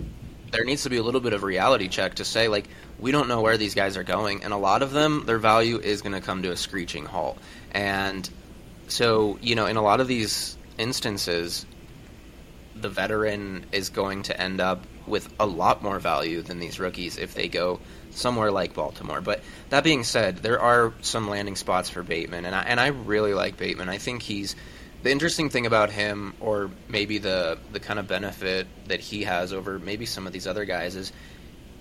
there 0.53 0.65
needs 0.65 0.83
to 0.83 0.91
be 0.91 0.99
a 0.99 1.03
little 1.03 1.21
bit 1.21 1.33
of 1.33 1.43
reality 1.43 1.89
check 1.89 2.15
to 2.17 2.25
say 2.25 2.47
like 2.47 2.69
we 3.01 3.11
don't 3.11 3.27
know 3.27 3.41
where 3.41 3.57
these 3.57 3.75
guys 3.75 3.97
are 3.97 4.05
going 4.05 4.45
and 4.45 4.53
a 4.53 4.57
lot 4.57 4.83
of 4.83 4.93
them 4.93 5.25
their 5.27 5.39
value 5.39 5.79
is 5.79 6.03
going 6.03 6.13
to 6.13 6.21
come 6.21 6.43
to 6.43 6.53
a 6.53 6.57
screeching 6.57 7.07
halt. 7.07 7.39
And 7.73 8.29
so 8.87 9.39
you 9.41 9.55
know 9.55 9.67
in 9.67 9.77
a 9.77 9.83
lot 9.83 10.01
of 10.01 10.07
these 10.09 10.57
instances 10.79 11.67
the 12.83 12.89
veteran 12.89 13.65
is 13.73 13.89
going 13.91 14.25
to 14.25 14.41
end 14.41 14.61
up 14.61 14.85
with 15.07 15.33
a 15.41 15.47
lot 15.47 15.83
more 15.83 15.99
value 15.99 16.43
than 16.43 16.59
these 16.59 16.79
rookies 16.79 17.19
if 17.19 17.35
they 17.35 17.49
go 17.49 17.81
somewhere 18.11 18.51
like 18.51 18.75
Baltimore. 18.75 19.21
But 19.21 19.43
that 19.71 19.85
being 19.85 20.05
said, 20.05 20.39
there 20.39 20.61
are 20.61 20.93
some 21.01 21.29
landing 21.29 21.57
spots 21.57 21.89
for 21.89 22.03
Bateman, 22.03 22.45
and 22.45 22.55
I, 22.55 22.63
and 22.63 22.79
I 22.79 22.89
really 22.89 23.35
like 23.35 23.57
Bateman. 23.57 23.89
I 23.89 23.99
think 23.99 24.23
he's 24.23 24.55
the 25.03 25.11
interesting 25.11 25.51
thing 25.51 25.67
about 25.67 25.91
him, 25.91 26.35
or 26.41 26.71
maybe 26.89 27.19
the 27.19 27.59
the 27.73 27.81
kind 27.81 27.99
of 27.99 28.07
benefit 28.07 28.67
that 28.89 29.01
he 29.01 29.25
has 29.25 29.53
over 29.53 29.79
maybe 29.79 30.07
some 30.07 30.27
of 30.27 30.33
these 30.33 30.47
other 30.47 30.65
guys 30.65 30.97
is. 30.97 31.13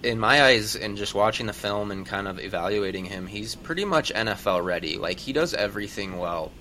In 0.04 0.18
my 0.18 0.42
eyes, 0.42 0.76
and 0.76 0.98
just 0.98 1.14
watching 1.14 1.46
the 1.46 1.54
film 1.54 1.92
and 1.92 2.08
kind 2.08 2.28
of 2.28 2.40
evaluating 2.40 3.06
him, 3.06 3.28
he's 3.28 3.54
pretty 3.54 3.86
much 3.86 4.12
NFL 4.12 4.66
ready. 4.66 4.98
Like 4.98 5.20
he 5.20 5.32
does 5.32 5.54
everything 5.54 6.18
well, 6.18 6.52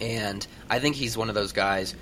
and 0.00 0.46
I 0.70 0.78
think 0.78 0.96
he's 0.96 1.14
one 1.14 1.28
of 1.28 1.34
those 1.34 1.52
guys, 1.52 1.94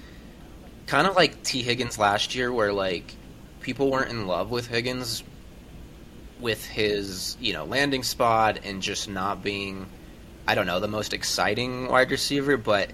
kind 0.87 1.07
of 1.07 1.16
like 1.16 1.43
Tee 1.43 1.62
Higgins 1.62 1.99
last 1.99 2.35
year, 2.35 2.53
where 2.53 2.72
like 2.72 3.14
people 3.61 3.91
weren't 3.91 4.11
in 4.11 4.26
love 4.26 4.51
with 4.51 4.66
Higgins 4.66 5.22
with 6.41 6.66
his 6.66 7.37
you 7.41 7.53
know 7.53 7.64
landing 7.64 8.03
spot 8.03 8.59
and 8.64 8.83
just 8.83 9.09
not 9.09 9.43
being 9.43 9.87
I 10.47 10.55
don't 10.57 10.66
know 10.66 10.80
the 10.80 10.89
most 10.89 11.12
exciting 11.12 11.89
wide 11.89 12.11
receiver, 12.11 12.57
but 12.57 12.91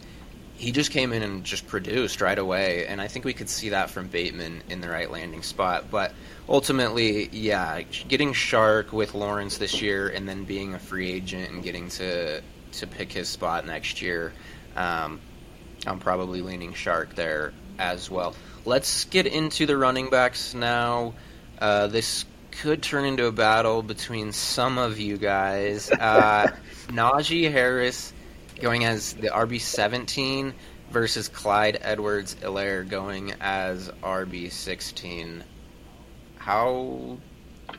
he 0.55 0.72
just 0.72 0.91
came 0.91 1.12
in 1.12 1.22
and 1.22 1.45
just 1.45 1.66
produced 1.66 2.20
right 2.20 2.39
away, 2.39 2.86
and 2.86 3.01
I 3.01 3.07
think 3.07 3.24
we 3.24 3.32
could 3.32 3.49
see 3.49 3.70
that 3.70 3.91
from 3.91 4.09
Bateman 4.09 4.62
in 4.68 4.80
the 4.80 4.89
right 4.89 5.11
landing 5.11 5.43
spot. 5.43 5.84
But 5.91 6.12
ultimately, 6.49 7.28
yeah, 7.28 7.82
getting 7.82 8.32
Shark 8.32 8.93
with 8.93 9.14
Lawrence 9.14 9.59
this 9.59 9.80
year, 9.80 10.09
and 10.09 10.28
then 10.28 10.45
being 10.45 10.74
a 10.74 10.78
free 10.78 11.11
agent 11.11 11.51
and 11.51 11.62
getting 11.62 11.89
to 11.91 12.43
to 12.72 12.86
pick 12.86 13.12
his 13.12 13.28
spot 13.28 13.66
next 13.66 14.03
year, 14.03 14.32
um, 14.76 15.20
I'm 15.86 16.01
probably 16.01 16.43
leaning 16.43 16.74
Shark 16.74 17.14
there 17.14 17.53
as 17.79 18.11
well. 18.11 18.35
Let's 18.64 19.05
get 19.05 19.26
into 19.26 19.66
the 19.66 19.76
running 19.76 20.11
backs 20.11 20.55
now. 20.55 21.14
Uh, 21.59 21.87
this 21.87 22.24
could 22.51 22.83
turn 22.83 23.05
into 23.05 23.26
a 23.26 23.33
battle 23.33 23.83
between 23.83 24.33
some 24.33 24.79
of 24.79 24.99
you 24.99 25.16
guys. 25.16 25.91
Uh, 26.01 26.49
Najee 26.89 27.51
Harris 27.51 28.12
going 28.61 28.85
as 28.85 29.12
the 29.12 29.29
RB 29.29 29.61
seventeen 29.61 30.55
versus 30.91 31.29
Clyde 31.29 31.79
Edwards 31.83 32.35
Helaire 32.37 32.89
going 32.89 33.35
as 33.41 33.91
RB 34.03 34.51
sixteen. 34.51 35.45
How 36.37 37.18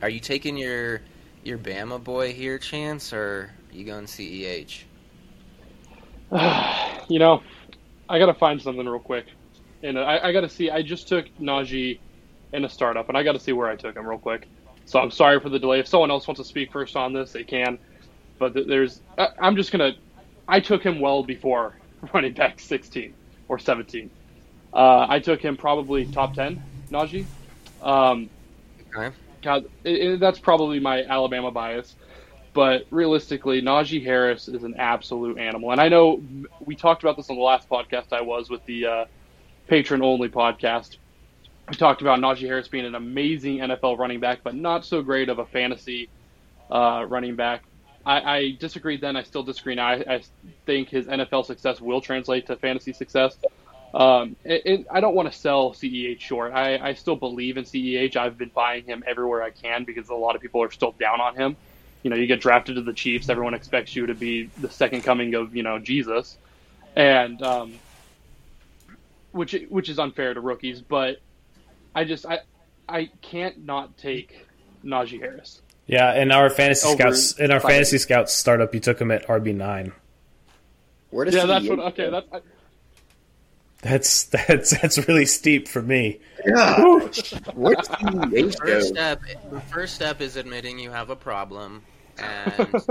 are 0.01 0.09
you 0.09 0.19
taking 0.19 0.57
your 0.57 1.01
your 1.43 1.57
Bama 1.57 2.03
boy 2.03 2.33
here, 2.33 2.59
Chance, 2.59 3.13
or 3.13 3.49
are 3.71 3.75
you 3.75 3.85
going 3.85 4.05
CEH? 4.05 4.83
you 7.09 7.19
know, 7.19 7.41
I 8.07 8.19
gotta 8.19 8.35
find 8.35 8.61
something 8.61 8.85
real 8.85 8.99
quick, 8.99 9.25
and 9.83 9.99
I, 9.99 10.19
I 10.29 10.31
gotta 10.33 10.49
see. 10.49 10.69
I 10.69 10.81
just 10.81 11.07
took 11.07 11.25
Najee 11.39 12.01
in 12.53 12.65
a 12.65 12.69
startup, 12.69 13.09
and 13.09 13.17
I 13.17 13.23
gotta 13.23 13.39
see 13.39 13.53
where 13.53 13.69
I 13.69 13.75
took 13.75 13.95
him 13.95 14.07
real 14.07 14.19
quick. 14.19 14.49
So 14.85 14.99
I'm 14.99 15.11
sorry 15.11 15.39
for 15.39 15.49
the 15.49 15.59
delay. 15.59 15.79
If 15.79 15.87
someone 15.87 16.11
else 16.11 16.27
wants 16.27 16.41
to 16.41 16.45
speak 16.45 16.71
first 16.71 16.95
on 16.95 17.13
this, 17.13 17.31
they 17.33 17.43
can. 17.43 17.79
But 18.39 18.53
there's, 18.55 19.01
I, 19.17 19.29
I'm 19.41 19.55
just 19.55 19.71
gonna. 19.71 19.93
I 20.47 20.61
took 20.61 20.83
him 20.83 20.99
well 20.99 21.23
before 21.23 21.79
running 22.13 22.33
back 22.33 22.59
16 22.59 23.15
or 23.47 23.59
17. 23.59 24.11
Uh, 24.73 25.05
I 25.09 25.19
took 25.19 25.41
him 25.41 25.57
probably 25.57 26.07
top 26.07 26.33
10, 26.33 26.61
Najee. 26.91 27.29
Um, 27.81 28.31
Okay. 28.95 29.15
God, 29.43 29.63
it, 29.83 30.13
it, 30.13 30.19
that's 30.19 30.39
probably 30.39 30.79
my 30.79 31.03
Alabama 31.03 31.51
bias. 31.51 31.95
But 32.53 32.83
realistically, 32.91 33.61
Najee 33.61 34.03
Harris 34.03 34.47
is 34.47 34.63
an 34.63 34.75
absolute 34.79 35.37
animal. 35.39 35.71
And 35.71 35.79
I 35.79 35.89
know 35.89 36.23
we 36.59 36.75
talked 36.75 37.03
about 37.03 37.15
this 37.15 37.29
on 37.29 37.37
the 37.37 37.43
last 37.43 37.69
podcast 37.69 38.07
I 38.11 38.21
was 38.21 38.49
with 38.49 38.61
the 38.65 38.85
uh, 38.85 39.05
patron 39.69 40.01
only 40.01 40.29
podcast. 40.29 40.97
We 41.69 41.75
talked 41.75 42.01
about 42.01 42.19
Najee 42.19 42.47
Harris 42.47 42.67
being 42.67 42.85
an 42.85 42.95
amazing 42.95 43.59
NFL 43.59 43.99
running 43.99 44.19
back, 44.19 44.39
but 44.43 44.55
not 44.55 44.83
so 44.83 45.03
great 45.03 45.29
of 45.29 45.37
a 45.37 45.45
fantasy 45.45 46.09
uh, 46.71 47.05
running 47.07 47.35
back. 47.35 47.63
I, 48.03 48.37
I 48.37 48.51
disagreed 48.59 49.01
then. 49.01 49.15
I 49.15 49.21
still 49.21 49.43
disagree 49.43 49.75
now. 49.75 49.87
I, 49.87 50.15
I 50.15 50.21
think 50.65 50.89
his 50.89 51.05
NFL 51.05 51.45
success 51.45 51.79
will 51.79 52.01
translate 52.01 52.47
to 52.47 52.55
fantasy 52.55 52.93
success. 52.93 53.37
Um, 53.93 54.35
it, 54.43 54.61
it, 54.65 54.87
I 54.89 54.99
don't 54.99 55.15
want 55.15 55.31
to 55.31 55.37
sell 55.37 55.73
CEH 55.73 56.19
short. 56.19 56.53
I, 56.53 56.77
I 56.77 56.93
still 56.93 57.15
believe 57.15 57.57
in 57.57 57.63
CEH. 57.65 58.15
I've 58.15 58.37
been 58.37 58.51
buying 58.53 58.85
him 58.85 59.03
everywhere 59.05 59.43
I 59.43 59.51
can 59.51 59.83
because 59.83 60.09
a 60.09 60.15
lot 60.15 60.35
of 60.35 60.41
people 60.41 60.63
are 60.63 60.71
still 60.71 60.95
down 60.99 61.21
on 61.21 61.35
him. 61.35 61.55
You 62.01 62.09
know, 62.09 62.15
you 62.15 62.25
get 62.25 62.41
drafted 62.41 62.75
to 62.75 62.81
the 62.81 62.93
Chiefs, 62.93 63.29
everyone 63.29 63.53
expects 63.53 63.95
you 63.95 64.07
to 64.07 64.15
be 64.15 64.49
the 64.59 64.69
second 64.69 65.03
coming 65.03 65.35
of 65.35 65.55
you 65.55 65.63
know 65.63 65.79
Jesus, 65.79 66.37
and 66.95 67.41
um, 67.43 67.73
which 69.31 69.55
which 69.69 69.89
is 69.89 69.99
unfair 69.99 70.33
to 70.33 70.41
rookies. 70.41 70.81
But 70.81 71.17
I 71.95 72.03
just 72.03 72.25
I 72.25 72.39
I 72.87 73.09
can't 73.21 73.65
not 73.65 73.97
take 73.97 74.45
Najee 74.83 75.19
Harris. 75.19 75.61
Yeah, 75.87 76.13
in 76.21 76.31
our 76.31 76.49
fantasy 76.49 76.87
Over 76.87 76.97
scouts 76.97 77.39
in 77.39 77.51
our 77.51 77.59
five. 77.59 77.71
fantasy 77.71 77.97
scouts 77.97 78.33
startup, 78.33 78.73
you 78.73 78.79
took 78.79 78.99
him 79.01 79.11
at 79.11 79.27
RB 79.27 79.55
nine. 79.55 79.91
Where 81.09 81.25
does 81.25 81.33
Yeah, 81.33 81.45
that's 81.45 81.67
what. 81.67 81.79
Okay, 81.79 82.09
that's. 82.09 82.27
I, 82.31 82.41
That's 83.81 84.25
that's 84.25 84.71
that's 84.81 85.07
really 85.07 85.25
steep 85.25 85.67
for 85.69 85.81
me. 85.81 86.19
Yeah. 86.45 86.79
Where 87.53 87.75
does 87.75 88.55
First 88.55 88.89
step, 88.89 89.21
the 89.49 89.61
first 89.71 89.95
step 89.95 90.19
is 90.19 90.35
admitting 90.35 90.77
you 90.79 90.91
have 90.91 91.09
a 91.09 91.15
problem, 91.15 91.81
and 92.17 92.83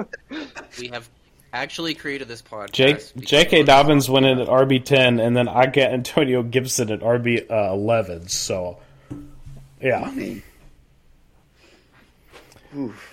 we 0.79 0.89
have 0.89 1.11
actually 1.53 1.95
created 1.95 2.29
this 2.29 2.43
podcast. 2.43 2.73
Jake 2.73 3.17
J.K. 3.17 3.63
Dobbins 3.65 4.09
went 4.09 4.27
in 4.27 4.39
at 4.39 4.49
RB 4.49 4.85
ten, 4.85 5.21
and 5.21 5.37
then 5.37 5.49
I 5.49 5.67
get 5.67 5.93
Antonio 5.93 6.43
Gibson 6.43 6.91
at 6.91 7.01
RB 7.01 7.51
uh, 7.51 7.73
eleven. 7.73 8.29
So, 8.29 8.79
yeah, 9.81 10.01
I 10.01 10.11
mean, 10.11 10.43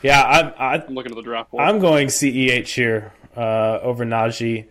yeah, 0.02 0.22
I, 0.22 0.76
I 0.76 0.84
I'm 0.86 0.94
looking 0.94 1.12
at 1.12 1.16
the 1.16 1.22
draft 1.22 1.52
board. 1.52 1.64
I'm 1.64 1.80
going 1.80 2.08
CEH 2.08 2.68
here 2.68 3.14
uh, 3.36 3.80
over 3.82 4.06
Najee. 4.06 4.66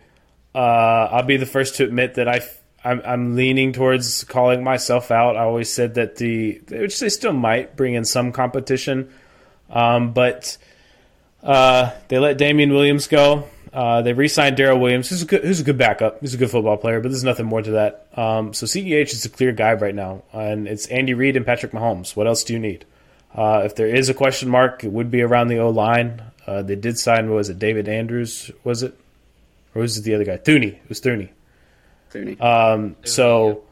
Uh, 0.53 1.09
I'll 1.11 1.23
be 1.23 1.37
the 1.37 1.45
first 1.45 1.75
to 1.75 1.83
admit 1.83 2.13
that 2.15 2.29
I, 2.29 2.41
I'm, 2.83 3.01
I'm 3.03 3.35
leaning 3.35 3.73
towards 3.73 4.23
calling 4.23 4.63
myself 4.63 5.11
out. 5.11 5.35
I 5.35 5.41
always 5.41 5.69
said 5.69 5.95
that 5.95 6.15
the, 6.15 6.61
which 6.69 6.99
they 6.99 7.09
still 7.09 7.33
might 7.33 7.75
bring 7.75 7.93
in 7.95 8.05
some 8.05 8.31
competition, 8.31 9.11
um, 9.69 10.13
but 10.13 10.57
uh, 11.43 11.91
they 12.07 12.19
let 12.19 12.37
Damien 12.37 12.71
Williams 12.71 13.07
go. 13.07 13.49
Uh, 13.75 14.01
they 14.01 14.13
re-signed 14.13 14.55
Darrel 14.55 14.79
Williams, 14.79 15.09
who's 15.09 15.21
a 15.21 15.25
good, 15.25 15.43
who's 15.43 15.59
a 15.59 15.63
good 15.65 15.77
backup. 15.77 16.21
He's 16.21 16.33
a 16.33 16.37
good 16.37 16.49
football 16.49 16.77
player, 16.77 17.01
but 17.01 17.09
there's 17.09 17.25
nothing 17.25 17.45
more 17.45 17.61
to 17.61 17.71
that. 17.71 18.07
Um, 18.15 18.53
so 18.53 18.65
CEH 18.65 19.11
is 19.11 19.25
a 19.25 19.29
clear 19.29 19.51
guy 19.51 19.73
right 19.73 19.93
now, 19.93 20.23
and 20.31 20.65
it's 20.65 20.87
Andy 20.87 21.13
Reid 21.13 21.35
and 21.35 21.45
Patrick 21.45 21.73
Mahomes. 21.73 22.15
What 22.15 22.25
else 22.25 22.45
do 22.45 22.53
you 22.53 22.59
need? 22.59 22.85
Uh, 23.35 23.63
if 23.65 23.75
there 23.75 23.87
is 23.87 24.07
a 24.07 24.13
question 24.13 24.47
mark, 24.47 24.85
it 24.85 24.93
would 24.93 25.11
be 25.11 25.21
around 25.21 25.49
the 25.49 25.59
O 25.59 25.69
line. 25.69 26.21
Uh, 26.47 26.61
they 26.61 26.75
did 26.77 26.97
sign, 26.97 27.29
what 27.29 27.35
was 27.35 27.49
it, 27.49 27.59
David 27.59 27.89
Andrews, 27.89 28.49
was 28.63 28.81
it? 28.81 28.97
Or 29.73 29.81
was 29.81 29.97
it 29.97 30.03
the 30.03 30.15
other 30.15 30.23
guy? 30.23 30.37
Thuney. 30.37 30.75
It 30.75 30.87
was 30.87 31.01
Thuney. 31.01 31.29
Thuney. 32.13 32.39
Um, 32.39 32.95
so 33.03 33.65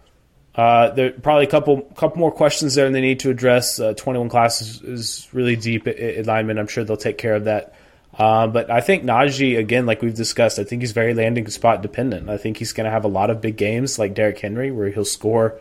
uh, 0.54 0.90
there 0.90 1.12
probably 1.12 1.46
a 1.46 1.50
couple 1.50 1.82
couple 1.96 2.18
more 2.18 2.32
questions 2.32 2.76
there, 2.76 2.86
and 2.86 2.94
they 2.94 3.00
need 3.00 3.22
to 3.22 3.30
address. 3.30 3.80
Uh, 3.80 3.94
Twenty 3.94 4.20
one 4.20 4.28
class 4.28 4.62
is, 4.62 4.82
is 4.82 5.30
really 5.32 5.56
deep 5.56 5.88
at, 5.88 5.98
at 5.98 6.26
lineman. 6.26 6.60
I'm 6.60 6.68
sure 6.68 6.84
they'll 6.84 6.98
take 6.98 7.18
care 7.18 7.36
of 7.36 7.46
that. 7.46 7.74
Uh, 8.18 8.48
but 8.48 8.70
I 8.70 8.82
think 8.82 9.04
Najee, 9.04 9.58
again, 9.58 9.86
like 9.86 10.02
we've 10.02 10.14
discussed, 10.14 10.60
I 10.60 10.64
think 10.64 10.82
he's 10.82 10.92
very 10.92 11.14
landing 11.14 11.48
spot 11.50 11.82
dependent. 11.82 12.30
I 12.30 12.38
think 12.38 12.58
he's 12.58 12.72
going 12.72 12.86
to 12.86 12.92
have 12.92 13.06
a 13.06 13.10
lot 13.10 13.30
of 13.30 13.42
big 13.42 13.58
games 13.58 13.98
like 13.98 14.14
Derrick 14.14 14.40
Henry, 14.40 14.72
where 14.72 14.90
he'll 14.90 15.06
score, 15.06 15.60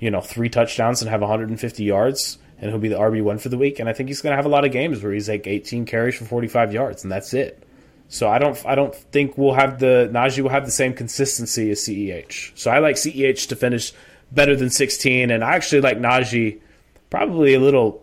you 0.00 0.10
know, 0.10 0.20
three 0.20 0.48
touchdowns 0.48 1.00
and 1.00 1.10
have 1.10 1.20
150 1.20 1.84
yards, 1.84 2.38
and 2.58 2.70
he'll 2.70 2.80
be 2.80 2.88
the 2.88 2.96
RB 2.98 3.22
one 3.22 3.38
for 3.38 3.50
the 3.50 3.58
week. 3.58 3.78
And 3.78 3.88
I 3.88 3.92
think 3.92 4.08
he's 4.08 4.20
going 4.20 4.32
to 4.32 4.36
have 4.36 4.46
a 4.46 4.48
lot 4.50 4.64
of 4.64 4.72
games 4.72 5.02
where 5.02 5.12
he's 5.12 5.28
like 5.28 5.46
18 5.46 5.86
carries 5.86 6.16
for 6.16 6.24
45 6.24 6.72
yards, 6.72 7.04
and 7.04 7.12
that's 7.12 7.34
it. 7.34 7.62
So 8.08 8.28
I 8.28 8.38
don't 8.38 8.62
I 8.66 8.74
don't 8.74 8.94
think 8.94 9.38
we'll 9.38 9.54
have 9.54 9.78
the 9.78 10.10
Najee 10.12 10.42
will 10.42 10.50
have 10.50 10.66
the 10.66 10.70
same 10.70 10.92
consistency 10.92 11.70
as 11.70 11.80
CEH. 11.80 12.52
So 12.58 12.70
I 12.70 12.78
like 12.78 12.96
CEH 12.96 13.48
to 13.48 13.56
finish 13.56 13.94
better 14.30 14.54
than 14.54 14.68
16, 14.68 15.30
and 15.30 15.42
I 15.42 15.54
actually 15.54 15.80
like 15.80 15.98
Najee 15.98 16.60
probably 17.08 17.54
a 17.54 17.60
little 17.60 18.02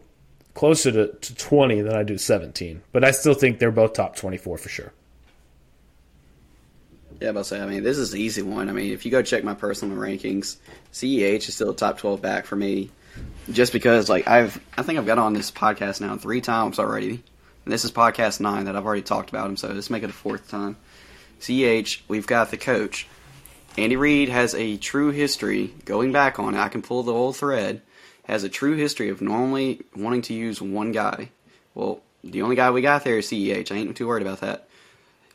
closer 0.59 0.91
to, 0.91 1.07
to 1.07 1.35
20 1.35 1.83
than 1.83 1.95
I 1.95 2.03
do 2.03 2.17
17. 2.17 2.81
But 2.91 3.05
I 3.05 3.11
still 3.11 3.33
think 3.33 3.59
they're 3.59 3.71
both 3.71 3.93
top 3.93 4.17
24 4.17 4.57
for 4.57 4.67
sure. 4.67 4.91
Yeah, 7.21 7.31
but 7.31 7.45
say, 7.45 7.61
I 7.61 7.65
mean, 7.65 7.81
this 7.81 7.97
is 7.97 8.11
the 8.11 8.19
easy 8.19 8.41
one. 8.41 8.67
I 8.67 8.73
mean, 8.73 8.91
if 8.91 9.05
you 9.05 9.11
go 9.11 9.21
check 9.21 9.45
my 9.45 9.53
personal 9.53 9.97
rankings, 9.97 10.57
CEH 10.91 11.47
is 11.47 11.55
still 11.55 11.69
a 11.69 11.75
top 11.75 11.97
twelve 11.97 12.21
back 12.21 12.45
for 12.45 12.55
me, 12.55 12.91
just 13.51 13.73
because 13.73 14.09
like 14.09 14.25
I've 14.27 14.57
I 14.77 14.83
think 14.83 14.99
I've 14.99 15.05
got 15.05 15.17
on 15.17 15.33
this 15.33 15.51
podcast 15.51 15.99
now 15.99 16.15
three 16.15 16.39
times 16.39 16.79
already. 16.79 17.21
And 17.65 17.73
this 17.73 17.83
is 17.83 17.91
podcast 17.91 18.39
nine 18.39 18.65
that 18.65 18.75
I've 18.77 18.85
already 18.85 19.01
talked 19.01 19.29
about 19.29 19.49
him, 19.49 19.57
so 19.57 19.67
let's 19.67 19.89
make 19.89 20.03
it 20.03 20.09
a 20.09 20.13
fourth 20.13 20.49
time. 20.49 20.77
CEH, 21.41 22.01
we've 22.07 22.27
got 22.27 22.51
the 22.51 22.57
coach. 22.57 23.05
Andy 23.77 23.97
Reid 23.97 24.29
has 24.29 24.55
a 24.55 24.77
true 24.77 25.11
history 25.11 25.73
going 25.83 26.13
back 26.13 26.39
on 26.39 26.55
it. 26.55 26.59
I 26.59 26.69
can 26.69 26.81
pull 26.81 27.03
the 27.03 27.13
whole 27.13 27.33
thread. 27.33 27.81
Has 28.29 28.43
a 28.43 28.49
true 28.49 28.75
history 28.75 29.09
of 29.09 29.23
normally 29.23 29.81
wanting 29.95 30.21
to 30.23 30.35
use 30.35 30.61
one 30.61 30.91
guy. 30.91 31.29
Well, 31.73 32.01
the 32.23 32.43
only 32.43 32.55
guy 32.55 32.69
we 32.69 32.83
got 32.83 33.03
there 33.03 33.17
is 33.17 33.27
CEH. 33.27 33.71
I 33.71 33.75
ain't 33.75 33.97
too 33.97 34.07
worried 34.07 34.21
about 34.21 34.41
that. 34.41 34.67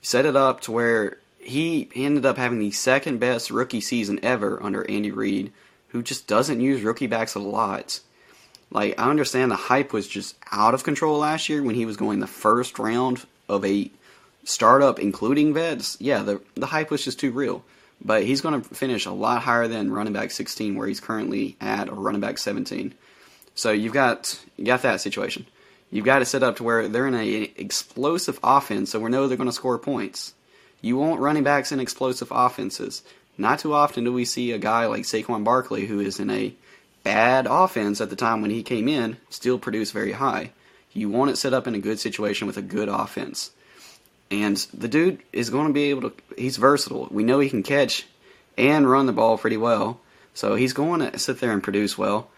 Set 0.00 0.26
it 0.26 0.36
up 0.36 0.60
to 0.60 0.72
where 0.72 1.18
he 1.40 1.90
ended 1.96 2.24
up 2.24 2.36
having 2.36 2.60
the 2.60 2.70
second 2.70 3.18
best 3.18 3.50
rookie 3.50 3.80
season 3.80 4.20
ever 4.22 4.62
under 4.62 4.88
Andy 4.88 5.10
Reid, 5.10 5.52
who 5.88 6.04
just 6.04 6.28
doesn't 6.28 6.60
use 6.60 6.82
rookie 6.82 7.08
backs 7.08 7.34
a 7.34 7.40
lot. 7.40 7.98
Like 8.70 8.96
I 8.96 9.10
understand 9.10 9.50
the 9.50 9.56
hype 9.56 9.92
was 9.92 10.06
just 10.06 10.36
out 10.52 10.74
of 10.74 10.84
control 10.84 11.18
last 11.18 11.48
year 11.48 11.64
when 11.64 11.74
he 11.74 11.86
was 11.86 11.96
going 11.96 12.20
the 12.20 12.28
first 12.28 12.78
round 12.78 13.26
of 13.48 13.64
a 13.64 13.90
startup, 14.44 15.00
including 15.00 15.52
vets. 15.52 15.96
Yeah, 15.98 16.22
the 16.22 16.40
the 16.54 16.66
hype 16.66 16.92
was 16.92 17.02
just 17.02 17.18
too 17.18 17.32
real. 17.32 17.64
But 18.02 18.24
he's 18.24 18.40
going 18.40 18.60
to 18.60 18.74
finish 18.74 19.06
a 19.06 19.12
lot 19.12 19.42
higher 19.42 19.68
than 19.68 19.92
running 19.92 20.12
back 20.12 20.30
16, 20.30 20.74
where 20.74 20.86
he's 20.86 21.00
currently 21.00 21.56
at, 21.60 21.88
or 21.88 21.94
running 21.94 22.20
back 22.20 22.38
17. 22.38 22.94
So 23.54 23.70
you've 23.70 23.92
got 23.92 24.38
you 24.56 24.64
got 24.64 24.82
that 24.82 25.00
situation. 25.00 25.46
You've 25.90 26.04
got 26.04 26.22
it 26.22 26.26
set 26.26 26.42
up 26.42 26.56
to 26.56 26.64
where 26.64 26.88
they're 26.88 27.06
in 27.06 27.14
an 27.14 27.48
explosive 27.56 28.40
offense, 28.42 28.90
so 28.90 28.98
we 28.98 29.10
know 29.10 29.28
they're 29.28 29.36
going 29.36 29.48
to 29.48 29.52
score 29.52 29.78
points. 29.78 30.34
You 30.80 30.96
want 30.96 31.20
running 31.20 31.44
backs 31.44 31.72
in 31.72 31.80
explosive 31.80 32.28
offenses. 32.30 33.02
Not 33.38 33.60
too 33.60 33.74
often 33.74 34.04
do 34.04 34.12
we 34.12 34.24
see 34.24 34.52
a 34.52 34.58
guy 34.58 34.86
like 34.86 35.04
Saquon 35.04 35.44
Barkley, 35.44 35.86
who 35.86 36.00
is 36.00 36.20
in 36.20 36.30
a 36.30 36.54
bad 37.04 37.46
offense 37.48 38.00
at 38.00 38.10
the 38.10 38.16
time 38.16 38.42
when 38.42 38.50
he 38.50 38.62
came 38.62 38.88
in, 38.88 39.18
still 39.30 39.58
produce 39.58 39.92
very 39.92 40.12
high. 40.12 40.50
You 40.92 41.08
want 41.08 41.30
it 41.30 41.36
set 41.36 41.54
up 41.54 41.66
in 41.66 41.74
a 41.74 41.80
good 41.80 41.98
situation 41.98 42.46
with 42.46 42.56
a 42.56 42.62
good 42.62 42.88
offense. 42.88 43.50
And 44.30 44.56
the 44.72 44.88
dude 44.88 45.22
is 45.32 45.50
going 45.50 45.68
to 45.68 45.72
be 45.72 45.90
able 45.90 46.10
to, 46.10 46.16
he's 46.36 46.56
versatile. 46.56 47.08
We 47.10 47.24
know 47.24 47.40
he 47.40 47.50
can 47.50 47.62
catch 47.62 48.06
and 48.56 48.90
run 48.90 49.06
the 49.06 49.12
ball 49.12 49.38
pretty 49.38 49.56
well. 49.56 50.00
So 50.32 50.54
he's 50.54 50.72
going 50.72 51.00
to 51.00 51.18
sit 51.18 51.40
there 51.40 51.52
and 51.52 51.62
produce 51.62 51.96
well. 51.96 52.28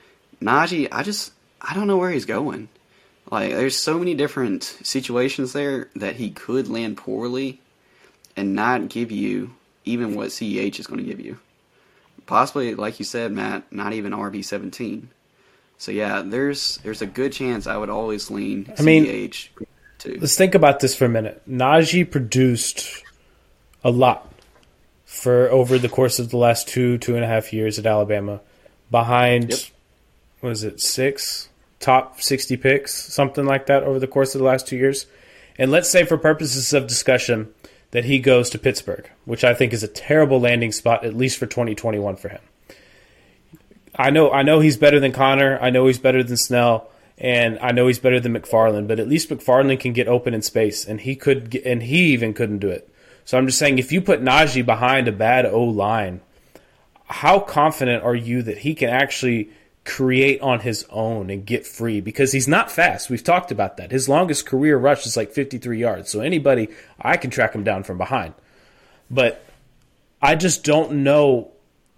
Najee, 0.42 0.88
I 0.92 1.02
just, 1.02 1.32
I 1.62 1.74
don't 1.74 1.86
know 1.86 1.96
where 1.96 2.10
he's 2.10 2.26
going. 2.26 2.68
Like, 3.30 3.50
there's 3.50 3.76
so 3.76 3.98
many 3.98 4.14
different 4.14 4.62
situations 4.62 5.52
there 5.52 5.88
that 5.96 6.16
he 6.16 6.30
could 6.30 6.68
land 6.68 6.96
poorly 6.96 7.60
and 8.36 8.54
not 8.54 8.88
give 8.88 9.10
you 9.10 9.54
even 9.84 10.14
what 10.14 10.28
CEH 10.28 10.78
is 10.78 10.86
going 10.86 11.00
to 11.00 11.06
give 11.08 11.20
you. 11.20 11.38
Possibly, 12.26 12.74
like 12.74 12.98
you 12.98 13.04
said, 13.04 13.32
Matt, 13.32 13.72
not 13.72 13.92
even 13.92 14.12
RB 14.12 14.44
seventeen. 14.44 15.10
So 15.78 15.92
yeah, 15.92 16.22
there's 16.24 16.78
there's 16.78 17.02
a 17.02 17.06
good 17.06 17.32
chance 17.32 17.66
I 17.66 17.76
would 17.76 17.90
always 17.90 18.30
lean 18.30 18.72
I 18.78 18.82
mean- 18.82 19.04
CEH 19.98 20.14
to. 20.14 20.20
Let's 20.20 20.36
think 20.36 20.54
about 20.54 20.80
this 20.80 20.94
for 20.94 21.04
a 21.04 21.08
minute. 21.08 21.42
Najee 21.48 22.10
produced 22.10 23.02
a 23.84 23.90
lot 23.90 24.32
for 25.04 25.48
over 25.50 25.78
the 25.78 25.88
course 25.88 26.18
of 26.18 26.30
the 26.30 26.36
last 26.36 26.68
two, 26.68 26.98
two 26.98 27.14
and 27.14 27.24
a 27.24 27.28
half 27.28 27.52
years 27.52 27.78
at 27.78 27.86
Alabama, 27.86 28.40
behind, 28.90 29.50
Yep. 29.50 29.58
what 30.40 30.52
is 30.52 30.64
it, 30.64 30.80
six 30.80 31.48
top 31.78 32.20
60 32.20 32.56
picks, 32.56 32.92
something 32.94 33.44
like 33.44 33.66
that 33.66 33.82
over 33.82 33.98
the 33.98 34.06
course 34.06 34.34
of 34.34 34.40
the 34.40 34.44
last 34.44 34.66
two 34.66 34.76
years. 34.76 35.06
And 35.58 35.70
let's 35.70 35.88
say, 35.88 36.04
for 36.04 36.18
purposes 36.18 36.72
of 36.72 36.86
discussion, 36.86 37.48
that 37.92 38.04
he 38.04 38.18
goes 38.18 38.50
to 38.50 38.58
Pittsburgh, 38.58 39.08
which 39.24 39.44
I 39.44 39.54
think 39.54 39.72
is 39.72 39.82
a 39.82 39.88
terrible 39.88 40.40
landing 40.40 40.72
spot, 40.72 41.04
at 41.04 41.14
least 41.14 41.38
for 41.38 41.46
2021 41.46 42.16
for 42.16 42.28
him. 42.28 42.40
I 43.94 44.10
know, 44.10 44.30
I 44.30 44.42
know 44.42 44.60
he's 44.60 44.76
better 44.76 45.00
than 45.00 45.12
Conner. 45.12 45.58
I 45.60 45.70
know 45.70 45.86
he's 45.86 45.98
better 45.98 46.22
than 46.22 46.36
Snell, 46.36 46.90
and 47.18 47.58
I 47.60 47.72
know 47.72 47.86
he's 47.86 47.98
better 47.98 48.20
than 48.20 48.34
McFarland. 48.34 48.88
But 48.88 49.00
at 49.00 49.08
least 49.08 49.30
McFarland 49.30 49.80
can 49.80 49.92
get 49.92 50.08
open 50.08 50.34
in 50.34 50.42
space, 50.42 50.84
and 50.84 51.00
he 51.00 51.16
could, 51.16 51.50
get, 51.50 51.64
and 51.64 51.82
he 51.82 52.12
even 52.12 52.34
couldn't 52.34 52.58
do 52.58 52.68
it. 52.68 52.88
So 53.24 53.36
I'm 53.36 53.46
just 53.46 53.58
saying, 53.58 53.78
if 53.78 53.90
you 53.90 54.00
put 54.00 54.22
Najee 54.22 54.64
behind 54.64 55.08
a 55.08 55.12
bad 55.12 55.46
O 55.46 55.64
line, 55.64 56.20
how 57.06 57.40
confident 57.40 58.04
are 58.04 58.14
you 58.14 58.42
that 58.42 58.58
he 58.58 58.74
can 58.74 58.88
actually 58.88 59.50
create 59.84 60.40
on 60.40 60.60
his 60.60 60.84
own 60.90 61.30
and 61.30 61.46
get 61.46 61.66
free? 61.66 62.00
Because 62.00 62.32
he's 62.32 62.48
not 62.48 62.70
fast. 62.70 63.10
We've 63.10 63.22
talked 63.24 63.50
about 63.50 63.78
that. 63.78 63.90
His 63.90 64.08
longest 64.08 64.46
career 64.46 64.76
rush 64.76 65.06
is 65.06 65.16
like 65.16 65.32
53 65.32 65.78
yards. 65.78 66.10
So 66.10 66.20
anybody, 66.20 66.68
I 67.00 67.16
can 67.16 67.30
track 67.30 67.54
him 67.54 67.64
down 67.64 67.84
from 67.84 67.98
behind. 67.98 68.34
But 69.10 69.44
I 70.20 70.34
just 70.34 70.64
don't 70.64 71.04
know. 71.04 71.52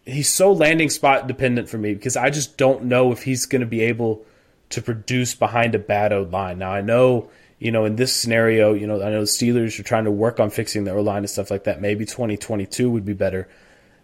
He's 0.04 0.30
so 0.30 0.52
landing 0.52 0.90
spot 0.90 1.26
dependent 1.26 1.68
for 1.68 1.78
me 1.78 1.94
because 1.94 2.16
I 2.16 2.30
just 2.30 2.56
don't 2.56 2.84
know 2.84 3.12
if 3.12 3.22
he's 3.22 3.46
going 3.46 3.60
to 3.60 3.66
be 3.66 3.82
able 3.82 4.24
to 4.70 4.82
produce 4.82 5.34
behind 5.34 5.74
a 5.74 5.78
bad 5.78 6.12
O 6.12 6.22
line. 6.22 6.58
Now 6.58 6.72
I 6.72 6.80
know 6.80 7.30
you 7.58 7.72
know, 7.72 7.84
in 7.84 7.96
this 7.96 8.14
scenario, 8.14 8.72
you 8.72 8.86
know, 8.86 9.02
I 9.02 9.10
know 9.10 9.20
the 9.20 9.26
Steelers 9.26 9.78
are 9.78 9.82
trying 9.82 10.04
to 10.04 10.10
work 10.10 10.38
on 10.38 10.50
fixing 10.50 10.84
their 10.84 11.00
line 11.00 11.18
and 11.18 11.30
stuff 11.30 11.50
like 11.50 11.64
that. 11.64 11.80
Maybe 11.80 12.04
2022 12.04 12.88
would 12.90 13.04
be 13.04 13.14
better. 13.14 13.48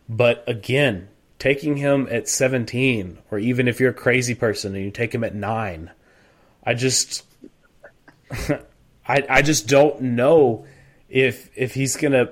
But 0.09 0.43
again, 0.49 1.09
taking 1.39 1.77
him 1.77 2.09
at 2.11 2.29
17, 2.29 3.19
or 3.31 3.39
even 3.39 3.69
if 3.69 3.79
you're 3.79 3.91
a 3.91 3.95
crazy 3.95 4.35
person 4.35 4.75
and 4.75 4.85
you 4.85 4.91
take 4.91 5.15
him 5.15 5.23
at 5.23 5.35
nine, 5.35 5.91
I 6.65 6.75
just, 6.75 7.25
I, 9.09 9.23
I 9.29 9.43
just 9.43 9.69
don't 9.69 10.01
know 10.01 10.67
if 11.09 11.51
if 11.55 11.75
he's 11.75 11.97
gonna 11.97 12.31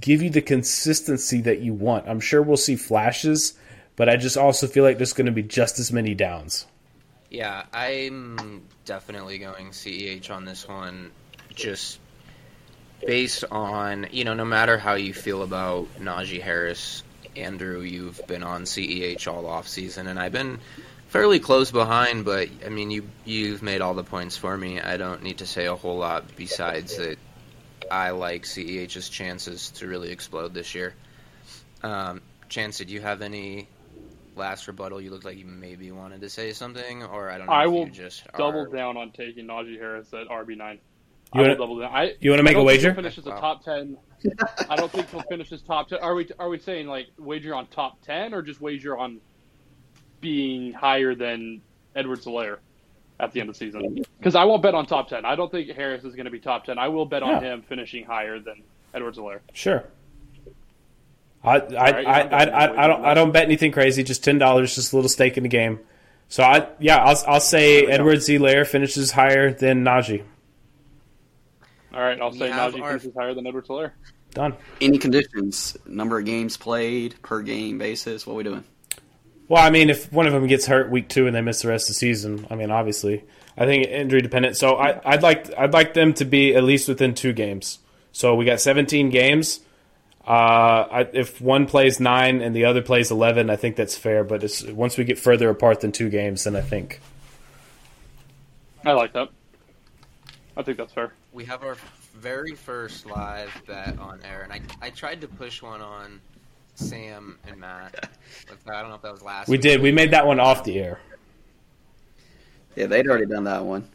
give 0.00 0.20
you 0.20 0.30
the 0.30 0.42
consistency 0.42 1.40
that 1.42 1.60
you 1.60 1.74
want. 1.74 2.08
I'm 2.08 2.18
sure 2.18 2.42
we'll 2.42 2.56
see 2.56 2.74
flashes, 2.74 3.54
but 3.94 4.08
I 4.08 4.16
just 4.16 4.36
also 4.36 4.66
feel 4.66 4.82
like 4.82 4.96
there's 4.96 5.12
going 5.12 5.26
to 5.26 5.32
be 5.32 5.44
just 5.44 5.78
as 5.78 5.92
many 5.92 6.12
downs. 6.12 6.66
Yeah, 7.30 7.64
I'm 7.72 8.62
definitely 8.84 9.38
going 9.38 9.70
CEH 9.70 10.30
on 10.30 10.44
this 10.44 10.66
one, 10.68 11.10
just 11.54 11.98
based 13.04 13.44
on 13.50 14.06
you 14.12 14.24
know 14.24 14.34
no 14.34 14.44
matter 14.44 14.78
how 14.78 14.94
you 14.94 15.12
feel 15.12 15.42
about 15.42 15.88
Najee 15.98 16.40
Harris, 16.40 17.02
Andrew, 17.36 17.80
you've 17.80 18.20
been 18.26 18.42
on 18.42 18.62
CEH 18.62 19.26
all 19.32 19.46
off 19.46 19.68
season, 19.68 20.06
and 20.06 20.18
I've 20.18 20.32
been 20.32 20.60
fairly 21.08 21.40
close 21.40 21.70
behind. 21.70 22.24
But 22.24 22.48
I 22.64 22.68
mean, 22.68 22.90
you 22.90 23.08
you've 23.24 23.62
made 23.62 23.80
all 23.80 23.94
the 23.94 24.04
points 24.04 24.36
for 24.36 24.56
me. 24.56 24.80
I 24.80 24.96
don't 24.96 25.22
need 25.22 25.38
to 25.38 25.46
say 25.46 25.66
a 25.66 25.74
whole 25.74 25.98
lot 25.98 26.36
besides 26.36 26.96
that. 26.96 27.18
I 27.90 28.10
like 28.10 28.42
CEH's 28.42 29.08
chances 29.08 29.70
to 29.72 29.86
really 29.86 30.10
explode 30.10 30.54
this 30.54 30.74
year. 30.74 30.94
Um, 31.84 32.20
Chance, 32.48 32.78
did 32.78 32.90
you 32.90 33.00
have 33.00 33.22
any 33.22 33.68
last 34.36 34.66
rebuttal? 34.68 35.00
You 35.00 35.10
looked 35.10 35.24
like 35.24 35.38
you 35.38 35.46
maybe 35.46 35.90
wanted 35.90 36.20
to 36.22 36.28
say 36.30 36.52
something, 36.52 37.02
or 37.04 37.30
I 37.30 37.38
don't 37.38 37.46
know. 37.46 37.52
I 37.52 37.64
if 37.64 37.70
will 37.70 37.84
you 37.86 37.90
just 37.90 38.22
double 38.36 38.60
are- 38.60 38.68
down 38.68 38.96
on 38.96 39.10
taking 39.12 39.46
Najee 39.46 39.78
Harris 39.78 40.12
at 40.14 40.28
RB 40.28 40.56
nine. 40.56 40.78
You 41.34 41.40
wanna- 41.42 41.56
double 41.56 41.78
down. 41.80 41.92
I, 41.94 42.14
you 42.20 42.30
wanna 42.30 42.42
make 42.42 42.52
a 42.52 42.54
don't 42.58 42.66
think 42.66 42.78
wager? 42.78 42.88
He'll 42.92 42.96
finish 42.96 43.18
as 43.18 43.26
a 43.26 43.30
Wow. 43.30 43.40
top 43.40 43.64
ten. 43.64 43.96
I 44.68 44.76
don't 44.76 44.90
think 44.90 45.10
he'll 45.10 45.22
finish 45.22 45.52
as 45.52 45.60
top 45.62 45.88
ten. 45.88 45.98
Are 46.00 46.14
we 46.14 46.28
are 46.38 46.48
we 46.48 46.58
saying 46.58 46.86
like 46.86 47.08
wager 47.18 47.54
on 47.54 47.66
top 47.66 48.00
ten 48.02 48.32
or 48.34 48.42
just 48.42 48.60
wager 48.60 48.96
on 48.96 49.20
being 50.20 50.72
higher 50.72 51.14
than 51.14 51.62
Edwards 51.94 52.24
Helaire 52.26 52.58
at 53.20 53.32
the 53.32 53.40
end 53.40 53.48
of 53.50 53.54
the 53.54 53.58
season? 53.58 54.04
Because 54.18 54.34
I 54.34 54.44
won't 54.44 54.62
bet 54.62 54.74
on 54.74 54.86
top 54.86 55.08
ten. 55.08 55.24
I 55.24 55.34
don't 55.36 55.50
think 55.50 55.70
Harris 55.70 56.04
is 56.04 56.14
going 56.14 56.24
to 56.26 56.30
be 56.30 56.40
top 56.40 56.64
ten. 56.64 56.78
I 56.78 56.88
will 56.88 57.06
bet 57.06 57.22
on 57.22 57.42
him 57.42 57.62
finishing 57.62 58.04
higher 58.04 58.38
than 58.38 58.62
Edwards 58.94 59.18
Helaire. 59.18 59.40
Sure. 59.52 59.84
I 61.46 61.58
I, 61.58 61.90
right, 61.90 62.06
I, 62.06 62.20
I, 62.20 62.40
I'm 62.42 62.78
I, 62.78 62.82
I 62.82 62.86
don't 62.86 63.04
I 63.06 63.14
don't 63.14 63.32
bet 63.32 63.44
anything 63.44 63.72
crazy. 63.72 64.02
Just 64.02 64.24
ten 64.24 64.38
dollars, 64.38 64.74
just 64.74 64.92
a 64.92 64.96
little 64.96 65.08
stake 65.08 65.36
in 65.36 65.42
the 65.44 65.48
game. 65.48 65.78
So 66.28 66.42
I 66.42 66.68
yeah 66.80 66.96
I'll 66.98 67.16
I'll 67.26 67.40
say 67.40 67.82
we 67.82 67.86
go. 67.86 67.92
Edwards 67.92 68.28
Helaire 68.28 68.66
finishes 68.66 69.12
higher 69.12 69.52
than 69.52 69.84
Najee. 69.84 70.22
All 71.94 72.00
right, 72.02 72.20
I'll 72.20 72.30
We 72.30 72.38
say 72.38 72.50
have 72.50 72.74
Najee 72.74 72.82
our- 72.82 72.88
finishes 72.90 73.14
higher 73.16 73.34
than 73.34 73.46
Edwards 73.46 73.68
Helaire. 73.68 73.92
Done. 74.34 74.54
Any 74.82 74.98
conditions, 74.98 75.76
number 75.86 76.18
of 76.18 76.26
games 76.26 76.56
played 76.58 77.14
per 77.22 77.40
game 77.40 77.78
basis. 77.78 78.26
What 78.26 78.36
we 78.36 78.42
doing? 78.42 78.64
Well, 79.48 79.64
I 79.64 79.70
mean, 79.70 79.88
if 79.88 80.12
one 80.12 80.26
of 80.26 80.32
them 80.32 80.46
gets 80.46 80.66
hurt 80.66 80.90
week 80.90 81.08
two 81.08 81.26
and 81.26 81.34
they 81.34 81.40
miss 81.40 81.62
the 81.62 81.68
rest 81.68 81.84
of 81.88 81.94
the 81.94 81.98
season, 81.98 82.46
I 82.50 82.56
mean, 82.56 82.70
obviously, 82.70 83.24
I 83.56 83.64
think 83.64 83.86
injury 83.86 84.20
dependent. 84.20 84.56
So 84.56 84.74
I, 84.76 85.00
I'd 85.04 85.22
like 85.22 85.56
I'd 85.56 85.72
like 85.72 85.94
them 85.94 86.12
to 86.14 86.24
be 86.24 86.54
at 86.54 86.64
least 86.64 86.88
within 86.88 87.14
two 87.14 87.32
games. 87.32 87.78
So 88.12 88.34
we 88.34 88.44
got 88.44 88.60
17 88.60 89.08
games. 89.10 89.60
Uh, 90.26 90.88
I, 90.90 91.08
if 91.12 91.40
one 91.40 91.66
plays 91.66 92.00
nine 92.00 92.40
and 92.42 92.54
the 92.54 92.64
other 92.64 92.82
plays 92.82 93.12
11, 93.12 93.48
I 93.48 93.54
think 93.56 93.76
that's 93.76 93.96
fair. 93.96 94.24
But 94.24 94.42
it's, 94.42 94.62
once 94.64 94.98
we 94.98 95.04
get 95.04 95.18
further 95.18 95.48
apart 95.50 95.80
than 95.80 95.92
two 95.92 96.08
games, 96.10 96.44
then 96.44 96.56
I 96.56 96.62
think 96.62 97.00
I 98.84 98.92
like 98.92 99.12
that. 99.12 99.28
I 100.56 100.62
think 100.62 100.78
that's 100.78 100.92
fair. 100.92 101.12
We 101.32 101.44
have 101.44 101.62
our 101.62 101.76
very 102.14 102.54
first 102.54 103.06
live 103.06 103.50
bet 103.66 103.98
on 103.98 104.20
air, 104.24 104.42
and 104.42 104.52
I 104.52 104.60
I 104.80 104.90
tried 104.90 105.20
to 105.20 105.28
push 105.28 105.62
one 105.62 105.80
on 105.80 106.20
Sam 106.74 107.38
and 107.46 107.58
Matt. 107.58 108.10
But 108.64 108.74
I 108.74 108.80
don't 108.80 108.90
know 108.90 108.96
if 108.96 109.02
that 109.02 109.12
was 109.12 109.22
last. 109.22 109.48
we 109.48 109.52
week. 109.52 109.62
did. 109.62 109.80
We 109.80 109.92
made 109.92 110.10
that 110.10 110.26
one 110.26 110.40
off 110.40 110.64
the 110.64 110.78
air. 110.78 110.98
Yeah, 112.74 112.86
they'd 112.86 113.06
already 113.06 113.26
done 113.26 113.44
that 113.44 113.64
one. 113.64 113.88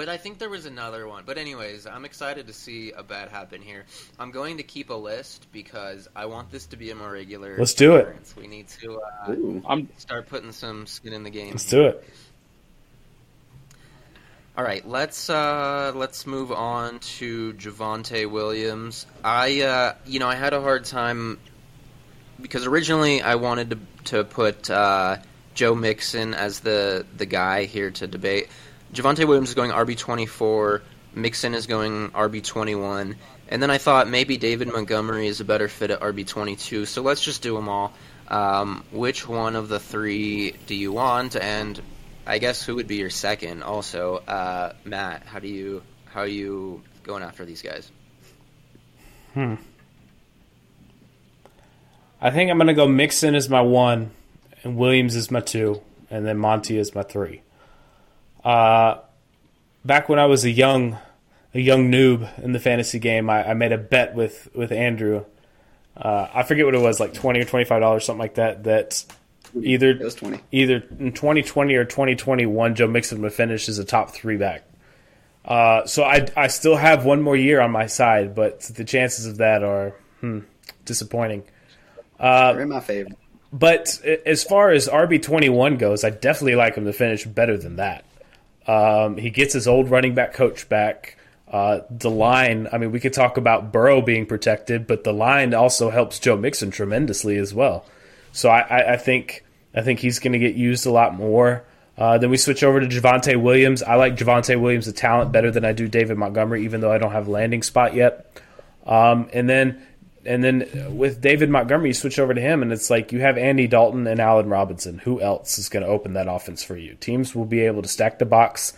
But 0.00 0.08
I 0.08 0.16
think 0.16 0.38
there 0.38 0.48
was 0.48 0.64
another 0.64 1.06
one. 1.06 1.24
But 1.26 1.36
anyways, 1.36 1.86
I'm 1.86 2.06
excited 2.06 2.46
to 2.46 2.54
see 2.54 2.90
a 2.92 3.02
bet 3.02 3.28
happen 3.28 3.60
here. 3.60 3.84
I'm 4.18 4.30
going 4.30 4.56
to 4.56 4.62
keep 4.62 4.88
a 4.88 4.94
list 4.94 5.46
because 5.52 6.08
I 6.16 6.24
want 6.24 6.50
this 6.50 6.64
to 6.68 6.78
be 6.78 6.90
a 6.90 6.94
more 6.94 7.12
regular. 7.12 7.54
Let's 7.58 7.74
do 7.74 7.96
it. 7.96 8.08
occurrence. 8.08 8.34
We 8.34 8.46
need 8.46 8.68
to 8.80 8.98
uh, 8.98 9.32
Ooh. 9.32 9.62
I'm 9.68 9.90
start 9.98 10.26
putting 10.26 10.52
some 10.52 10.86
skin 10.86 11.12
in 11.12 11.22
the 11.22 11.28
game. 11.28 11.50
Let's 11.50 11.66
do 11.66 11.82
it. 11.82 12.02
All 14.56 14.64
right, 14.64 14.88
let's 14.88 15.28
uh, 15.28 15.92
let's 15.94 16.26
move 16.26 16.50
on 16.50 17.00
to 17.00 17.52
Javonte 17.52 18.24
Williams. 18.30 19.04
I 19.22 19.60
uh, 19.60 19.94
you 20.06 20.18
know 20.18 20.28
I 20.28 20.34
had 20.34 20.54
a 20.54 20.62
hard 20.62 20.86
time 20.86 21.38
because 22.40 22.66
originally 22.66 23.20
I 23.20 23.34
wanted 23.34 23.68
to 23.72 23.78
to 24.04 24.24
put 24.24 24.70
uh, 24.70 25.18
Joe 25.52 25.74
Mixon 25.74 26.32
as 26.32 26.60
the 26.60 27.04
the 27.18 27.26
guy 27.26 27.64
here 27.64 27.90
to 27.90 28.06
debate. 28.06 28.48
Javonte 28.92 29.26
Williams 29.26 29.50
is 29.50 29.54
going 29.54 29.70
RB 29.70 29.96
twenty 29.96 30.26
four. 30.26 30.82
Mixon 31.14 31.54
is 31.54 31.66
going 31.66 32.10
RB 32.10 32.42
twenty 32.42 32.74
one. 32.74 33.16
And 33.48 33.62
then 33.62 33.70
I 33.70 33.78
thought 33.78 34.08
maybe 34.08 34.36
David 34.36 34.68
Montgomery 34.68 35.26
is 35.26 35.40
a 35.40 35.44
better 35.44 35.68
fit 35.68 35.90
at 35.90 36.00
RB 36.00 36.26
twenty 36.26 36.56
two. 36.56 36.86
So 36.86 37.02
let's 37.02 37.20
just 37.20 37.42
do 37.42 37.54
them 37.54 37.68
all. 37.68 37.92
Um, 38.28 38.84
which 38.92 39.28
one 39.28 39.56
of 39.56 39.68
the 39.68 39.80
three 39.80 40.52
do 40.66 40.74
you 40.74 40.92
want? 40.92 41.34
And 41.36 41.80
I 42.26 42.38
guess 42.38 42.62
who 42.62 42.76
would 42.76 42.86
be 42.86 42.96
your 42.96 43.10
second? 43.10 43.62
Also, 43.62 44.16
uh, 44.18 44.72
Matt, 44.84 45.24
how 45.24 45.40
do 45.40 45.48
you 45.48 45.82
how 46.06 46.20
are 46.20 46.26
you 46.26 46.82
going 47.02 47.22
after 47.22 47.44
these 47.44 47.62
guys? 47.62 47.90
Hmm. 49.34 49.54
I 52.20 52.30
think 52.30 52.50
I'm 52.50 52.58
going 52.58 52.66
to 52.66 52.74
go 52.74 52.86
Mixon 52.86 53.34
as 53.34 53.48
my 53.48 53.62
one, 53.62 54.10
and 54.62 54.76
Williams 54.76 55.16
is 55.16 55.30
my 55.30 55.40
two, 55.40 55.80
and 56.10 56.26
then 56.26 56.36
Monty 56.36 56.76
is 56.76 56.94
my 56.94 57.02
three. 57.02 57.42
Uh, 58.44 58.98
back 59.84 60.08
when 60.08 60.18
I 60.18 60.26
was 60.26 60.44
a 60.44 60.50
young, 60.50 60.98
a 61.54 61.60
young 61.60 61.90
noob 61.90 62.38
in 62.42 62.52
the 62.52 62.60
fantasy 62.60 62.98
game, 62.98 63.28
I, 63.30 63.50
I 63.50 63.54
made 63.54 63.72
a 63.72 63.78
bet 63.78 64.14
with 64.14 64.48
with 64.54 64.72
Andrew. 64.72 65.24
Uh, 65.96 66.28
I 66.32 66.42
forget 66.44 66.64
what 66.64 66.74
it 66.74 66.80
was, 66.80 67.00
like 67.00 67.12
twenty 67.14 67.40
or 67.40 67.44
twenty 67.44 67.64
five 67.64 67.80
dollars, 67.80 68.04
something 68.04 68.20
like 68.20 68.34
that. 68.34 68.64
That 68.64 69.04
either 69.60 69.90
It 69.90 70.00
was 70.00 70.14
twenty. 70.14 70.40
either 70.52 70.76
in 70.98 71.12
2020 71.12 71.74
or 71.74 71.84
2021, 71.84 72.74
Joe 72.74 72.86
Mixon 72.86 73.20
would 73.22 73.32
finish 73.32 73.68
as 73.68 73.78
a 73.78 73.84
top 73.84 74.10
three 74.10 74.36
back. 74.36 74.64
Uh, 75.44 75.86
so 75.86 76.04
I, 76.04 76.28
I 76.36 76.46
still 76.48 76.76
have 76.76 77.04
one 77.04 77.22
more 77.22 77.36
year 77.36 77.60
on 77.60 77.70
my 77.70 77.86
side, 77.86 78.34
but 78.34 78.60
the 78.60 78.84
chances 78.84 79.26
of 79.26 79.38
that 79.38 79.62
are 79.64 79.94
hmm, 80.20 80.40
disappointing. 80.84 81.42
They're 82.18 82.60
in 82.60 82.68
my 82.68 82.80
favor. 82.80 83.10
But 83.52 84.00
as 84.26 84.44
far 84.44 84.70
as 84.70 84.86
RB 84.88 85.20
twenty 85.20 85.48
one 85.48 85.76
goes, 85.76 86.04
I 86.04 86.10
definitely 86.10 86.54
like 86.54 86.76
him 86.76 86.84
to 86.84 86.92
finish 86.92 87.24
better 87.24 87.56
than 87.56 87.76
that. 87.76 88.04
Um, 88.66 89.16
he 89.16 89.30
gets 89.30 89.54
his 89.54 89.66
old 89.66 89.90
running 89.90 90.14
back 90.14 90.32
coach 90.34 90.68
back. 90.68 91.16
Uh, 91.50 91.80
the 91.90 92.10
line, 92.10 92.68
I 92.72 92.78
mean, 92.78 92.92
we 92.92 93.00
could 93.00 93.12
talk 93.12 93.36
about 93.36 93.72
Burrow 93.72 94.00
being 94.00 94.24
protected, 94.24 94.86
but 94.86 95.02
the 95.02 95.12
line 95.12 95.52
also 95.52 95.90
helps 95.90 96.20
Joe 96.20 96.36
Mixon 96.36 96.70
tremendously 96.70 97.36
as 97.38 97.52
well. 97.52 97.84
So 98.32 98.48
I, 98.48 98.60
I, 98.60 98.92
I 98.92 98.96
think 98.96 99.44
I 99.74 99.82
think 99.82 100.00
he's 100.00 100.18
going 100.18 100.32
to 100.32 100.38
get 100.38 100.54
used 100.54 100.86
a 100.86 100.92
lot 100.92 101.14
more. 101.14 101.64
Uh, 101.98 102.18
then 102.18 102.30
we 102.30 102.36
switch 102.36 102.62
over 102.62 102.80
to 102.80 102.86
Javonte 102.86 103.40
Williams. 103.40 103.82
I 103.82 103.96
like 103.96 104.16
Javonte 104.16 104.58
Williams' 104.60 104.86
the 104.86 104.92
talent 104.92 105.32
better 105.32 105.50
than 105.50 105.64
I 105.64 105.72
do 105.72 105.86
David 105.86 106.16
Montgomery, 106.16 106.64
even 106.64 106.80
though 106.80 106.92
I 106.92 106.98
don't 106.98 107.12
have 107.12 107.28
a 107.28 107.30
landing 107.30 107.62
spot 107.62 107.94
yet. 107.94 108.40
Um, 108.86 109.28
and 109.32 109.48
then 109.48 109.86
and 110.24 110.44
then 110.44 110.96
with 110.96 111.20
David 111.20 111.48
Montgomery, 111.50 111.90
you 111.90 111.94
switch 111.94 112.18
over 112.18 112.34
to 112.34 112.40
him, 112.40 112.62
and 112.62 112.72
it's 112.72 112.90
like 112.90 113.12
you 113.12 113.20
have 113.20 113.38
Andy 113.38 113.66
Dalton 113.66 114.06
and 114.06 114.20
Allen 114.20 114.48
Robinson. 114.48 114.98
Who 114.98 115.20
else 115.20 115.58
is 115.58 115.68
going 115.68 115.82
to 115.82 115.88
open 115.88 116.12
that 116.14 116.28
offense 116.28 116.62
for 116.62 116.76
you? 116.76 116.94
Teams 116.94 117.34
will 117.34 117.46
be 117.46 117.60
able 117.60 117.82
to 117.82 117.88
stack 117.88 118.18
the 118.18 118.26
box. 118.26 118.74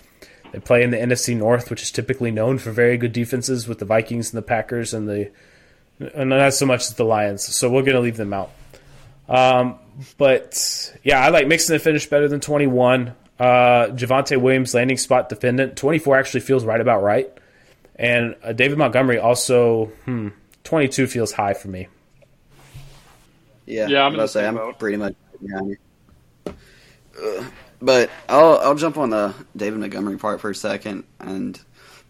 They 0.53 0.61
play 0.61 0.83
in 0.83 0.91
the 0.91 0.99
NFC 0.99 1.37
North, 1.37 1.71
which 1.71 1.83
is 1.83 1.91
typically 1.91 2.31
known 2.31 2.59
for 2.59 2.71
very 2.71 2.97
good 2.97 3.13
defenses 3.13 3.67
with 3.67 3.79
the 3.79 3.85
Vikings 3.85 4.33
and 4.33 4.39
the 4.39 4.47
Packers 4.47 4.95
and 4.95 5.09
the 5.09 5.31
and 6.15 6.31
not 6.31 6.55
so 6.55 6.67
much 6.67 6.89
the 6.95 7.05
Lions. 7.05 7.45
So 7.45 7.71
we're 7.71 7.83
going 7.83 7.95
to 7.95 8.01
leave 8.01 8.17
them 8.17 8.33
out. 8.33 8.51
Um, 9.29 9.79
but 10.19 10.95
yeah, 11.03 11.21
I 11.21 11.29
like 11.29 11.47
Mixon 11.47 11.75
to 11.75 11.79
finish 11.79 12.07
better 12.07 12.29
than 12.29 12.41
21. 12.41 13.15
Uh, 13.39 13.87
Javonte 13.89 14.41
Williams 14.41 14.75
landing 14.75 14.99
spot 14.99 15.29
dependent. 15.29 15.77
24 15.77 16.19
actually 16.19 16.41
feels 16.41 16.65
right 16.65 16.81
about 16.81 17.03
right. 17.03 17.33
And 17.97 18.37
uh, 18.43 18.53
David 18.53 18.79
Montgomery 18.79 19.19
also, 19.19 19.87
hmm, 20.05 20.29
22 20.65 21.07
feels 21.07 21.33
high 21.33 21.55
for 21.55 21.69
me. 21.69 21.89
Yeah, 23.67 23.87
Yeah, 23.87 24.01
I'm 24.03 24.07
I'm 24.07 24.15
in 24.15 24.21
about 24.21 24.23
the 24.23 24.27
to 24.27 24.29
say 24.29 24.47
I'm 24.47 24.55
boat. 24.57 24.79
pretty 24.79 24.97
much 24.97 25.15
behind 25.43 25.77
you. 26.47 26.55
Uh, 27.21 27.45
but 27.81 28.11
I'll 28.29 28.59
I'll 28.59 28.75
jump 28.75 28.97
on 28.97 29.11
the 29.11 29.35
David 29.57 29.79
Montgomery 29.81 30.17
part 30.19 30.41
for 30.41 30.51
a 30.51 30.55
second, 30.55 31.05
and 31.21 31.61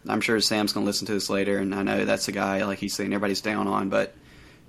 I'm 0.06 0.20
sure 0.20 0.40
Sam's 0.40 0.72
gonna 0.72 0.86
listen 0.86 1.06
to 1.08 1.12
this 1.14 1.28
later, 1.30 1.58
and 1.58 1.74
I 1.74 1.82
know 1.82 2.04
that's 2.04 2.28
a 2.28 2.32
guy 2.32 2.64
like 2.64 2.78
he's 2.78 2.94
saying 2.94 3.12
everybody's 3.12 3.40
down 3.40 3.66
on. 3.68 3.88
But 3.88 4.14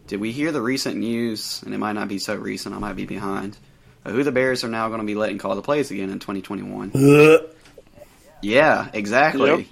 did 0.08 0.20
we 0.20 0.32
hear 0.32 0.52
the 0.52 0.62
recent 0.62 0.98
news? 0.98 1.62
And 1.64 1.74
it 1.74 1.78
might 1.78 1.94
not 1.94 2.08
be 2.08 2.20
so 2.20 2.36
recent. 2.36 2.76
I 2.76 2.80
might 2.80 2.96
be 2.96 3.06
behind. 3.06 3.58
Who 4.06 4.24
the 4.24 4.34
Bears 4.34 4.66
are 4.66 4.70
now 4.70 4.90
going 4.90 5.00
to 5.00 5.06
be 5.08 5.16
letting 5.16 5.38
call 5.38 5.56
the 5.56 5.62
plays 5.62 5.90
again 5.90 6.10
in 6.10 6.20
2021? 6.20 6.92
Yeah, 8.42 8.90
exactly. 8.94 9.50
Yep. 9.50 9.68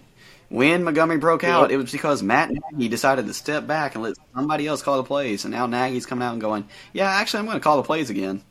When 0.52 0.84
Montgomery 0.84 1.18
broke 1.18 1.46
out, 1.46 1.70
Yeah. 1.70 1.76
it 1.76 1.78
was 1.82 1.92
because 1.94 2.22
Matt 2.22 2.52
Nagy 2.52 2.90
decided 2.90 3.26
to 3.28 3.34
step 3.34 3.66
back 3.68 3.96
and 3.96 4.04
let 4.04 4.16
somebody 4.36 4.68
else 4.68 4.82
call 4.82 4.98
the 4.98 5.04
plays, 5.04 5.46
and 5.46 5.54
now 5.54 5.66
Nagy's 5.66 6.06
coming 6.06 6.28
out 6.28 6.34
and 6.34 6.42
going, 6.42 6.66
"Yeah, 6.92 7.10
actually, 7.10 7.40
I'm 7.40 7.46
going 7.46 7.56
to 7.58 7.64
call 7.64 7.78
the 7.78 7.84
plays 7.84 8.10
again." 8.10 8.42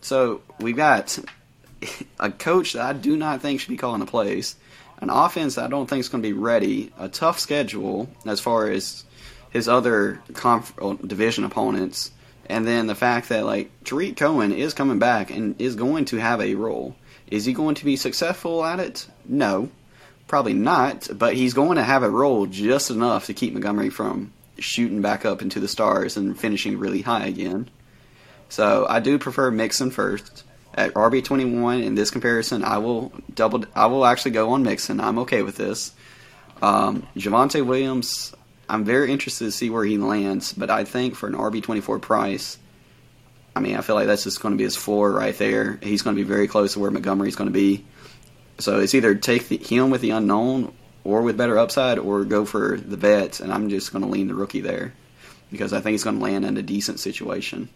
So 0.00 0.40
we've 0.60 0.76
got 0.76 1.18
a 2.20 2.30
coach 2.30 2.74
that 2.74 2.82
I 2.84 2.92
do 2.92 3.16
not 3.16 3.42
think 3.42 3.58
should 3.60 3.70
be 3.70 3.76
calling 3.76 3.98
the 3.98 4.06
plays, 4.06 4.54
an 5.00 5.10
offense 5.10 5.56
that 5.56 5.64
I 5.64 5.68
don't 5.68 5.88
think 5.90 5.98
is 6.00 6.08
going 6.08 6.22
to 6.22 6.28
be 6.28 6.32
ready, 6.32 6.92
a 6.96 7.08
tough 7.08 7.40
schedule 7.40 8.08
as 8.24 8.38
far 8.38 8.68
as 8.70 9.02
his 9.50 9.68
other 9.68 10.20
conf- 10.34 10.74
division 11.04 11.42
opponents, 11.42 12.12
and 12.48 12.68
then 12.68 12.86
the 12.86 12.94
fact 12.94 13.30
that 13.30 13.44
like 13.44 13.70
Tarik 13.82 14.16
Cohen 14.16 14.52
is 14.52 14.74
coming 14.74 15.00
back 15.00 15.30
and 15.32 15.60
is 15.60 15.74
going 15.74 16.04
to 16.06 16.18
have 16.18 16.40
a 16.40 16.54
role. 16.54 16.94
Is 17.32 17.44
he 17.46 17.52
going 17.52 17.74
to 17.74 17.84
be 17.84 17.96
successful 17.96 18.64
at 18.64 18.78
it? 18.78 19.06
No, 19.26 19.70
probably 20.28 20.54
not. 20.54 21.08
But 21.12 21.34
he's 21.34 21.54
going 21.54 21.76
to 21.76 21.82
have 21.82 22.04
a 22.04 22.10
role 22.10 22.46
just 22.46 22.90
enough 22.90 23.26
to 23.26 23.34
keep 23.34 23.52
Montgomery 23.52 23.90
from 23.90 24.32
shooting 24.58 25.02
back 25.02 25.24
up 25.24 25.42
into 25.42 25.58
the 25.58 25.68
stars 25.68 26.16
and 26.16 26.38
finishing 26.38 26.78
really 26.78 27.02
high 27.02 27.26
again. 27.26 27.68
So 28.48 28.86
I 28.88 29.00
do 29.00 29.18
prefer 29.18 29.50
Mixon 29.50 29.90
first 29.90 30.44
at 30.74 30.94
RB 30.94 31.24
twenty 31.24 31.44
one. 31.44 31.82
In 31.82 31.94
this 31.94 32.10
comparison, 32.10 32.64
I 32.64 32.78
will 32.78 33.12
double. 33.34 33.64
I 33.74 33.86
will 33.86 34.06
actually 34.06 34.30
go 34.32 34.50
on 34.50 34.62
Mixon. 34.62 35.00
I'm 35.00 35.18
okay 35.20 35.42
with 35.42 35.56
this. 35.56 35.92
Um, 36.62 37.06
Javonte 37.16 37.64
Williams, 37.64 38.34
I'm 38.68 38.84
very 38.84 39.12
interested 39.12 39.44
to 39.44 39.52
see 39.52 39.70
where 39.70 39.84
he 39.84 39.98
lands, 39.98 40.52
but 40.52 40.70
I 40.70 40.84
think 40.84 41.14
for 41.14 41.26
an 41.26 41.34
RB 41.34 41.62
twenty 41.62 41.80
four 41.80 41.98
price, 41.98 42.58
I 43.54 43.60
mean, 43.60 43.76
I 43.76 43.80
feel 43.82 43.96
like 43.96 44.06
that's 44.06 44.24
just 44.24 44.40
going 44.40 44.54
to 44.54 44.58
be 44.58 44.64
his 44.64 44.76
floor 44.76 45.12
right 45.12 45.36
there. 45.36 45.78
He's 45.82 46.02
going 46.02 46.16
to 46.16 46.22
be 46.22 46.28
very 46.28 46.48
close 46.48 46.72
to 46.72 46.80
where 46.80 46.90
Montgomery's 46.90 47.36
going 47.36 47.48
to 47.48 47.54
be. 47.54 47.84
So 48.58 48.80
it's 48.80 48.94
either 48.94 49.14
take 49.14 49.48
the, 49.48 49.56
him 49.56 49.90
with 49.90 50.00
the 50.00 50.10
unknown 50.10 50.72
or 51.04 51.22
with 51.22 51.38
better 51.38 51.58
upside, 51.58 51.98
or 51.98 52.24
go 52.24 52.44
for 52.44 52.76
the 52.76 52.96
vets. 52.96 53.40
and 53.40 53.52
I'm 53.52 53.70
just 53.70 53.92
going 53.92 54.04
to 54.04 54.10
lean 54.10 54.28
the 54.28 54.34
rookie 54.34 54.60
there 54.60 54.92
because 55.50 55.72
I 55.72 55.80
think 55.80 55.92
he's 55.92 56.04
going 56.04 56.18
to 56.18 56.22
land 56.22 56.44
in 56.44 56.56
a 56.58 56.62
decent 56.62 57.00
situation. 57.00 57.70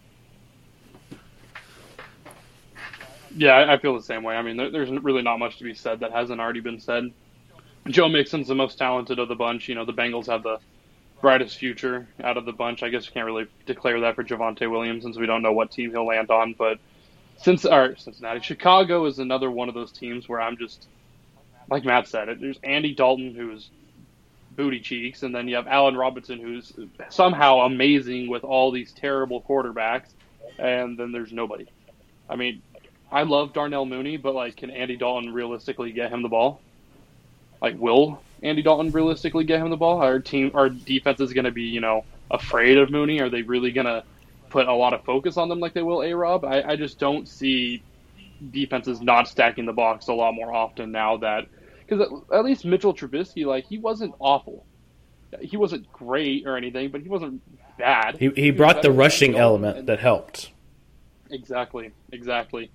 Yeah, 3.35 3.65
I, 3.73 3.79
feel 3.79 3.95
the 3.95 4.03
same 4.03 4.21
way. 4.21 4.35
I 4.35 4.43
mean, 4.43 4.57
there, 4.57 4.69
there's 4.69 4.91
really 4.91 5.23
not 5.23 5.39
much 5.39 5.57
to 5.57 5.63
be 5.63 5.73
said 5.73 6.01
that 6.01 6.11
hasn't 6.11 6.39
already 6.39 6.59
been 6.59 6.79
said. 6.79 7.11
Joe 7.87 8.07
Mixon's 8.07 8.47
the 8.47 8.53
most 8.53 8.77
talented 8.77 9.17
of 9.17 9.27
the 9.27 9.35
bunch. 9.35 9.67
You 9.67 9.73
know, 9.73 9.85
the 9.85 9.93
Bengals 9.93 10.27
have 10.27 10.43
the 10.43 10.59
brightest 11.19 11.57
future 11.57 12.07
out 12.23 12.37
of 12.37 12.45
the 12.45 12.53
bunch. 12.53 12.83
I 12.83 12.89
guess 12.89 13.07
you 13.07 13.11
can't 13.11 13.25
really 13.25 13.47
declare 13.65 13.99
that 14.01 14.15
for 14.15 14.23
Javonte 14.23 14.69
Williams 14.69 15.03
since 15.03 15.17
we 15.17 15.25
don't 15.25 15.41
know 15.41 15.53
what 15.53 15.71
team 15.71 15.89
he'll 15.89 16.05
land 16.05 16.29
on. 16.29 16.53
But 16.53 16.77
since 17.37 17.65
or 17.65 17.95
Cincinnati, 17.97 18.39
Chicago 18.39 19.05
is 19.05 19.19
another 19.19 19.51
one 19.51 19.69
of 19.69 19.75
those 19.75 19.91
teams 19.91 20.27
where 20.29 20.41
I'm 20.41 20.57
just 20.57 20.87
like 21.69 21.85
Matt 21.85 22.07
said. 22.07 22.29
It 22.29 22.41
there's 22.41 22.59
Andy 22.63 22.93
Dalton 22.93 23.33
who's 23.35 23.69
booty 24.55 24.79
cheeks, 24.79 25.23
and 25.23 25.33
then 25.33 25.47
you 25.47 25.55
have 25.55 25.67
Allen 25.67 25.97
Robinson 25.97 26.39
who's 26.39 26.71
somehow 27.09 27.59
amazing 27.61 28.29
with 28.29 28.43
all 28.43 28.71
these 28.71 28.91
terrible 28.91 29.41
quarterbacks, 29.41 30.09
and 30.57 30.97
then 30.97 31.11
there's 31.11 31.31
nobody. 31.31 31.67
I 32.29 32.35
mean, 32.35 32.61
I 33.11 33.23
love 33.23 33.53
Darnell 33.53 33.85
Mooney, 33.85 34.17
but 34.17 34.33
like, 34.33 34.57
can 34.57 34.71
Andy 34.71 34.97
Dalton 34.97 35.33
realistically 35.33 35.91
get 35.91 36.11
him 36.11 36.21
the 36.21 36.29
ball? 36.29 36.61
Like, 37.61 37.79
will 37.79 38.21
Andy 38.41 38.61
Dalton 38.61 38.91
realistically 38.91 39.43
get 39.43 39.59
him 39.59 39.69
the 39.69 39.77
ball? 39.77 40.01
Our 40.01 40.19
team, 40.19 40.51
our 40.53 40.69
defense 40.69 41.19
is 41.19 41.31
going 41.33 41.45
to 41.45 41.51
be, 41.51 41.63
you 41.63 41.79
know, 41.79 42.05
afraid 42.31 42.77
of 42.77 42.89
Mooney. 42.89 43.19
Are 43.19 43.29
they 43.29 43.41
really 43.41 43.71
going 43.71 43.85
to 43.85 44.03
put 44.53 44.67
a 44.67 44.73
lot 44.73 44.93
of 44.93 45.03
focus 45.03 45.35
on 45.35 45.49
them 45.49 45.59
like 45.59 45.73
they 45.73 45.81
will 45.81 46.03
A 46.03 46.13
Rob? 46.13 46.45
I, 46.45 46.61
I 46.61 46.75
just 46.75 46.99
don't 46.99 47.27
see 47.27 47.81
defenses 48.51 49.01
not 49.01 49.27
stacking 49.27 49.65
the 49.65 49.73
box 49.73 50.07
a 50.07 50.13
lot 50.13 50.33
more 50.33 50.53
often 50.53 50.91
now 50.91 51.17
that 51.17 51.47
because 51.85 52.07
at, 52.07 52.37
at 52.37 52.45
least 52.45 52.63
Mitchell 52.63 52.93
Trubisky, 52.93 53.45
like, 53.45 53.65
he 53.65 53.77
wasn't 53.79 54.13
awful. 54.19 54.65
He 55.41 55.57
wasn't 55.57 55.91
great 55.91 56.45
or 56.45 56.55
anything, 56.55 56.91
but 56.91 57.01
he 57.01 57.09
wasn't 57.09 57.41
bad. 57.77 58.17
He 58.17 58.29
he 58.29 58.51
was 58.51 58.57
brought 58.57 58.81
the 58.83 58.91
rushing 58.91 59.35
element 59.35 59.79
and- 59.79 59.87
that 59.89 59.99
helped. 59.99 60.51
Exactly, 61.31 61.91
exactly. 62.11 62.69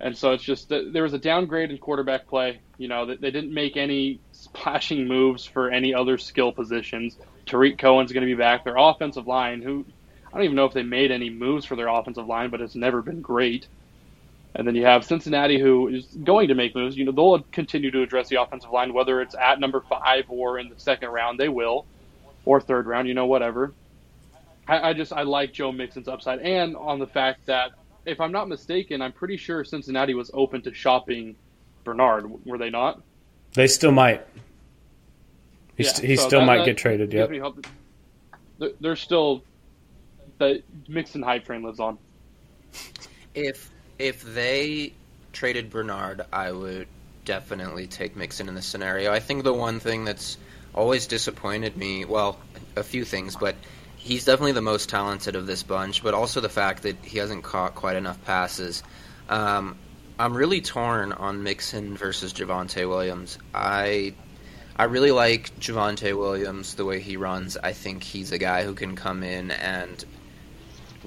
And 0.00 0.14
so 0.14 0.32
it's 0.32 0.42
just 0.42 0.68
that 0.68 0.92
there 0.92 1.04
was 1.04 1.14
a 1.14 1.18
downgrade 1.18 1.70
in 1.70 1.78
quarterback 1.78 2.26
play. 2.26 2.60
You 2.76 2.88
know, 2.88 3.06
they 3.06 3.30
didn't 3.30 3.54
make 3.54 3.78
any 3.78 4.20
splashing 4.32 5.08
moves 5.08 5.46
for 5.46 5.70
any 5.70 5.94
other 5.94 6.18
skill 6.18 6.52
positions. 6.52 7.16
Tarik 7.46 7.78
Cohen's 7.78 8.12
going 8.12 8.26
to 8.26 8.26
be 8.26 8.34
back. 8.34 8.64
Their 8.64 8.76
offensive 8.76 9.26
line, 9.26 9.62
who 9.62 9.86
I 10.34 10.38
don't 10.38 10.44
even 10.46 10.56
know 10.56 10.64
if 10.64 10.72
they 10.72 10.82
made 10.82 11.12
any 11.12 11.30
moves 11.30 11.64
for 11.64 11.76
their 11.76 11.86
offensive 11.86 12.26
line, 12.26 12.50
but 12.50 12.60
it's 12.60 12.74
never 12.74 13.00
been 13.02 13.20
great. 13.20 13.68
And 14.56 14.66
then 14.66 14.74
you 14.74 14.84
have 14.84 15.04
Cincinnati, 15.04 15.60
who 15.60 15.86
is 15.88 16.06
going 16.06 16.48
to 16.48 16.54
make 16.56 16.74
moves. 16.74 16.96
You 16.96 17.04
know, 17.04 17.12
they'll 17.12 17.40
continue 17.52 17.90
to 17.92 18.02
address 18.02 18.28
the 18.28 18.42
offensive 18.42 18.70
line, 18.70 18.92
whether 18.92 19.20
it's 19.20 19.36
at 19.36 19.60
number 19.60 19.80
five 19.80 20.24
or 20.28 20.58
in 20.58 20.68
the 20.68 20.78
second 20.78 21.10
round, 21.10 21.38
they 21.38 21.48
will, 21.48 21.86
or 22.44 22.60
third 22.60 22.86
round. 22.86 23.06
You 23.06 23.14
know, 23.14 23.26
whatever. 23.26 23.72
I, 24.66 24.90
I 24.90 24.92
just 24.92 25.12
I 25.12 25.22
like 25.22 25.52
Joe 25.52 25.70
Mixon's 25.72 26.08
upside, 26.08 26.40
and 26.40 26.76
on 26.76 26.98
the 26.98 27.06
fact 27.06 27.46
that 27.46 27.72
if 28.04 28.20
I'm 28.20 28.32
not 28.32 28.48
mistaken, 28.48 29.02
I'm 29.02 29.12
pretty 29.12 29.36
sure 29.36 29.62
Cincinnati 29.64 30.14
was 30.14 30.30
open 30.34 30.62
to 30.62 30.74
shopping 30.74 31.36
Bernard. 31.84 32.44
Were 32.44 32.58
they 32.58 32.70
not? 32.70 33.00
They 33.54 33.66
still 33.68 33.92
might. 33.92 34.26
He, 35.76 35.84
Yeah, 35.84 35.90
st- 35.92 36.08
he 36.08 36.16
so 36.16 36.26
still 36.26 36.40
that- 36.40 36.46
might 36.46 36.58
that 36.58 36.66
get 36.66 36.76
traded. 36.76 37.10
gives 37.10 37.20
Yep. 37.22 37.30
me 37.30 37.38
hope. 37.38 37.66
There's 38.80 39.00
still 39.00 39.42
the 40.38 40.62
Mixon 40.88 41.22
hype 41.22 41.44
train 41.44 41.62
lives 41.62 41.80
on. 41.80 41.98
If 43.34 43.70
if 43.98 44.22
they 44.22 44.92
traded 45.32 45.70
Bernard, 45.70 46.22
I 46.32 46.52
would 46.52 46.88
definitely 47.24 47.86
take 47.86 48.16
Mixon 48.16 48.48
in 48.48 48.54
this 48.54 48.66
scenario. 48.66 49.12
I 49.12 49.20
think 49.20 49.44
the 49.44 49.52
one 49.52 49.80
thing 49.80 50.04
that's 50.04 50.36
always 50.74 51.06
disappointed 51.06 51.76
me, 51.76 52.04
well, 52.04 52.38
a 52.76 52.82
few 52.82 53.04
things, 53.04 53.36
but 53.36 53.54
he's 53.96 54.24
definitely 54.24 54.52
the 54.52 54.62
most 54.62 54.88
talented 54.88 55.36
of 55.36 55.46
this 55.46 55.62
bunch, 55.62 56.02
but 56.02 56.14
also 56.14 56.40
the 56.40 56.48
fact 56.48 56.82
that 56.82 56.96
he 57.04 57.18
hasn't 57.18 57.42
caught 57.44 57.74
quite 57.74 57.96
enough 57.96 58.22
passes. 58.24 58.82
Um, 59.28 59.76
I'm 60.18 60.36
really 60.36 60.60
torn 60.60 61.12
on 61.12 61.42
Mixon 61.42 61.96
versus 61.96 62.32
Javonte 62.32 62.88
Williams. 62.88 63.38
I 63.52 64.14
I 64.76 64.84
really 64.84 65.12
like 65.12 65.58
Javonte 65.60 66.16
Williams 66.18 66.74
the 66.74 66.84
way 66.84 67.00
he 67.00 67.16
runs. 67.16 67.56
I 67.56 67.72
think 67.72 68.02
he's 68.02 68.32
a 68.32 68.38
guy 68.38 68.64
who 68.64 68.74
can 68.74 68.96
come 68.96 69.22
in 69.22 69.50
and 69.52 70.04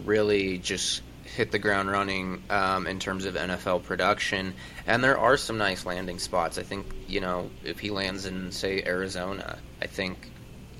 really 0.06 0.58
just 0.58 1.02
hit 1.24 1.52
the 1.52 1.60
ground 1.60 1.92
running 1.92 2.42
um, 2.50 2.88
in 2.88 3.00
terms 3.00 3.26
of 3.26 3.36
NFL 3.36 3.84
production. 3.84 4.54
And 4.88 5.04
there 5.04 5.18
are 5.18 5.38
some 5.38 5.58
nice 5.58 5.86
landing 5.86 6.20
spots. 6.20 6.58
I 6.58 6.64
think 6.64 6.86
you 7.08 7.22
know 7.22 7.50
if 7.64 7.80
he 7.80 7.90
lands 7.90 8.26
in 8.26 8.52
say 8.52 8.84
Arizona, 8.84 9.58
I 9.82 9.88
think 9.88 10.32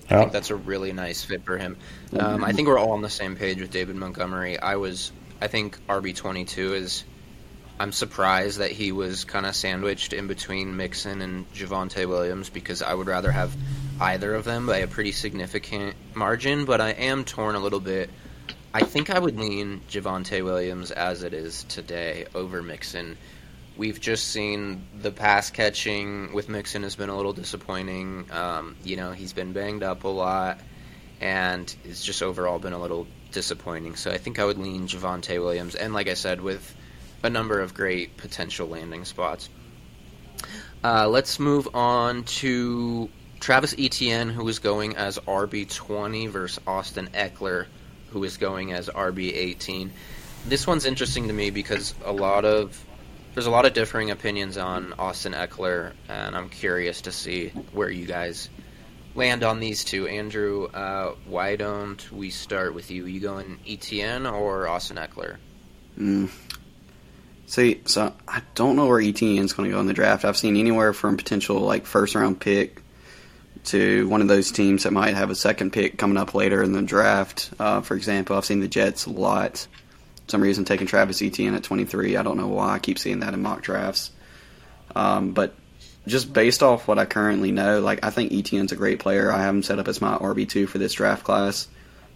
I 0.10 0.20
think 0.20 0.32
that's 0.32 0.50
a 0.50 0.56
really 0.56 0.94
nice 0.94 1.24
fit 1.24 1.44
for 1.44 1.58
him. 1.58 1.78
Um, 2.18 2.44
I 2.44 2.54
think 2.54 2.68
we're 2.68 2.80
all 2.80 2.92
on 2.92 3.02
the 3.02 3.10
same 3.10 3.36
page 3.36 3.60
with 3.60 3.72
David 3.72 3.96
Montgomery. 3.96 4.58
I 4.58 4.78
was, 4.78 5.12
I 5.42 5.48
think 5.48 5.78
RB 5.88 6.16
twenty 6.16 6.46
two 6.46 6.74
is. 6.74 7.04
I'm 7.80 7.92
surprised 7.92 8.58
that 8.58 8.72
he 8.72 8.92
was 8.92 9.24
kind 9.24 9.46
of 9.46 9.56
sandwiched 9.56 10.12
in 10.12 10.26
between 10.26 10.78
Mixon 10.78 11.22
and 11.22 11.52
Javonte 11.54 12.08
Williams 12.08 12.50
because 12.50 12.82
I 12.82 12.92
would 12.92 13.06
rather 13.06 13.30
have 13.30 13.56
either 14.02 14.34
of 14.34 14.46
them 14.46 14.66
by 14.66 14.78
a 14.78 14.88
pretty 14.88 15.12
significant 15.12 15.96
margin. 16.16 16.66
But 16.66 16.82
I 16.82 16.90
am 16.92 17.24
torn 17.24 17.54
a 17.54 17.60
little 17.60 17.80
bit. 17.80 18.10
I 18.78 18.82
think 18.82 19.10
I 19.10 19.18
would 19.18 19.40
lean 19.40 19.82
Javonte 19.90 20.44
Williams 20.44 20.92
as 20.92 21.24
it 21.24 21.34
is 21.34 21.64
today 21.64 22.28
over 22.36 22.62
Mixon. 22.62 23.18
We've 23.76 24.00
just 24.00 24.28
seen 24.28 24.86
the 25.02 25.10
pass 25.10 25.50
catching 25.50 26.32
with 26.32 26.48
Mixon 26.48 26.84
has 26.84 26.96
been 26.96 27.10
a 27.10 27.18
little 27.18 27.34
disappointing. 27.34 28.28
Um, 28.32 28.76
you 28.84 28.96
know, 28.96 29.14
he's 29.14 29.34
been 29.34 29.52
banged 29.52 29.82
up 29.82 30.04
a 30.04 30.10
lot, 30.10 30.60
and 31.20 31.76
it's 31.86 32.06
just 32.06 32.22
overall 32.22 32.60
been 32.60 32.74
a 32.74 32.80
little 32.80 33.08
disappointing. 33.32 33.96
So 33.96 34.12
I 34.12 34.20
think 34.20 34.38
I 34.38 34.46
would 34.46 34.60
lean 34.60 34.88
Javonte 34.88 35.42
Williams, 35.42 35.74
and 35.74 35.92
like 35.96 36.08
I 36.08 36.14
said, 36.14 36.40
with 36.40 36.76
a 37.24 37.32
number 37.32 37.60
of 37.60 37.74
great 37.74 38.16
potential 38.16 38.68
landing 38.68 39.06
spots. 39.06 39.50
Uh, 40.84 41.08
let's 41.08 41.40
move 41.40 41.68
on 41.74 42.26
to 42.26 43.10
Travis 43.40 43.74
Etienne, 43.76 44.30
who 44.30 44.48
is 44.48 44.60
going 44.60 44.96
as 44.98 45.18
RB20 45.18 46.30
versus 46.30 46.64
Austin 46.68 47.10
Ekeler, 47.16 47.66
who 48.12 48.24
is 48.24 48.38
going 48.38 48.74
as 48.74 48.88
RB18. 48.90 49.90
This 50.48 50.66
one's 50.66 50.86
interesting 50.86 51.28
to 51.28 51.34
me 51.34 51.50
because 51.50 51.94
a 52.06 52.12
lot 52.12 52.46
of 52.46 52.84
there's 53.34 53.46
a 53.46 53.52
lot 53.52 53.66
of 53.66 53.74
differing 53.74 54.10
opinions 54.10 54.58
on 54.58 54.94
Austin 54.98 55.34
Ekeler, 55.34 55.94
and 56.10 56.36
I'm 56.36 56.50
curious 56.50 57.02
to 57.02 57.12
see 57.12 57.50
where 57.72 57.90
you 57.90 58.08
guys 58.08 58.50
land 59.14 59.44
on 59.44 59.60
these 59.60 59.84
two. 59.84 60.08
Andrew, 60.08 60.66
uh, 60.66 61.14
why 61.26 61.56
don't 61.56 62.12
we 62.12 62.32
start 62.32 62.74
with 62.74 62.90
you? 62.90 63.06
You 63.06 63.20
going 63.20 63.60
ETN 63.68 64.32
or 64.32 64.68
Austin 64.68 64.98
Ekeler? 64.98 65.38
Mm. 66.00 66.32
See, 67.46 67.82
so 67.86 68.14
I 68.28 68.42
don't 68.56 68.76
know 68.76 68.88
where 68.88 69.00
ETN 69.00 69.44
is 69.44 69.54
going 69.54 69.70
to 69.70 69.76
go 69.76 69.80
in 69.80 69.88
the 69.88 69.94
draft. 69.94 70.26
I've 70.26 70.36
seen 70.36 70.58
anywhere 70.58 70.92
from 70.92 71.16
potential 71.16 71.60
like 71.60 71.86
first 71.86 72.16
round 72.16 72.40
pick 72.40 72.82
to 73.68 74.08
one 74.08 74.22
of 74.22 74.28
those 74.28 74.52
teams 74.52 74.84
that 74.84 74.92
might 74.92 75.16
have 75.16 75.30
a 75.30 75.36
second 75.36 75.72
pick 75.72 75.98
coming 75.98 76.18
up 76.18 76.34
later 76.34 76.64
in 76.64 76.72
the 76.72 76.82
draft. 76.82 77.52
Uh, 77.60 77.82
for 77.82 77.96
example, 77.96 78.36
I've 78.36 78.46
seen 78.46 78.60
the 78.60 78.68
Jets 78.68 79.06
a 79.06 79.12
lot. 79.12 79.68
For 80.26 80.32
some 80.32 80.42
reason 80.42 80.66
taking 80.66 80.88
Travis 80.88 81.22
Etienne 81.22 81.54
at 81.54 81.64
23. 81.64 82.18
I 82.18 82.24
don't 82.24 82.38
know 82.38 82.48
why. 82.48 82.74
I 82.74 82.80
keep 82.80 83.00
seeing 83.00 83.20
that 83.20 83.34
in 83.34 83.42
mock 83.42 83.62
drafts. 83.62 84.12
Um, 84.96 85.32
but 85.32 85.54
just 86.08 86.32
based 86.32 86.64
off 86.64 86.88
what 86.88 86.98
I 86.98 87.06
currently 87.06 87.52
know, 87.52 87.82
like 87.82 88.04
I 88.04 88.10
think 88.10 88.32
Etienne's 88.32 88.72
a 88.72 88.78
great 88.78 89.00
player. 89.00 89.32
I 89.32 89.42
have 89.42 89.54
him 89.54 89.64
set 89.64 89.80
up 89.80 89.88
as 89.88 90.02
my 90.02 90.18
RB 90.18 90.48
two 90.48 90.66
for 90.66 90.78
this 90.78 90.94
draft 90.94 91.24
class, 91.24 91.68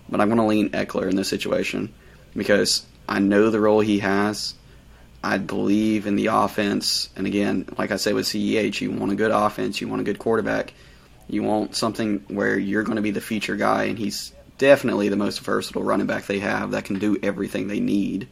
but 0.10 0.22
I'm 0.22 0.30
going 0.30 0.40
to 0.40 0.46
lean 0.46 0.70
Ekeler 0.70 1.10
in 1.10 1.16
this 1.16 1.28
situation 1.28 1.94
because 2.36 2.86
I 3.08 3.20
know 3.20 3.50
the 3.50 3.60
role 3.60 3.82
he 3.82 4.00
has. 4.00 4.56
I 5.24 5.38
believe 5.38 6.08
in 6.08 6.16
the 6.16 6.28
offense, 6.28 7.10
and 7.16 7.28
again, 7.28 7.70
like 7.78 7.92
I 7.92 7.98
said 7.98 8.16
with 8.16 8.26
CEH, 8.26 8.82
you 8.82 8.90
want 8.90 9.12
a 9.12 9.16
good 9.16 9.30
offense, 9.30 9.80
you 9.80 9.88
want 9.88 10.02
a 10.02 10.06
good 10.06 10.18
quarterback, 10.18 10.74
you 11.32 11.44
want 11.44 11.76
something 11.76 12.26
where 12.28 12.60
you're 12.60 12.84
going 12.84 12.98
to 12.98 13.02
be 13.02 13.12
the 13.12 13.22
feature 13.22 13.56
guy, 13.56 13.86
and 13.86 13.98
he's 13.98 14.34
definitely 14.58 15.08
the 15.08 15.16
most 15.16 15.40
versatile 15.40 15.82
running 15.82 16.06
back 16.06 16.26
they 16.26 16.40
have 16.40 16.72
that 16.72 16.84
can 16.84 17.00
do 17.00 17.18
everything 17.24 17.68
they 17.68 17.80
need. 17.80 18.28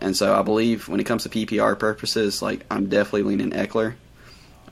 And 0.00 0.16
so 0.16 0.38
I 0.38 0.42
believe 0.42 0.88
when 0.88 1.00
it 1.00 1.04
comes 1.04 1.24
to 1.24 1.28
PPR 1.28 1.76
purposes, 1.76 2.40
like 2.40 2.64
I'm 2.70 2.88
definitely 2.88 3.24
leaning 3.24 3.50
Ekeler. 3.50 3.94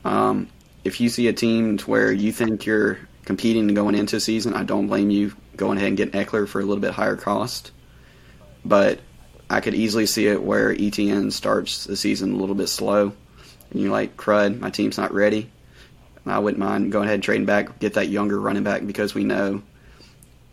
Um, 0.05 0.47
if 0.85 1.01
you 1.01 1.09
see 1.09 1.27
a 1.27 1.33
team 1.33 1.77
where 1.79 2.11
you 2.11 2.31
think 2.31 2.65
you're 2.65 2.97
competing 3.25 3.67
and 3.67 3.75
going 3.75 3.95
into 3.95 4.15
a 4.15 4.19
season, 4.21 4.53
I 4.53 4.63
don't 4.63 4.87
blame 4.87 5.09
you 5.09 5.33
going 5.57 5.77
ahead 5.77 5.89
and 5.89 5.97
getting 5.97 6.19
Ekeler 6.19 6.47
for 6.47 6.61
a 6.61 6.65
little 6.65 6.81
bit 6.81 6.91
higher 6.91 7.17
cost. 7.17 7.71
But 8.63 8.99
I 9.49 9.59
could 9.59 9.75
easily 9.75 10.05
see 10.05 10.27
it 10.27 10.41
where 10.41 10.73
ETN 10.73 11.33
starts 11.33 11.83
the 11.83 11.97
season 11.97 12.33
a 12.33 12.37
little 12.37 12.55
bit 12.55 12.67
slow, 12.67 13.11
and 13.69 13.81
you're 13.81 13.91
like, 13.91 14.15
"Crud, 14.15 14.59
my 14.59 14.69
team's 14.69 14.97
not 14.97 15.13
ready." 15.13 15.51
I 16.25 16.39
wouldn't 16.39 16.59
mind 16.59 16.91
going 16.91 17.05
ahead 17.05 17.15
and 17.15 17.23
trading 17.23 17.45
back, 17.45 17.79
get 17.79 17.95
that 17.95 18.07
younger 18.07 18.39
running 18.39 18.63
back 18.63 18.85
because 18.85 19.13
we 19.13 19.23
know 19.23 19.61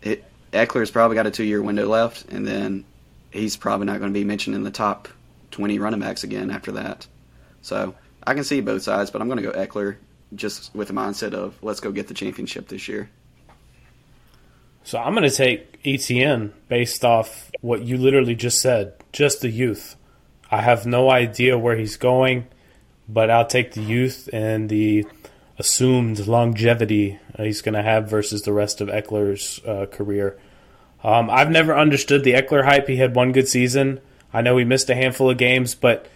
it, 0.02 0.24
Ekeler's 0.52 0.90
probably 0.90 1.14
got 1.14 1.26
a 1.26 1.30
two-year 1.30 1.62
window 1.62 1.86
left, 1.86 2.26
and 2.30 2.46
then 2.46 2.84
he's 3.30 3.56
probably 3.56 3.86
not 3.86 3.98
going 3.98 4.12
to 4.12 4.18
be 4.18 4.24
mentioned 4.24 4.56
in 4.56 4.64
the 4.64 4.70
top 4.70 5.08
20 5.52 5.78
running 5.78 6.00
backs 6.00 6.24
again 6.24 6.50
after 6.50 6.72
that. 6.72 7.06
So 7.62 7.94
I 8.24 8.34
can 8.34 8.44
see 8.44 8.60
both 8.60 8.82
sides, 8.82 9.10
but 9.10 9.22
I'm 9.22 9.28
going 9.28 9.42
to 9.42 9.50
go 9.50 9.52
Ekeler 9.52 9.96
just 10.34 10.74
with 10.74 10.88
the 10.88 10.94
mindset 10.94 11.34
of 11.34 11.54
let's 11.62 11.80
go 11.80 11.92
get 11.92 12.08
the 12.08 12.14
championship 12.14 12.68
this 12.68 12.88
year. 12.88 13.10
So 14.82 14.98
I'm 14.98 15.14
going 15.14 15.28
to 15.28 15.34
take 15.34 15.82
ETN 15.82 16.52
based 16.68 17.04
off 17.04 17.50
what 17.60 17.82
you 17.82 17.96
literally 17.96 18.34
just 18.34 18.60
said, 18.60 18.94
just 19.12 19.40
the 19.40 19.50
youth. 19.50 19.96
I 20.50 20.62
have 20.62 20.86
no 20.86 21.10
idea 21.10 21.58
where 21.58 21.76
he's 21.76 21.96
going, 21.96 22.46
but 23.08 23.30
I'll 23.30 23.46
take 23.46 23.72
the 23.72 23.82
youth 23.82 24.28
and 24.32 24.68
the 24.68 25.06
assumed 25.61 26.26
longevity 26.26 27.20
he's 27.36 27.61
going 27.61 27.74
to 27.74 27.82
have 27.82 28.08
versus 28.08 28.42
the 28.42 28.52
rest 28.52 28.80
of 28.80 28.88
Ekeler's 28.88 29.61
uh, 29.66 29.84
career. 29.84 30.38
Um, 31.04 31.28
I've 31.28 31.50
never 31.50 31.76
understood 31.76 32.24
the 32.24 32.32
Ekeler 32.32 32.64
hype. 32.64 32.88
He 32.88 32.96
had 32.96 33.14
one 33.14 33.32
good 33.32 33.46
season. 33.46 34.00
I 34.32 34.40
know 34.40 34.56
he 34.56 34.64
missed 34.64 34.88
a 34.88 34.94
handful 34.94 35.28
of 35.28 35.36
games, 35.36 35.74
but 35.74 36.06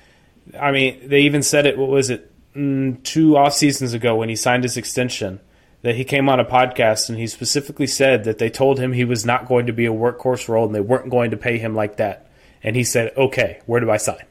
I 0.59 0.72
mean, 0.72 1.09
they 1.09 1.20
even 1.20 1.42
said 1.42 1.66
it. 1.66 1.76
What 1.76 1.90
was 1.90 2.09
it? 2.09 2.32
Mm, 2.55 3.03
two 3.03 3.36
off 3.36 3.53
seasons 3.53 3.92
ago 3.92 4.16
when 4.16 4.30
he 4.30 4.36
signed 4.36 4.62
his 4.62 4.78
extension, 4.78 5.40
that 5.82 5.97
he 5.97 6.05
came 6.05 6.30
on 6.30 6.40
a 6.40 6.45
podcast 6.45 7.11
and 7.11 7.18
he 7.18 7.26
specifically 7.26 7.86
said 7.86 8.24
that 8.24 8.38
they 8.38 8.49
told 8.49 8.78
him 8.78 8.92
he 8.92 9.05
was 9.05 9.26
not 9.26 9.47
going 9.47 9.66
to 9.66 9.72
be 9.74 9.84
a 9.84 9.92
workhorse 9.92 10.49
role 10.49 10.64
and 10.64 10.74
they 10.74 10.80
weren't 10.80 11.11
going 11.11 11.32
to 11.32 11.36
pay 11.36 11.59
him 11.59 11.74
like 11.74 11.99
that. 11.99 12.30
And 12.62 12.76
he 12.76 12.84
said, 12.84 13.12
"Okay, 13.14 13.61
where 13.66 13.80
do 13.80 13.90
I 13.90 13.99
sign?" 13.99 14.24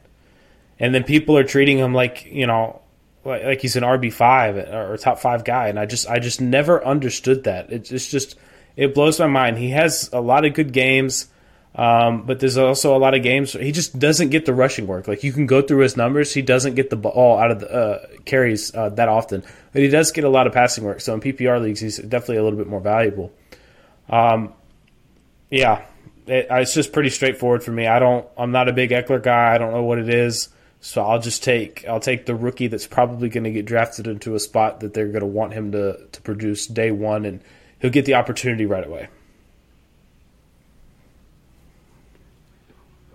And 0.80 0.92
then 0.92 1.04
people 1.04 1.38
are 1.38 1.44
treating 1.44 1.78
him 1.78 1.94
like 1.94 2.24
you 2.26 2.48
know, 2.48 2.80
like, 3.24 3.60
he's 3.60 3.76
an 3.76 3.82
RB 3.82 4.12
five 4.12 4.56
or 4.56 4.96
top 4.96 5.18
five 5.18 5.44
guy, 5.44 5.68
and 5.68 5.78
I 5.78 5.86
just 5.86 6.08
I 6.08 6.18
just 6.18 6.40
never 6.40 6.84
understood 6.84 7.44
that. 7.44 7.72
It's 7.72 8.10
just 8.10 8.36
it 8.76 8.94
blows 8.94 9.18
my 9.18 9.26
mind. 9.26 9.58
He 9.58 9.70
has 9.70 10.10
a 10.12 10.20
lot 10.20 10.44
of 10.44 10.54
good 10.54 10.72
games. 10.72 11.28
Um, 11.76 12.24
but 12.24 12.38
there's 12.38 12.56
also 12.56 12.96
a 12.96 12.98
lot 12.98 13.14
of 13.14 13.24
games 13.24 13.52
he 13.52 13.72
just 13.72 13.98
doesn't 13.98 14.28
get 14.28 14.46
the 14.46 14.54
rushing 14.54 14.86
work. 14.86 15.08
Like 15.08 15.24
you 15.24 15.32
can 15.32 15.46
go 15.46 15.60
through 15.60 15.80
his 15.80 15.96
numbers, 15.96 16.32
he 16.32 16.40
doesn't 16.40 16.76
get 16.76 16.88
the 16.88 16.96
ball 16.96 17.36
out 17.36 17.50
of 17.50 17.58
the 17.60 17.68
uh, 17.68 18.06
carries 18.24 18.72
uh, 18.74 18.90
that 18.90 19.08
often, 19.08 19.42
but 19.72 19.82
he 19.82 19.88
does 19.88 20.12
get 20.12 20.22
a 20.22 20.28
lot 20.28 20.46
of 20.46 20.52
passing 20.52 20.84
work. 20.84 21.00
So 21.00 21.14
in 21.14 21.20
PPR 21.20 21.60
leagues, 21.60 21.80
he's 21.80 21.96
definitely 21.98 22.36
a 22.36 22.44
little 22.44 22.58
bit 22.58 22.68
more 22.68 22.80
valuable. 22.80 23.32
Um, 24.08 24.52
yeah, 25.50 25.84
it, 26.28 26.46
it's 26.48 26.74
just 26.74 26.92
pretty 26.92 27.10
straightforward 27.10 27.64
for 27.64 27.72
me. 27.72 27.88
I 27.88 27.98
don't, 27.98 28.24
I'm 28.38 28.52
not 28.52 28.68
a 28.68 28.72
big 28.72 28.90
Ekeler 28.90 29.20
guy. 29.20 29.52
I 29.52 29.58
don't 29.58 29.72
know 29.72 29.82
what 29.82 29.98
it 29.98 30.08
is, 30.08 30.50
so 30.84 31.02
I'll 31.02 31.18
just 31.18 31.42
take, 31.42 31.86
I'll 31.88 31.98
take 31.98 32.26
the 32.26 32.34
rookie 32.34 32.66
that's 32.66 32.86
probably 32.86 33.30
going 33.30 33.44
to 33.44 33.50
get 33.50 33.64
drafted 33.64 34.06
into 34.06 34.34
a 34.34 34.38
spot 34.38 34.80
that 34.80 34.92
they're 34.92 35.08
going 35.08 35.20
to 35.20 35.26
want 35.26 35.54
him 35.54 35.72
to 35.72 35.98
to 36.12 36.20
produce 36.20 36.66
day 36.66 36.90
one, 36.90 37.24
and 37.24 37.40
he'll 37.80 37.90
get 37.90 38.04
the 38.04 38.12
opportunity 38.12 38.66
right 38.66 38.86
away. 38.86 39.08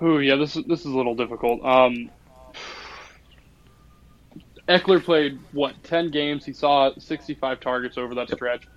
Oh 0.01 0.17
yeah, 0.17 0.35
this 0.35 0.55
is 0.55 0.65
this 0.65 0.79
is 0.79 0.87
a 0.87 0.97
little 0.97 1.13
difficult. 1.13 1.63
Um, 1.63 2.09
Ekeler 4.67 5.03
played 5.03 5.37
what 5.51 5.75
ten 5.83 6.09
games. 6.09 6.43
He 6.43 6.53
saw 6.53 6.91
65 6.97 7.59
targets 7.59 7.99
over 7.99 8.15
that 8.15 8.31
stretch. 8.31 8.67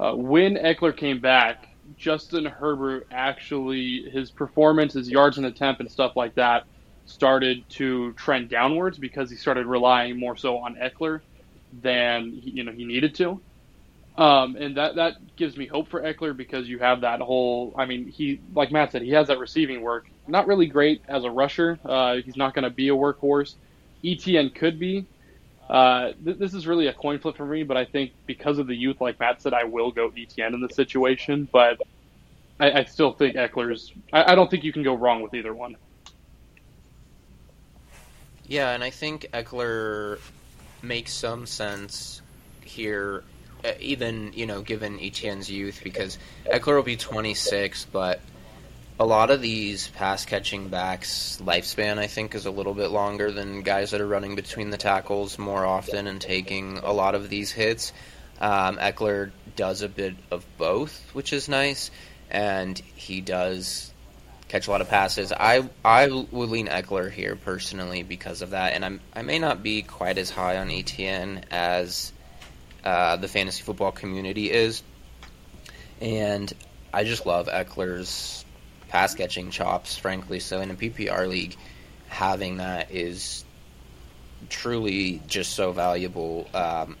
Uh, 0.00 0.14
when 0.14 0.56
Ekeler 0.56 0.96
came 0.96 1.20
back, 1.20 1.68
Justin 1.96 2.46
Herbert 2.46 3.06
actually 3.12 4.10
his 4.10 4.32
performance, 4.32 4.94
his 4.94 5.08
yards 5.08 5.38
in 5.38 5.44
attempt, 5.44 5.80
and 5.80 5.88
stuff 5.88 6.16
like 6.16 6.34
that 6.34 6.64
started 7.06 7.68
to 7.70 8.12
trend 8.14 8.48
downwards 8.48 8.98
because 8.98 9.30
he 9.30 9.36
started 9.36 9.66
relying 9.66 10.18
more 10.18 10.36
so 10.36 10.58
on 10.58 10.76
Ekeler 10.76 11.20
than 11.82 12.38
you 12.42 12.64
know 12.64 12.72
he 12.72 12.84
needed 12.84 13.14
to. 13.16 13.40
Um, 14.16 14.56
and 14.56 14.76
that 14.76 14.96
that 14.96 15.36
gives 15.36 15.56
me 15.56 15.66
hope 15.66 15.88
for 15.88 16.02
Ekeler 16.02 16.36
because 16.36 16.68
you 16.68 16.78
have 16.78 17.00
that 17.00 17.20
whole. 17.20 17.74
I 17.76 17.86
mean, 17.86 18.06
he 18.06 18.40
like 18.54 18.70
Matt 18.70 18.92
said, 18.92 19.02
he 19.02 19.10
has 19.10 19.28
that 19.28 19.38
receiving 19.38 19.80
work. 19.80 20.06
Not 20.28 20.46
really 20.46 20.66
great 20.66 21.02
as 21.08 21.24
a 21.24 21.30
rusher. 21.30 21.78
Uh, 21.84 22.16
he's 22.16 22.36
not 22.36 22.54
going 22.54 22.64
to 22.64 22.70
be 22.70 22.88
a 22.88 22.92
workhorse. 22.92 23.54
ETN 24.04 24.54
could 24.54 24.78
be. 24.78 25.06
Uh, 25.68 26.12
th- 26.22 26.36
this 26.36 26.52
is 26.52 26.66
really 26.66 26.88
a 26.88 26.92
coin 26.92 27.18
flip 27.18 27.36
for 27.36 27.46
me, 27.46 27.62
but 27.62 27.76
I 27.78 27.86
think 27.86 28.12
because 28.26 28.58
of 28.58 28.66
the 28.66 28.76
youth, 28.76 29.00
like 29.00 29.18
Matt 29.18 29.40
said, 29.40 29.54
I 29.54 29.64
will 29.64 29.90
go 29.90 30.10
ETN 30.10 30.52
in 30.52 30.60
this 30.60 30.76
situation. 30.76 31.48
But 31.50 31.80
I, 32.60 32.80
I 32.80 32.84
still 32.84 33.12
think 33.12 33.36
Ekeler's. 33.36 33.92
I, 34.12 34.32
I 34.32 34.34
don't 34.34 34.50
think 34.50 34.62
you 34.64 34.72
can 34.72 34.82
go 34.82 34.94
wrong 34.94 35.22
with 35.22 35.32
either 35.32 35.54
one. 35.54 35.76
Yeah, 38.52 38.72
and 38.72 38.84
I 38.84 38.90
think 38.90 39.28
Ekeler 39.32 40.18
makes 40.82 41.14
some 41.14 41.46
sense 41.46 42.20
here 42.60 43.24
even 43.80 44.34
you 44.34 44.44
know 44.44 44.60
given 44.60 45.00
Etienne's 45.00 45.50
youth 45.50 45.80
because 45.82 46.18
Ekeler 46.44 46.76
will 46.76 46.82
be 46.82 46.98
26, 46.98 47.86
but 47.90 48.20
a 49.00 49.06
lot 49.06 49.30
of 49.30 49.40
these 49.40 49.88
pass 49.88 50.26
catching 50.26 50.68
backs 50.68 51.40
lifespan 51.42 51.96
I 51.96 52.08
think 52.08 52.34
is 52.34 52.44
a 52.44 52.50
little 52.50 52.74
bit 52.74 52.88
longer 52.90 53.32
than 53.32 53.62
guys 53.62 53.92
that 53.92 54.02
are 54.02 54.06
running 54.06 54.34
between 54.34 54.68
the 54.68 54.76
tackles 54.76 55.38
more 55.38 55.64
often 55.64 56.06
and 56.06 56.20
taking 56.20 56.76
a 56.76 56.92
lot 56.92 57.14
of 57.14 57.30
these 57.30 57.52
hits. 57.52 57.94
Um, 58.38 58.76
Ekeler 58.76 59.30
does 59.56 59.80
a 59.80 59.88
bit 59.88 60.14
of 60.30 60.44
both, 60.58 61.02
which 61.14 61.32
is 61.32 61.48
nice, 61.48 61.90
and 62.30 62.78
he 62.96 63.22
does 63.22 63.91
catch 64.52 64.68
a 64.68 64.70
lot 64.70 64.82
of 64.82 64.88
passes. 64.90 65.32
I 65.32 65.68
I 65.82 66.08
would 66.08 66.50
lean 66.50 66.68
Ekeler 66.68 67.10
here 67.10 67.36
personally 67.36 68.02
because 68.02 68.42
of 68.42 68.50
that, 68.50 68.74
and 68.74 68.84
I'm 68.84 69.00
I 69.14 69.22
may 69.22 69.38
not 69.38 69.62
be 69.62 69.80
quite 69.80 70.18
as 70.18 70.28
high 70.28 70.58
on 70.58 70.68
ETN 70.68 71.44
as 71.50 72.12
uh, 72.84 73.16
the 73.16 73.28
fantasy 73.28 73.62
football 73.62 73.92
community 73.92 74.50
is. 74.50 74.82
And 76.02 76.52
I 76.92 77.04
just 77.04 77.24
love 77.24 77.48
Ekeler's 77.48 78.44
pass 78.88 79.14
catching 79.14 79.50
chops, 79.50 79.96
frankly. 79.96 80.38
So 80.38 80.60
in 80.60 80.70
a 80.70 80.74
PPR 80.74 81.26
league, 81.28 81.56
having 82.08 82.58
that 82.58 82.90
is 82.90 83.46
truly 84.50 85.22
just 85.28 85.54
so 85.54 85.72
valuable. 85.72 86.46
Um, 86.52 86.96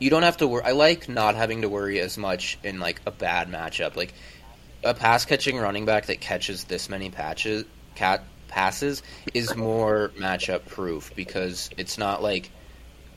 you 0.00 0.10
don't 0.10 0.24
have 0.24 0.38
to 0.38 0.48
worry. 0.48 0.64
I 0.64 0.72
like 0.72 1.08
not 1.08 1.36
having 1.36 1.62
to 1.62 1.68
worry 1.68 2.00
as 2.00 2.18
much 2.18 2.58
in 2.64 2.80
like 2.80 3.00
a 3.06 3.12
bad 3.12 3.48
matchup. 3.48 3.94
Like 3.94 4.12
a 4.82 4.94
pass 4.94 5.24
catching 5.24 5.58
running 5.58 5.84
back 5.84 6.06
that 6.06 6.20
catches 6.20 6.64
this 6.64 6.88
many 6.88 7.10
patches, 7.10 7.64
cat 7.94 8.22
passes 8.48 9.02
is 9.32 9.54
more 9.54 10.10
matchup 10.18 10.66
proof 10.66 11.12
because 11.14 11.70
it's 11.76 11.98
not 11.98 12.22
like 12.22 12.50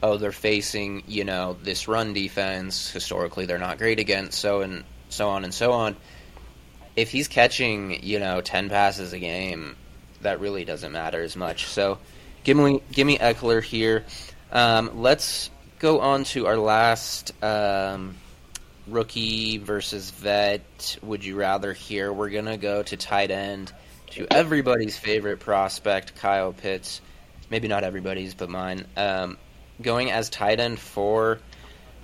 oh, 0.04 0.18
they're 0.18 0.34
facing, 0.34 1.02
you 1.08 1.24
know, 1.24 1.56
this 1.64 1.88
run 1.88 2.12
defense. 2.12 2.92
Historically, 2.92 3.46
they're 3.46 3.58
not 3.58 3.78
great 3.78 4.00
against, 4.00 4.38
so 4.38 4.62
and 4.62 4.84
so 5.10 5.30
on 5.30 5.46
and 5.46 5.54
so 5.54 5.72
on. 5.72 5.96
If 6.96 7.10
he's 7.10 7.28
catching, 7.28 8.04
you 8.04 8.20
know, 8.20 8.42
ten 8.42 8.70
passes 8.70 9.14
a 9.14 9.20
game, 9.20 9.78
that 10.22 10.42
really 10.42 10.66
doesn't 10.66 10.92
matter 10.92 11.24
as 11.24 11.36
much. 11.36 11.66
So, 11.68 11.98
give 12.44 12.58
me 12.58 12.82
give 12.92 13.08
me 13.08 13.18
Ekeler 13.18 13.64
here. 13.64 14.04
Um, 14.52 15.02
let's 15.02 15.50
go 15.80 16.02
on 16.02 16.26
to 16.26 16.48
our 16.48 16.58
last 16.58 17.32
um, 17.42 18.16
rookie 18.88 19.58
versus 19.58 20.12
vet. 20.12 20.98
Would 21.02 21.24
you 21.24 21.36
rather 21.36 21.74
here? 21.74 22.12
We're 22.12 22.30
gonna 22.30 22.58
go 22.58 22.84
to 22.84 22.98
tight 22.98 23.32
end 23.32 23.72
to 24.12 24.28
everybody's 24.32 24.98
favorite 24.98 25.40
prospect, 25.40 26.16
Kyle 26.16 26.54
Pitts. 26.54 27.02
Maybe 27.50 27.68
not 27.68 27.84
everybody's, 27.84 28.34
but 28.34 28.50
mine. 28.50 28.86
Um, 28.96 29.38
going 29.82 30.12
as 30.12 30.30
tight 30.30 30.60
end 30.60 30.80
four. 30.80 31.40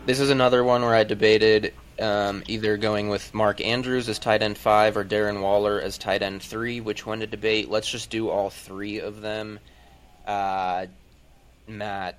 This 0.06 0.20
is 0.20 0.30
another 0.30 0.64
one 0.64 0.82
where 0.82 0.96
I 0.96 1.04
debated 1.04 1.74
um, 2.00 2.44
either 2.48 2.78
going 2.78 3.10
with 3.10 3.34
Mark 3.34 3.62
Andrews 3.62 4.08
as 4.08 4.20
tight 4.20 4.42
end 4.42 4.58
five 4.58 4.96
or 4.96 5.04
Darren 5.04 5.42
Waller 5.42 5.82
as 5.82 5.98
tight 5.98 6.22
end 6.22 6.42
three. 6.42 6.82
Which 6.82 7.06
one 7.06 7.20
to 7.20 7.28
debate? 7.28 7.70
Let's 7.70 7.90
just 7.90 8.10
do 8.10 8.30
all 8.30 8.50
three 8.50 9.00
of 9.00 9.22
them. 9.22 9.60
Uh, 10.26 10.86
Matt, 11.68 12.18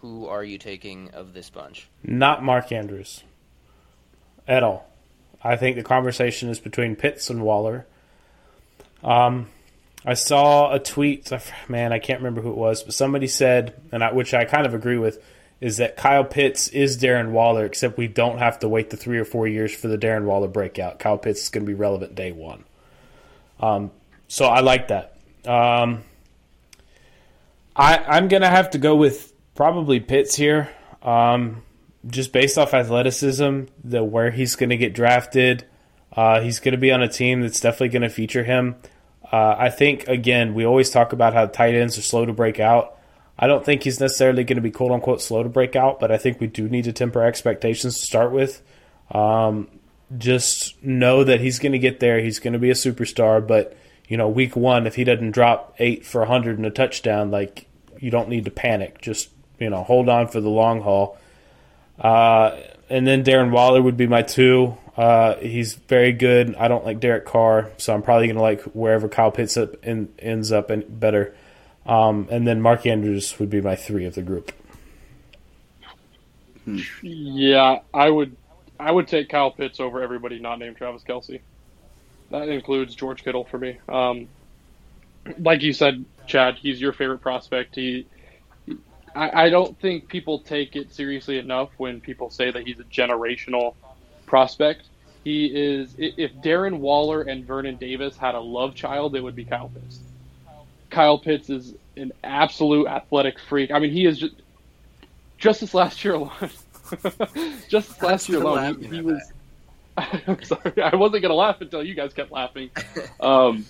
who 0.00 0.26
are 0.26 0.44
you 0.44 0.58
taking 0.58 1.10
of 1.10 1.34
this 1.34 1.50
bunch? 1.50 1.88
Not 2.02 2.42
Mark 2.42 2.72
Andrews 2.72 3.24
at 4.46 4.62
all. 4.62 4.86
I 5.42 5.56
think 5.56 5.76
the 5.76 5.82
conversation 5.82 6.48
is 6.48 6.60
between 6.60 6.96
Pitts 6.96 7.30
and 7.30 7.42
Waller. 7.42 7.86
Um, 9.02 9.48
I 10.04 10.14
saw 10.14 10.72
a 10.72 10.78
tweet. 10.78 11.30
Man, 11.68 11.92
I 11.92 11.98
can't 11.98 12.20
remember 12.20 12.40
who 12.40 12.50
it 12.50 12.56
was, 12.56 12.82
but 12.82 12.94
somebody 12.94 13.26
said, 13.26 13.74
and 13.92 14.02
I, 14.02 14.12
which 14.12 14.34
I 14.34 14.44
kind 14.44 14.66
of 14.66 14.74
agree 14.74 14.98
with, 14.98 15.22
is 15.60 15.76
that 15.76 15.96
Kyle 15.96 16.24
Pitts 16.24 16.68
is 16.68 16.98
Darren 16.98 17.32
Waller, 17.32 17.66
except 17.66 17.98
we 17.98 18.08
don't 18.08 18.38
have 18.38 18.58
to 18.60 18.68
wait 18.68 18.90
the 18.90 18.96
three 18.96 19.18
or 19.18 19.24
four 19.24 19.46
years 19.46 19.74
for 19.74 19.88
the 19.88 19.98
Darren 19.98 20.24
Waller 20.24 20.48
breakout. 20.48 20.98
Kyle 20.98 21.18
Pitts 21.18 21.42
is 21.42 21.48
going 21.50 21.66
to 21.66 21.70
be 21.70 21.74
relevant 21.74 22.14
day 22.14 22.32
one. 22.32 22.64
Um, 23.60 23.90
so 24.26 24.46
I 24.46 24.60
like 24.60 24.88
that. 24.88 25.18
Um, 25.46 26.02
I, 27.76 27.98
I'm 27.98 28.28
going 28.28 28.42
to 28.42 28.48
have 28.48 28.70
to 28.70 28.78
go 28.78 28.96
with 28.96 29.32
probably 29.54 30.00
Pitts 30.00 30.34
here, 30.34 30.70
um, 31.02 31.62
just 32.06 32.32
based 32.32 32.56
off 32.58 32.74
athleticism, 32.74 33.62
the 33.84 34.02
where 34.02 34.30
he's 34.30 34.56
going 34.56 34.70
to 34.70 34.76
get 34.76 34.94
drafted. 34.94 35.64
Uh, 36.12 36.40
he's 36.40 36.58
going 36.58 36.72
to 36.72 36.78
be 36.78 36.90
on 36.90 37.02
a 37.02 37.08
team 37.08 37.42
that's 37.42 37.60
definitely 37.60 37.88
going 37.88 38.02
to 38.02 38.08
feature 38.08 38.44
him. 38.44 38.76
Uh, 39.30 39.54
I 39.58 39.70
think 39.70 40.08
again, 40.08 40.54
we 40.54 40.64
always 40.64 40.90
talk 40.90 41.12
about 41.12 41.34
how 41.34 41.46
tight 41.46 41.74
ends 41.74 41.96
are 41.98 42.02
slow 42.02 42.24
to 42.24 42.32
break 42.32 42.58
out. 42.58 42.96
I 43.38 43.46
don't 43.46 43.64
think 43.64 43.84
he's 43.84 44.00
necessarily 44.00 44.44
going 44.44 44.56
to 44.56 44.62
be 44.62 44.70
quote 44.70 44.90
unquote 44.90 45.22
slow 45.22 45.42
to 45.42 45.48
break 45.48 45.76
out, 45.76 46.00
but 46.00 46.10
I 46.10 46.18
think 46.18 46.40
we 46.40 46.46
do 46.46 46.68
need 46.68 46.84
to 46.84 46.92
temper 46.92 47.22
expectations 47.22 47.98
to 47.98 48.04
start 48.04 48.32
with. 48.32 48.60
Um, 49.10 49.68
just 50.18 50.82
know 50.82 51.22
that 51.22 51.40
he's 51.40 51.58
going 51.58 51.72
to 51.72 51.78
get 51.78 52.00
there. 52.00 52.20
He's 52.20 52.40
going 52.40 52.54
to 52.54 52.58
be 52.58 52.70
a 52.70 52.74
superstar, 52.74 53.46
but 53.46 53.76
you 54.08 54.16
know, 54.16 54.28
week 54.28 54.56
one, 54.56 54.86
if 54.88 54.96
he 54.96 55.04
doesn't 55.04 55.30
drop 55.30 55.76
eight 55.78 56.04
for 56.04 56.22
100 56.22 56.58
and 56.58 56.66
a 56.66 56.70
touchdown, 56.70 57.30
like 57.30 57.68
you 58.00 58.10
don't 58.10 58.28
need 58.28 58.46
to 58.46 58.50
panic. 58.50 59.00
Just 59.00 59.30
you 59.60 59.70
know, 59.70 59.84
hold 59.84 60.08
on 60.08 60.26
for 60.26 60.40
the 60.40 60.48
long 60.48 60.80
haul. 60.80 61.19
Uh, 62.00 62.56
and 62.88 63.06
then 63.06 63.24
Darren 63.24 63.50
Waller 63.50 63.80
would 63.80 63.96
be 63.96 64.06
my 64.06 64.22
two. 64.22 64.76
Uh, 64.96 65.36
he's 65.36 65.74
very 65.74 66.12
good. 66.12 66.54
I 66.56 66.68
don't 66.68 66.84
like 66.84 67.00
Derek 67.00 67.24
Carr, 67.24 67.70
so 67.76 67.94
I'm 67.94 68.02
probably 68.02 68.26
going 68.26 68.36
to 68.36 68.42
like 68.42 68.62
wherever 68.62 69.08
Kyle 69.08 69.30
Pitts 69.30 69.56
up 69.56 69.82
in, 69.84 70.08
ends 70.18 70.50
up 70.50 70.70
and 70.70 71.00
better. 71.00 71.34
Um, 71.86 72.28
and 72.30 72.46
then 72.46 72.60
Mark 72.60 72.86
Andrews 72.86 73.38
would 73.38 73.50
be 73.50 73.60
my 73.60 73.76
three 73.76 74.04
of 74.04 74.14
the 74.14 74.22
group. 74.22 74.52
Yeah, 77.02 77.80
I 77.94 78.10
would. 78.10 78.36
I 78.78 78.90
would 78.90 79.08
take 79.08 79.28
Kyle 79.28 79.50
Pitts 79.50 79.78
over 79.78 80.02
everybody 80.02 80.38
not 80.38 80.58
named 80.58 80.76
Travis 80.76 81.02
Kelce. 81.02 81.40
That 82.30 82.48
includes 82.48 82.94
George 82.94 83.22
Kittle 83.22 83.44
for 83.44 83.58
me. 83.58 83.78
Um, 83.88 84.28
like 85.38 85.62
you 85.62 85.72
said, 85.72 86.04
Chad, 86.26 86.56
he's 86.56 86.80
your 86.80 86.92
favorite 86.92 87.20
prospect. 87.20 87.74
He, 87.74 88.06
I, 89.14 89.46
I 89.46 89.48
don't 89.50 89.78
think 89.80 90.08
people 90.08 90.38
take 90.38 90.76
it 90.76 90.92
seriously 90.92 91.38
enough 91.38 91.70
when 91.76 92.00
people 92.00 92.30
say 92.30 92.50
that 92.50 92.66
he's 92.66 92.80
a 92.80 92.84
generational 92.84 93.74
prospect. 94.26 94.88
He 95.24 95.46
is. 95.46 95.94
If 95.98 96.32
Darren 96.36 96.78
Waller 96.78 97.22
and 97.22 97.44
Vernon 97.44 97.76
Davis 97.76 98.16
had 98.16 98.34
a 98.34 98.40
love 98.40 98.74
child, 98.74 99.14
it 99.16 99.20
would 99.20 99.36
be 99.36 99.44
Kyle 99.44 99.68
Pitts. 99.68 100.00
Kyle 100.88 101.18
Pitts 101.18 101.50
is 101.50 101.74
an 101.96 102.12
absolute 102.24 102.86
athletic 102.86 103.38
freak. 103.38 103.70
I 103.70 103.78
mean, 103.78 103.92
he 103.92 104.06
is 104.06 104.18
just 104.18 104.34
just 105.36 105.60
this 105.60 105.74
last 105.74 106.04
year 106.04 106.14
alone. 106.14 106.32
just 107.68 107.88
this 107.88 108.02
last 108.02 108.28
year 108.28 108.42
alone, 108.42 108.80
he, 108.80 108.96
he 108.96 109.00
was. 109.02 109.32
I'm 109.96 110.42
sorry, 110.42 110.80
I 110.82 110.96
wasn't 110.96 111.22
gonna 111.22 111.34
laugh 111.34 111.60
until 111.60 111.82
you 111.82 111.94
guys 111.94 112.14
kept 112.14 112.30
laughing. 112.30 112.70
Um, 113.20 113.66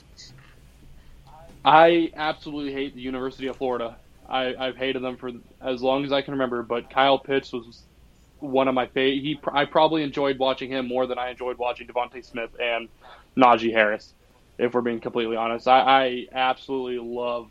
I 1.64 2.12
absolutely 2.14 2.72
hate 2.72 2.94
the 2.94 3.00
University 3.00 3.48
of 3.48 3.56
Florida. 3.56 3.96
I, 4.30 4.54
I've 4.54 4.76
hated 4.76 5.02
them 5.02 5.16
for 5.16 5.30
as 5.60 5.82
long 5.82 6.04
as 6.04 6.12
I 6.12 6.22
can 6.22 6.32
remember. 6.32 6.62
But 6.62 6.90
Kyle 6.90 7.18
Pitts 7.18 7.52
was 7.52 7.82
one 8.38 8.68
of 8.68 8.74
my 8.74 8.86
favorite. 8.86 9.22
He, 9.22 9.40
I 9.52 9.64
probably 9.64 10.02
enjoyed 10.02 10.38
watching 10.38 10.70
him 10.70 10.86
more 10.88 11.06
than 11.06 11.18
I 11.18 11.30
enjoyed 11.30 11.58
watching 11.58 11.86
DeVonta 11.86 12.24
Smith 12.24 12.50
and 12.60 12.88
Najee 13.36 13.72
Harris. 13.72 14.14
If 14.58 14.74
we're 14.74 14.82
being 14.82 15.00
completely 15.00 15.36
honest, 15.36 15.66
I, 15.66 15.80
I 15.80 16.26
absolutely 16.32 16.98
love 16.98 17.50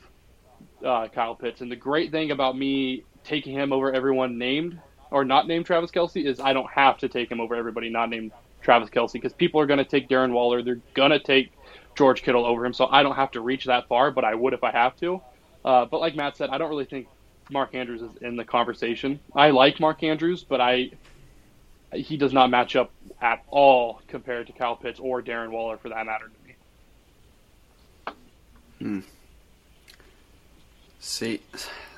uh, 0.85 1.07
Kyle 1.07 1.35
Pitts. 1.35 1.61
And 1.61 1.71
the 1.71 1.75
great 1.75 2.11
thing 2.11 2.31
about 2.31 2.57
me 2.57 3.03
taking 3.23 3.53
him 3.53 3.73
over 3.73 3.93
everyone 3.93 4.37
named 4.37 4.79
or 5.11 5.25
not 5.25 5.47
named 5.47 5.65
Travis 5.65 5.91
Kelce 5.91 6.23
is 6.23 6.39
I 6.39 6.53
don't 6.53 6.69
have 6.69 6.97
to 6.99 7.09
take 7.09 7.31
him 7.31 7.41
over 7.41 7.55
everybody 7.55 7.89
not 7.89 8.09
named 8.09 8.31
Travis 8.61 8.89
Kelce 8.89 9.13
because 9.13 9.33
people 9.33 9.59
are 9.59 9.65
going 9.65 9.79
to 9.79 9.85
take 9.85 10.07
Darren 10.07 10.31
Waller. 10.31 10.61
They're 10.61 10.81
going 10.93 11.11
to 11.11 11.19
take 11.19 11.51
George 11.95 12.21
Kittle 12.21 12.45
over 12.45 12.65
him. 12.65 12.73
So 12.73 12.87
I 12.87 13.03
don't 13.03 13.15
have 13.15 13.31
to 13.31 13.41
reach 13.41 13.65
that 13.65 13.87
far, 13.87 14.11
but 14.11 14.23
I 14.23 14.35
would 14.35 14.53
if 14.53 14.63
I 14.63 14.71
have 14.71 14.95
to. 14.97 15.21
Uh, 15.63 15.85
but 15.85 15.99
like 15.99 16.15
Matt 16.15 16.37
said, 16.37 16.49
I 16.49 16.57
don't 16.57 16.69
really 16.69 16.85
think 16.85 17.07
Mark 17.49 17.75
Andrews 17.75 18.01
is 18.01 18.11
in 18.21 18.35
the 18.35 18.45
conversation. 18.45 19.19
I 19.35 19.49
like 19.51 19.79
Mark 19.79 20.03
Andrews, 20.03 20.43
but 20.43 20.61
I 20.61 20.91
he 21.91 22.17
does 22.17 22.33
not 22.33 22.49
match 22.49 22.75
up 22.75 22.91
at 23.19 23.43
all 23.49 24.01
compared 24.07 24.47
to 24.47 24.53
Kyle 24.53 24.75
Pitts 24.75 24.99
or 24.99 25.21
Darren 25.21 25.49
Waller 25.49 25.77
for 25.77 25.89
that 25.89 26.05
matter 26.05 26.25
to 26.25 26.47
me. 26.47 28.13
Hmm. 28.79 28.99
See, 30.99 31.41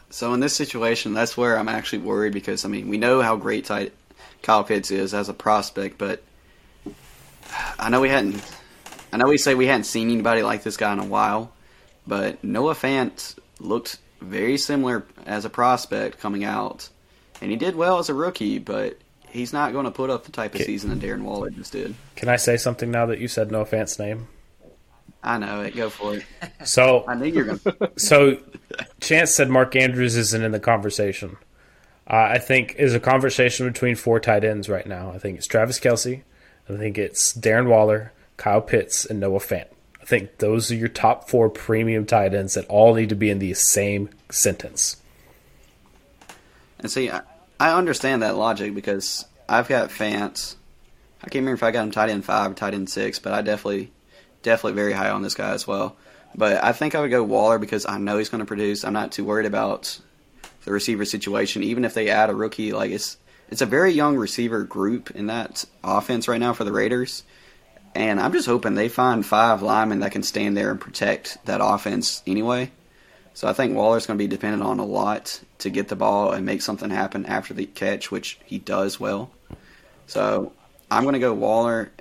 so 0.10 0.34
in 0.34 0.40
this 0.40 0.56
situation, 0.56 1.14
that's 1.14 1.36
where 1.36 1.58
I'm 1.58 1.68
actually 1.68 2.00
worried 2.00 2.34
because 2.34 2.66
I 2.66 2.70
mean 2.70 2.88
we 2.88 2.98
know 2.98 3.22
how 3.22 3.36
great 3.36 3.66
tight 3.66 3.94
Kyle 4.42 4.64
Pitts 4.64 4.92
is 4.92 5.14
as 5.14 5.30
a 5.30 5.34
prospect, 5.34 5.98
but 5.98 6.24
I 7.78 7.90
know 7.90 8.02
we 8.02 8.10
hadn't. 8.10 8.42
I 9.14 9.18
know 9.18 9.28
we 9.28 9.38
say 9.38 9.56
we 9.56 9.68
hadn't 9.68 9.84
seen 9.84 10.10
anybody 10.10 10.42
like 10.42 10.64
this 10.64 10.78
guy 10.78 10.94
in 10.94 11.00
a 11.00 11.06
while, 11.06 11.52
but 12.08 12.42
Noah 12.44 12.76
Fant 12.76 13.36
looked 13.62 13.98
very 14.20 14.58
similar 14.58 15.06
as 15.26 15.46
a 15.46 15.50
prospect 15.50 16.20
coming 16.20 16.44
out, 16.44 16.90
and 17.42 17.50
he 17.52 17.58
did 17.58 17.76
well 17.76 18.00
as 18.00 18.10
a 18.10 18.14
rookie, 18.14 18.60
but 18.60 18.98
he's 19.30 19.54
not 19.54 19.72
going 19.74 19.86
to 19.86 19.92
put 19.92 20.10
up 20.10 20.26
the 20.26 20.32
type 20.32 20.56
of 20.56 20.62
season 20.62 20.90
that 20.90 21.00
Darren 21.00 21.24
Waller 21.24 21.50
just 21.50 21.72
did. 21.72 21.96
Can 22.16 22.30
I 22.30 22.36
say 22.36 22.58
something 22.58 22.92
now 22.92 23.06
that 23.08 23.20
you 23.20 23.28
said 23.28 23.52
Noah 23.52 23.66
Fant's 23.66 23.98
name? 23.98 24.28
I 25.24 25.38
know 25.38 25.62
it. 25.62 25.76
Go 25.76 25.90
for 25.90 26.16
it. 26.16 26.26
So 26.66 27.06
I 27.08 27.16
knew 27.16 27.26
you're 27.26 27.46
going. 27.46 27.60
to... 27.60 27.92
So 27.98 28.38
Chance 29.00 29.32
said 29.32 29.50
Mark 29.50 29.76
Andrews 29.76 30.16
isn't 30.16 30.44
in 30.44 30.52
the 30.52 30.60
conversation. 30.60 31.38
Uh, 32.08 32.30
I 32.34 32.40
think 32.40 32.76
is 32.78 32.94
a 32.94 33.00
conversation 33.00 33.68
between 33.68 33.96
four 33.96 34.20
tight 34.20 34.44
ends 34.44 34.70
right 34.70 34.86
now. 34.86 35.12
I 35.12 35.18
think 35.18 35.38
it's 35.38 35.48
Travis 35.48 35.80
Kelce. 35.80 36.22
I 36.70 36.78
think 36.78 36.98
it's 36.98 37.34
Darren 37.34 37.68
Waller, 37.68 38.12
Kyle 38.38 38.62
Pitts, 38.62 39.06
and 39.06 39.20
Noah 39.20 39.40
Fant. 39.40 39.68
I 40.02 40.06
think 40.06 40.38
those 40.38 40.72
are 40.72 40.76
your 40.76 40.88
top 40.88 41.30
four 41.30 41.50
premium 41.50 42.06
tight 42.06 42.34
ends 42.34 42.56
that 42.56 42.68
all 42.68 42.96
need 42.96 43.10
to 43.10 43.16
be 43.16 43.30
in 43.30 43.40
the 43.40 43.54
same 43.54 44.10
sentence. 44.30 44.98
And 46.80 46.92
see, 46.92 47.12
I, 47.12 47.22
I 47.60 47.78
understand 47.78 48.24
that 48.24 48.36
logic 48.36 48.74
because 48.74 49.26
I've 49.48 49.68
got 49.68 49.90
Fant. 49.90 50.56
I 51.22 51.26
can't 51.26 51.44
remember 51.44 51.54
if 51.54 51.64
I 51.64 51.72
got 51.72 51.84
him 51.84 51.92
tight 51.92 52.10
end 52.10 52.26
five 52.26 52.52
or 52.52 52.54
tight 52.56 52.74
end 52.74 52.90
six, 52.90 53.20
but 53.20 53.34
I 53.34 53.42
definitely, 53.42 53.92
definitely 54.42 54.76
very 54.76 54.94
high 54.94 55.12
on 55.12 55.22
this 55.22 55.36
guy 55.36 55.52
as 55.52 55.68
well. 55.68 55.96
But 56.34 56.64
I 56.64 56.72
think 56.72 56.96
I 56.96 57.02
would 57.02 57.12
go 57.12 57.24
Waller 57.24 57.60
because 57.60 57.86
I 57.86 57.98
know 58.00 58.18
he's 58.18 58.30
going 58.30 58.40
to 58.40 58.46
produce. 58.46 58.84
I'm 58.84 58.94
not 58.94 59.12
too 59.12 59.26
worried 59.26 59.46
about 59.46 60.00
the 60.64 60.72
receiver 60.72 61.06
situation. 61.06 61.64
Even 61.64 61.86
if 61.86 61.94
they 61.94 62.10
add 62.10 62.30
a 62.30 62.36
rookie, 62.36 62.72
like 62.72 62.92
it's 62.92 63.18
it's 63.50 63.62
a 63.62 63.66
very 63.66 63.92
young 63.92 64.16
receiver 64.16 64.64
group 64.64 65.12
in 65.12 65.28
that 65.28 65.66
offense 65.84 66.28
right 66.28 66.40
now 66.40 66.54
for 66.54 66.64
the 66.64 66.72
Raiders. 66.72 67.24
And 67.94 68.20
I'm 68.20 68.32
just 68.32 68.48
hoping 68.48 68.76
they 68.76 68.90
find 68.90 69.26
five 69.26 69.62
linemen 69.62 70.00
that 70.00 70.12
can 70.12 70.24
stand 70.24 70.56
there 70.56 70.72
and 70.72 70.80
protect 70.80 71.38
that 71.46 71.60
offense 71.62 72.24
anyway. 72.26 72.72
So 73.34 73.48
I 73.48 73.54
think 73.54 73.76
Waller's 73.76 74.06
going 74.06 74.18
to 74.18 74.24
be 74.24 74.28
dependent 74.28 74.64
on 74.64 74.80
a 74.80 74.86
lot 74.86 75.42
to 75.60 75.70
get 75.70 75.88
the 75.88 75.96
ball 75.96 76.32
and 76.32 76.46
make 76.46 76.62
something 76.62 76.90
happen 76.90 77.26
after 77.26 77.54
the 77.54 77.66
catch, 77.66 78.12
which 78.12 78.38
he 78.46 78.58
does 78.58 79.00
well. 79.00 79.32
So 80.08 80.54
I'm 80.90 81.04
going 81.04 81.14
to 81.14 81.20
go 81.20 81.34
Waller. 81.34 81.92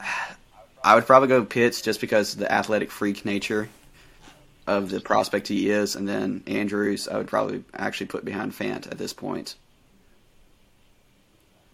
I 0.84 0.94
would 0.94 1.06
probably 1.06 1.28
go 1.28 1.44
Pitts 1.44 1.82
just 1.82 2.00
because 2.00 2.34
of 2.34 2.38
the 2.38 2.50
athletic 2.50 2.90
freak 2.90 3.24
nature 3.24 3.68
of 4.66 4.90
the 4.90 5.00
prospect 5.00 5.48
he 5.48 5.70
is, 5.70 5.96
and 5.96 6.06
then 6.06 6.42
Andrews 6.46 7.08
I 7.08 7.16
would 7.16 7.26
probably 7.26 7.64
actually 7.74 8.06
put 8.06 8.24
behind 8.24 8.52
Fant 8.52 8.86
at 8.86 8.98
this 8.98 9.12
point. 9.12 9.56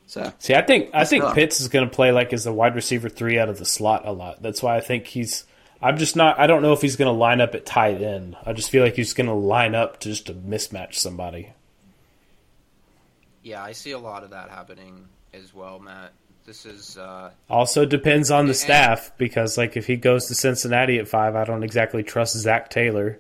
So 0.07 0.33
see, 0.39 0.55
I 0.55 0.63
think 0.63 0.91
I 0.93 1.05
think 1.05 1.25
tough. 1.25 1.35
Pitts 1.35 1.61
is 1.61 1.69
going 1.69 1.89
to 1.89 1.95
play 1.95 2.13
like 2.13 2.33
as 2.33 2.47
a 2.47 2.53
wide 2.53 2.75
receiver 2.75 3.09
three 3.09 3.39
out 3.39 3.49
of 3.49 3.59
the 3.59 3.65
slot 3.65 4.07
a 4.07 4.13
lot. 4.13 4.43
That's 4.43 4.63
why 4.63 4.77
I 4.77 4.81
think 4.81 5.07
he's. 5.07 5.45
I'm 5.83 5.99
just 5.99 6.17
not. 6.17 6.39
I 6.39 6.47
don't 6.47 6.63
know 6.63 6.73
if 6.73 6.81
he's 6.81 6.97
going 6.97 7.13
to 7.13 7.19
line 7.19 7.41
up 7.41 7.55
at 7.55 7.67
tight 7.67 8.01
end. 8.01 8.37
I 8.45 8.53
just 8.53 8.71
feel 8.71 8.85
like 8.85 8.95
he's 8.95 9.13
going 9.13 9.27
to 9.27 9.35
line 9.35 9.75
up 9.75 10.01
to 10.01 10.09
just 10.09 10.27
to 10.27 10.35
mismatch 10.35 10.95
somebody. 10.95 11.53
Yeah, 13.43 13.63
I 13.63 13.73
see 13.73 13.91
a 13.91 13.99
lot 13.99 14.25
of 14.25 14.31
that 14.31 14.51
happening 14.51 15.09
as 15.35 15.55
well, 15.55 15.79
Matt. 15.79 16.13
This 16.47 16.67
is 16.67 16.99
uh, 16.99 17.31
also 17.49 17.87
depends 17.87 18.31
on 18.31 18.45
the 18.45 18.51
and, 18.51 18.57
staff 18.57 19.13
because, 19.17 19.57
like, 19.57 19.77
if 19.77 19.87
he 19.87 19.97
goes 19.97 20.27
to 20.27 20.35
Cincinnati 20.35 20.99
at 20.99 21.09
five, 21.09 21.37
I 21.37 21.45
don't 21.45 21.63
exactly 21.63 22.03
trust 22.03 22.37
Zac 22.37 22.69
Taylor, 22.69 23.19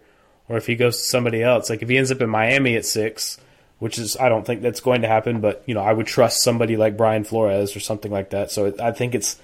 or 0.49 0.59
if 0.59 0.66
he 0.66 0.76
goes 0.76 0.99
to 0.99 1.05
somebody 1.05 1.43
else, 1.43 1.70
like 1.70 1.82
if 1.82 1.89
he 1.89 1.97
ends 1.97 2.12
up 2.12 2.20
in 2.20 2.28
Miami 2.28 2.76
at 2.76 2.85
six, 2.85 3.39
which 3.85 3.99
is 3.99 4.16
I 4.16 4.30
don't 4.30 4.47
think 4.47 4.62
that's 4.62 4.80
going 4.80 5.03
to 5.03 5.09
happen. 5.09 5.43
But 5.43 5.62
you 5.66 5.74
know, 5.74 5.82
I 5.82 5.93
would 5.93 6.07
trust 6.07 6.43
somebody 6.43 6.78
like 6.78 6.97
Brian 6.97 7.22
Flores 7.22 7.76
or 7.76 7.80
something 7.80 8.11
like 8.11 8.30
that. 8.30 8.51
So 8.51 8.72
I 8.80 8.93
think 8.93 9.14
it's 9.14 9.39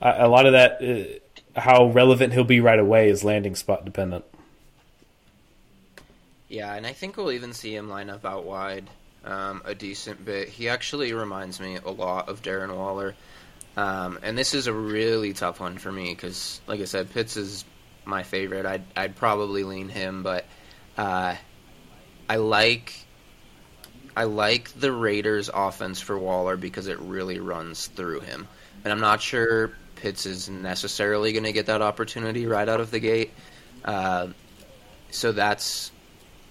a 0.00 0.28
lot 0.28 0.46
of 0.46 0.52
that. 0.52 0.82
Uh, 0.82 1.60
how 1.60 1.90
relevant 1.90 2.32
he'll 2.32 2.44
be 2.44 2.60
right 2.60 2.78
away 2.78 3.10
is 3.10 3.22
landing 3.22 3.54
spot 3.54 3.84
dependent. 3.84 4.24
Yeah, 6.48 6.72
and 6.72 6.86
I 6.86 6.94
think 6.94 7.18
we'll 7.18 7.32
even 7.32 7.52
see 7.52 7.76
him 7.76 7.90
line 7.90 8.08
up 8.08 8.24
out 8.24 8.46
wide 8.46 8.88
um, 9.26 9.60
a 9.66 9.74
decent 9.74 10.24
bit. 10.24 10.48
He 10.48 10.70
actually 10.70 11.12
reminds 11.12 11.60
me 11.60 11.76
a 11.76 11.90
lot 11.90 12.30
of 12.30 12.40
Darren 12.40 12.74
Waller. 12.74 13.14
Um, 13.76 14.18
and 14.22 14.38
this 14.38 14.54
is 14.54 14.68
a 14.68 14.72
really 14.72 15.34
tough 15.34 15.60
one 15.60 15.76
for 15.76 15.92
me 15.92 16.14
because, 16.14 16.62
like 16.66 16.80
I 16.80 16.86
said, 16.86 17.12
Pitts 17.12 17.36
is 17.36 17.66
my 18.06 18.22
favorite. 18.22 18.64
I'd, 18.64 18.84
I'd 18.96 19.16
probably 19.16 19.64
lean 19.64 19.90
him, 19.90 20.22
but 20.22 20.46
uh, 20.96 21.34
I 22.30 22.36
like 22.36 22.94
I 24.16 24.24
like 24.24 24.72
the 24.78 24.92
Raiders' 24.92 25.50
offense 25.52 26.00
for 26.00 26.18
Waller 26.18 26.56
because 26.56 26.86
it 26.86 26.98
really 27.00 27.40
runs 27.40 27.86
through 27.86 28.20
him, 28.20 28.46
and 28.84 28.92
I'm 28.92 29.00
not 29.00 29.22
sure 29.22 29.72
Pitts 29.96 30.26
is 30.26 30.48
necessarily 30.48 31.32
going 31.32 31.44
to 31.44 31.52
get 31.52 31.66
that 31.66 31.80
opportunity 31.80 32.46
right 32.46 32.68
out 32.68 32.80
of 32.80 32.90
the 32.90 32.98
gate. 32.98 33.30
Uh, 33.84 34.28
so 35.10 35.32
that's 35.32 35.92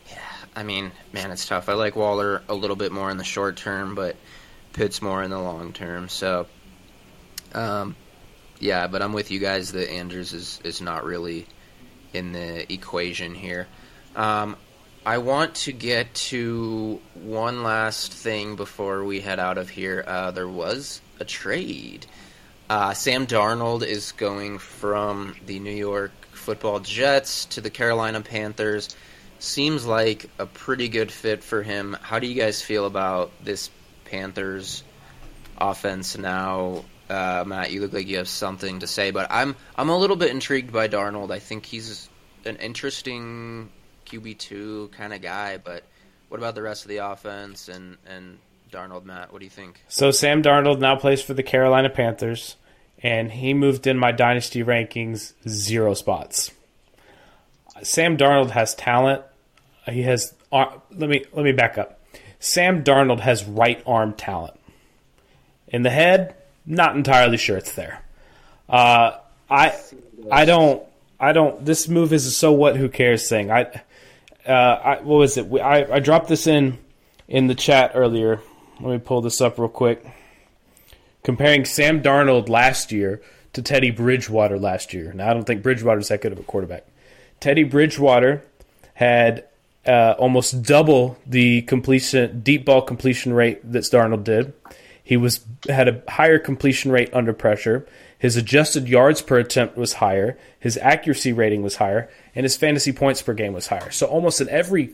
yeah, 0.09 0.20
I 0.55 0.64
mean, 0.64 0.91
man, 1.14 1.32
it's 1.32 1.45
tough. 1.45 1.70
I 1.70 1.74
like 1.74 1.95
Waller 1.95 2.41
a 2.47 2.53
little 2.53 2.76
bit 2.76 2.91
more 2.91 3.12
in 3.12 3.18
the 3.18 3.24
short 3.24 3.57
term, 3.57 3.93
but 3.95 4.16
Pitts 4.74 5.01
more 5.01 5.22
in 5.22 5.30
the 5.30 5.39
long 5.39 5.74
term. 5.74 6.07
So, 6.07 6.47
um, 7.53 7.95
yeah, 8.59 8.88
but 8.88 9.01
I'm 9.01 9.14
with 9.14 9.32
you 9.32 9.39
guys 9.39 9.74
that 9.74 9.91
Andrews 9.91 10.34
is 10.34 10.59
is 10.64 10.82
not 10.82 11.03
really 11.03 11.45
in 12.14 12.32
the 12.32 12.72
equation 12.72 13.36
here. 13.36 13.68
Um, 14.16 14.55
I 15.04 15.18
want 15.18 15.56
to 15.56 15.72
get 15.72 16.14
to 16.14 17.02
one 17.16 17.64
last 17.64 18.14
thing 18.14 18.56
before 18.56 19.04
we 19.04 19.20
head 19.20 19.39
out 19.39 19.58
of 19.58 19.68
here. 19.68 20.04
Uh, 20.06 20.30
there 20.30 20.47
was 20.47 21.02
a 21.20 21.26
trade. 21.26 22.06
Uh, 22.70 22.93
Sam 22.93 23.26
Darnold 23.26 23.84
is 23.84 24.12
going 24.12 24.60
from 24.60 25.36
the 25.47 25.60
New 25.60 25.76
York 25.76 26.12
Football 26.34 26.82
Jets 26.82 27.45
to 27.45 27.62
the 27.62 27.72
Carolina 27.72 28.22
Panthers 28.22 28.95
seems 29.39 29.88
like 29.88 30.30
a 30.38 30.45
pretty 30.45 30.88
good 30.88 31.12
fit 31.12 31.43
for 31.43 31.64
him. 31.64 31.97
How 32.04 32.20
do 32.20 32.28
you 32.28 32.36
guys 32.36 32.62
feel 32.62 32.86
about 32.86 33.32
this 33.43 33.72
Panthers 34.06 34.84
offense 35.58 36.16
now? 36.16 36.86
Uh, 37.10 37.43
Matt, 37.45 37.72
you 37.72 37.82
look 37.82 37.91
like 37.91 38.08
you 38.08 38.18
have 38.18 38.30
something 38.30 38.80
to 38.82 38.88
say, 38.88 39.10
but 39.10 39.28
I'm 39.32 39.56
I'm 39.76 39.89
a 39.89 39.97
little 39.97 40.16
bit 40.16 40.30
intrigued 40.30 40.72
by 40.72 40.88
Darnold. 40.88 41.32
I 41.32 41.39
think 41.39 41.66
he's 41.66 42.08
an 42.45 42.58
interesting 42.58 43.70
QB 44.06 44.38
two 44.38 44.89
kind 44.91 45.14
of 45.14 45.22
guy, 45.22 45.58
but 45.58 45.84
what 46.30 46.38
about 46.38 46.56
the 46.56 46.62
rest 46.62 46.84
of 46.84 46.89
the 46.89 46.97
offense 46.97 47.68
and 47.68 47.97
and 48.06 48.38
Darnold, 48.72 49.06
Matt? 49.06 49.32
What 49.32 49.39
do 49.39 49.45
you 49.45 49.52
think? 49.52 49.84
So 49.88 50.12
Sam 50.12 50.41
Darnold 50.41 50.80
now 50.80 50.95
plays 50.95 51.22
for 51.22 51.34
the 51.34 51.43
Carolina 51.43 51.89
Panthers, 51.89 52.56
and 53.04 53.32
he 53.32 53.54
moved 53.54 53.86
in 53.86 53.97
my 53.97 54.12
dynasty 54.12 54.64
rankings 54.64 55.34
zero 55.47 55.93
spots. 55.93 56.52
Sam 57.84 58.18
Darnold 58.18 58.52
has 58.52 58.76
talent. 58.76 59.24
He 59.88 60.04
has. 60.04 60.34
Uh, 60.52 60.66
let 60.91 61.10
me 61.10 61.26
let 61.34 61.43
me 61.43 61.52
back 61.52 61.78
up. 61.78 61.99
Sam 62.39 62.84
Darnold 62.84 63.20
has 63.20 63.43
right 63.43 63.82
arm 63.86 64.14
talent. 64.14 64.58
In 65.68 65.84
the 65.84 65.89
head, 65.89 66.36
not 66.66 66.95
entirely 66.95 67.38
sure 67.38 67.58
it's 67.58 67.76
there. 67.76 68.04
Uh, 68.70 69.18
I 69.49 69.78
I 70.32 70.45
don't 70.45 70.84
I 71.20 71.34
don't. 71.34 71.64
This 71.64 71.88
move 71.88 72.14
is 72.14 72.26
a 72.26 72.32
so 72.32 72.52
what 72.52 72.78
who 72.78 72.89
cares 72.89 73.30
thing. 73.30 73.52
I, 73.52 73.82
uh, 74.47 74.51
I 74.51 74.95
what 75.01 75.17
was 75.17 75.37
it? 75.37 75.51
I 75.53 75.95
I 75.95 75.99
dropped 75.99 76.27
this 76.27 76.47
in 76.47 76.77
in 77.27 77.47
the 77.47 77.55
chat 77.55 77.91
earlier. 77.95 78.41
Let 78.79 78.91
me 78.91 78.97
pull 78.99 79.21
this 79.21 79.41
up 79.41 79.59
real 79.59 79.69
quick. 79.69 80.05
Comparing 81.23 81.65
Sam 81.65 82.01
Darnold 82.01 82.49
last 82.49 82.91
year 82.91 83.21
to 83.53 83.61
Teddy 83.61 83.91
Bridgewater 83.91 84.57
last 84.57 84.93
year. 84.93 85.13
Now 85.13 85.29
I 85.29 85.33
don't 85.33 85.45
think 85.45 85.61
Bridgewater's 85.61 86.07
that 86.07 86.21
good 86.21 86.31
of 86.31 86.39
a 86.39 86.43
quarterback. 86.43 86.85
Teddy 87.39 87.63
Bridgewater 87.63 88.43
had 88.93 89.45
uh, 89.85 90.15
almost 90.17 90.63
double 90.63 91.17
the 91.25 91.61
completion 91.63 92.41
deep 92.41 92.65
ball 92.65 92.81
completion 92.81 93.33
rate 93.33 93.59
that 93.71 93.83
Darnold 93.83 94.23
did. 94.23 94.53
He 95.03 95.17
was 95.17 95.45
had 95.67 95.87
a 95.87 96.01
higher 96.07 96.39
completion 96.39 96.91
rate 96.91 97.09
under 97.13 97.33
pressure. 97.33 97.85
His 98.22 98.38
adjusted 98.38 98.88
yards 98.88 99.24
per 99.24 99.39
attempt 99.39 99.76
was 99.76 99.93
higher. 99.93 100.38
His 100.59 100.78
accuracy 100.78 101.34
rating 101.34 101.63
was 101.63 101.78
higher, 101.78 102.07
and 102.36 102.43
his 102.43 102.55
fantasy 102.55 102.91
points 102.91 103.19
per 103.19 103.34
game 103.34 103.51
was 103.51 103.65
higher. 103.65 103.89
So 103.89 104.05
almost 104.05 104.39
in 104.39 104.47
every 104.47 104.93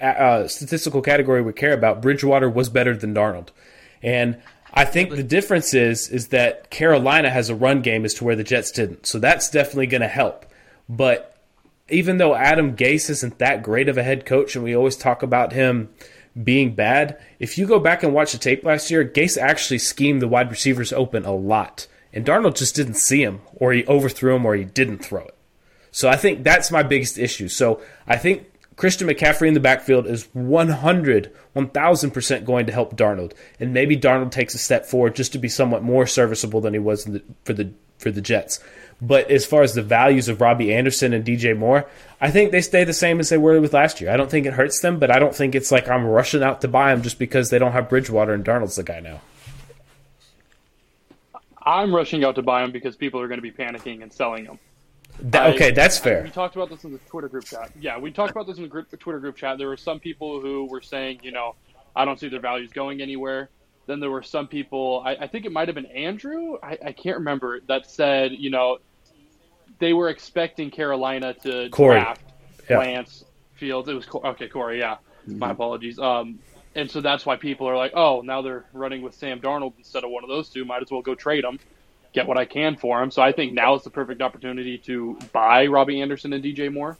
uh, 0.00 0.48
statistical 0.48 1.00
category 1.00 1.40
we 1.40 1.52
care 1.52 1.72
about, 1.72 2.02
Bridgewater 2.02 2.50
was 2.50 2.68
better 2.68 2.96
than 2.96 3.14
Darnold. 3.14 3.50
And 4.02 4.42
I 4.74 4.86
think 4.86 5.10
the 5.10 5.22
difference 5.22 5.72
is 5.72 6.08
is 6.08 6.28
that 6.28 6.68
Carolina 6.68 7.30
has 7.30 7.48
a 7.48 7.54
run 7.54 7.80
game 7.80 8.04
as 8.04 8.14
to 8.14 8.24
where 8.24 8.34
the 8.34 8.42
Jets 8.42 8.72
didn't. 8.72 9.06
So 9.06 9.20
that's 9.20 9.48
definitely 9.50 9.86
going 9.86 10.00
to 10.00 10.08
help. 10.08 10.44
But 10.88 11.36
even 11.88 12.18
though 12.18 12.34
Adam 12.34 12.74
Gase 12.74 13.08
isn't 13.08 13.38
that 13.38 13.62
great 13.62 13.88
of 13.88 13.96
a 13.96 14.02
head 14.02 14.26
coach, 14.26 14.56
and 14.56 14.64
we 14.64 14.74
always 14.74 14.96
talk 14.96 15.22
about 15.22 15.52
him 15.52 15.90
being 16.42 16.74
bad, 16.74 17.20
if 17.38 17.56
you 17.56 17.68
go 17.68 17.78
back 17.78 18.02
and 18.02 18.12
watch 18.12 18.32
the 18.32 18.38
tape 18.38 18.64
last 18.64 18.90
year, 18.90 19.04
Gase 19.04 19.40
actually 19.40 19.78
schemed 19.78 20.20
the 20.20 20.26
wide 20.26 20.50
receivers 20.50 20.92
open 20.92 21.24
a 21.24 21.32
lot. 21.32 21.86
And 22.18 22.26
Darnold 22.26 22.56
just 22.56 22.74
didn't 22.74 22.94
see 22.94 23.22
him, 23.22 23.42
or 23.54 23.72
he 23.72 23.86
overthrew 23.86 24.34
him, 24.34 24.44
or 24.44 24.56
he 24.56 24.64
didn't 24.64 25.04
throw 25.04 25.22
it. 25.22 25.36
So 25.92 26.08
I 26.08 26.16
think 26.16 26.42
that's 26.42 26.72
my 26.72 26.82
biggest 26.82 27.16
issue. 27.16 27.46
So 27.46 27.80
I 28.08 28.16
think 28.16 28.50
Christian 28.74 29.06
McCaffrey 29.06 29.46
in 29.46 29.54
the 29.54 29.60
backfield 29.60 30.08
is 30.08 30.28
100, 30.32 31.32
1000% 31.54 32.44
going 32.44 32.66
to 32.66 32.72
help 32.72 32.96
Darnold. 32.96 33.34
And 33.60 33.72
maybe 33.72 33.96
Darnold 33.96 34.32
takes 34.32 34.56
a 34.56 34.58
step 34.58 34.84
forward 34.84 35.14
just 35.14 35.30
to 35.34 35.38
be 35.38 35.48
somewhat 35.48 35.84
more 35.84 36.08
serviceable 36.08 36.60
than 36.60 36.72
he 36.72 36.80
was 36.80 37.04
the, 37.04 37.22
for 37.44 37.52
the 37.52 37.72
for 37.98 38.10
the 38.10 38.20
Jets. 38.20 38.58
But 39.00 39.30
as 39.30 39.46
far 39.46 39.62
as 39.62 39.74
the 39.74 39.82
values 39.82 40.28
of 40.28 40.40
Robbie 40.40 40.74
Anderson 40.74 41.12
and 41.12 41.24
DJ 41.24 41.56
Moore, 41.56 41.88
I 42.20 42.32
think 42.32 42.50
they 42.50 42.62
stay 42.62 42.82
the 42.82 42.92
same 42.92 43.20
as 43.20 43.28
they 43.28 43.38
were 43.38 43.60
with 43.60 43.74
last 43.74 44.00
year. 44.00 44.10
I 44.10 44.16
don't 44.16 44.28
think 44.28 44.44
it 44.44 44.54
hurts 44.54 44.80
them, 44.80 44.98
but 44.98 45.14
I 45.14 45.20
don't 45.20 45.36
think 45.36 45.54
it's 45.54 45.70
like 45.70 45.88
I'm 45.88 46.04
rushing 46.04 46.42
out 46.42 46.62
to 46.62 46.68
buy 46.68 46.92
them 46.92 47.02
just 47.02 47.20
because 47.20 47.50
they 47.50 47.60
don't 47.60 47.72
have 47.72 47.88
Bridgewater 47.88 48.34
and 48.34 48.44
Darnold's 48.44 48.74
the 48.74 48.82
guy 48.82 48.98
now. 48.98 49.20
I'm 51.68 51.94
rushing 51.94 52.24
out 52.24 52.34
to 52.36 52.42
buy 52.42 52.62
them 52.62 52.72
because 52.72 52.96
people 52.96 53.20
are 53.20 53.28
going 53.28 53.38
to 53.38 53.42
be 53.42 53.52
panicking 53.52 54.02
and 54.02 54.10
selling 54.10 54.44
them. 54.44 54.58
That, 55.20 55.54
okay, 55.54 55.70
that's 55.70 55.98
fair. 55.98 56.20
I, 56.20 56.24
we 56.24 56.30
talked 56.30 56.56
about 56.56 56.70
this 56.70 56.84
in 56.84 56.92
the 56.92 56.98
Twitter 56.98 57.28
group 57.28 57.44
chat. 57.44 57.72
Yeah, 57.78 57.98
we 57.98 58.10
talked 58.10 58.30
about 58.30 58.46
this 58.46 58.56
in 58.56 58.62
the 58.62 58.68
group, 58.68 58.88
the 58.88 58.96
Twitter 58.96 59.18
group 59.18 59.36
chat. 59.36 59.58
There 59.58 59.68
were 59.68 59.76
some 59.76 60.00
people 60.00 60.40
who 60.40 60.64
were 60.64 60.80
saying, 60.80 61.20
you 61.22 61.30
know, 61.30 61.56
I 61.94 62.06
don't 62.06 62.18
see 62.18 62.28
their 62.28 62.40
values 62.40 62.72
going 62.72 63.02
anywhere. 63.02 63.50
Then 63.86 64.00
there 64.00 64.10
were 64.10 64.22
some 64.22 64.46
people, 64.46 65.02
I, 65.04 65.16
I 65.16 65.26
think 65.26 65.44
it 65.44 65.52
might 65.52 65.68
have 65.68 65.74
been 65.74 65.86
Andrew, 65.86 66.56
I, 66.62 66.78
I, 66.86 66.92
can't 66.92 67.18
remember, 67.18 67.60
that 67.68 67.90
said, 67.90 68.32
you 68.32 68.50
know, 68.50 68.78
they 69.78 69.92
were 69.92 70.08
expecting 70.08 70.70
Carolina 70.70 71.34
to 71.42 71.68
Corey. 71.70 72.00
draft 72.00 72.22
yeah. 72.68 72.78
Lance 72.78 73.24
Fields. 73.54 73.88
It 73.88 73.94
was 73.94 74.06
okay, 74.12 74.48
Corey. 74.48 74.78
Yeah, 74.78 74.96
mm-hmm. 75.26 75.38
my 75.38 75.50
apologies. 75.50 75.98
Um, 75.98 76.38
and 76.74 76.90
so 76.90 77.00
that's 77.00 77.26
why 77.26 77.36
people 77.36 77.68
are 77.68 77.76
like, 77.76 77.92
oh, 77.94 78.20
now 78.20 78.42
they're 78.42 78.64
running 78.72 79.02
with 79.02 79.14
Sam 79.14 79.40
Darnold 79.40 79.74
instead 79.78 80.04
of 80.04 80.10
one 80.10 80.22
of 80.22 80.28
those 80.28 80.48
two. 80.48 80.64
Might 80.64 80.82
as 80.82 80.90
well 80.90 81.02
go 81.02 81.14
trade 81.14 81.44
him, 81.44 81.58
get 82.12 82.26
what 82.26 82.38
I 82.38 82.44
can 82.44 82.76
for 82.76 83.02
him. 83.02 83.10
So 83.10 83.22
I 83.22 83.32
think 83.32 83.52
now 83.52 83.74
is 83.74 83.82
the 83.82 83.90
perfect 83.90 84.22
opportunity 84.22 84.78
to 84.78 85.18
buy 85.32 85.66
Robbie 85.66 86.00
Anderson 86.00 86.32
and 86.32 86.44
DJ 86.44 86.72
Moore. 86.72 86.96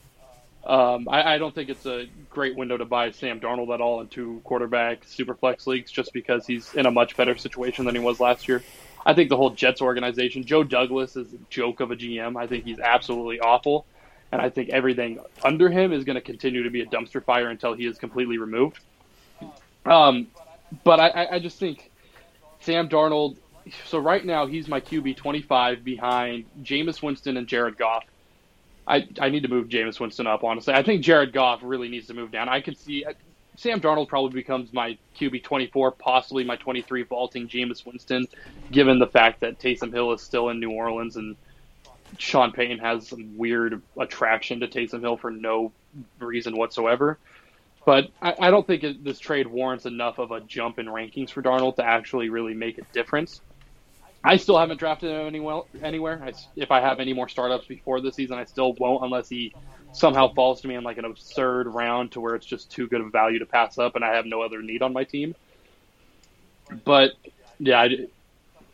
Um, 0.67 1.09
I, 1.09 1.35
I, 1.35 1.39
don't 1.39 1.55
think 1.55 1.71
it's 1.71 1.87
a 1.87 2.09
great 2.29 2.57
window 2.57 2.77
to 2.77 2.85
buy 2.85 3.13
Sam 3.13 3.41
Darnold 3.41 3.73
at 3.73 3.81
all 3.81 4.01
in 4.01 4.09
two 4.09 4.41
quarterback 4.45 5.05
super 5.05 5.35
flex 5.35 5.67
leagues, 5.67 5.91
just 5.91 6.13
because 6.13 6.47
he's 6.47 6.75
in 6.75 6.85
a 6.85 6.91
much 6.91 7.17
better 7.17 7.37
situation 7.39 7.85
than 7.87 7.95
he 7.95 8.01
was 8.01 8.21
last 8.21 8.49
year. 8.49 8.63
I 9.07 9.15
think 9.15 9.31
the 9.31 9.37
whole 9.37 9.51
Jets 9.51 9.81
organization, 9.81 10.45
Joe 10.45 10.65
Douglas 10.65 11.17
is 11.17 11.33
a 11.33 11.39
joke 11.49 11.81
of 11.81 11.91
a 11.91 11.97
GM. 11.97 12.37
I 12.37 12.47
think 12.47 12.65
he's 12.65 12.81
absolutely 12.81 13.41
awful. 13.41 13.87
And 14.31 14.43
I 14.43 14.51
think 14.51 14.69
everything 14.69 15.21
under 15.43 15.71
him 15.71 15.93
is 15.93 16.05
going 16.05 16.17
to 16.17 16.21
continue 16.21 16.65
to 16.65 16.71
be 16.71 16.83
a 16.83 16.87
dumpster 16.87 17.25
fire 17.25 17.49
until 17.49 17.73
he 17.73 17.87
is 17.87 17.97
completely 17.97 18.37
removed. 18.37 18.81
Um, 19.91 20.29
but 20.85 21.01
I, 21.01 21.29
I 21.33 21.39
just 21.39 21.59
think 21.59 21.91
Sam 22.61 22.89
Darnold. 22.89 23.37
So 23.87 23.99
right 23.99 24.25
now 24.25 24.47
he's 24.47 24.67
my 24.67 24.81
QB 24.81 25.17
25 25.17 25.85
behind 25.85 26.47
Jameis 26.63 27.03
Winston 27.03 27.37
and 27.37 27.47
Jared 27.47 27.77
Goff. 27.77 28.05
I, 28.87 29.07
I 29.21 29.29
need 29.29 29.43
to 29.43 29.49
move 29.49 29.69
Jameis 29.69 30.01
Winston 30.01 30.27
up, 30.27 30.43
honestly. 30.45 30.73
I 30.73 30.83
think 30.83 31.03
Jared 31.03 31.33
Goff 31.33 31.61
really 31.63 31.89
needs 31.89 32.07
to 32.07 32.15
move 32.15 32.31
down. 32.31 32.49
I 32.49 32.63
can 32.63 32.75
see 32.75 33.05
Sam 33.57 33.81
Darnold 33.81 34.09
probably 34.09 34.33
becomes 34.33 34.73
my 34.73 34.97
QB 35.19 35.43
24, 35.43 35.91
possibly 35.93 36.45
my 36.45 36.57
23 36.57 37.03
vaulting 37.03 37.49
Jameis 37.49 37.85
Winston, 37.85 38.27
given 38.71 38.99
the 38.99 39.07
fact 39.07 39.41
that 39.41 39.59
Taysom 39.59 39.93
Hill 39.93 40.13
is 40.13 40.23
still 40.23 40.49
in 40.49 40.61
New 40.61 40.71
Orleans 40.71 41.17
and 41.17 41.37
Sean 42.17 42.53
Payton 42.53 42.79
has 42.79 43.09
some 43.09 43.37
weird 43.37 43.83
attraction 43.99 44.61
to 44.61 44.69
Taysom 44.69 45.01
Hill 45.01 45.17
for 45.17 45.31
no 45.31 45.73
reason 46.21 46.57
whatsoever. 46.57 47.19
But 47.89 48.11
I, 48.21 48.35
I 48.39 48.51
don't 48.51 48.67
think 48.67 48.85
it, 48.85 49.03
this 49.03 49.19
trade 49.19 49.47
warrants 49.47 49.87
enough 49.87 50.19
of 50.19 50.31
a 50.31 50.43
jump 50.43 50.79
in 50.79 50.85
rankings 50.85 51.31
for 51.31 51.41
Darnold 51.41 51.77
to 51.77 51.83
actually 51.83 52.29
really 52.29 52.53
make 52.53 52.77
a 52.77 52.83
difference. 52.93 53.41
I 54.23 54.37
still 54.37 54.59
haven't 54.59 54.77
drafted 54.77 55.11
him 55.11 55.27
anywhere. 55.27 55.63
anywhere. 55.83 56.23
I, 56.23 56.35
if 56.55 56.71
I 56.71 56.83
have 56.83 57.01
any 57.01 57.15
more 57.15 57.31
startups 57.31 57.67
before 57.67 58.03
this 58.03 58.15
season, 58.15 58.37
I 58.37 58.45
still 58.45 58.75
won't 58.75 59.05
unless 59.05 59.31
he 59.31 59.55
somehow 59.93 60.35
falls 60.35 60.61
to 60.61 60.69
me 60.69 60.75
in 60.75 60.85
like 60.85 60.99
an 60.99 61.07
absurd 61.07 61.67
round 61.67 62.13
to 62.13 62.21
where 62.21 62.35
it's 62.35 62.45
just 62.45 62.71
too 62.71 62.89
good 62.89 63.01
of 63.01 63.07
a 63.07 63.11
value 63.11 63.39
to 63.39 63.47
pass 63.47 63.79
up, 63.79 63.97
and 63.97 64.05
I 64.05 64.15
have 64.17 64.27
no 64.27 64.43
other 64.43 64.61
need 64.61 64.83
on 64.83 64.93
my 64.93 65.05
team. 65.05 65.35
But 66.85 67.13
yeah, 67.59 67.81
I, 67.81 68.07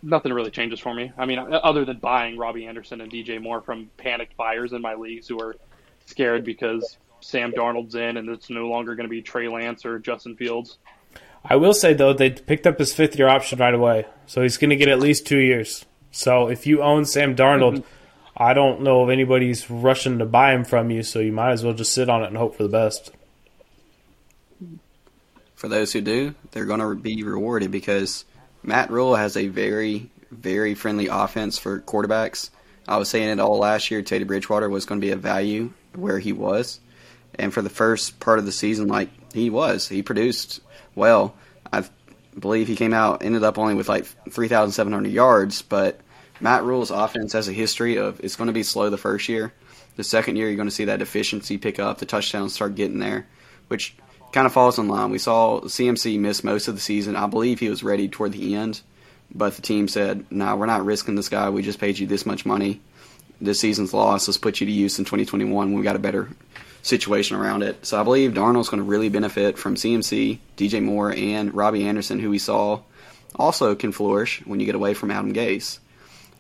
nothing 0.03 0.33
really 0.33 0.51
changes 0.51 0.81
for 0.81 0.93
me. 0.93 1.13
I 1.17 1.25
mean, 1.25 1.39
other 1.39 1.85
than 1.85 1.99
buying 1.99 2.37
Robbie 2.37 2.67
Anderson 2.67 3.01
and 3.01 3.13
DJ 3.13 3.41
Moore 3.41 3.61
from 3.61 3.91
panicked 3.97 4.37
buyers 4.37 4.73
in 4.73 4.83
my 4.83 4.95
leagues 4.97 5.29
who 5.29 5.41
are 5.41 5.55
scared 6.05 6.45
because 6.45 6.97
Sam 7.25 7.53
Darnold's 7.53 7.95
in 7.95 8.17
and 8.17 8.29
it's 8.29 8.51
no 8.51 8.69
longer 8.69 8.95
going 8.95 9.07
to 9.07 9.11
be 9.11 9.23
Trey 9.23 9.49
Lance 9.49 9.85
or 9.85 9.99
Justin 9.99 10.37
Fields. 10.37 10.79
I 11.45 11.57
will 11.57 11.75
say 11.75 11.95
though 11.95 12.13
they 12.13 12.31
picked 12.31 12.67
up 12.67 12.79
his 12.79 12.95
fifth 12.95 13.19
year 13.19 13.29
option 13.29 13.59
right 13.59 13.75
away, 13.75 14.07
so 14.27 14.43
he's 14.43 14.57
going 14.57 14.71
to 14.71 14.77
get 14.77 14.89
at 14.89 14.99
least 14.99 15.27
two 15.27 15.39
years. 15.39 15.85
So 16.11 16.49
if 16.49 16.67
you 16.67 16.83
own 16.83 17.07
Sam 17.07 17.35
Darnold, 17.35 17.79
mm-hmm. 17.79 17.89
I 18.37 18.53
don't 18.53 18.83
know 18.83 19.05
if 19.05 19.11
anybody's 19.11 19.71
rushing 19.71 20.19
to 20.19 20.27
buy 20.27 20.53
him 20.53 20.65
from 20.65 20.91
you, 20.91 21.03
so 21.03 21.19
you 21.19 21.33
might 21.33 21.53
as 21.53 21.65
well 21.65 21.75
just 21.75 21.93
sit 21.93 22.09
on 22.09 22.23
it 22.23 22.29
and 22.29 22.37
hope 22.37 22.57
for 22.57 22.63
the 22.63 22.69
best. 22.69 23.11
For 25.55 25.69
those 25.69 25.93
who 25.93 26.01
do, 26.01 26.35
they're 26.51 26.67
going 26.67 26.81
to 26.81 26.95
be 26.95 27.23
rewarded 27.23 27.71
because 27.71 28.25
Matt 28.63 28.91
Rhule 28.91 29.15
has 29.15 29.37
a 29.37 29.49
very, 29.49 30.11
very 30.31 30.75
friendly 30.75 31.07
offense 31.07 31.59
for 31.59 31.81
quarterbacks. 31.81 32.51
I 32.87 32.99
was 32.99 33.09
saying 33.09 33.29
it 33.29 33.41
all 33.41 33.59
last 33.59 33.91
year. 33.91 34.03
Teddy 34.03 34.25
Bridgewater 34.25 34.69
was 34.69 34.85
going 34.85 35.01
to 35.01 35.07
be 35.07 35.13
a 35.13 35.17
value 35.17 35.73
where 35.95 36.19
he 36.19 36.33
was, 36.33 36.81
and 37.39 37.53
for 37.53 37.63
the 37.63 37.71
first 37.71 38.21
part 38.21 38.39
of 38.39 38.47
the 38.47 38.53
season, 38.53 38.89
like 38.89 39.11
he 39.33 39.51
was, 39.51 39.89
he 39.89 40.03
produced 40.03 40.61
well. 40.95 41.35
I 41.73 41.85
believe 42.39 42.69
he 42.69 42.77
came 42.77 42.93
out 42.93 43.25
ended 43.25 43.45
up 43.45 43.59
only 43.59 43.75
with 43.75 43.89
like 43.89 44.07
3,700 44.31 45.11
yards, 45.11 45.63
but 45.63 46.01
Matt 46.41 46.65
Rhule's 46.65 46.91
offense 46.91 47.33
has 47.33 47.49
a 47.49 47.53
history 47.53 47.97
of 47.97 48.21
it's 48.21 48.37
going 48.37 48.49
to 48.49 48.53
be 48.53 48.63
slow 48.63 48.91
the 48.91 48.99
first 48.99 49.29
year. 49.29 49.53
The 49.97 50.05
second 50.05 50.37
year, 50.37 50.49
you're 50.49 50.57
going 50.57 50.69
to 50.69 50.75
see 50.75 50.87
that 50.87 51.03
efficiency 51.03 51.57
pick 51.57 51.79
up, 51.79 51.99
the 51.99 52.07
touchdowns 52.07 52.53
start 52.53 52.75
getting 52.75 52.99
there, 52.99 53.27
which 53.69 53.97
kind 54.33 54.47
of 54.47 54.53
falls 54.53 54.79
in 54.79 54.89
line. 54.89 55.11
We 55.11 55.19
saw 55.19 55.61
CMC 55.61 56.19
miss 56.19 56.43
most 56.43 56.67
of 56.67 56.75
the 56.75 56.81
season. 56.81 57.15
I 57.15 57.29
believe 57.29 57.61
he 57.61 57.69
was 57.69 57.85
ready 57.85 58.09
toward 58.09 58.33
the 58.33 58.57
end, 58.57 58.81
but 59.33 59.55
the 59.55 59.63
team 59.63 59.87
said, 59.87 60.27
"No, 60.31 60.47
nah, 60.47 60.57
we're 60.57 60.67
not 60.67 60.85
risking 60.85 61.15
this 61.15 61.29
guy. 61.29 61.49
We 61.51 61.63
just 61.63 61.79
paid 61.79 61.99
you 61.99 62.09
this 62.09 62.27
much 62.27 62.45
money. 62.45 62.81
This 63.41 63.61
season's 63.61 63.95
loss. 63.95 64.27
Let's 64.27 64.39
put 64.39 64.61
you 64.61 64.67
to 64.67 64.73
use 64.73 64.99
in 64.99 65.05
2021 65.05 65.69
when 65.69 65.79
we 65.79 65.85
got 65.85 65.97
a 65.97 66.01
better 66.01 66.29
situation 66.85 67.37
around 67.37 67.65
it." 67.65 67.85
So 67.85 68.01
I 68.01 68.05
believe 68.05 68.33
Darnold's 68.33 68.69
going 68.69 68.83
to 68.83 68.89
really 68.89 69.09
benefit 69.09 69.59
from 69.59 69.75
CMC, 69.75 70.39
DJ 70.57 70.81
Moore, 70.81 71.13
and 71.13 71.53
Robbie 71.53 71.89
Anderson, 71.89 72.21
who 72.21 72.31
we 72.31 72.39
saw 72.39 72.81
also 73.35 73.75
can 73.75 73.91
flourish 73.91 74.43
when 74.45 74.61
you 74.61 74.67
get 74.67 74.77
away 74.77 74.95
from 74.95 75.11
Adam 75.11 75.33
Gase. 75.35 75.81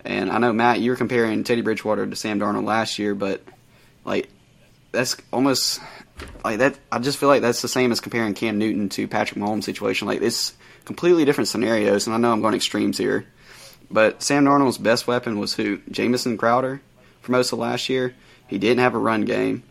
And 0.04 0.30
I 0.30 0.38
know 0.38 0.52
Matt, 0.52 0.80
you 0.80 0.90
were 0.90 0.96
comparing 0.96 1.44
Teddy 1.44 1.62
Bridgewater 1.62 2.06
to 2.06 2.14
Sam 2.14 2.38
Darnold 2.38 2.64
last 2.64 2.98
year, 2.98 3.14
but 3.14 3.42
like 4.04 4.28
that's 4.92 5.16
almost 5.32 5.80
like 6.44 6.58
that. 6.58 6.78
I 6.92 6.98
just 6.98 7.18
feel 7.18 7.28
like 7.28 7.42
that's 7.42 7.62
the 7.62 7.68
same 7.68 7.90
as 7.90 8.00
comparing 8.00 8.34
Cam 8.34 8.58
Newton 8.58 8.88
to 8.90 9.08
Patrick 9.08 9.40
Mahomes' 9.40 9.64
situation. 9.64 10.06
Like 10.06 10.22
it's 10.22 10.54
completely 10.84 11.24
different 11.24 11.48
scenarios, 11.48 12.06
and 12.06 12.14
I 12.14 12.18
know 12.18 12.32
I'm 12.32 12.42
going 12.42 12.54
extremes 12.54 12.98
here, 12.98 13.26
but 13.90 14.22
Sam 14.22 14.44
Darnold's 14.44 14.78
best 14.78 15.06
weapon 15.06 15.38
was 15.38 15.54
who? 15.54 15.78
Jamison 15.90 16.36
Crowder 16.36 16.80
for 17.22 17.32
most 17.32 17.52
of 17.52 17.58
last 17.58 17.88
year. 17.88 18.14
He 18.46 18.58
didn't 18.58 18.80
have 18.80 18.94
a 18.94 18.98
run 18.98 19.24
game. 19.24 19.62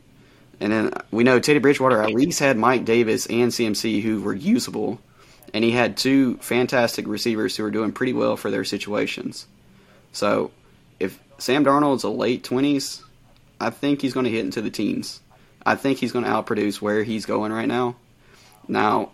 And 0.64 0.72
then 0.72 0.94
we 1.11 1.26
know 1.26 1.41
Teddy 1.41 1.60
Bridgewater 1.60 2.02
at 2.02 2.14
least 2.14 2.40
had 2.40 2.56
Mike 2.56 2.85
Davis 2.85 3.26
and 3.26 3.52
CMC 3.52 4.02
who 4.02 4.22
were 4.22 4.34
usable. 4.34 4.98
And 5.53 5.61
he 5.61 5.72
had 5.72 5.98
two 5.98 6.38
fantastic 6.38 7.06
receivers 7.06 7.57
who 7.57 7.64
were 7.64 7.69
doing 7.69 7.91
pretty 7.91 8.14
well 8.14 8.38
for 8.38 8.49
their 8.49 8.64
situations. 8.64 9.45
So 10.14 10.52
if 11.02 11.19
Sam 11.38 11.65
Darnold's 11.65 12.06
a 12.06 12.10
late 12.10 12.45
20s, 12.45 13.02
I 13.60 13.72
think 13.72 14.02
he's 14.02 14.14
going 14.14 14.23
to 14.23 14.31
hit 14.31 14.45
into 14.45 14.61
the 14.61 14.69
teens. 14.69 15.19
I 15.65 15.76
think 15.76 15.98
he's 15.98 16.14
going 16.14 16.23
to 16.23 16.31
outproduce 16.31 16.81
where 16.81 17.03
he's 17.03 17.26
going 17.26 17.52
right 17.52 17.68
now. 17.68 17.98
Now, 18.65 19.11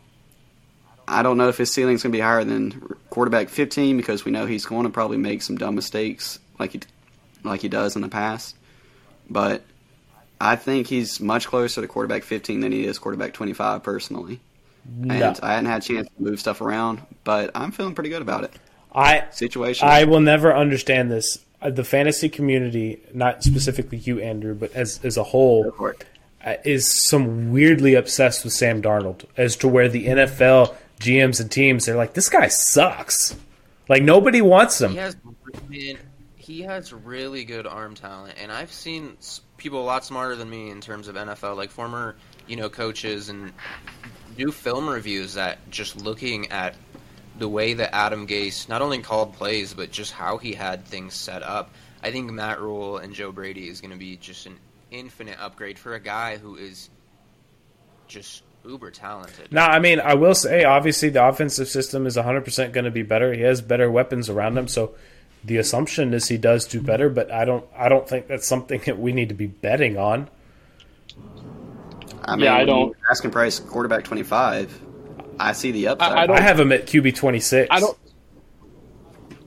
I 1.08 1.24
don't 1.24 1.38
know 1.38 1.50
if 1.50 1.58
his 1.58 1.74
ceiling's 1.74 2.04
going 2.04 2.12
to 2.12 2.18
be 2.18 2.22
higher 2.22 2.44
than 2.44 2.96
quarterback 3.10 3.50
15 3.50 3.98
because 3.98 4.24
we 4.24 4.32
know 4.32 4.46
he's 4.46 4.68
going 4.68 4.84
to 4.84 4.92
probably 4.92 5.18
make 5.18 5.42
some 5.42 5.58
dumb 5.58 5.74
mistakes 5.74 6.38
like 6.60 6.74
he 6.74 6.82
like 7.44 7.62
he 7.62 7.70
does 7.70 7.96
in 7.96 8.04
the 8.04 8.08
past. 8.08 8.56
But 9.28 9.64
I 10.42 10.56
think 10.56 10.88
he's 10.88 11.20
much 11.20 11.48
closer 11.48 11.82
to 11.82 11.88
quarterback 11.88 12.24
15 12.24 12.62
than 12.62 12.72
he 12.72 12.86
is 12.86 12.98
quarterback 12.98 13.34
25 13.34 13.84
personally. 13.84 14.40
No. 14.86 15.14
And 15.14 15.40
I 15.42 15.54
hadn't 15.54 15.70
had 15.70 15.84
a 15.84 15.86
chance 15.86 16.08
to 16.08 16.24
move 16.24 16.40
stuff 16.40 16.62
around, 16.62 17.02
but 17.24 17.52
I'm 17.54 17.72
feeling 17.72 17.94
pretty 17.94 18.10
good 18.10 18.22
about 18.22 18.46
it. 18.46 18.54
I 18.94 19.26
situation. 19.32 19.88
I 19.88 20.06
will 20.06 20.22
never 20.22 20.56
understand 20.56 21.12
this. 21.12 21.44
Uh, 21.62 21.70
the 21.70 21.84
fantasy 21.84 22.30
community, 22.30 23.02
not 23.14 23.44
specifically 23.44 23.98
you, 23.98 24.20
Andrew, 24.20 24.56
but 24.56 24.74
as 24.74 25.00
as 25.04 25.18
a 25.18 25.24
whole, 25.24 25.76
uh, 26.44 26.54
is 26.64 26.90
some 26.90 27.52
weirdly 27.52 27.96
obsessed 27.96 28.44
with 28.44 28.54
Sam 28.54 28.82
Darnold 28.82 29.26
as 29.38 29.56
to 29.58 29.68
where 29.68 29.90
the 29.90 30.08
NFL 30.08 30.76
GMs 31.00 31.40
and 31.40 31.52
teams 31.52 31.86
they're 31.86 31.96
like, 31.96 32.14
this 32.14 32.30
guy 32.30 32.48
sucks. 32.48 33.36
Like 33.88 34.04
nobody 34.04 34.42
wants 34.42 34.80
him. 34.80 34.92
He 34.92 34.98
has, 34.98 35.18
man, 35.68 35.98
he 36.36 36.62
has 36.62 36.94
really 36.94 37.44
good 37.44 37.68
arm 37.68 37.94
talent, 37.94 38.36
and 38.42 38.52
I've 38.52 38.72
seen 38.72 39.18
people 39.60 39.82
a 39.82 39.86
lot 39.86 40.06
smarter 40.06 40.36
than 40.36 40.50
me 40.50 40.70
in 40.70 40.82
terms 40.82 41.08
of 41.08 41.16
NFL, 41.16 41.56
like 41.56 41.70
former 41.70 42.16
you 42.48 42.56
know 42.56 42.70
coaches 42.70 43.30
and 43.30 43.54
do 44.38 44.52
film 44.52 44.90
reviews 44.90 45.36
that 45.36 45.70
just 45.70 45.98
looking 45.98 46.52
at 46.52 46.76
the 47.38 47.48
way 47.48 47.74
that 47.74 47.94
Adam 47.94 48.28
Gase 48.28 48.68
not 48.68 48.82
only 48.82 49.00
called 49.00 49.34
plays 49.34 49.74
but 49.74 49.92
just 49.92 50.12
how 50.12 50.38
he 50.38 50.54
had 50.54 50.86
things 50.86 51.14
set 51.14 51.44
up. 51.44 51.72
I 52.02 52.12
think 52.12 52.32
Matt 52.32 52.60
Rhule 52.62 52.98
and 52.98 53.14
Joe 53.14 53.32
Brady 53.32 53.68
is 53.68 53.82
going 53.82 53.92
to 53.92 53.98
be 53.98 54.18
just 54.18 54.46
an 54.46 54.58
infinite 54.92 55.38
upgrade 55.40 55.78
for 55.78 55.94
a 55.94 56.00
guy 56.00 56.38
who 56.38 56.56
is 56.56 56.90
just 58.08 58.44
uber 58.66 58.92
talented. 58.92 59.52
Now, 59.52 59.68
I 59.68 59.80
mean, 59.80 60.00
I 60.00 60.16
will 60.16 60.36
say, 60.36 60.64
obviously, 60.64 61.10
the 61.10 61.26
offensive 61.26 61.68
system 61.68 62.06
is 62.06 62.18
100% 62.18 62.72
going 62.72 62.86
to 62.86 62.92
be 62.92 63.04
better. 63.04 63.34
He 63.34 63.42
has 63.42 63.62
better 63.62 63.90
weapons 63.90 64.30
around 64.30 64.58
him, 64.58 64.68
so 64.68 64.96
the 65.44 65.58
assumption 65.58 66.14
is 66.14 66.28
he 66.28 66.38
does 66.38 66.66
do 66.66 66.82
better. 66.82 67.10
But 67.10 67.32
I 67.32 67.46
don't, 67.46 67.66
I 67.76 67.90
don't 67.90 68.08
think 68.08 68.28
that's 68.28 68.48
something 68.48 68.82
that 68.86 69.00
we 69.00 69.12
need 69.12 69.30
to 69.30 69.36
be 69.36 69.48
betting 69.48 69.98
on. 69.98 70.30
I 72.24 72.36
mean, 72.36 72.46
yeah, 72.46 72.56
I 72.56 72.66
don't. 72.66 72.96
Asking 73.10 73.32
price 73.32 73.60
quarterback 73.60 74.04
25. 74.04 74.82
I 75.40 75.54
see 75.54 75.72
the 75.72 75.88
upside. 75.88 76.30
I, 76.30 76.34
I, 76.34 76.38
I 76.38 76.42
have 76.42 76.60
him 76.60 76.72
at 76.72 76.86
QB 76.86 77.16
26. 77.16 77.70
I 77.72 77.80
don't. 77.80 77.98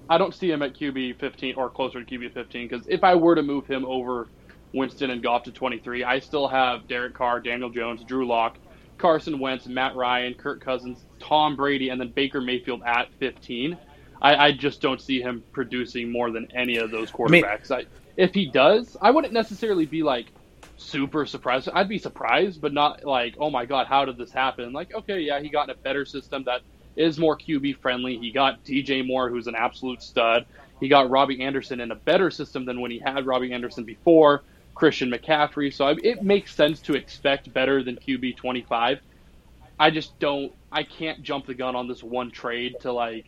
I 0.08 0.18
don't 0.18 0.34
see 0.34 0.50
him 0.50 0.62
at 0.62 0.74
QB 0.74 1.18
15 1.20 1.54
or 1.56 1.70
closer 1.70 2.02
to 2.02 2.18
QB 2.18 2.34
15 2.34 2.68
because 2.68 2.86
if 2.86 3.02
I 3.02 3.14
were 3.14 3.34
to 3.34 3.42
move 3.42 3.66
him 3.66 3.86
over 3.86 4.28
Winston 4.74 5.10
and 5.10 5.22
Goff 5.22 5.44
to 5.44 5.52
23, 5.52 6.04
I 6.04 6.18
still 6.18 6.48
have 6.48 6.86
Derek 6.86 7.14
Carr, 7.14 7.40
Daniel 7.40 7.70
Jones, 7.70 8.04
Drew 8.04 8.26
Lock, 8.26 8.58
Carson 8.98 9.38
Wentz, 9.38 9.66
Matt 9.66 9.96
Ryan, 9.96 10.34
Kirk 10.34 10.62
Cousins, 10.62 11.06
Tom 11.18 11.56
Brady, 11.56 11.88
and 11.88 12.00
then 12.00 12.10
Baker 12.10 12.40
Mayfield 12.40 12.82
at 12.84 13.08
15. 13.20 13.78
I, 14.22 14.46
I 14.46 14.52
just 14.52 14.80
don't 14.80 15.00
see 15.00 15.20
him 15.20 15.42
producing 15.52 16.10
more 16.10 16.30
than 16.30 16.48
any 16.54 16.76
of 16.76 16.90
those 16.90 17.10
quarterbacks. 17.10 17.70
I, 17.70 17.78
mean, 17.78 17.86
I, 17.86 18.12
if 18.16 18.32
he 18.32 18.46
does, 18.46 18.96
I 19.02 19.10
wouldn't 19.10 19.32
necessarily 19.32 19.84
be 19.84 20.02
like 20.02 20.26
super 20.76 21.26
surprised. 21.26 21.68
I'd 21.74 21.88
be 21.88 21.98
surprised, 21.98 22.60
but 22.60 22.72
not 22.72 23.04
like, 23.04 23.34
oh 23.38 23.50
my 23.50 23.66
god, 23.66 23.88
how 23.88 24.04
did 24.04 24.16
this 24.16 24.30
happen? 24.30 24.72
Like, 24.72 24.94
okay, 24.94 25.20
yeah, 25.20 25.40
he 25.40 25.48
got 25.48 25.68
in 25.68 25.70
a 25.70 25.78
better 25.78 26.06
system 26.06 26.44
that 26.44 26.62
is 26.94 27.18
more 27.18 27.36
QB 27.36 27.78
friendly. 27.78 28.16
He 28.16 28.30
got 28.30 28.64
DJ 28.64 29.04
Moore, 29.04 29.28
who's 29.28 29.48
an 29.48 29.56
absolute 29.56 30.02
stud. 30.02 30.46
He 30.78 30.88
got 30.88 31.10
Robbie 31.10 31.42
Anderson 31.42 31.80
in 31.80 31.90
a 31.90 31.96
better 31.96 32.30
system 32.30 32.64
than 32.64 32.80
when 32.80 32.90
he 32.90 33.00
had 33.00 33.26
Robbie 33.26 33.52
Anderson 33.52 33.84
before. 33.84 34.42
Christian 34.74 35.10
McCaffrey. 35.10 35.72
So 35.72 35.88
it 36.02 36.22
makes 36.22 36.54
sense 36.54 36.80
to 36.82 36.94
expect 36.94 37.52
better 37.52 37.82
than 37.82 37.96
QB 37.96 38.36
25. 38.36 39.00
I 39.78 39.90
just 39.90 40.18
don't, 40.18 40.52
I 40.70 40.82
can't 40.82 41.22
jump 41.22 41.46
the 41.46 41.54
gun 41.54 41.76
on 41.76 41.88
this 41.88 42.02
one 42.02 42.30
trade 42.30 42.76
to 42.80 42.92
like 42.92 43.26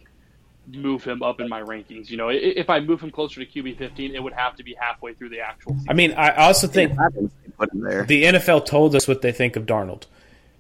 move 0.67 1.05
him 1.05 1.23
up 1.23 1.41
in 1.41 1.49
my 1.49 1.63
rankings. 1.63 2.11
You 2.11 2.17
know, 2.17 2.29
if 2.31 2.71
I 2.71 2.81
move 2.81 3.01
him 3.01 3.11
closer 3.11 3.45
to 3.45 3.47
QB 3.47 3.79
15, 3.79 4.15
it 4.15 4.23
would 4.23 4.33
have 4.33 4.57
to 4.57 4.65
be 4.65 4.75
halfway 4.79 5.15
through 5.15 5.31
the 5.31 5.41
actual 5.41 5.75
season. 5.75 5.87
I 5.89 5.95
mean, 5.95 6.13
I 6.13 6.31
also 6.31 6.67
think 6.67 6.97
the 6.97 8.25
NFL 8.25 8.67
told 8.67 8.95
us 8.95 9.07
what 9.07 9.23
they 9.23 9.33
think 9.33 9.57
of 9.57 9.67
Darnold. 9.67 10.05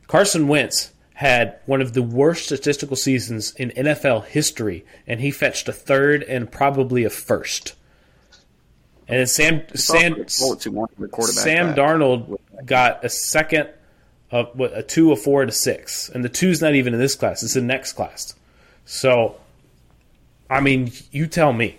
Carson 0.07 0.49
Wentz 0.49 0.93
had 1.15 1.59
one 1.67 1.81
of 1.81 1.93
the 1.93 2.03
worst 2.03 2.47
statistical 2.47 2.97
seasons 2.97 3.53
in 3.55 3.71
NFL 3.71 4.27
history, 4.27 4.85
and 5.07 5.21
he 5.21 5.31
fetched 5.31 5.69
a 5.69 5.73
third 5.73 6.23
and 6.25 6.51
probably 6.51 7.05
a 7.05 7.11
first. 7.11 7.75
And 9.07 9.29
Sam 9.29 9.63
Sam 9.75 10.27
Sam 10.29 11.75
Darnold 11.75 12.39
got 12.65 13.05
a 13.05 13.09
second, 13.09 13.69
a, 14.33 14.47
a 14.59 14.83
two, 14.83 15.13
a 15.13 15.17
four, 15.17 15.43
and 15.43 15.51
a 15.51 15.55
six, 15.55 16.09
and 16.09 16.25
the 16.25 16.29
two's 16.29 16.61
not 16.63 16.75
even 16.75 16.95
in 16.95 17.01
this 17.01 17.15
class; 17.15 17.43
it's 17.43 17.55
in 17.55 17.67
next 17.67 17.93
class. 17.93 18.35
So, 18.87 19.37
I 20.49 20.61
mean, 20.61 20.93
you 21.11 21.27
tell 21.27 21.53
me. 21.53 21.79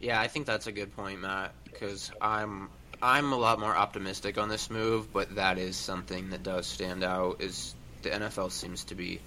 Yeah, 0.00 0.20
I 0.20 0.28
think 0.28 0.46
that's 0.46 0.66
a 0.66 0.72
good 0.72 0.94
point, 0.96 1.20
Matt. 1.20 1.52
Because 1.64 2.10
I'm 2.20 2.68
I'm 3.02 3.32
a 3.32 3.36
lot 3.36 3.60
more 3.60 3.74
optimistic 3.74 4.38
on 4.38 4.48
this 4.48 4.70
move, 4.70 5.12
but 5.12 5.34
that 5.36 5.58
is 5.58 5.76
something 5.76 6.30
that 6.30 6.42
does 6.42 6.66
stand 6.66 7.04
out. 7.04 7.40
Is 7.40 7.74
the 8.02 8.10
NFL 8.10 8.50
seems 8.50 8.84
to 8.84 8.94
be 8.94 9.20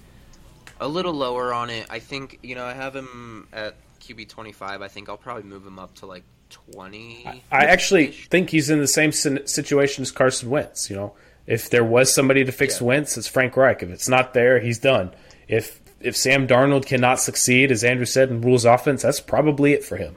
a 0.80 0.88
little 0.88 1.14
lower 1.14 1.54
on 1.54 1.70
it. 1.70 1.86
I 1.90 2.00
think 2.00 2.38
you 2.42 2.54
know 2.54 2.64
I 2.64 2.74
have 2.74 2.94
him 2.94 3.48
at 3.52 3.76
QB 4.04 4.28
25, 4.28 4.82
I 4.82 4.88
think 4.88 5.08
I'll 5.08 5.16
probably 5.16 5.44
move 5.44 5.66
him 5.66 5.78
up 5.78 5.94
to 5.96 6.06
like 6.06 6.24
20. 6.50 7.42
I 7.50 7.64
actually 7.64 8.08
think 8.08 8.50
he's 8.50 8.70
in 8.70 8.78
the 8.78 8.86
same 8.86 9.12
situation 9.12 10.02
as 10.02 10.12
Carson 10.12 10.50
Wentz. 10.50 10.90
You 10.90 10.96
know, 10.96 11.14
if 11.46 11.70
there 11.70 11.84
was 11.84 12.14
somebody 12.14 12.44
to 12.44 12.52
fix 12.52 12.80
yeah. 12.80 12.88
Wentz, 12.88 13.16
it's 13.16 13.26
Frank 13.26 13.56
Reich. 13.56 13.82
If 13.82 13.90
it's 13.90 14.08
not 14.08 14.34
there, 14.34 14.60
he's 14.60 14.78
done. 14.78 15.12
If 15.48 15.80
if 16.04 16.16
Sam 16.16 16.46
Darnold 16.46 16.86
cannot 16.86 17.20
succeed, 17.20 17.70
as 17.72 17.82
Andrew 17.84 18.06
said, 18.06 18.30
in 18.30 18.40
Rhule's 18.40 18.64
offense, 18.64 19.02
that's 19.02 19.20
probably 19.20 19.72
it 19.72 19.84
for 19.84 19.96
him. 19.96 20.16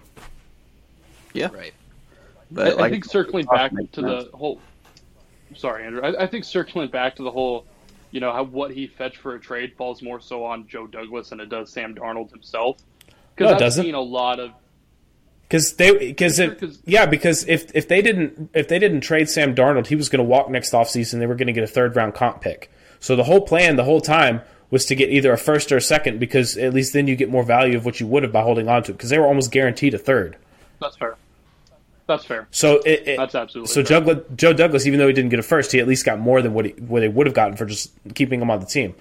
Yeah, 1.34 1.50
right. 1.54 1.74
But 2.52 2.68
I, 2.68 2.70
like, 2.72 2.80
I 2.80 2.90
think 2.90 3.06
circling 3.06 3.46
back 3.46 3.72
to 3.94 4.02
the 4.02 4.30
whole 4.34 4.60
sorry, 5.56 5.86
Andrew. 5.86 6.02
I, 6.02 6.24
I 6.24 6.28
think 6.28 6.44
circling 6.46 6.90
back 6.90 7.16
to 7.18 7.24
the 7.24 7.32
whole, 7.32 7.66
you 8.12 8.20
know, 8.20 8.32
how 8.32 8.44
what 8.44 8.72
he 8.72 8.88
fetched 8.88 9.18
for 9.18 9.36
a 9.36 9.40
trade 9.40 9.74
falls 9.78 10.02
more 10.02 10.20
so 10.20 10.44
on 10.46 10.68
Joe 10.68 10.88
Douglas 10.88 11.30
than 11.30 11.40
it 11.40 11.50
does 11.50 11.72
Sam 11.72 11.94
Darnold 11.96 12.32
himself. 12.32 12.78
No, 12.80 13.14
Because 13.36 13.52
it 13.52 13.54
I've 13.56 13.60
doesn't. 13.60 13.84
seen 13.86 13.96
a 13.96 14.02
lot 14.02 14.40
of 14.40 14.52
Because 15.44 15.74
they, 15.74 15.98
because 15.98 16.38
Sure, 16.38 16.52
if 16.54 16.60
'cause- 16.60 16.80
yeah, 16.86 17.06
because 17.06 17.48
if 17.48 17.70
if 17.76 17.88
they 17.88 18.02
didn't 18.02 18.50
if 18.54 18.68
they 18.68 18.80
didn't 18.80 19.02
trade 19.02 19.30
Sam 19.30 19.54
Darnold, 19.54 19.88
he 19.88 19.96
was 19.96 20.10
going 20.10 20.20
to 20.24 20.30
walk 20.30 20.50
next 20.50 20.72
offseason. 20.72 21.20
They 21.20 21.28
were 21.28 21.36
going 21.36 21.48
to 21.48 21.54
get 21.54 21.64
a 21.64 21.68
third 21.68 21.96
round 21.96 22.14
comp 22.16 22.42
pick. 22.42 22.72
So 23.00 23.16
the 23.16 23.24
whole 23.26 23.42
plan, 23.42 23.76
the 23.76 23.84
whole 23.84 24.02
time, 24.02 24.42
was 24.70 24.86
to 24.86 24.96
get 24.96 25.10
either 25.10 25.32
a 25.32 25.38
first 25.38 25.72
or 25.72 25.78
a 25.78 25.82
second, 25.82 26.20
because 26.20 26.58
at 26.58 26.74
least 26.74 26.94
then 26.94 27.08
you 27.08 27.16
get 27.16 27.30
more 27.30 27.44
value 27.44 27.78
of 27.78 27.86
what 27.86 28.00
you 28.00 28.08
would 28.08 28.24
have 28.24 28.32
by 28.32 28.42
holding 28.42 28.68
on 28.68 28.84
to 28.84 28.92
it. 28.92 28.96
Because 28.96 29.10
they 29.10 29.18
were 29.20 29.26
almost 29.26 29.52
guaranteed 29.52 29.94
a 29.94 29.98
third. 29.98 30.36
that's 30.82 30.98
fair. 30.98 31.16
That's 32.08 32.24
fair. 32.24 32.48
So 32.52 32.78
it, 32.86 33.06
it 33.06 33.18
That's 33.18 33.36
absolutely 33.36 33.68
so. 33.68 33.84
fair. 33.84 34.00
Douglas, 34.00 34.26
Joe 34.38 34.54
Douglas, 34.54 34.88
even 34.88 34.98
though 34.98 35.08
he 35.08 35.14
didn't 35.14 35.30
get 35.30 35.40
a 35.40 35.44
first, 35.44 35.74
he 35.74 35.80
at 35.80 35.88
least 35.90 36.06
got 36.06 36.20
more 36.20 36.42
than 36.42 36.54
what 36.54 36.64
he, 36.66 36.72
what 36.72 37.02
they 37.02 37.10
would 37.10 37.28
have 37.28 37.34
gotten 37.36 37.58
for 37.58 37.66
just 37.66 37.92
keeping 38.16 38.42
him 38.42 38.50
on 38.50 38.62
the 38.62 38.66
team. 38.66 38.96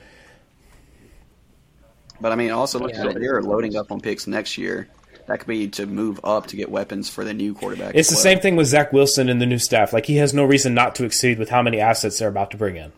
But 2.21 2.33
I 2.33 2.35
mean, 2.35 2.51
also 2.51 2.79
look 2.81 2.93
Yeah. 2.93 3.07
at 3.07 3.15
they're 3.15 3.43
loading 3.43 3.77
up 3.77 3.93
on 3.93 4.01
picks 4.01 4.27
next 4.27 4.59
year. 4.59 4.89
That 5.29 5.39
could 5.39 5.49
be 5.49 5.69
to 5.69 5.87
move 5.87 6.21
up 6.25 6.47
to 6.49 6.57
get 6.57 6.69
weapons 6.71 7.09
for 7.09 7.25
the 7.25 7.35
new 7.35 7.55
quarterback. 7.55 7.95
It's 7.95 8.09
the 8.09 8.15
well. 8.15 8.23
same 8.23 8.41
thing 8.41 8.57
with 8.57 8.67
Zach 8.69 8.93
Wilson 8.93 9.29
and 9.29 9.41
the 9.41 9.47
new 9.47 9.59
staff. 9.59 9.93
Like 9.93 10.07
he 10.07 10.17
has 10.17 10.33
no 10.35 10.45
reason 10.45 10.75
not 10.75 10.95
to 10.97 11.05
exceed 11.05 11.39
with 11.39 11.51
how 11.51 11.63
many 11.63 11.81
assets 11.81 12.19
they're 12.19 12.29
about 12.29 12.51
to 12.53 12.57
bring 12.57 12.77
in. 12.77 12.93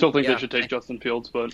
I 0.00 0.02
still 0.02 0.12
think 0.12 0.26
Yeah. 0.26 0.32
they 0.34 0.40
should 0.40 0.50
take 0.50 0.68
Justin 0.70 0.98
Fields, 0.98 1.28
but 1.28 1.52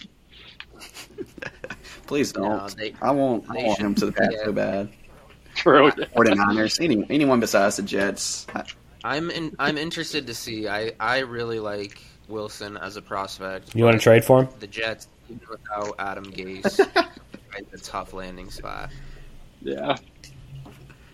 Please 2.07 2.33
don't. 2.33 2.49
No, 2.49 2.69
they- 2.69 2.95
I 3.03 3.11
want. 3.11 3.45
I 3.51 3.55
want 3.65 3.79
him 3.81 3.95
to 3.97 4.07
the 4.07 4.13
pass 4.13 4.31
should- 4.33 4.45
so 4.45 4.53
bad. 4.53 4.89
true. 5.57 5.91
49ers, 5.91 6.81
any, 6.85 7.05
anyone 7.11 7.41
besides 7.41 7.77
the 7.77 7.83
Jets. 7.83 8.47
I, 8.55 8.63
I'm 9.03 9.31
in, 9.31 9.57
I'm 9.59 9.77
interested 9.77 10.29
to 10.29 10.35
see. 10.35 10.69
I, 10.69 10.93
I 11.01 11.19
really 11.21 11.59
like 11.59 12.01
Wilson 12.29 12.77
as 12.77 12.97
a 12.97 13.03
prospect. 13.03 13.75
You 13.75 13.85
want 13.85 13.97
to 13.97 14.03
trade 14.03 14.25
for 14.25 14.43
him? 14.45 14.49
the 14.61 14.67
Jets 14.69 15.09
even 15.29 15.41
without 15.51 15.97
Adam 15.99 16.27
Gase? 16.27 16.79
it's 17.57 17.89
a 17.89 17.91
tough 17.91 18.13
landing 18.13 18.51
spot. 18.51 18.91
Yeah. 19.61 19.97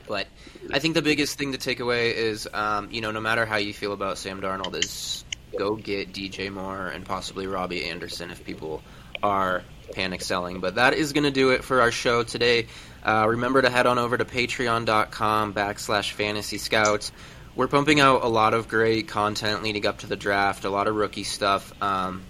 But 0.06 0.26
I 0.70 0.78
think 0.80 0.94
the 0.94 1.02
biggest 1.02 1.38
thing 1.38 1.52
to 1.52 1.58
take 1.58 1.80
away 1.80 2.14
is, 2.14 2.46
um, 2.52 2.90
you 2.90 3.00
know, 3.00 3.10
no 3.12 3.20
matter 3.20 3.46
how 3.46 3.56
you 3.56 3.72
feel 3.72 3.94
about 3.94 4.18
Sam 4.18 4.42
Darnold, 4.42 4.74
is 4.76 5.24
go 5.56 5.76
get 5.76 6.12
DJ 6.12 6.52
Moore 6.52 6.88
and 6.88 7.04
possibly 7.04 7.46
Robbie 7.46 7.84
Anderson 7.84 8.30
if 8.30 8.44
people 8.44 8.82
are 9.22 9.62
panic 9.92 10.22
selling. 10.22 10.60
But 10.60 10.76
that 10.76 10.94
is 10.94 11.12
going 11.12 11.24
to 11.24 11.30
do 11.30 11.50
it 11.50 11.64
for 11.64 11.80
our 11.80 11.90
show 11.90 12.22
today. 12.22 12.66
Uh, 13.02 13.26
remember 13.28 13.62
to 13.62 13.70
head 13.70 13.86
on 13.86 13.98
over 13.98 14.16
to 14.16 14.24
patreon.com 14.24 15.54
backslash 15.54 16.12
fantasy 16.12 16.58
scouts. 16.58 17.12
We're 17.54 17.68
pumping 17.68 18.00
out 18.00 18.24
a 18.24 18.28
lot 18.28 18.54
of 18.54 18.68
great 18.68 19.08
content 19.08 19.62
leading 19.62 19.86
up 19.86 19.98
to 19.98 20.06
the 20.06 20.16
draft, 20.16 20.64
a 20.64 20.70
lot 20.70 20.88
of 20.88 20.94
rookie 20.94 21.24
stuff. 21.24 21.72
Um, 21.82 22.22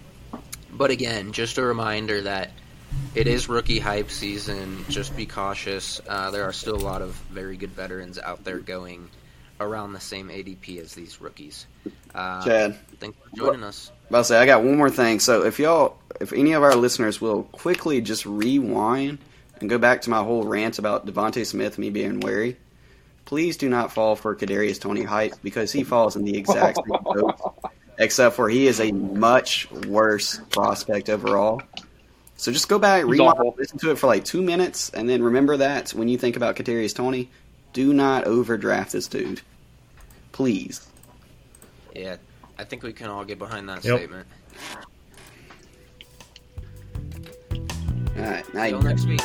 but 0.73 0.91
again, 0.91 1.33
just 1.33 1.59
a 1.59 1.63
reminder 1.63 2.23
that 2.23 2.51
it 3.15 3.27
is 3.27 3.49
rookie 3.49 3.79
hype 3.79 4.11
season. 4.11 4.85
Just 4.89 5.17
be 5.17 5.27
cautious. 5.27 6.01
Uh, 6.09 6.31
there 6.31 6.45
are 6.45 6.53
still 6.53 6.77
a 6.77 6.85
lot 6.85 7.03
of 7.03 7.15
very 7.31 7.57
good 7.57 7.71
veterans 7.71 8.19
out 8.19 8.43
there 8.45 8.59
going 8.59 9.09
around 9.63 9.93
the 9.93 10.01
same 10.01 10.29
ADP 10.29 10.81
as 10.81 10.95
these 10.95 11.21
rookies. 11.21 11.67
Uh, 12.15 12.45
Chad, 12.45 12.77
thanks 12.99 13.17
for 13.19 13.37
joining 13.37 13.63
us. 13.63 13.91
about 14.09 14.19
to 14.19 14.25
say 14.25 14.39
I 14.39 14.47
got 14.47 14.63
one 14.63 14.77
more 14.77 14.91
thing. 14.91 15.21
So 15.21 15.45
if 15.45 15.59
y'all, 15.59 15.97
if 16.21 16.33
any 16.33 16.53
of 16.53 16.63
our 16.63 16.75
listeners 16.75 17.21
will 17.21 17.45
quickly 17.45 18.01
just 18.01 18.27
rewind 18.27 19.19
and 19.61 19.71
go 19.71 19.79
back 19.79 20.03
to 20.03 20.11
my 20.11 20.23
whole 20.23 20.45
rant 20.45 20.79
about 20.79 21.07
DeVonta 21.07 21.47
Smith 21.47 21.79
me 21.79 21.91
being 21.91 22.21
wary, 22.21 22.57
please 23.25 23.57
do 23.57 23.69
not 23.69 23.93
fall 23.93 24.17
for 24.17 24.35
Kadarius 24.37 24.81
Toney 24.81 25.05
hype 25.05 25.35
because 25.43 25.73
he 25.73 25.85
falls 25.85 26.17
in 26.17 26.25
the 26.25 26.37
exact 26.37 26.77
same 26.77 27.03
boat. 27.03 27.41
Except 27.99 28.35
for 28.35 28.49
he 28.49 28.67
is 28.67 28.81
a 28.81 28.91
much 28.93 29.71
worse 29.71 30.41
prospect 30.51 31.09
overall. 31.09 31.63
So 32.37 32.51
just 32.51 32.69
go 32.69 32.79
back, 32.79 33.05
rewind, 33.05 33.39
listen 33.57 33.79
to 33.79 33.93
it 33.93 33.99
for 33.99 34.09
like 34.09 34.25
two 34.25 34.43
minutes, 34.43 34.91
and 34.91 35.09
then 35.09 35.23
remember 35.23 35.59
that 35.59 35.91
when 35.91 36.09
you 36.09 36.19
think 36.19 36.37
about 36.37 36.57
Kadarius 36.57 36.95
Toney, 36.95 37.31
do 37.73 37.95
not 37.95 38.25
overdraft 38.25 38.93
this 38.93 39.07
dude, 39.07 39.41
please. 40.33 40.89
Yeah, 41.95 42.17
I 42.59 42.65
think 42.65 42.83
we 42.83 42.93
can 42.93 43.09
all 43.09 43.25
get 43.25 43.39
behind 43.39 43.69
that 43.69 43.85
Yep. 43.85 43.99
statement. 43.99 44.27
All 48.17 48.23
right, 48.25 48.55
now 48.55 48.63
See 48.63 48.69
you 48.69 48.71
you 48.71 48.77
all 48.77 48.83
next 48.83 49.07
week. 49.07 49.21